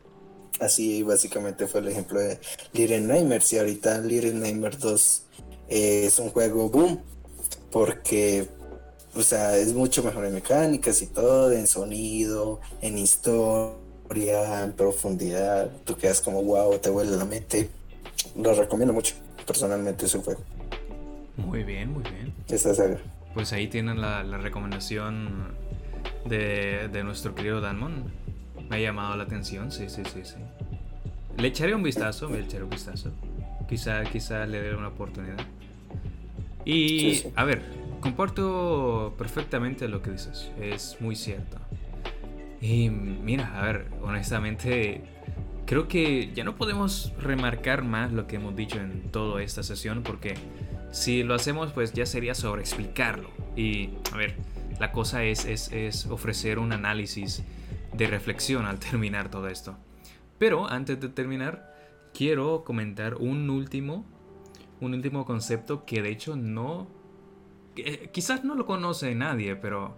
Así 0.60 1.04
básicamente 1.04 1.68
fue 1.68 1.82
el 1.82 1.88
ejemplo 1.88 2.20
de 2.20 2.40
Little 2.74 3.02
Nightmares, 3.02 3.54
y 3.54 3.60
ahorita 3.60 4.00
Little 4.00 4.34
Nightmares 4.34 4.80
2 4.80 5.24
eh, 5.70 6.04
es 6.06 6.20
un 6.20 6.30
juego 6.30 6.70
boom, 6.70 7.02
porque 7.72 8.48
o 9.16 9.22
sea, 9.22 9.58
es 9.58 9.74
mucho 9.74 10.04
mejor 10.04 10.26
en 10.26 10.36
mecánicas 10.36 11.02
y 11.02 11.08
todo, 11.08 11.52
en 11.52 11.68
sonido, 11.68 12.60
en 12.82 12.98
historia 12.98 14.64
en 14.64 14.74
profundidad, 14.74 15.70
tú 15.86 15.96
quedas 15.96 16.22
como 16.22 16.44
wow, 16.44 16.78
te 16.80 16.90
vuelve 16.90 17.16
la 17.16 17.26
mente. 17.26 17.70
Lo 18.36 18.54
recomiendo 18.54 18.94
mucho, 18.94 19.16
personalmente 19.46 20.06
ese 20.06 20.20
juego. 20.20 20.42
Muy 21.38 21.64
bien, 21.64 21.92
muy 21.92 22.04
bien. 22.04 22.34
Saga. 22.58 22.98
Pues 23.34 23.54
ahí 23.54 23.68
tienen 23.68 24.02
la, 24.02 24.24
recomendación 24.38 25.56
de, 26.26 26.90
de, 26.92 27.04
nuestro 27.04 27.36
querido 27.36 27.62
Danmon. 27.62 28.12
Me 28.70 28.78
ha 28.78 28.80
llamado 28.80 29.16
la 29.16 29.24
atención, 29.24 29.72
sí, 29.72 29.90
sí, 29.90 30.04
sí, 30.06 30.22
sí. 30.24 30.36
Le 31.38 31.48
echaré 31.48 31.74
un 31.74 31.84
vistazo, 31.84 32.30
me 32.30 32.40
echaré 32.40 32.64
un 32.64 32.70
vistazo. 32.70 33.12
Quizá, 33.68 34.04
quizá 34.04 34.46
le 34.46 34.62
dé 34.62 34.76
una 34.76 34.90
oportunidad. 34.90 35.38
Y, 36.66 37.24
a 37.36 37.44
ver, 37.46 37.64
comparto 38.02 39.16
perfectamente 39.18 39.88
lo 39.88 40.02
que 40.02 40.12
dices. 40.12 40.52
Es 40.60 40.98
muy 41.00 41.16
cierto. 41.16 41.58
Y 42.62 42.90
mira, 42.90 43.60
a 43.60 43.66
ver, 43.66 43.88
honestamente, 44.02 45.02
creo 45.66 45.88
que 45.88 46.32
ya 46.34 46.44
no 46.44 46.56
podemos 46.56 47.14
remarcar 47.20 47.84
más 47.84 48.12
lo 48.12 48.28
que 48.28 48.36
hemos 48.38 48.56
dicho 48.56 48.80
en 48.80 49.04
toda 49.12 49.42
esta 49.42 49.64
sesión 49.64 50.04
porque 50.04 50.34
si 50.92 51.22
lo 51.22 51.36
hacemos 51.36 51.72
pues 51.72 51.94
ya 51.94 52.06
sería 52.06 52.36
sobre 52.36 52.62
explicarlo. 52.62 53.30
Y 53.56 53.92
a 54.12 54.18
ver, 54.18 54.36
la 54.80 54.92
cosa 54.92 55.24
es, 55.24 55.46
es, 55.46 56.06
ofrecer 56.08 56.60
un 56.60 56.74
análisis 56.74 57.44
de 58.00 58.08
reflexión 58.08 58.66
al 58.66 58.80
terminar 58.90 59.30
todo 59.30 59.48
esto. 59.48 59.78
Pero 60.40 60.68
antes 60.68 61.00
de 61.00 61.10
terminar, 61.10 61.76
quiero 62.14 62.64
comentar 62.64 63.16
un 63.16 63.50
último, 63.50 64.06
un 64.80 64.94
último 64.94 65.26
concepto 65.26 65.86
que 65.86 66.02
de 66.02 66.10
hecho 66.10 66.36
no, 66.36 66.88
quizás 68.12 68.46
no 68.46 68.56
lo 68.56 68.66
conoce 68.66 69.14
nadie, 69.16 69.58
pero 69.58 69.98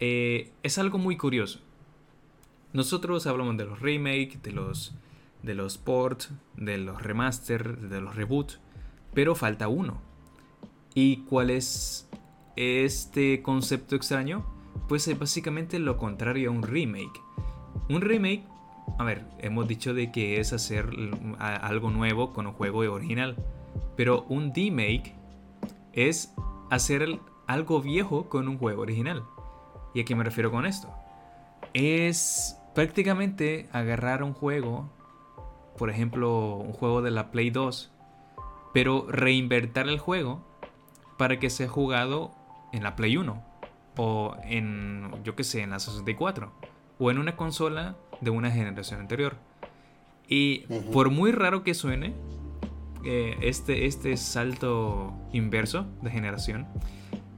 eh, 0.00 0.50
es 0.62 0.78
algo 0.78 0.98
muy 0.98 1.16
curioso. 1.18 1.60
Nosotros 2.72 3.26
hablamos 3.26 3.56
de 3.58 3.66
los 3.66 3.80
remakes, 3.80 4.42
de 4.42 4.52
los, 4.52 4.94
de 5.42 5.54
los 5.54 5.76
ports, 5.76 6.30
de 6.56 6.78
los 6.78 7.02
remaster, 7.02 7.78
de 7.78 8.00
los 8.00 8.16
reboot, 8.16 8.54
pero 9.12 9.34
falta 9.34 9.68
uno. 9.68 10.00
¿Y 10.94 11.18
cuál 11.24 11.50
es 11.50 12.08
este 12.56 13.42
concepto 13.42 13.94
extraño? 13.94 14.46
Pues 14.88 15.06
es 15.08 15.18
básicamente 15.18 15.78
lo 15.78 15.98
contrario 15.98 16.48
a 16.48 16.52
un 16.52 16.62
remake. 16.62 17.25
Un 17.88 18.00
remake, 18.00 18.42
a 18.98 19.04
ver, 19.04 19.24
hemos 19.38 19.68
dicho 19.68 19.94
de 19.94 20.10
que 20.10 20.40
es 20.40 20.52
hacer 20.52 20.90
algo 21.38 21.90
nuevo 21.90 22.32
con 22.32 22.46
un 22.46 22.52
juego 22.52 22.80
original, 22.92 23.36
pero 23.96 24.24
un 24.28 24.52
remake 24.54 25.14
es 25.92 26.34
hacer 26.70 27.20
algo 27.46 27.80
viejo 27.80 28.28
con 28.28 28.48
un 28.48 28.58
juego 28.58 28.82
original. 28.82 29.24
¿Y 29.94 30.00
a 30.00 30.04
qué 30.04 30.14
me 30.14 30.24
refiero 30.24 30.50
con 30.50 30.66
esto? 30.66 30.92
Es 31.72 32.60
prácticamente 32.74 33.68
agarrar 33.72 34.22
un 34.22 34.34
juego, 34.34 34.90
por 35.78 35.90
ejemplo, 35.90 36.56
un 36.56 36.72
juego 36.72 37.02
de 37.02 37.10
la 37.10 37.30
Play 37.30 37.50
2, 37.50 37.90
pero 38.74 39.06
reinvertir 39.08 39.84
el 39.84 39.98
juego 39.98 40.42
para 41.16 41.38
que 41.38 41.50
sea 41.50 41.68
jugado 41.68 42.32
en 42.72 42.82
la 42.82 42.96
Play 42.96 43.16
1 43.16 43.42
o 43.96 44.36
en, 44.44 45.10
yo 45.24 45.34
que 45.34 45.44
sé, 45.44 45.62
en 45.62 45.70
la 45.70 45.78
64 45.78 46.52
o 46.98 47.10
en 47.10 47.18
una 47.18 47.36
consola 47.36 47.96
de 48.20 48.30
una 48.30 48.50
generación 48.50 49.00
anterior. 49.00 49.36
Y 50.28 50.60
por 50.92 51.10
muy 51.10 51.32
raro 51.32 51.62
que 51.62 51.74
suene, 51.74 52.14
eh, 53.04 53.36
este, 53.42 53.86
este 53.86 54.16
salto 54.16 55.14
inverso 55.32 55.86
de 56.02 56.10
generación 56.10 56.66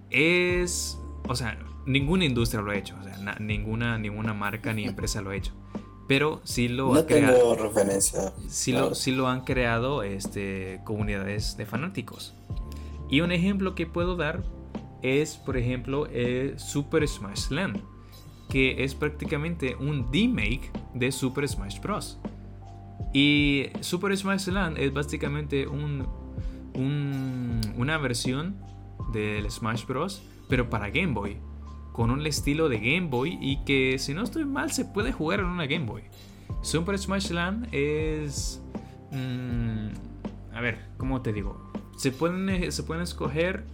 es, 0.09 0.99
o 1.29 1.37
sea, 1.37 1.59
ninguna 1.85 2.25
industria 2.25 2.63
lo 2.63 2.71
ha 2.71 2.77
hecho, 2.77 2.97
o 2.99 3.05
sea, 3.05 3.37
ninguna, 3.39 3.99
ninguna 3.99 4.33
marca 4.33 4.73
ni 4.73 4.85
empresa 4.85 5.21
lo 5.21 5.31
ha 5.31 5.37
hecho. 5.37 5.53
Pero 6.07 6.41
sí 6.45 6.69
lo 6.69 6.95
no 6.95 7.05
tengo 7.05 7.55
referencia. 7.55 8.33
Sí, 8.49 8.73
lo, 8.73 8.95
sí 8.95 9.13
lo 9.13 9.29
han 9.29 9.43
creado 9.43 10.03
este, 10.03 10.81
comunidades 10.85 11.59
de 11.59 11.67
fanáticos. 11.67 12.35
Y 13.11 13.21
un 13.21 13.31
ejemplo 13.31 13.75
que 13.75 13.87
puedo 13.87 14.17
dar 14.17 14.43
es, 15.03 15.37
por 15.37 15.59
ejemplo, 15.59 16.09
Super 16.57 17.07
Smash 17.07 17.51
Land, 17.51 17.83
que 18.49 18.85
es 18.85 18.95
prácticamente 18.95 19.77
un 19.77 20.11
remake 20.13 20.71
de 20.95 21.13
Super 21.13 21.49
Smash 21.49 21.81
Bros. 21.81 22.19
Y 23.13 23.67
Super 23.81 24.17
Smash 24.17 24.49
Land 24.49 24.79
es 24.79 24.93
básicamente 24.93 25.67
un, 25.67 26.07
un, 26.75 27.61
una 27.77 27.99
versión 27.99 28.57
del 29.13 29.51
Smash 29.51 29.87
Bros. 29.87 30.23
pero 30.49 30.69
para 30.69 30.91
Game 30.91 31.13
Boy 31.13 31.39
con 31.93 32.11
un 32.13 32.25
estilo 32.27 32.69
de 32.69 32.79
Game 32.79 33.09
Boy 33.09 33.39
y 33.41 33.65
que 33.65 33.99
si 33.99 34.15
no 34.15 34.23
estoy 34.23 34.45
mal 34.45 34.71
se 34.71 34.85
puede 34.85 35.11
jugar 35.11 35.41
en 35.41 35.47
una 35.47 35.67
Game 35.67 35.85
Boy. 35.85 36.05
Super 36.63 36.97
Smash 36.97 37.31
Land 37.31 37.69
es... 37.73 38.63
Mm, 39.11 39.89
a 40.55 40.61
ver, 40.61 40.79
¿cómo 40.97 41.23
te 41.23 41.33
digo? 41.33 41.73
Se 41.97 42.13
pueden 42.13 42.49
escoger 42.49 43.67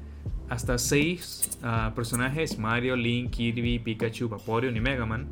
hasta 0.48 0.78
6 0.78 1.58
ah, 1.62 1.92
personajes, 1.94 2.58
Mario, 2.58 2.96
Link, 2.96 3.30
Kirby, 3.30 3.78
Pikachu, 3.78 4.28
Vaporeon 4.28 4.76
y 4.76 4.80
Mega 4.80 5.06
Man. 5.06 5.28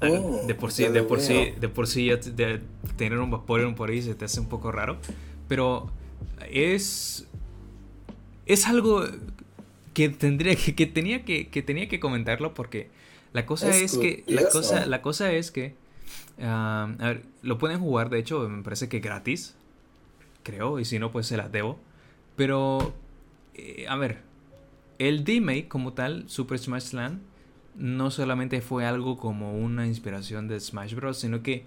Ah, 0.00 0.08
oh, 0.10 0.44
de 0.46 0.54
por 0.54 0.72
sí, 0.72 0.88
de 0.88 1.02
por 1.02 1.20
sí, 1.20 1.52
de 1.60 1.68
por 1.68 1.86
sí 1.86 2.08
de 2.08 2.60
tener 2.96 3.18
un 3.18 3.30
Vaporeon 3.30 3.74
por 3.74 3.90
ahí 3.90 4.02
se 4.02 4.14
te 4.14 4.24
hace 4.24 4.40
un 4.40 4.48
poco 4.48 4.72
raro. 4.72 4.98
Pero 5.48 5.90
es. 6.50 7.28
Es 8.44 8.66
algo 8.66 9.04
que 9.94 10.08
tendría 10.08 10.56
que, 10.56 10.74
que 10.74 10.86
tenía 10.86 11.24
que, 11.24 11.48
que, 11.48 11.62
tenía 11.62 11.88
que 11.88 12.00
comentarlo 12.00 12.54
porque 12.54 12.90
la 13.32 13.46
cosa 13.46 13.74
es, 13.74 13.96
que 13.96 14.24
la 14.26 14.48
cosa 14.48 14.86
la 14.86 15.02
cosa 15.02 15.32
es 15.32 15.50
que 15.50 15.74
a 16.40 16.88
ver, 16.98 17.22
lo 17.42 17.58
pueden 17.58 17.78
jugar 17.78 18.10
de 18.10 18.18
hecho 18.18 18.48
me 18.48 18.62
parece 18.62 18.88
que 18.88 19.00
gratis 19.00 19.54
creo 20.42 20.80
y 20.80 20.84
si 20.84 20.98
no 20.98 21.12
pues 21.12 21.26
se 21.26 21.36
las 21.36 21.52
debo 21.52 21.78
pero 22.36 22.94
eh, 23.54 23.86
a 23.88 23.96
ver 23.96 24.20
el 24.98 25.24
remake 25.24 25.68
como 25.68 25.92
tal 25.92 26.28
Super 26.28 26.58
Smash 26.58 26.92
Land 26.92 27.20
no 27.76 28.10
solamente 28.10 28.60
fue 28.60 28.84
algo 28.84 29.16
como 29.16 29.58
una 29.58 29.86
inspiración 29.86 30.48
de 30.48 30.60
Smash 30.60 30.94
Bros 30.94 31.18
sino 31.18 31.42
que 31.42 31.64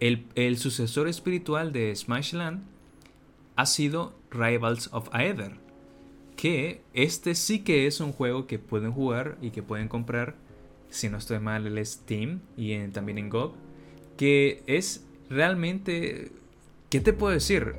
el, 0.00 0.56
sucesor 0.56 1.08
espiritual 1.08 1.72
de 1.72 1.94
Smash 1.94 2.32
Land 2.32 2.62
ha 3.56 3.66
sido 3.66 4.14
Rivals 4.30 4.88
of 4.92 5.08
Aether 5.12 5.52
que 6.40 6.80
este 6.94 7.34
sí 7.34 7.58
que 7.58 7.86
es 7.86 8.00
un 8.00 8.12
juego 8.12 8.46
que 8.46 8.58
pueden 8.58 8.92
jugar 8.92 9.36
y 9.42 9.50
que 9.50 9.62
pueden 9.62 9.88
comprar, 9.88 10.36
si 10.88 11.10
no 11.10 11.18
estoy 11.18 11.38
mal, 11.38 11.66
el 11.66 11.84
Steam 11.84 12.40
y 12.56 12.78
también 12.88 13.18
en 13.18 13.28
GOG, 13.28 13.52
que 14.16 14.62
es 14.66 15.04
realmente, 15.28 16.32
¿qué 16.88 17.00
te 17.00 17.12
puedo 17.12 17.34
decir? 17.34 17.74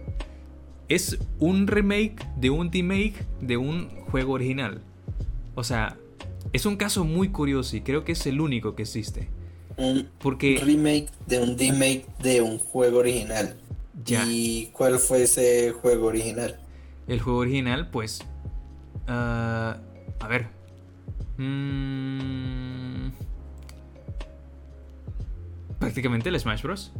Es 0.91 1.18
un 1.39 1.68
remake 1.68 2.26
de 2.35 2.49
un 2.49 2.69
remake 2.69 3.26
de 3.39 3.55
un 3.55 3.88
juego 4.09 4.34
original. 4.34 4.81
O 5.55 5.63
sea, 5.63 5.97
es 6.51 6.65
un 6.65 6.76
caso 6.76 7.05
muy 7.05 7.30
curioso 7.30 7.77
y 7.77 7.81
creo 7.81 8.03
que 8.03 8.11
es 8.11 8.26
el 8.27 8.41
único 8.41 8.76
que 8.76 8.81
existe. 8.84 9.30
Un 9.77 10.09
Porque 10.19 10.61
remake 10.61 11.07
de 11.27 11.39
un 11.39 11.57
remake 11.57 12.05
de 12.22 12.41
un 12.41 12.59
juego 12.59 12.99
original. 12.99 13.55
Ya. 14.03 14.26
¿Y 14.27 14.65
cuál 14.73 14.99
fue 14.99 15.23
ese 15.23 15.72
juego 15.72 16.07
original? 16.07 16.59
el 17.07 17.22
juego 17.22 17.39
original, 17.39 17.89
pues... 17.89 18.22
ah, 19.07 19.77
a 20.19 20.27
ver. 20.27 20.47
Mm, 21.38 23.11
prácticamente 25.80 26.27
el 26.27 26.38
Smash 26.38 26.63
Bros. 26.63 26.91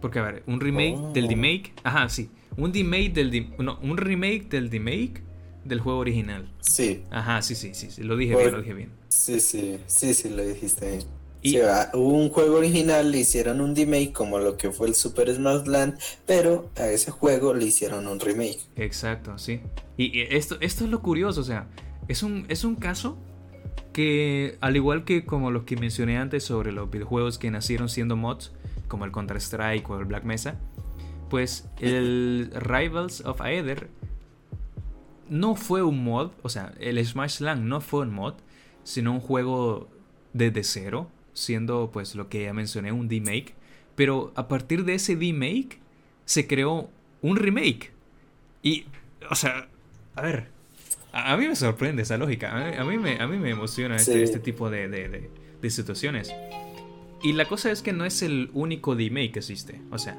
Porque, 0.00 0.18
a 0.18 0.22
ver, 0.22 0.42
un 0.46 0.60
remake 0.60 0.96
Oh. 0.96 1.12
del 1.12 1.28
remake. 1.28 1.74
Ajá, 1.84 2.08
sí. 2.08 2.30
Un 2.58 2.74
remake 2.74 3.12
del. 3.14 3.54
No, 3.58 3.78
un 3.80 3.96
remake 3.96 4.48
del 4.50 4.70
remake 4.70 5.22
del 5.64 5.80
juego 5.80 5.98
original. 6.00 6.48
Sí, 6.60 7.02
Ajá, 7.10 7.40
sí, 7.40 7.54
sí, 7.54 7.72
sí. 7.72 7.90
sí, 7.90 8.02
Lo 8.02 8.16
dije 8.16 8.34
Por- 8.34 8.42
bien, 8.42 8.52
lo 8.54 8.60
dije 8.60 8.74
bien. 8.74 8.90
sí, 9.08 9.40
sí, 9.40 9.78
sí, 9.86 10.12
sí, 10.12 10.28
lo 10.28 10.44
dijiste 10.44 10.86
bien. 10.90 11.02
Y- 11.40 11.50
Sí, 11.52 11.60
ah, 11.60 11.90
hubo 11.94 12.18
un 12.18 12.30
juego 12.30 12.56
original, 12.56 13.12
le 13.12 13.18
hicieron 13.20 13.60
un 13.60 13.76
remake 13.76 14.12
como 14.12 14.38
lo 14.40 14.56
que 14.56 14.72
fue 14.72 14.88
el 14.88 14.94
Super 14.96 15.32
Smash 15.32 15.66
Land, 15.68 15.96
pero 16.26 16.68
a 16.76 16.88
ese 16.88 17.12
juego 17.12 17.54
le 17.54 17.64
hicieron 17.64 18.08
un 18.08 18.18
remake. 18.18 18.58
Exacto, 18.76 19.38
sí. 19.38 19.60
Y 19.96 20.18
y 20.18 20.22
esto, 20.22 20.56
esto 20.60 20.84
es 20.84 20.90
lo 20.90 21.00
curioso, 21.00 21.40
o 21.42 21.44
sea, 21.44 21.68
es 22.08 22.24
un, 22.24 22.44
es 22.48 22.64
un 22.64 22.74
caso 22.74 23.16
que, 23.92 24.56
al 24.60 24.74
igual 24.76 25.04
que 25.04 25.24
como 25.24 25.50
los 25.52 25.62
que 25.64 25.76
mencioné 25.76 26.18
antes 26.18 26.42
sobre 26.44 26.72
los 26.72 26.90
videojuegos 26.90 27.38
que 27.38 27.50
nacieron 27.52 27.88
siendo 27.88 28.16
mods, 28.16 28.52
como 28.88 29.04
el 29.04 29.12
Counter-Strike 29.12 29.88
o 29.90 29.98
el 29.98 30.06
Black 30.06 30.24
Mesa, 30.24 30.56
pues 31.28 31.68
el 31.80 32.50
Rivals 32.54 33.22
of 33.24 33.40
Aether 33.40 33.88
no 35.28 35.54
fue 35.56 35.82
un 35.82 36.02
mod, 36.04 36.30
o 36.42 36.48
sea, 36.48 36.72
el 36.80 37.04
Smash 37.04 37.40
Land 37.40 37.64
no 37.64 37.80
fue 37.80 38.02
un 38.02 38.12
mod, 38.14 38.34
sino 38.84 39.12
un 39.12 39.20
juego 39.20 39.88
desde 40.32 40.64
cero, 40.64 41.10
siendo 41.34 41.90
pues 41.92 42.14
lo 42.14 42.28
que 42.28 42.44
ya 42.44 42.52
mencioné, 42.52 42.92
un 42.92 43.08
remake. 43.10 43.54
Pero 43.94 44.32
a 44.36 44.48
partir 44.48 44.84
de 44.84 44.94
ese 44.94 45.14
remake 45.16 45.80
se 46.24 46.46
creó 46.46 46.88
un 47.20 47.36
remake. 47.36 47.92
Y, 48.62 48.86
o 49.30 49.34
sea, 49.34 49.68
a 50.14 50.22
ver, 50.22 50.48
a, 51.12 51.32
a 51.32 51.36
mí 51.36 51.46
me 51.46 51.56
sorprende 51.56 52.02
esa 52.02 52.16
lógica, 52.16 52.50
a 52.56 52.70
mí, 52.70 52.76
a 52.76 52.84
mí 52.84 52.98
me, 52.98 53.20
a 53.20 53.26
mí 53.26 53.36
me 53.38 53.50
emociona 53.50 53.96
este, 53.96 54.12
Sí. 54.14 54.22
este 54.22 54.38
tipo 54.38 54.70
de, 54.70 54.88
de- 54.88 55.08
de- 55.08 55.30
de 55.60 55.70
situaciones. 55.70 56.32
Y 57.22 57.32
la 57.32 57.46
cosa 57.46 57.70
es 57.72 57.82
que 57.82 57.92
no 57.92 58.04
es 58.04 58.22
el 58.22 58.48
único 58.54 58.94
remake 58.94 59.32
que 59.32 59.38
existe, 59.40 59.80
o 59.90 59.98
sea, 59.98 60.16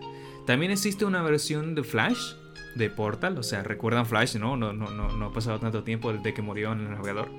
también 0.49 0.71
existe 0.71 1.05
una 1.05 1.21
versión 1.21 1.76
de 1.76 1.84
Flash, 1.84 2.34
de 2.73 2.89
Portal, 2.89 3.38
o 3.38 3.43
sea, 3.43 3.61
recuerdan 3.61 4.07
Flash, 4.07 4.35
¿no? 4.38 4.57
No, 4.57 4.73
no, 4.73 4.89
no, 4.89 5.11
no 5.11 5.26
ha 5.27 5.31
pasado 5.31 5.59
tanto 5.59 5.84
tiempo 5.84 6.11
desde 6.11 6.34
que 6.34 6.41
murió 6.41 6.71
en 6.71 6.80
el 6.80 6.89
navegador. 6.89 7.30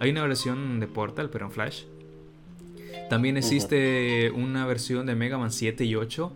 Hay 0.00 0.08
una 0.10 0.22
versión 0.22 0.80
de 0.80 0.86
Portal, 0.86 1.28
pero 1.28 1.44
en 1.44 1.52
Flash. 1.52 1.82
También 3.10 3.36
existe 3.36 4.30
una 4.34 4.64
versión 4.64 5.04
de 5.04 5.14
Mega 5.14 5.36
Man 5.36 5.50
7 5.52 5.84
y 5.84 5.96
8 5.96 6.32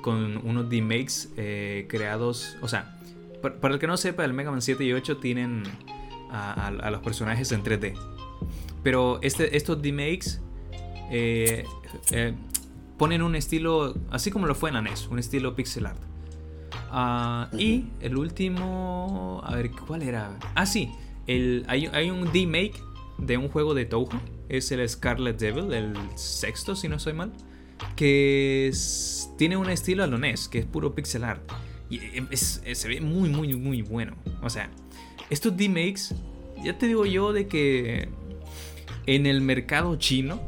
con 0.00 0.36
unos 0.46 0.70
remakes 0.70 1.28
eh, 1.36 1.86
creados. 1.88 2.56
O 2.62 2.68
sea, 2.68 2.96
pa- 3.42 3.54
para 3.54 3.74
el 3.74 3.80
que 3.80 3.88
no 3.88 3.96
sepa, 3.96 4.24
el 4.24 4.32
Mega 4.34 4.52
Man 4.52 4.62
7 4.62 4.84
y 4.84 4.92
8 4.92 5.16
tienen 5.16 5.64
a, 6.30 6.52
a- 6.52 6.68
a 6.68 6.90
los 6.92 7.00
personajes 7.02 7.50
en 7.50 7.64
3D. 7.64 7.94
Pero 8.84 9.18
este, 9.22 9.56
estos 9.56 9.82
remakes 9.82 10.40
eh, 11.10 11.64
eh, 12.12 12.34
ponen 12.98 13.22
un 13.22 13.34
estilo, 13.36 13.94
así 14.10 14.30
como 14.30 14.46
lo 14.46 14.54
fue 14.54 14.70
en 14.70 14.74
la 14.74 14.82
NES, 14.82 15.08
un 15.08 15.18
estilo 15.18 15.54
pixel 15.54 15.86
art. 15.86 16.00
Ah, 16.90 17.48
Y 17.56 17.84
el 18.00 18.16
último, 18.16 19.40
a 19.44 19.54
ver, 19.54 19.70
¿cuál 19.70 20.02
era? 20.02 20.38
Ah, 20.54 20.66
sí, 20.66 20.90
el, 21.26 21.64
hay, 21.68 21.86
hay 21.86 22.10
un 22.10 22.26
remake 22.32 22.74
de 23.18 23.36
un 23.36 23.48
juego 23.48 23.74
de 23.74 23.84
Touhou, 23.84 24.08
es 24.48 24.70
el 24.72 24.86
Scarlet 24.88 25.38
Devil, 25.38 25.72
el 25.72 25.94
sexto, 26.16 26.74
si 26.76 26.88
no 26.88 26.98
soy 26.98 27.12
mal, 27.12 27.32
que 27.96 28.68
es- 28.68 29.30
tiene 29.36 29.56
un 29.56 29.68
estilo 29.70 30.02
a 30.04 30.06
lo 30.06 30.18
NES, 30.18 30.48
que 30.48 30.58
es 30.58 30.66
puro 30.66 30.94
pixel 30.94 31.24
art. 31.24 31.42
Y 31.90 31.98
es- 32.30 32.60
es- 32.64 32.78
se 32.78 32.88
ve 32.88 33.00
muy, 33.00 33.28
muy, 33.28 33.54
muy 33.56 33.82
bueno. 33.82 34.14
O 34.42 34.50
sea, 34.50 34.70
estos 35.30 35.56
remakes, 35.56 36.14
ya 36.64 36.76
te 36.78 36.86
digo 36.86 37.06
yo 37.06 37.32
de 37.32 37.46
que 37.46 38.08
en 39.06 39.26
el 39.26 39.40
mercado 39.40 39.96
chino, 39.96 40.40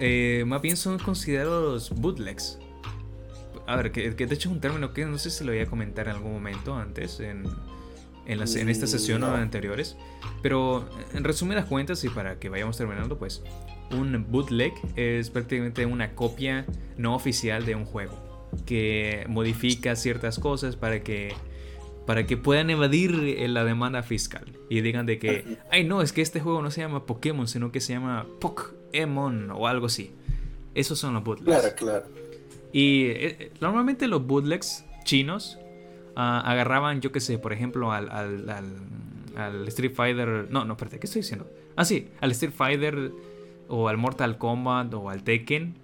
eh, 0.00 0.44
más 0.46 0.60
bien 0.62 0.76
son 0.76 0.98
considerados 0.98 1.90
bootlegs. 1.90 2.58
A 3.66 3.76
ver, 3.76 3.92
que, 3.92 4.16
que 4.16 4.26
de 4.26 4.34
hecho 4.34 4.48
es 4.48 4.54
un 4.54 4.60
término 4.60 4.92
que 4.92 5.04
no 5.06 5.16
sé 5.18 5.30
si 5.30 5.44
lo 5.44 5.52
voy 5.52 5.60
a 5.60 5.66
comentar 5.66 6.08
en 6.08 6.16
algún 6.16 6.32
momento 6.32 6.74
antes, 6.74 7.20
en, 7.20 7.44
en, 8.26 8.38
las- 8.38 8.56
en 8.56 8.68
esta 8.68 8.86
sesión 8.88 9.22
o 9.22 9.28
no. 9.28 9.34
en 9.36 9.42
anteriores. 9.42 9.96
Pero 10.42 10.88
en 11.14 11.22
resumidas 11.22 11.66
cuentas, 11.66 12.02
y 12.04 12.08
para 12.08 12.38
que 12.40 12.48
vayamos 12.48 12.76
terminando, 12.76 13.18
pues 13.18 13.42
un 13.92 14.26
bootleg 14.28 14.72
es 14.96 15.30
prácticamente 15.30 15.86
una 15.86 16.14
copia 16.14 16.64
no 16.96 17.14
oficial 17.14 17.64
de 17.66 17.74
un 17.76 17.84
juego 17.84 18.48
que 18.66 19.24
modifica 19.28 19.94
ciertas 19.96 20.38
cosas 20.40 20.74
para 20.76 21.02
que 21.04 21.34
para 22.06 22.26
que 22.26 22.36
puedan 22.36 22.70
evadir 22.70 23.12
eh, 23.38 23.46
la 23.46 23.62
demanda 23.64 24.02
fiscal 24.02 24.44
y 24.68 24.80
digan 24.80 25.06
de 25.06 25.18
que 25.20 25.58
ay 25.70 25.84
no 25.84 26.02
es 26.02 26.12
que 26.12 26.22
este 26.22 26.40
juego 26.40 26.60
no 26.62 26.70
se 26.72 26.80
llama 26.80 27.06
Pokémon 27.06 27.46
sino 27.46 27.70
que 27.70 27.80
se 27.80 27.92
llama 27.92 28.26
Pokémon 28.92 29.50
o 29.50 29.66
algo 29.66 29.86
así 29.86 30.12
esos 30.74 30.98
son 30.98 31.14
los 31.14 31.24
bootlegs 31.24 31.60
Claro, 31.60 31.74
claro. 31.76 32.04
y 32.72 33.04
eh, 33.06 33.36
eh, 33.40 33.52
normalmente 33.60 34.06
los 34.08 34.24
bootlegs 34.26 34.84
chinos 35.04 35.58
ah, 36.16 36.40
agarraban, 36.44 37.00
yo 37.00 37.10
qué 37.12 37.20
sé, 37.20 37.38
por 37.38 37.52
ejemplo, 37.52 37.92
al, 37.92 38.10
al, 38.10 38.48
al- 38.50 38.76
al 39.36 39.68
Street 39.68 39.92
Fighter. 39.94 40.48
No, 40.50 40.64
no, 40.64 40.74
espérate, 40.74 40.98
¿qué 40.98 41.06
estoy 41.06 41.22
diciendo? 41.22 41.48
Ah, 41.76 41.84
sí, 41.84 42.08
al 42.20 42.30
Street 42.32 42.52
Fighter 42.52 43.12
o 43.68 43.88
al 43.88 43.96
Mortal 43.96 44.36
Kombat 44.38 44.92
o 44.94 45.08
al 45.08 45.22
Tekken. 45.22 45.74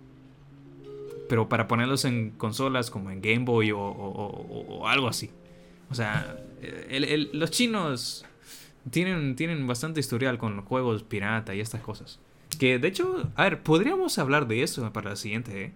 Pero 1.28 1.48
para 1.48 1.66
ponerlos 1.66 2.04
en 2.04 2.30
consolas 2.30 2.90
como 2.90 3.10
en 3.10 3.20
Game 3.22 3.44
Boy 3.44 3.72
o, 3.72 3.78
o- 3.80 4.26
o- 4.26 4.78
o 4.78 4.88
algo 4.88 5.08
así. 5.08 5.30
O 5.90 5.94
sea, 5.94 6.36
el- 6.88 7.04
el- 7.04 7.30
los 7.32 7.50
chinos 7.50 8.24
tienen, 8.90 9.34
tienen 9.36 9.66
bastante 9.66 10.00
historial 10.00 10.38
con 10.38 10.56
los 10.56 10.64
juegos 10.64 11.02
pirata 11.02 11.54
y 11.54 11.60
estas 11.60 11.80
cosas. 11.80 12.18
Que 12.58 12.78
de 12.78 12.88
hecho, 12.88 13.30
a 13.34 13.44
ver, 13.44 13.62
podríamos 13.62 14.18
hablar 14.18 14.46
de 14.48 14.62
eso 14.62 14.92
para 14.92 15.10
la 15.10 15.16
siguiente, 15.16 15.64
¿eh? 15.64 15.72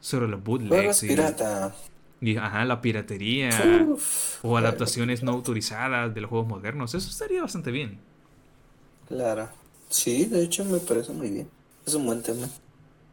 Sobre 0.00 0.28
los 0.28 0.42
bootlegs 0.42 1.02
y, 2.22 2.36
ajá, 2.36 2.64
la 2.64 2.80
piratería 2.82 3.50
Uf, 3.88 4.44
o 4.44 4.56
adaptaciones 4.56 5.22
no 5.22 5.32
autorizadas 5.32 6.14
de 6.14 6.20
los 6.20 6.30
juegos 6.30 6.48
modernos. 6.48 6.94
Eso 6.94 7.08
estaría 7.08 7.42
bastante 7.42 7.70
bien. 7.70 7.98
Claro. 9.08 9.48
Sí, 9.88 10.24
de 10.26 10.42
hecho 10.42 10.64
me 10.64 10.78
parece 10.78 11.12
muy 11.12 11.30
bien. 11.30 11.50
Es 11.86 11.94
un 11.94 12.06
buen 12.06 12.22
tema. 12.22 12.48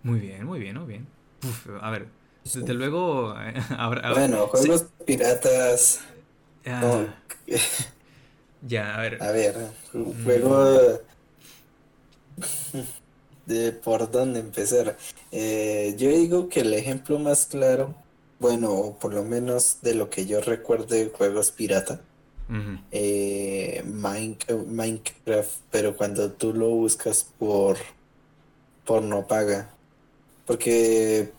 Muy 0.03 0.19
bien, 0.19 0.45
muy 0.45 0.59
bien, 0.59 0.77
muy 0.77 0.87
bien. 0.87 1.07
Uf, 1.43 1.67
a 1.81 1.89
ver, 1.91 2.07
desde 2.43 2.73
luego 2.73 3.35
eh, 3.39 3.53
habrá... 3.77 4.13
Bueno, 4.13 4.47
juegos 4.47 4.87
piratas. 5.05 6.01
Ah, 6.65 6.81
no, 6.81 7.07
ya, 8.61 8.95
a 8.95 9.01
ver. 9.01 9.23
a 9.23 9.31
ver, 9.31 9.55
un 9.93 10.23
juego 10.23 10.99
de 13.45 13.71
por 13.71 14.09
dónde 14.11 14.39
empezar. 14.39 14.97
Eh, 15.31 15.95
yo 15.97 16.09
digo 16.09 16.49
que 16.49 16.61
el 16.61 16.73
ejemplo 16.73 17.19
más 17.19 17.45
claro, 17.45 17.95
bueno, 18.39 18.71
o 18.71 18.95
por 18.99 19.13
lo 19.13 19.23
menos 19.23 19.77
de 19.81 19.95
lo 19.95 20.09
que 20.09 20.25
yo 20.25 20.41
recuerdo 20.41 20.87
de 20.95 21.09
juegos 21.09 21.51
pirata, 21.51 22.01
eh, 22.91 23.83
Mine- 23.85 24.37
Minecraft, 24.67 25.51
pero 25.71 25.97
cuando 25.97 26.31
tú 26.31 26.53
lo 26.53 26.69
buscas 26.69 27.25
por, 27.37 27.77
por 28.85 29.01
no 29.03 29.27
paga. 29.27 29.69
Porque 30.45 31.31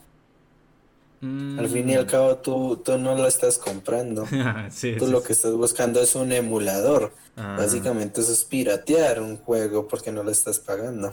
al 1.20 1.68
fin 1.68 1.88
y 1.90 1.94
al 1.94 2.04
Mm. 2.04 2.08
cabo 2.08 2.36
tú, 2.38 2.76
tú 2.84 2.96
no 2.98 3.14
lo 3.16 3.26
estás 3.26 3.58
comprando. 3.58 4.26
sí, 4.70 4.94
Tú 4.98 5.06
sí, 5.06 5.10
lo 5.10 5.20
sí. 5.20 5.26
que 5.26 5.32
estás 5.32 5.52
buscando 5.54 6.00
es 6.00 6.14
un 6.14 6.32
emulador. 6.32 7.12
Ah, 7.36 7.56
Básicamente 7.58 8.20
eso 8.20 8.32
es 8.32 8.44
piratear 8.44 9.20
un 9.22 9.36
juego 9.38 9.86
porque 9.88 10.12
no 10.12 10.22
lo 10.22 10.30
estás 10.30 10.58
pagando. 10.60 11.12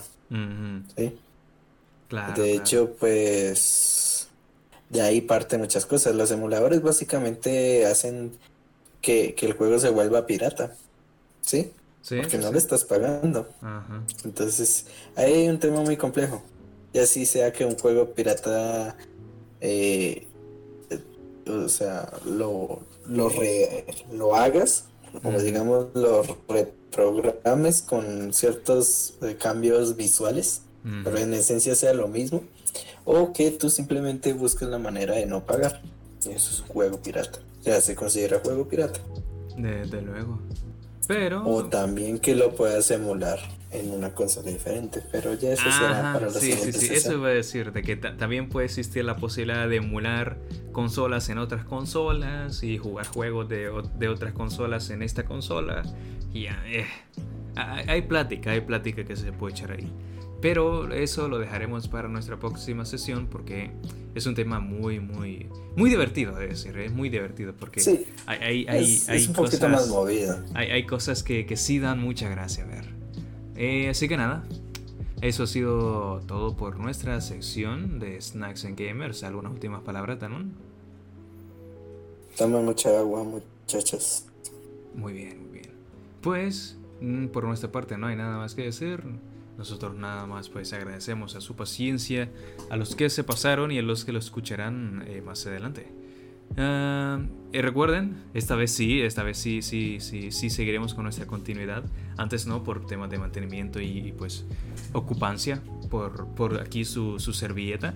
¿sí? 0.98 1.20
Claro, 2.08 2.42
De 2.42 2.52
claro. 2.52 2.62
hecho, 2.62 2.96
pues 3.00 4.30
de 4.90 5.02
ahí 5.02 5.22
parten 5.22 5.62
muchas 5.62 5.86
cosas. 5.86 6.16
Los 6.16 6.32
emuladores 6.32 6.82
básicamente 6.82 7.86
hacen 7.86 8.38
que, 9.02 9.34
que 9.36 9.46
el 9.48 9.54
juego 9.54 9.80
se 9.80 9.90
vuelva 9.90 10.26
pirata. 10.28 10.76
¿Sí? 11.42 11.72
Sí, 12.02 12.18
Porque 12.18 12.38
no 12.38 12.52
le 12.52 12.60
estás 12.60 12.86
pagando. 12.86 13.50
Ajá. 13.62 14.04
Entonces, 14.24 14.86
ahí 15.16 15.34
hay 15.34 15.50
un 15.50 15.60
tema 15.60 15.82
muy 15.82 15.98
complejo. 15.98 16.44
Y 16.94 17.00
así 17.00 17.26
sea 17.26 17.52
que 17.52 17.66
un 17.66 17.76
juego 17.78 18.14
pirata, 18.14 18.96
eh, 19.66 20.28
eh, 20.92 21.50
o 21.50 21.68
sea, 21.68 22.12
lo, 22.26 22.80
lo, 23.08 23.30
re- 23.30 23.86
lo 24.14 24.36
hagas, 24.36 24.86
o 25.24 25.30
Ujú. 25.30 25.40
digamos, 25.40 25.88
lo 25.94 26.24
reprogrames 26.48 27.82
con 27.82 28.34
ciertos 28.34 29.16
eh, 29.22 29.36
cambios 29.40 29.96
visuales, 29.96 30.62
pero 31.04 31.18
en 31.18 31.34
esencia 31.34 31.74
sea 31.74 31.94
lo 31.94 32.08
mismo, 32.08 32.44
o 33.06 33.34
que 33.34 33.50
tú 33.50 33.72
simplemente 33.72 34.34
busques 34.34 34.68
la 34.68 34.78
manera 34.78 35.16
de 35.16 35.26
no 35.26 35.44
pagar. 35.44 35.82
Eso 36.20 36.32
es 36.52 36.60
un 36.62 36.68
juego 36.68 37.02
pirata. 37.02 37.40
Ya 37.64 37.82
se 37.82 37.96
considera 37.96 38.40
juego 38.44 38.68
pirata. 38.68 39.00
Desde 39.58 40.02
luego. 40.02 40.40
Pero... 41.08 41.44
O 41.48 41.66
también 41.66 42.20
que 42.20 42.36
lo 42.36 42.54
puedas 42.56 42.92
emular 42.92 43.40
en 43.76 43.92
una 43.92 44.14
consola 44.14 44.52
diferente, 44.52 45.02
pero 45.12 45.34
ya 45.34 45.54
eso 45.54 45.64
será 45.64 46.14
para 46.14 46.28
la 46.28 46.32
sí, 46.32 46.52
sí, 46.54 46.72
sí, 46.72 46.94
eso 46.94 47.14
iba 47.14 47.28
a 47.28 47.32
decir, 47.32 47.72
de 47.72 47.82
que 47.82 47.96
también 47.96 48.50
puede 48.50 48.66
existir 48.66 49.06
la 49.06 49.16
posibilidad 49.18 49.68
de 49.68 49.78
emular 49.78 50.38
consolas 50.72 51.30
en 51.30 51.38
otras 51.38 51.66
consolas 51.66 52.64
y 52.64 52.78
jugar 52.78 53.08
juegos 53.08 53.50
de, 53.50 53.72
de 53.98 54.08
otras 54.08 54.34
consolas 54.34 54.90
en 54.90 55.02
esta 55.02 55.26
consola. 55.26 55.84
Y 56.34 56.44
ya, 56.44 56.64
eh, 56.68 56.86
hay 57.56 58.02
plática, 58.02 58.52
hay 58.52 58.62
plática 58.62 59.04
que 59.06 59.16
se 59.16 59.32
puede 59.32 59.54
echar 59.54 59.72
ahí. 59.72 59.92
Pero 60.42 60.94
eso 60.94 61.28
lo 61.28 61.40
dejaremos 61.40 61.88
para 61.88 62.08
nuestra 62.08 62.38
próxima 62.38 62.86
sesión 62.86 63.28
porque 63.28 63.72
es 64.14 64.26
un 64.26 64.36
tema 64.36 64.60
muy, 64.60 65.00
muy, 65.00 65.50
muy 65.76 65.90
divertido, 65.90 66.36
de 66.36 66.48
decir, 66.48 66.78
es 66.78 66.92
muy 66.92 67.10
divertido 67.10 67.54
porque 67.56 67.82
hay, 68.28 68.66
hay, 68.68 69.00
hay, 69.08 69.26
un 69.28 69.34
poquito 69.34 69.70
más 69.70 69.88
movido. 69.88 70.38
Hay, 70.54 70.86
cosas 70.86 71.24
que, 71.24 71.46
que, 71.46 71.58
sí 71.58 71.80
dan 71.80 72.00
mucha 72.00 72.30
gracia 72.30 72.66
ver. 72.66 72.86
Eh, 73.56 73.90
así 73.90 74.08
que 74.08 74.18
nada, 74.18 74.44
eso 75.22 75.44
ha 75.44 75.48
sido 75.48 76.22
todo 76.28 76.56
por 76.56 76.78
nuestra 76.78 77.22
sección 77.22 78.00
de 78.00 78.22
Snacks 78.22 78.66
and 78.66 78.78
Gamers. 78.78 79.24
¿Algunas 79.24 79.52
últimas 79.52 79.82
palabras, 79.82 80.20
Tanon? 80.20 80.54
Toma 82.38 82.62
mucha 82.62 82.98
agua, 83.00 83.24
muchachos. 83.24 84.26
Muy 84.94 85.14
bien, 85.14 85.42
muy 85.42 85.60
bien. 85.60 85.72
Pues, 86.22 86.78
mm, 87.02 87.28
por 87.28 87.46
nuestra 87.46 87.72
parte 87.72 87.98
no 87.98 88.08
hay 88.08 88.16
nada 88.16 88.38
más 88.38 88.56
que 88.56 88.64
decir. 88.64 89.04
Nosotros 89.58 89.96
nada 89.96 90.26
más 90.26 90.50
pues 90.50 90.74
agradecemos 90.74 91.36
a 91.36 91.42
su 91.42 91.56
paciencia, 91.56 92.30
a 92.70 92.76
los 92.76 92.96
que 92.96 93.10
se 93.10 93.24
pasaron 93.24 93.72
y 93.72 93.80
a 93.80 93.82
los 93.82 94.04
que 94.04 94.12
lo 94.12 94.20
escucharán 94.20 95.06
eh, 95.08 95.22
más 95.22 95.46
adelante. 95.48 95.88
Ah, 96.58 97.20
y 97.52 97.62
recuerden, 97.62 98.24
esta 98.34 98.56
vez 98.56 98.72
sí, 98.72 99.02
esta 99.02 99.24
vez 99.24 99.38
sí, 99.38 99.62
sí, 99.62 100.00
sí, 100.00 100.32
sí 100.32 100.50
seguiremos 100.50 100.94
con 100.94 101.04
nuestra 101.04 101.26
continuidad. 101.26 101.84
Antes 102.18 102.48
no, 102.48 102.64
por 102.64 102.86
temas 102.86 103.10
de 103.10 103.18
mantenimiento 103.18 103.80
y, 103.80 104.14
pues 104.18 104.46
ocupancia, 104.94 105.62
por, 105.90 106.28
por 106.36 106.62
aquí 106.62 106.86
su, 106.86 107.20
su, 107.20 107.34
servilleta. 107.34 107.94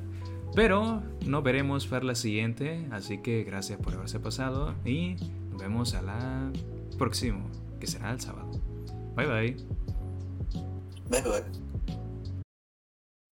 Pero 0.55 1.03
nos 1.25 1.43
veremos 1.43 1.87
para 1.87 2.05
la 2.05 2.15
siguiente, 2.15 2.87
así 2.91 3.19
que 3.19 3.43
gracias 3.43 3.79
por 3.79 3.93
haberse 3.93 4.19
pasado 4.19 4.73
y 4.83 5.15
nos 5.51 5.61
vemos 5.61 5.93
a 5.93 6.01
la 6.01 6.51
próxima, 6.97 7.45
que 7.79 7.87
será 7.87 8.11
el 8.11 8.19
sábado. 8.19 8.49
Bye 9.15 9.27
bye. 9.27 9.57
Bye 11.09 11.21
bye. 11.21 11.68